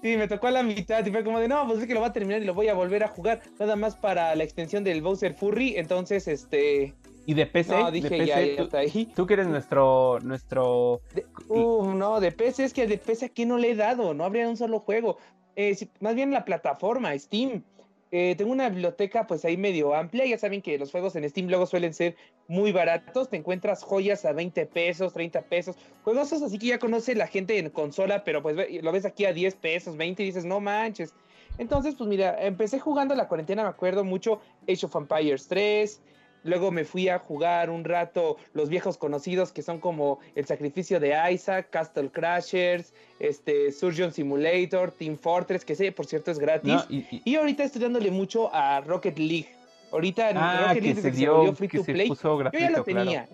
Sí, 0.00 0.16
me 0.16 0.28
tocó 0.28 0.46
a 0.46 0.52
la 0.52 0.62
mitad 0.62 1.04
y 1.04 1.10
fue 1.10 1.24
como 1.24 1.40
de, 1.40 1.48
no, 1.48 1.66
pues 1.66 1.80
es 1.80 1.86
que 1.86 1.94
lo 1.94 2.00
va 2.00 2.08
a 2.08 2.12
terminar 2.12 2.40
y 2.40 2.44
lo 2.44 2.54
voy 2.54 2.68
a 2.68 2.74
volver 2.74 3.02
a 3.02 3.08
jugar. 3.08 3.42
Nada 3.58 3.74
más 3.74 3.96
para 3.96 4.34
la 4.36 4.44
extensión 4.44 4.84
del 4.84 5.02
Bowser 5.02 5.34
Furry. 5.34 5.74
Entonces, 5.76 6.28
este... 6.28 6.94
Y 7.26 7.34
de 7.34 7.46
PC, 7.46 7.76
No, 7.76 7.86
de 7.86 7.92
dije 7.92 8.08
PC, 8.08 8.26
ya, 8.26 8.40
ya 8.40 8.62
está 8.62 8.78
ahí. 8.78 9.12
tú 9.14 9.26
que 9.26 9.34
eres 9.34 9.48
nuestro, 9.48 10.18
nuestro... 10.22 11.00
Uh, 11.48 11.92
no, 11.94 12.20
de 12.20 12.30
PC 12.32 12.64
es 12.64 12.72
que 12.72 12.86
de 12.86 12.96
PC 12.96 13.26
aquí 13.26 13.44
no 13.44 13.58
le 13.58 13.72
he 13.72 13.74
dado, 13.74 14.14
no 14.14 14.24
habría 14.24 14.48
un 14.48 14.56
solo 14.56 14.78
juego. 14.80 15.18
Eh, 15.56 15.74
si- 15.74 15.90
más 16.00 16.14
bien 16.14 16.30
la 16.30 16.44
plataforma, 16.44 17.18
Steam. 17.18 17.64
Eh, 18.10 18.34
tengo 18.38 18.52
una 18.52 18.70
biblioteca 18.70 19.26
pues 19.26 19.44
ahí 19.44 19.56
medio 19.56 19.94
amplia, 19.94 20.24
ya 20.24 20.38
saben 20.38 20.62
que 20.62 20.78
los 20.78 20.90
juegos 20.90 21.14
en 21.16 21.28
Steam 21.28 21.48
luego 21.48 21.66
suelen 21.66 21.92
ser 21.92 22.16
muy 22.46 22.72
baratos, 22.72 23.28
te 23.28 23.36
encuentras 23.36 23.82
joyas 23.82 24.24
a 24.24 24.32
20 24.32 24.64
pesos, 24.66 25.12
30 25.12 25.42
pesos, 25.42 25.76
juegos 26.04 26.32
así 26.32 26.58
que 26.58 26.68
ya 26.68 26.78
conoce 26.78 27.14
la 27.14 27.26
gente 27.26 27.58
en 27.58 27.68
consola, 27.68 28.24
pero 28.24 28.42
pues 28.42 28.56
lo 28.82 28.92
ves 28.92 29.04
aquí 29.04 29.26
a 29.26 29.34
10 29.34 29.56
pesos, 29.56 29.96
20 29.96 30.22
y 30.22 30.26
dices, 30.26 30.44
no 30.46 30.58
manches. 30.58 31.12
Entonces, 31.58 31.96
pues 31.96 32.08
mira, 32.08 32.36
empecé 32.40 32.78
jugando 32.78 33.14
la 33.14 33.28
cuarentena, 33.28 33.64
me 33.64 33.68
acuerdo 33.68 34.04
mucho, 34.04 34.40
Age 34.68 34.86
of 34.86 34.94
Empires 34.94 35.48
3, 35.48 36.00
Luego 36.44 36.70
me 36.70 36.84
fui 36.84 37.08
a 37.08 37.18
jugar 37.18 37.68
un 37.70 37.84
rato 37.84 38.36
los 38.54 38.68
viejos 38.68 38.96
conocidos 38.96 39.52
que 39.52 39.62
son 39.62 39.80
como 39.80 40.20
El 40.34 40.46
Sacrificio 40.46 41.00
de 41.00 41.14
Isaac, 41.32 41.68
Castle 41.70 42.10
Crashers, 42.10 42.92
este, 43.18 43.72
Surgeon 43.72 44.12
Simulator, 44.12 44.90
Team 44.92 45.16
Fortress, 45.18 45.64
que 45.64 45.74
sé, 45.74 45.92
por 45.92 46.06
cierto, 46.06 46.30
es 46.30 46.38
gratis. 46.38 46.72
No, 46.72 46.84
y- 46.88 47.06
y- 47.10 47.22
Y 47.24 47.36
ahorita 47.36 47.64
estoy 47.64 47.82
dándole 47.82 48.10
mucho 48.10 48.48
a 48.54 48.80
Rocket 48.80 49.18
League. 49.18 49.48
Ahorita 49.90 50.30
en 50.30 50.36
ah, 50.36 50.66
Rocket 50.68 50.82
League 50.82 51.00
se 51.00 51.26
volvió 51.28 51.54
free 51.54 51.68
que 51.68 51.78
to 51.78 51.84
se 51.84 51.92
play, 51.92 52.08
puso 52.08 52.28
yo 52.28 52.36
gratuito, 52.36 52.64
ya 52.64 52.70
lo 52.78 52.84
claro. 52.84 53.04
tenía. 53.04 53.28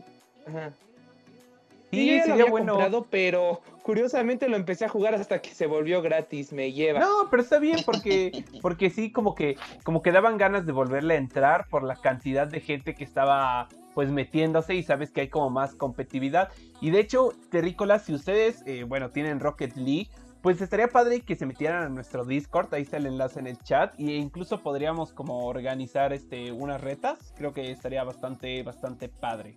Ajá. 0.47 0.73
Sí, 1.95 2.07
yo 2.07 2.13
ya 2.13 2.19
lo 2.19 2.25
sería 2.25 2.35
había 2.35 2.51
bueno. 2.51 2.73
comprado, 2.73 3.07
pero 3.11 3.61
curiosamente 3.83 4.49
lo 4.49 4.57
empecé 4.57 4.85
a 4.85 4.89
jugar 4.89 5.15
hasta 5.15 5.41
que 5.41 5.51
se 5.51 5.67
volvió 5.67 6.03
gratis, 6.03 6.53
me 6.53 6.73
lleva. 6.73 7.01
No, 7.01 7.29
pero 7.31 7.43
está 7.43 7.59
bien 7.59 7.81
porque, 7.85 8.45
porque 8.61 8.91
sí, 8.91 9.13
como 9.13 9.35
que, 9.35 9.57
como 9.83 10.03
que 10.03 10.13
daban 10.13 10.39
ganas 10.39 10.67
de 10.67 10.73
volverle 10.73 11.15
a 11.15 11.19
entrar 11.19 11.67
por 11.69 11.83
la 11.83 11.97
cantidad 11.97 12.47
de 12.47 12.61
gente 12.61 12.95
que 12.95 13.05
estaba 13.05 13.69
pues 13.95 14.11
metiéndose 14.11 14.75
y 14.75 14.83
sabes 14.83 15.11
que 15.11 15.23
hay 15.23 15.29
como 15.29 15.51
más 15.51 15.75
competitividad. 15.75 16.49
Y 16.81 16.91
de 16.91 17.01
hecho, 17.01 17.33
terrícolas, 17.51 18.05
si 18.05 18.15
ustedes, 18.15 18.63
eh, 18.67 18.85
bueno, 18.85 19.11
tienen 19.11 19.39
Rocket 19.39 19.77
League, 19.77 20.09
pues 20.45 20.61
estaría 20.61 20.89
padre 20.89 21.23
que 21.23 21.37
se 21.37 21.47
metieran 21.47 21.85
a 21.85 21.89
nuestro 21.89 22.27
Discord, 22.27 22.75
ahí 22.75 22.83
está 22.83 22.99
el 22.99 23.07
enlace 23.07 23.41
en 23.41 23.47
el 23.47 23.59
chat, 23.61 23.99
e 23.99 24.17
incluso 24.17 24.63
podríamos 24.63 25.11
como 25.11 25.47
organizar 25.47 26.13
este 26.13 26.53
unas 26.53 26.83
retas, 26.83 27.33
creo 27.39 27.55
que 27.55 27.71
estaría 27.71 28.05
bastante, 28.05 28.63
bastante 28.63 29.09
padre. 29.09 29.57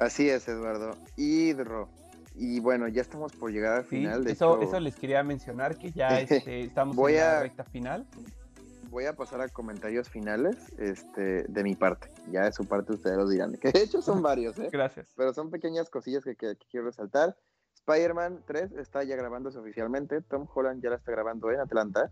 Así 0.00 0.28
es, 0.28 0.48
Eduardo. 0.48 0.96
Y 1.16 1.52
Ro. 1.54 1.88
Y 2.34 2.58
bueno, 2.60 2.88
ya 2.88 3.02
estamos 3.02 3.32
por 3.32 3.50
llegar 3.52 3.74
al 3.78 3.82
Sí, 3.84 3.90
final. 3.98 4.24
De 4.24 4.32
eso, 4.32 4.54
hecho, 4.56 4.62
eso 4.68 4.80
les 4.80 4.96
quería 4.96 5.22
mencionar 5.22 5.76
que 5.76 5.92
ya 5.92 6.08
este, 6.20 6.62
estamos 6.62 6.96
Voy 6.96 7.12
en 7.14 7.18
la 7.20 7.40
recta 7.40 7.64
final. 7.64 8.06
voy 8.88 9.04
a 9.04 9.14
pasar 9.14 9.40
a 9.42 9.48
comentarios 9.48 10.08
finales 10.08 10.56
este, 10.78 11.44
de 11.46 11.62
mi 11.62 11.74
parte. 11.76 12.08
Ya 12.30 12.44
de 12.44 12.52
su 12.52 12.64
parte 12.66 12.92
ustedes 12.94 13.16
lo 13.16 13.28
dirán. 13.28 13.52
Que 13.60 13.70
de 13.72 13.82
hecho 13.82 14.00
son 14.00 14.22
varios, 14.30 14.58
¿eh? 14.58 14.68
Gracias. 14.72 15.12
Pero 15.16 15.32
son 15.34 15.50
pequeñas 15.50 15.90
cosillas 15.90 16.24
que, 16.24 16.34
que- 16.34 16.56
que 16.56 16.66
quiero 16.70 16.86
resaltar. 16.86 17.36
Spider-Man 17.74 18.42
3 18.46 18.72
está 18.72 19.02
ya 19.04 19.16
grabándose 19.16 19.58
oficialmente. 19.58 20.20
Tom 20.22 20.46
Holland 20.54 20.82
ya 20.82 20.90
la 20.90 20.96
está 20.96 21.12
grabando 21.12 21.50
en 21.50 21.60
Atlanta. 21.60 22.10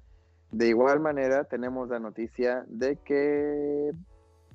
De 0.50 0.66
igual 0.66 0.98
manera, 1.00 1.44
tenemos 1.44 1.88
la 1.88 1.98
noticia 2.00 2.64
de 2.68 2.96
que. 2.96 3.92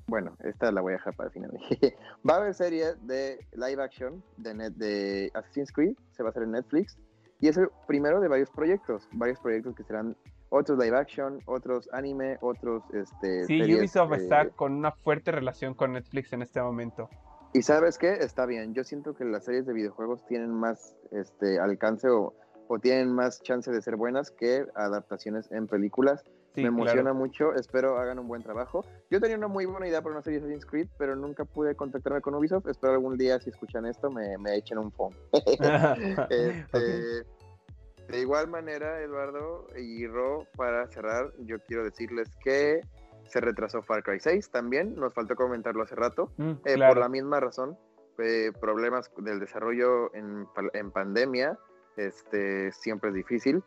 Bueno, 0.06 0.36
esta 0.40 0.70
la 0.70 0.80
voy 0.80 0.92
a 0.92 0.96
dejar 0.96 1.14
para 1.14 1.28
el 1.28 1.32
final. 1.32 1.50
va 2.28 2.34
a 2.34 2.36
haber 2.38 2.54
serie 2.54 2.94
de 3.02 3.38
live 3.52 3.82
action 3.82 4.22
de, 4.36 4.54
net, 4.54 4.72
de 4.74 5.30
Assassin's 5.34 5.72
Creed. 5.72 5.96
Se 6.12 6.22
va 6.22 6.28
a 6.28 6.30
hacer 6.30 6.42
en 6.42 6.52
Netflix. 6.52 6.98
Y 7.40 7.48
es 7.48 7.56
el 7.56 7.68
primero 7.86 8.20
de 8.20 8.28
varios 8.28 8.50
proyectos. 8.50 9.08
Varios 9.12 9.40
proyectos 9.40 9.74
que 9.74 9.82
serán 9.84 10.16
otros 10.50 10.78
live 10.78 10.96
action, 10.96 11.40
otros 11.46 11.88
anime, 11.92 12.38
otros. 12.40 12.82
Este, 12.92 13.44
Sí, 13.44 13.58
series, 13.58 13.78
Ubisoft 13.78 14.12
eh, 14.12 14.16
está 14.16 14.50
con 14.50 14.72
una 14.72 14.92
fuerte 14.92 15.32
relación 15.32 15.74
con 15.74 15.94
Netflix 15.94 16.32
en 16.32 16.42
este 16.42 16.60
momento. 16.60 17.08
y 17.52 17.62
sabes 17.62 17.98
qué, 17.98 18.12
está 18.12 18.46
bien. 18.46 18.74
Yo 18.74 18.84
siento 18.84 19.14
que 19.14 19.24
las 19.24 19.44
series 19.44 19.66
de 19.66 19.72
videojuegos 19.72 20.24
tienen 20.26 20.50
más 20.50 20.94
este, 21.12 21.58
alcance 21.58 22.08
o, 22.08 22.34
o 22.68 22.78
tienen 22.78 23.12
más 23.12 23.42
chance 23.42 23.70
de 23.70 23.80
ser 23.82 23.96
buenas 23.96 24.30
que 24.30 24.66
adaptaciones 24.74 25.50
en 25.50 25.66
películas. 25.66 26.24
Sí, 26.54 26.62
Me 26.62 26.68
emociona 26.68 27.02
claro. 27.02 27.14
mucho, 27.16 27.52
espero 27.54 27.98
hagan 27.98 28.18
un 28.20 28.28
buen 28.28 28.42
trabajo. 28.42 28.84
Yo 29.10 29.20
tenía 29.20 29.36
una 29.36 29.48
muy 29.48 29.66
buena 29.66 29.88
idea 29.88 30.00
para 30.02 30.14
una 30.14 30.22
serie 30.22 30.38
de 30.38 30.44
Assassin's 30.46 30.66
Creed, 30.66 30.88
pero 30.98 31.16
nunca 31.16 31.44
pude 31.44 31.74
contactarme 31.74 32.20
con 32.20 32.34
Ubisoft. 32.34 32.68
Espero 32.68 32.92
algún 32.92 33.16
día, 33.18 33.40
si 33.40 33.50
escuchan 33.50 33.86
esto, 33.86 34.08
me, 34.10 34.38
me 34.38 34.54
echen 34.56 34.78
un 34.78 34.92
phone. 34.92 35.16
Este, 36.30 37.24
De 38.08 38.20
igual 38.20 38.48
manera, 38.48 39.00
Eduardo 39.00 39.66
y 39.76 40.06
Ro, 40.06 40.46
para 40.56 40.86
cerrar, 40.88 41.32
yo 41.40 41.58
quiero 41.66 41.82
decirles 41.84 42.28
que 42.42 42.80
Se 43.26 43.40
retrasó 43.40 43.82
Far 43.82 44.02
Cry 44.04 44.20
6 44.20 44.50
también, 44.50 44.94
nos 44.94 45.14
faltó 45.14 45.34
comentarlo 45.34 45.82
hace 45.82 45.94
rato, 45.96 46.30
Mm, 46.36 46.50
eh, 46.66 46.74
claro. 46.74 46.92
por 46.94 47.00
la 47.02 47.08
misma 47.08 47.40
razón, 47.40 47.76
eh, 48.18 48.52
problemas 48.60 49.10
del 49.16 49.40
desarrollo 49.40 50.14
en, 50.14 50.46
en 50.74 50.90
pandemia, 50.90 51.58
este, 51.96 52.70
siempre 52.72 53.08
es 53.10 53.16
difícil. 53.16 53.64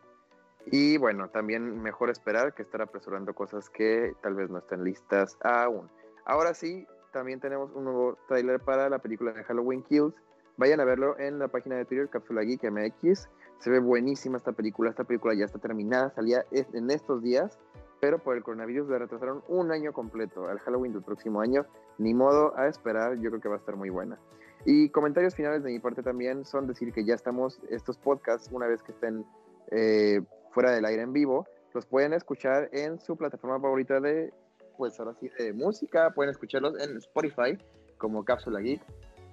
Y 0.70 0.98
bueno, 0.98 1.28
también 1.28 1.80
mejor 1.82 2.10
esperar 2.10 2.54
que 2.54 2.62
estar 2.62 2.82
apresurando 2.82 3.34
cosas 3.34 3.70
que 3.70 4.14
tal 4.22 4.34
vez 4.34 4.50
no 4.50 4.58
estén 4.58 4.84
listas 4.84 5.36
aún. 5.42 5.88
Ahora 6.24 6.52
sí, 6.52 6.86
también 7.12 7.40
tenemos 7.40 7.72
un 7.72 7.84
nuevo 7.84 8.18
tráiler 8.28 8.60
para 8.60 8.88
la 8.90 8.98
película 8.98 9.32
de 9.32 9.44
Halloween 9.44 9.82
Kills. 9.82 10.14
Vayan 10.58 10.80
a 10.80 10.84
verlo 10.84 11.18
en 11.18 11.38
la 11.38 11.48
página 11.48 11.76
de 11.76 11.84
Twitter, 11.84 12.08
Cápsula 12.08 12.42
Geek 12.42 12.70
MX. 12.70 13.28
Se 13.60 13.70
ve 13.70 13.78
buenísima 13.78 14.36
esta 14.36 14.52
película. 14.52 14.90
Esta 14.90 15.04
película 15.04 15.34
ya 15.34 15.46
está 15.46 15.58
terminada, 15.58 16.10
salía 16.10 16.44
en 16.50 16.90
estos 16.90 17.22
días, 17.22 17.58
pero 18.00 18.18
por 18.18 18.36
el 18.36 18.42
coronavirus 18.42 18.88
la 18.88 18.98
retrasaron 18.98 19.42
un 19.48 19.72
año 19.72 19.92
completo, 19.92 20.48
al 20.48 20.58
Halloween 20.58 20.92
del 20.92 21.02
próximo 21.02 21.40
año. 21.40 21.64
Ni 21.96 22.12
modo 22.12 22.56
a 22.56 22.68
esperar, 22.68 23.18
yo 23.18 23.30
creo 23.30 23.40
que 23.40 23.48
va 23.48 23.54
a 23.54 23.58
estar 23.58 23.76
muy 23.76 23.90
buena. 23.90 24.18
Y 24.64 24.90
comentarios 24.90 25.34
finales 25.34 25.62
de 25.62 25.70
mi 25.70 25.78
parte 25.78 26.02
también 26.02 26.44
son 26.44 26.66
decir 26.66 26.92
que 26.92 27.04
ya 27.04 27.14
estamos, 27.14 27.60
estos 27.70 27.96
podcasts, 27.96 28.50
una 28.52 28.66
vez 28.66 28.82
que 28.82 28.92
estén 28.92 29.24
eh, 29.70 30.20
fuera 30.50 30.72
del 30.72 30.84
aire 30.84 31.02
en 31.02 31.12
vivo, 31.12 31.46
los 31.74 31.86
pueden 31.86 32.12
escuchar 32.12 32.68
en 32.72 32.98
su 32.98 33.16
plataforma 33.16 33.60
favorita 33.60 34.00
de, 34.00 34.32
pues 34.76 34.98
ahora 34.98 35.14
sí, 35.20 35.30
de 35.38 35.52
música. 35.52 36.10
Pueden 36.10 36.30
escucharlos 36.30 36.78
en 36.80 36.96
Spotify 36.96 37.58
como 37.98 38.24
Cápsula 38.24 38.60
Geek. 38.60 38.82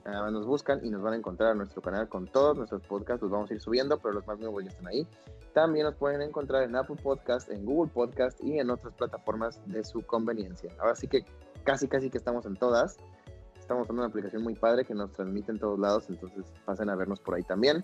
Más 0.06 0.32
nos 0.32 0.46
buscan 0.46 0.86
y 0.86 0.92
nos 0.92 1.02
van 1.02 1.14
a 1.14 1.16
encontrar 1.16 1.54
en 1.54 1.58
nuestro 1.58 1.82
canal 1.82 2.08
con 2.08 2.28
todos 2.28 2.56
nuestros 2.56 2.84
podcasts. 2.84 3.24
Los 3.24 3.32
vamos 3.32 3.50
a 3.50 3.56
ir 3.56 3.60
subiendo, 3.60 3.98
pero 4.00 4.14
los 4.14 4.28
más 4.28 4.38
nuevos 4.38 4.64
ya 4.64 4.70
están 4.70 4.88
ahí. 4.88 5.08
También 5.54 5.86
nos 5.86 5.96
pueden 5.96 6.22
encontrar 6.22 6.64
en 6.64 6.76
Apple 6.76 6.98
Podcast, 7.02 7.50
en 7.50 7.66
Google 7.66 7.92
Podcast 7.92 8.40
y 8.44 8.60
en 8.60 8.70
otras 8.70 8.94
plataformas 8.94 9.60
de 9.66 9.84
su 9.84 10.02
conveniencia. 10.06 10.72
Ahora 10.80 10.96
sí 10.96 11.08
que 11.08 11.26
casi, 11.64 11.88
casi 11.88 12.12
que 12.12 12.20
estamos 12.20 12.46
en 12.46 12.56
todas. 12.56 12.98
Estamos 13.58 13.90
en 13.90 13.96
una 13.96 14.06
aplicación 14.06 14.44
muy 14.44 14.54
padre 14.54 14.86
que 14.86 14.94
nos 14.94 15.12
transmite 15.12 15.52
en 15.52 15.58
todos 15.58 15.80
lados, 15.80 16.08
entonces 16.10 16.46
pasen 16.66 16.88
a 16.90 16.96
vernos 16.96 17.20
por 17.20 17.34
ahí 17.34 17.42
también. 17.42 17.84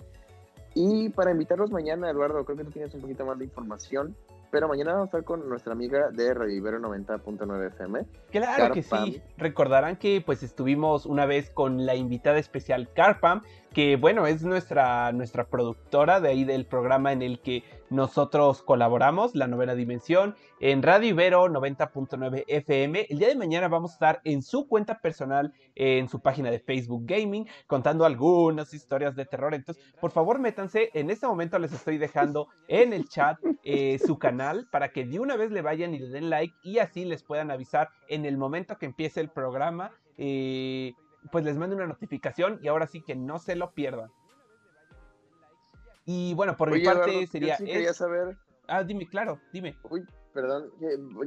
Y 0.74 1.10
para 1.10 1.32
invitarlos 1.32 1.72
mañana, 1.72 2.10
Eduardo, 2.10 2.46
creo 2.46 2.58
que 2.58 2.64
tú 2.64 2.72
tienes 2.72 2.94
un 2.94 3.02
poquito 3.02 3.26
más 3.26 3.38
de 3.38 3.46
información, 3.46 4.16
pero 4.52 4.68
mañana 4.68 4.94
vamos 4.94 5.06
a 5.06 5.08
estar 5.08 5.24
con 5.24 5.48
nuestra 5.50 5.74
amiga 5.74 6.10
de 6.12 6.34
Revivero 6.34 6.80
90.9 6.80 7.68
FM. 7.68 8.06
Claro 8.32 8.74
que 8.74 8.84
sí. 8.84 9.22
Recordarán 9.38 9.98
que 9.98 10.22
pues 10.26 10.44
estuvimos 10.44 11.06
una 11.06 11.26
vez 11.26 11.50
con 11.50 11.86
la 11.86 11.96
invitada 11.96 12.38
especial 12.38 12.90
Carpam, 12.94 13.42
que 13.74 13.98
bueno, 13.98 14.28
es 14.28 14.44
nuestra, 14.44 15.12
nuestra 15.12 15.46
productora 15.46 16.22
de 16.22 16.30
ahí 16.30 16.44
del 16.46 16.66
programa 16.66 17.12
en 17.12 17.22
el 17.22 17.40
que 17.40 17.64
nosotros 17.92 18.64
colaboramos, 18.64 19.36
La 19.36 19.48
Novena 19.48 19.76
Dimensión, 19.76 20.36
en 20.60 20.82
Radio 20.82 21.10
Ibero 21.10 21.48
90.9 21.48 22.46
FM. 22.48 23.06
El 23.10 23.20
día 23.20 23.28
de 23.28 23.36
mañana 23.36 23.68
vamos 23.68 23.92
a 23.92 23.94
estar 23.96 24.22
en 24.24 24.42
su 24.42 24.68
cuenta 24.68 25.00
personal, 25.00 25.54
en 25.76 26.08
su 26.08 26.22
página 26.22 26.50
de 26.50 26.60
Facebook 26.60 27.04
Gaming, 27.06 27.48
contando 27.68 28.06
algunas 28.06 28.74
historias 28.74 29.16
de 29.16 29.26
terror. 29.26 29.54
Entonces, 29.54 29.84
por 30.00 30.12
favor, 30.12 30.40
métanse. 30.40 30.90
En 30.94 31.10
este 31.10 31.28
momento 31.28 31.60
les 31.60 31.74
estoy 31.74 31.98
dejando 31.98 32.48
en 32.68 32.94
el 32.94 33.10
chat 33.10 33.38
eh, 33.64 34.00
su 34.00 34.18
canal 34.18 34.68
para 34.72 34.90
que 34.94 35.06
de 35.06 35.20
una 35.20 35.36
vez 35.36 35.52
le 35.52 35.62
vayan 35.62 35.94
y 35.94 36.00
le 36.00 36.10
den 36.10 36.30
like 36.30 36.56
y 36.64 36.80
así 36.80 37.04
les 37.06 37.24
puedan 37.24 37.52
avisar 37.52 37.90
en 38.08 38.26
el 38.26 38.38
momento 38.38 38.78
que 38.78 38.86
empiece 38.86 39.20
el 39.20 39.30
programa. 39.30 39.92
eh, 40.18 40.94
pues 41.32 41.46
les 41.46 41.58
mando 41.58 41.76
una 41.76 41.86
notificación 41.86 42.60
y 42.64 42.68
ahora 42.68 42.88
sí 42.88 43.02
que 43.02 43.16
no 43.16 43.38
se 43.38 43.56
lo 43.56 43.74
pierdan. 43.74 44.12
Y 46.06 46.34
bueno, 46.34 46.56
por 46.58 46.72
mi 46.72 46.84
parte 46.84 47.04
Eduardo, 47.12 47.22
yo 47.22 47.28
sería... 47.28 47.58
sí 47.58 47.66
quería 47.66 47.94
saber, 47.94 48.38
Ah, 48.68 48.84
dime, 48.84 49.08
claro, 49.08 49.40
dime. 49.52 49.76
uy, 49.90 50.04
perdón, 50.34 50.70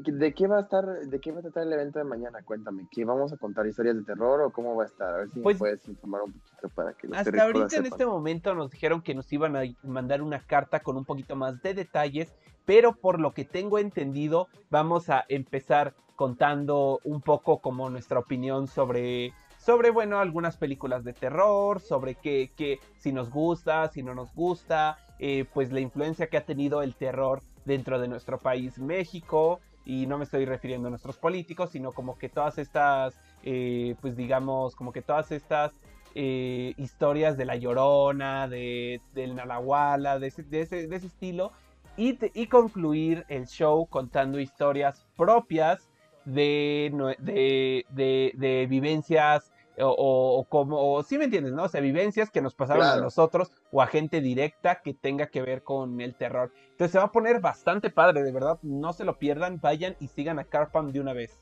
¿qué- 0.03 0.13
¿de 0.13 0.33
qué 0.33 0.47
va 0.47 0.59
a 0.59 0.61
estar, 0.63 0.85
de 0.85 1.21
qué 1.21 1.31
va 1.31 1.41
a 1.41 1.43
tratar 1.43 1.65
el 1.65 1.73
evento 1.75 1.99
de 1.99 2.05
mañana? 2.07 2.39
Cuéntame, 2.43 2.89
¿qué 2.91 3.05
vamos 3.05 3.33
a 3.33 3.37
contar 3.37 3.67
historias 3.67 3.97
de 3.97 4.03
terror 4.03 4.41
o 4.41 4.51
cómo 4.51 4.75
va 4.77 4.85
a 4.85 4.87
estar? 4.87 5.13
A 5.15 5.17
ver 5.19 5.31
si 5.31 5.41
Pues- 5.41 5.57
me 5.57 5.59
puedes 5.59 5.87
informar 5.89 6.23
un 6.23 6.33
poquito 6.33 6.69
para 6.75 6.95
que 6.95 7.09
los 7.09 7.19
Hasta 7.19 7.43
ahorita 7.43 7.77
en 7.77 7.87
este 7.87 8.07
momento 8.07 8.55
nos 8.55 8.71
dijeron 8.71 9.03
que 9.03 9.15
nos 9.15 9.31
iban 9.33 9.57
a 9.57 9.63
mandar 9.83 10.23
una 10.23 10.41
carta 10.41 10.81
con 10.81 10.97
un 10.97 11.05
poquito 11.05 11.37
más 11.37 11.61
de 11.63 11.75
detalles, 11.75 12.33
pero 12.65 12.95
por 12.95 13.21
lo 13.21 13.33
que 13.35 13.45
tengo 13.45 13.79
entendido 13.79 14.49
vamos 14.71 15.11
a 15.11 15.25
empezar 15.29 15.95
contando 16.17 17.01
un 17.05 17.21
poco 17.21 17.59
como 17.59 17.91
nuestra 17.91 18.19
opinión 18.21 18.69
sobre, 18.69 19.35
sobre 19.65 19.91
bueno, 19.91 20.19
algunas 20.19 20.59
películas 20.59 21.05
de 21.05 21.15
terror, 21.15 21.81
sobre 21.81 22.17
qué, 22.17 22.53
qué 22.55 22.81
si 22.99 23.13
nos 23.13 23.31
gusta, 23.31 23.89
si 23.89 24.03
no 24.03 24.15
nos 24.15 24.35
gusta, 24.35 24.99
eh, 25.19 25.47
pues 25.55 25.73
la 25.73 25.81
influencia 25.81 26.27
que 26.27 26.37
ha 26.37 26.45
tenido 26.45 26.83
el 26.83 26.95
terror 26.95 27.41
dentro 27.65 27.99
de 27.99 28.07
nuestro 28.09 28.39
país 28.39 28.79
México, 28.79 29.61
y 29.87 30.07
no 30.07 30.19
me 30.19 30.25
estoy 30.25 30.45
refiriendo 30.45 30.89
a 30.89 30.91
nuestros 30.91 31.17
políticos, 31.17 31.71
sino 31.71 31.93
como 31.93 32.19
que 32.19 32.29
todas 32.29 32.59
estas, 32.59 33.19
eh, 33.43 33.95
pues 34.03 34.17
digamos, 34.17 34.77
como 34.77 34.93
que 34.93 35.01
todas 35.01 35.33
estas 35.33 35.73
eh, 36.15 36.75
historias 36.77 37.39
de 37.39 37.47
la 37.47 37.57
Llorona, 37.57 38.49
de, 38.49 39.01
del 39.15 39.35
Nalahuala, 39.35 40.19
de 40.19 40.27
ese, 40.27 40.43
de 40.43 40.61
ese, 40.61 40.89
de 40.89 40.97
ese 40.97 41.07
estilo, 41.07 41.53
y, 41.97 42.19
y 42.35 42.49
concluir 42.49 43.25
el 43.29 43.47
show 43.47 43.87
contando 43.87 44.39
historias 44.39 45.07
propias 45.17 45.89
de, 46.27 47.15
de, 47.19 48.33
de 48.35 48.67
vivencias 48.67 49.54
o, 49.79 49.87
o- 49.89 50.39
o 50.41 50.45
como, 50.45 50.95
o 50.95 51.03
sí 51.03 51.19
me 51.19 51.25
entiendes, 51.25 51.53
¿no? 51.53 51.65
O 51.65 51.69
sea, 51.69 51.81
vivencias 51.81 52.31
que 52.31 52.41
nos 52.41 52.55
pasaron 52.55 52.85
a 52.85 52.97
nosotros 52.97 53.51
o 53.73 53.83
a 53.83 53.87
gente 53.87 54.21
directa 54.21 54.81
que 54.83 54.95
tenga 54.95 55.27
que 55.27 55.43
ver 55.43 55.63
con 55.63 56.01
el 56.01 56.15
terror. 56.15 56.53
Entonces 56.73 56.93
se 56.93 56.99
va 56.99 57.05
a 57.05 57.13
poner 57.13 57.41
bastante 57.41 57.91
padre, 57.91 58.23
de 58.23 58.33
verdad, 58.33 58.59
no 58.63 58.93
se 58.93 59.05
lo 59.05 59.19
pierdan, 59.19 59.61
vayan 59.61 59.97
y 60.01 60.09
sigan 60.09 60.39
a 60.39 60.45
Carpam 60.45 60.93
de 60.93 61.01
una 61.01 61.13
vez. 61.13 61.33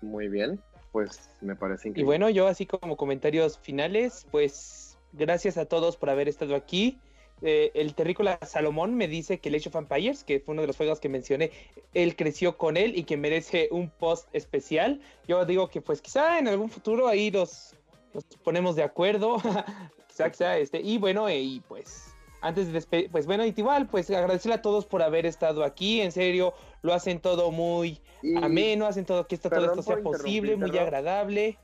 Muy 0.00 0.28
bien, 0.28 0.60
pues 0.90 1.30
me 1.40 1.54
parece 1.56 1.88
Y 1.88 1.90
increíble. 1.90 2.06
bueno, 2.06 2.30
yo 2.30 2.46
así 2.48 2.66
como 2.66 2.96
comentarios 2.96 3.58
finales, 3.58 4.26
pues 4.30 4.98
gracias 5.12 5.56
a 5.58 5.66
todos 5.66 5.96
por 5.96 6.10
haber 6.10 6.28
estado 6.28 6.56
aquí. 6.56 6.98
Eh, 7.42 7.72
el 7.74 7.94
terrícola 7.94 8.38
Salomón 8.42 8.94
me 8.94 9.08
dice 9.08 9.38
que 9.38 9.48
el 9.48 9.56
Age 9.56 9.68
of 9.68 9.76
Empires, 9.76 10.24
que 10.24 10.40
fue 10.40 10.52
uno 10.52 10.62
de 10.62 10.68
los 10.68 10.76
juegos 10.76 11.00
que 11.00 11.08
mencioné, 11.08 11.50
él 11.92 12.14
creció 12.16 12.56
con 12.56 12.76
él 12.76 12.96
y 12.96 13.04
que 13.04 13.16
merece 13.16 13.68
un 13.70 13.90
post 13.90 14.28
especial. 14.32 15.00
Yo 15.26 15.44
digo 15.44 15.68
que 15.68 15.80
pues 15.80 16.00
quizá 16.00 16.38
en 16.38 16.48
algún 16.48 16.70
futuro 16.70 17.08
ahí 17.08 17.30
los, 17.30 17.74
nos 18.14 18.24
ponemos 18.44 18.76
de 18.76 18.84
acuerdo. 18.84 19.36
quizá, 20.08 20.30
quizá, 20.30 20.58
este, 20.58 20.80
y 20.80 20.98
bueno, 20.98 21.28
eh, 21.28 21.40
y 21.40 21.60
pues 21.60 22.14
antes 22.42 22.66
de 22.66 22.72
despedir, 22.72 23.10
pues 23.10 23.26
bueno, 23.26 23.46
y 23.46 23.54
igual, 23.56 23.88
pues 23.88 24.10
agradecerle 24.10 24.56
a 24.56 24.62
todos 24.62 24.84
por 24.84 25.02
haber 25.02 25.26
estado 25.26 25.64
aquí. 25.64 26.00
En 26.00 26.12
serio, 26.12 26.54
lo 26.82 26.92
hacen 26.92 27.20
todo 27.20 27.50
muy 27.50 28.00
Y- 28.22 28.36
ameno, 28.36 28.86
hacen 28.86 29.06
todo 29.06 29.26
que 29.26 29.36
esto, 29.36 29.48
todo 29.48 29.64
esto 29.64 29.82
sea 29.82 29.96
posible, 30.02 30.56
muy 30.56 30.76
agradable. 30.76 31.58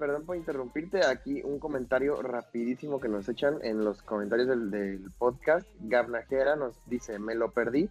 Perdón 0.00 0.24
por 0.24 0.34
interrumpirte, 0.34 1.04
aquí 1.04 1.42
un 1.42 1.58
comentario 1.58 2.22
rapidísimo 2.22 2.98
que 3.00 3.08
nos 3.08 3.28
echan 3.28 3.58
en 3.62 3.84
los 3.84 4.00
comentarios 4.00 4.48
del, 4.48 4.70
del 4.70 5.10
podcast. 5.18 5.68
Gabnajera 5.80 6.56
nos 6.56 6.74
dice, 6.86 7.18
me 7.18 7.34
lo 7.34 7.50
perdí. 7.50 7.90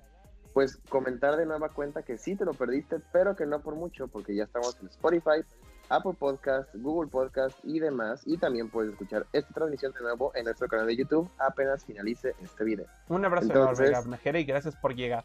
Pues 0.53 0.77
comentar 0.90 1.38
de 1.38 1.45
nueva 1.45 1.69
cuenta 1.69 2.02
que 2.02 2.18
sí 2.18 2.36
te 2.36 2.45
lo 2.45 2.56
perdiste, 2.56 2.98
pero 3.14 3.36
que 3.36 3.45
no 3.45 3.61
por 3.61 3.76
mucho, 3.76 4.07
porque 4.07 4.34
ya 4.34 4.45
estamos 4.45 4.76
en 4.81 4.88
Spotify, 4.88 5.45
Apple 5.90 6.15
Podcast, 6.18 6.73
Google 6.73 7.11
Podcast 7.11 7.56
y 7.64 7.80
demás. 7.80 8.23
Y 8.26 8.38
también 8.38 8.69
puedes 8.69 8.91
escuchar 8.94 9.27
esta 9.31 9.53
transmisión 9.53 9.94
de 9.94 10.02
nuevo 10.02 10.31
en 10.34 10.45
nuestro 10.45 10.68
canal 10.68 10.88
de 10.88 10.95
YouTube 10.95 11.30
apenas 11.38 11.86
finalice 11.86 12.34
este 12.44 12.64
video. 12.64 12.88
Un 13.10 13.23
abrazo 13.23 13.45
Entonces- 13.45 13.81
enorme, 13.90 14.02
Gabnajera, 14.02 14.40
y 14.40 14.45
gracias 14.45 14.76
por 14.77 14.95
llegar. 14.95 15.23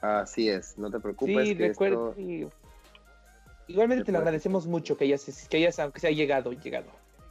Así 0.00 0.50
es, 0.50 0.76
no 0.76 0.90
te 0.90 0.98
preocupes. 0.98 1.46
Sí, 1.48 1.56
que 1.56 1.68
recuerdo. 1.68 2.10
esto-. 2.16 2.65
Igualmente 3.68 4.04
te 4.04 4.12
lo 4.12 4.18
agradecemos 4.18 4.66
mucho 4.66 4.96
que 4.96 5.04
hayas, 5.04 5.48
que 5.48 5.56
hayas, 5.56 5.78
aunque 5.78 6.00
sea 6.00 6.10
llegado, 6.10 6.52
llegado. 6.52 6.86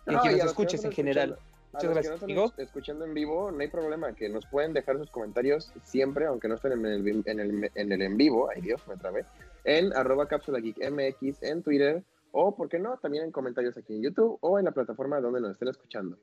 Y 0.07 0.13
No, 0.13 0.21
que 0.21 0.31
nos 0.31 0.39
que 0.39 0.47
escuches 0.47 0.83
no 0.83 0.89
en 0.89 0.95
general. 0.95 1.39
Muchas 1.73 1.89
que 1.89 1.93
gracias, 1.93 2.21
no 2.27 2.53
escuchando 2.57 3.05
en 3.05 3.13
vivo, 3.13 3.51
no 3.51 3.59
hay 3.59 3.67
problema, 3.67 4.13
que 4.13 4.29
nos 4.29 4.45
pueden 4.45 4.73
dejar 4.73 4.97
sus 4.97 5.09
comentarios 5.11 5.73
siempre, 5.83 6.25
aunque 6.25 6.47
no 6.47 6.55
estén 6.55 6.71
en 6.73 6.85
el, 6.85 7.23
en 7.25 7.39
el, 7.39 7.71
en 7.75 7.91
el 7.91 8.01
en 8.01 8.15
vivo, 8.15 8.49
ay 8.53 8.61
Dios, 8.61 8.81
me 8.87 8.95
trabé, 8.95 9.25
en 9.65 9.91
arroba 9.93 10.27
cápsula 10.27 10.59
geek 10.59 10.77
MX, 10.77 11.43
en 11.43 11.63
Twitter, 11.63 12.03
o, 12.31 12.55
¿por 12.55 12.69
qué 12.69 12.79
no?, 12.79 12.97
también 12.97 13.25
en 13.25 13.31
comentarios 13.31 13.77
aquí 13.77 13.93
en 13.93 14.03
YouTube 14.03 14.37
o 14.41 14.59
en 14.59 14.65
la 14.65 14.71
plataforma 14.71 15.19
donde 15.19 15.41
nos 15.41 15.51
estén 15.51 15.67
escuchando. 15.67 16.17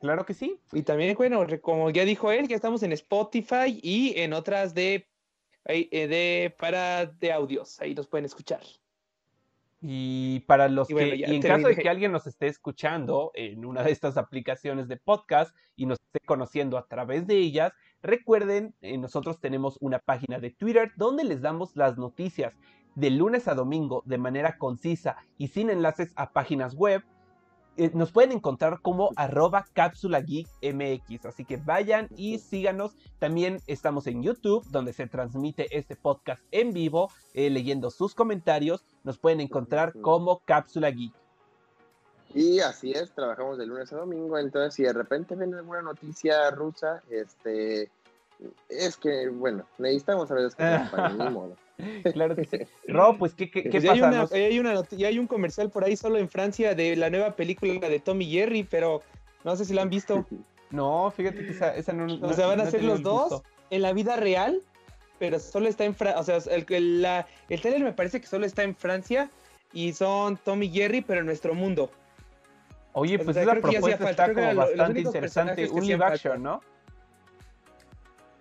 Claro 0.00 0.26
que 0.26 0.34
sí. 0.34 0.58
Y 0.72 0.82
también, 0.82 1.14
bueno, 1.16 1.46
como 1.60 1.90
ya 1.90 2.04
dijo 2.04 2.32
él, 2.32 2.48
ya 2.48 2.56
estamos 2.56 2.82
en 2.82 2.92
Spotify 2.92 3.78
y 3.82 4.14
en 4.16 4.32
otras 4.32 4.74
de, 4.74 5.06
ahí, 5.64 5.88
eh, 5.92 6.06
de 6.06 6.54
para 6.58 7.06
de 7.06 7.32
audios. 7.32 7.80
Ahí 7.80 7.94
nos 7.94 8.06
pueden 8.06 8.24
escuchar. 8.24 8.60
Y 9.84 10.40
para 10.40 10.68
los 10.68 10.88
Y 10.88 10.94
que, 10.94 11.16
y 11.16 11.24
en 11.24 11.42
caso 11.42 11.66
de 11.66 11.74
que 11.74 11.88
alguien 11.88 12.12
nos 12.12 12.28
esté 12.28 12.46
escuchando 12.46 13.32
en 13.34 13.64
una 13.64 13.82
de 13.82 13.90
estas 13.90 14.16
aplicaciones 14.16 14.86
de 14.86 14.96
podcast 14.96 15.56
y 15.74 15.86
nos 15.86 15.98
esté 16.00 16.20
conociendo 16.24 16.78
a 16.78 16.86
través 16.86 17.26
de 17.26 17.36
ellas, 17.38 17.72
recuerden, 18.00 18.76
eh, 18.80 18.96
nosotros 18.96 19.40
tenemos 19.40 19.78
una 19.80 19.98
página 19.98 20.38
de 20.38 20.50
Twitter 20.50 20.92
donde 20.96 21.24
les 21.24 21.40
damos 21.40 21.74
las 21.74 21.98
noticias 21.98 22.54
de 22.94 23.10
lunes 23.10 23.48
a 23.48 23.54
domingo 23.54 24.04
de 24.06 24.18
manera 24.18 24.56
concisa 24.56 25.16
y 25.36 25.48
sin 25.48 25.68
enlaces 25.68 26.12
a 26.14 26.32
páginas 26.32 26.76
web. 26.76 27.02
Eh, 27.76 27.90
nos 27.94 28.12
pueden 28.12 28.32
encontrar 28.32 28.80
como 28.82 29.10
arroba 29.16 29.64
cápsula 29.72 30.20
geek 30.20 30.46
mx. 30.62 31.26
Así 31.26 31.44
que 31.44 31.56
vayan 31.56 32.08
y 32.16 32.38
síganos. 32.38 32.96
También 33.18 33.60
estamos 33.66 34.06
en 34.06 34.22
YouTube, 34.22 34.64
donde 34.70 34.92
se 34.92 35.06
transmite 35.06 35.76
este 35.76 35.96
podcast 35.96 36.42
en 36.50 36.72
vivo, 36.72 37.10
eh, 37.34 37.50
leyendo 37.50 37.90
sus 37.90 38.14
comentarios. 38.14 38.84
Nos 39.04 39.18
pueden 39.18 39.40
encontrar 39.40 39.92
como 40.00 40.40
cápsula 40.40 40.90
geek. 40.90 41.14
Y 42.34 42.60
así 42.60 42.92
es, 42.92 43.12
trabajamos 43.12 43.58
de 43.58 43.66
lunes 43.66 43.92
a 43.92 43.96
domingo, 43.96 44.38
entonces 44.38 44.74
si 44.74 44.82
de 44.84 44.94
repente 44.94 45.34
ven 45.34 45.54
alguna 45.54 45.82
noticia 45.82 46.50
rusa, 46.50 47.02
este, 47.10 47.90
es 48.70 48.96
que, 48.96 49.28
bueno, 49.28 49.66
necesitamos 49.76 50.28
saber 50.28 50.50
que 50.56 50.62
ni 51.18 51.30
modo. 51.30 51.56
Claro 52.12 52.36
que 52.36 52.44
sí. 52.44 52.58
Ro, 52.88 53.16
pues, 53.18 53.34
¿qué, 53.34 53.50
qué, 53.50 53.62
pues 53.62 53.84
pasa? 53.84 53.92
Hay, 53.92 54.00
una, 54.00 54.28
hay, 54.32 54.58
una, 54.58 54.82
hay 55.06 55.18
un 55.18 55.26
comercial 55.26 55.70
por 55.70 55.84
ahí 55.84 55.96
solo 55.96 56.18
en 56.18 56.28
Francia 56.28 56.74
de 56.74 56.96
la 56.96 57.10
nueva 57.10 57.36
película 57.36 57.74
de 57.74 58.00
Tommy 58.00 58.26
Jerry, 58.26 58.64
pero 58.64 59.02
no 59.44 59.56
sé 59.56 59.64
si 59.64 59.74
la 59.74 59.82
han 59.82 59.90
visto. 59.90 60.26
No, 60.70 61.10
fíjate 61.10 61.44
que 61.44 61.50
esa, 61.50 61.76
esa 61.76 61.92
no, 61.92 62.06
O 62.26 62.32
sea, 62.32 62.46
van 62.46 62.58
a 62.58 62.70
ser 62.70 62.82
los 62.82 63.02
dos 63.02 63.42
en 63.68 63.82
la 63.82 63.92
vida 63.92 64.16
real, 64.16 64.62
pero 65.18 65.38
solo 65.38 65.68
está 65.68 65.84
en 65.84 65.94
Francia. 65.94 66.18
O 66.18 66.24
sea, 66.24 66.38
el, 66.50 66.64
el, 66.66 67.02
la, 67.02 67.26
el 67.50 67.60
trailer 67.60 67.82
me 67.82 67.92
parece 67.92 68.22
que 68.22 68.26
solo 68.26 68.46
está 68.46 68.62
en 68.62 68.74
Francia 68.74 69.30
y 69.74 69.92
son 69.92 70.38
Tommy 70.38 70.70
Jerry, 70.70 71.02
pero 71.02 71.20
en 71.20 71.26
nuestro 71.26 71.52
mundo. 71.52 71.90
Oye, 72.94 73.18
pues 73.18 73.28
o 73.28 73.32
sea, 73.34 73.42
esa 73.42 73.60
propuesta 73.60 74.10
está 74.10 74.32
como 74.32 74.54
bastante 74.54 75.00
interesante. 75.00 75.68
Un 75.68 75.86
live 75.86 76.04
action, 76.04 76.42
¿no? 76.42 76.62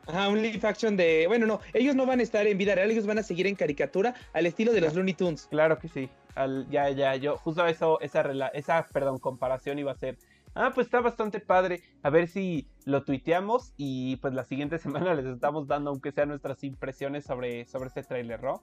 Ajá, 0.08 0.30
un 0.30 0.42
live 0.42 0.60
action 0.68 0.98
de. 0.98 1.26
Bueno, 1.28 1.46
no, 1.46 1.60
ellos 1.74 1.96
no 1.96 2.06
van 2.06 2.20
a 2.20 2.24
estar 2.24 2.46
en 2.48 2.58
vida 2.58 2.76
real, 2.76 2.90
ellos 2.90 3.06
van 3.06 3.20
a 3.20 3.24
seguir 3.24 3.48
en 3.48 3.56
caricatura 3.56 4.16
al 4.34 4.46
estilo 4.46 4.74
de 4.74 4.82
los 4.82 4.96
Looney 4.96 5.14
Tunes. 5.14 5.48
Claro 5.48 5.78
que 5.78 5.88
sí. 5.88 6.10
Al, 6.36 6.68
ya, 6.70 6.90
ya, 6.90 7.16
yo, 7.16 7.38
justo 7.38 7.66
eso, 7.66 8.00
esa, 8.02 8.22
esa, 8.54 8.88
perdón, 8.92 9.20
comparación 9.20 9.80
iba 9.80 9.92
a 9.92 9.96
ser. 9.96 10.18
Ah, 10.54 10.72
pues 10.74 10.88
está 10.88 11.02
bastante 11.02 11.40
padre. 11.40 11.82
A 12.04 12.10
ver 12.10 12.28
si 12.28 12.68
lo 12.86 13.04
tuiteamos 13.04 13.74
y 13.78 14.18
pues 14.18 14.34
la 14.34 14.44
siguiente 14.44 14.78
semana 14.80 15.14
les 15.14 15.26
estamos 15.26 15.68
dando, 15.68 15.92
aunque 15.92 16.12
sean 16.12 16.30
nuestras 16.30 16.64
impresiones 16.64 17.26
sobre, 17.26 17.66
sobre 17.66 17.88
este 17.88 18.04
tráiler, 18.04 18.44
¿no? 18.44 18.62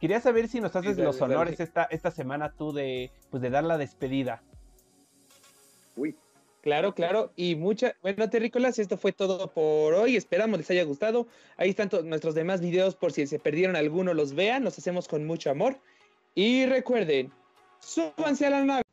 Quería 0.00 0.20
saber 0.20 0.46
si 0.46 0.60
nos 0.60 0.76
haces 0.76 0.92
sí, 0.92 1.02
dale, 1.02 1.06
los 1.06 1.20
honores 1.20 1.58
dale. 1.58 1.64
esta, 1.64 1.84
esta 1.84 2.10
semana 2.12 2.52
tú 2.52 2.72
de, 2.72 3.10
pues 3.30 3.42
de 3.42 3.50
dar 3.50 3.64
la 3.64 3.76
despedida. 3.78 4.42
Uy. 5.96 6.16
Claro, 6.68 6.94
claro. 6.94 7.32
Y 7.34 7.54
mucha, 7.54 7.96
bueno, 8.02 8.28
terrícolas, 8.28 8.78
esto 8.78 8.98
fue 8.98 9.12
todo 9.12 9.50
por 9.50 9.94
hoy. 9.94 10.16
Esperamos 10.16 10.58
les 10.58 10.70
haya 10.70 10.84
gustado. 10.84 11.26
Ahí 11.56 11.70
están 11.70 11.88
nuestros 12.04 12.34
demás 12.34 12.60
videos 12.60 12.94
por 12.94 13.10
si 13.10 13.26
se 13.26 13.38
perdieron 13.38 13.74
alguno, 13.74 14.12
los 14.12 14.34
vean. 14.34 14.64
Los 14.64 14.76
hacemos 14.76 15.08
con 15.08 15.26
mucho 15.26 15.50
amor. 15.50 15.78
Y 16.34 16.66
recuerden, 16.66 17.32
súbanse 17.80 18.44
a 18.44 18.50
la 18.50 18.64
nave. 18.64 18.87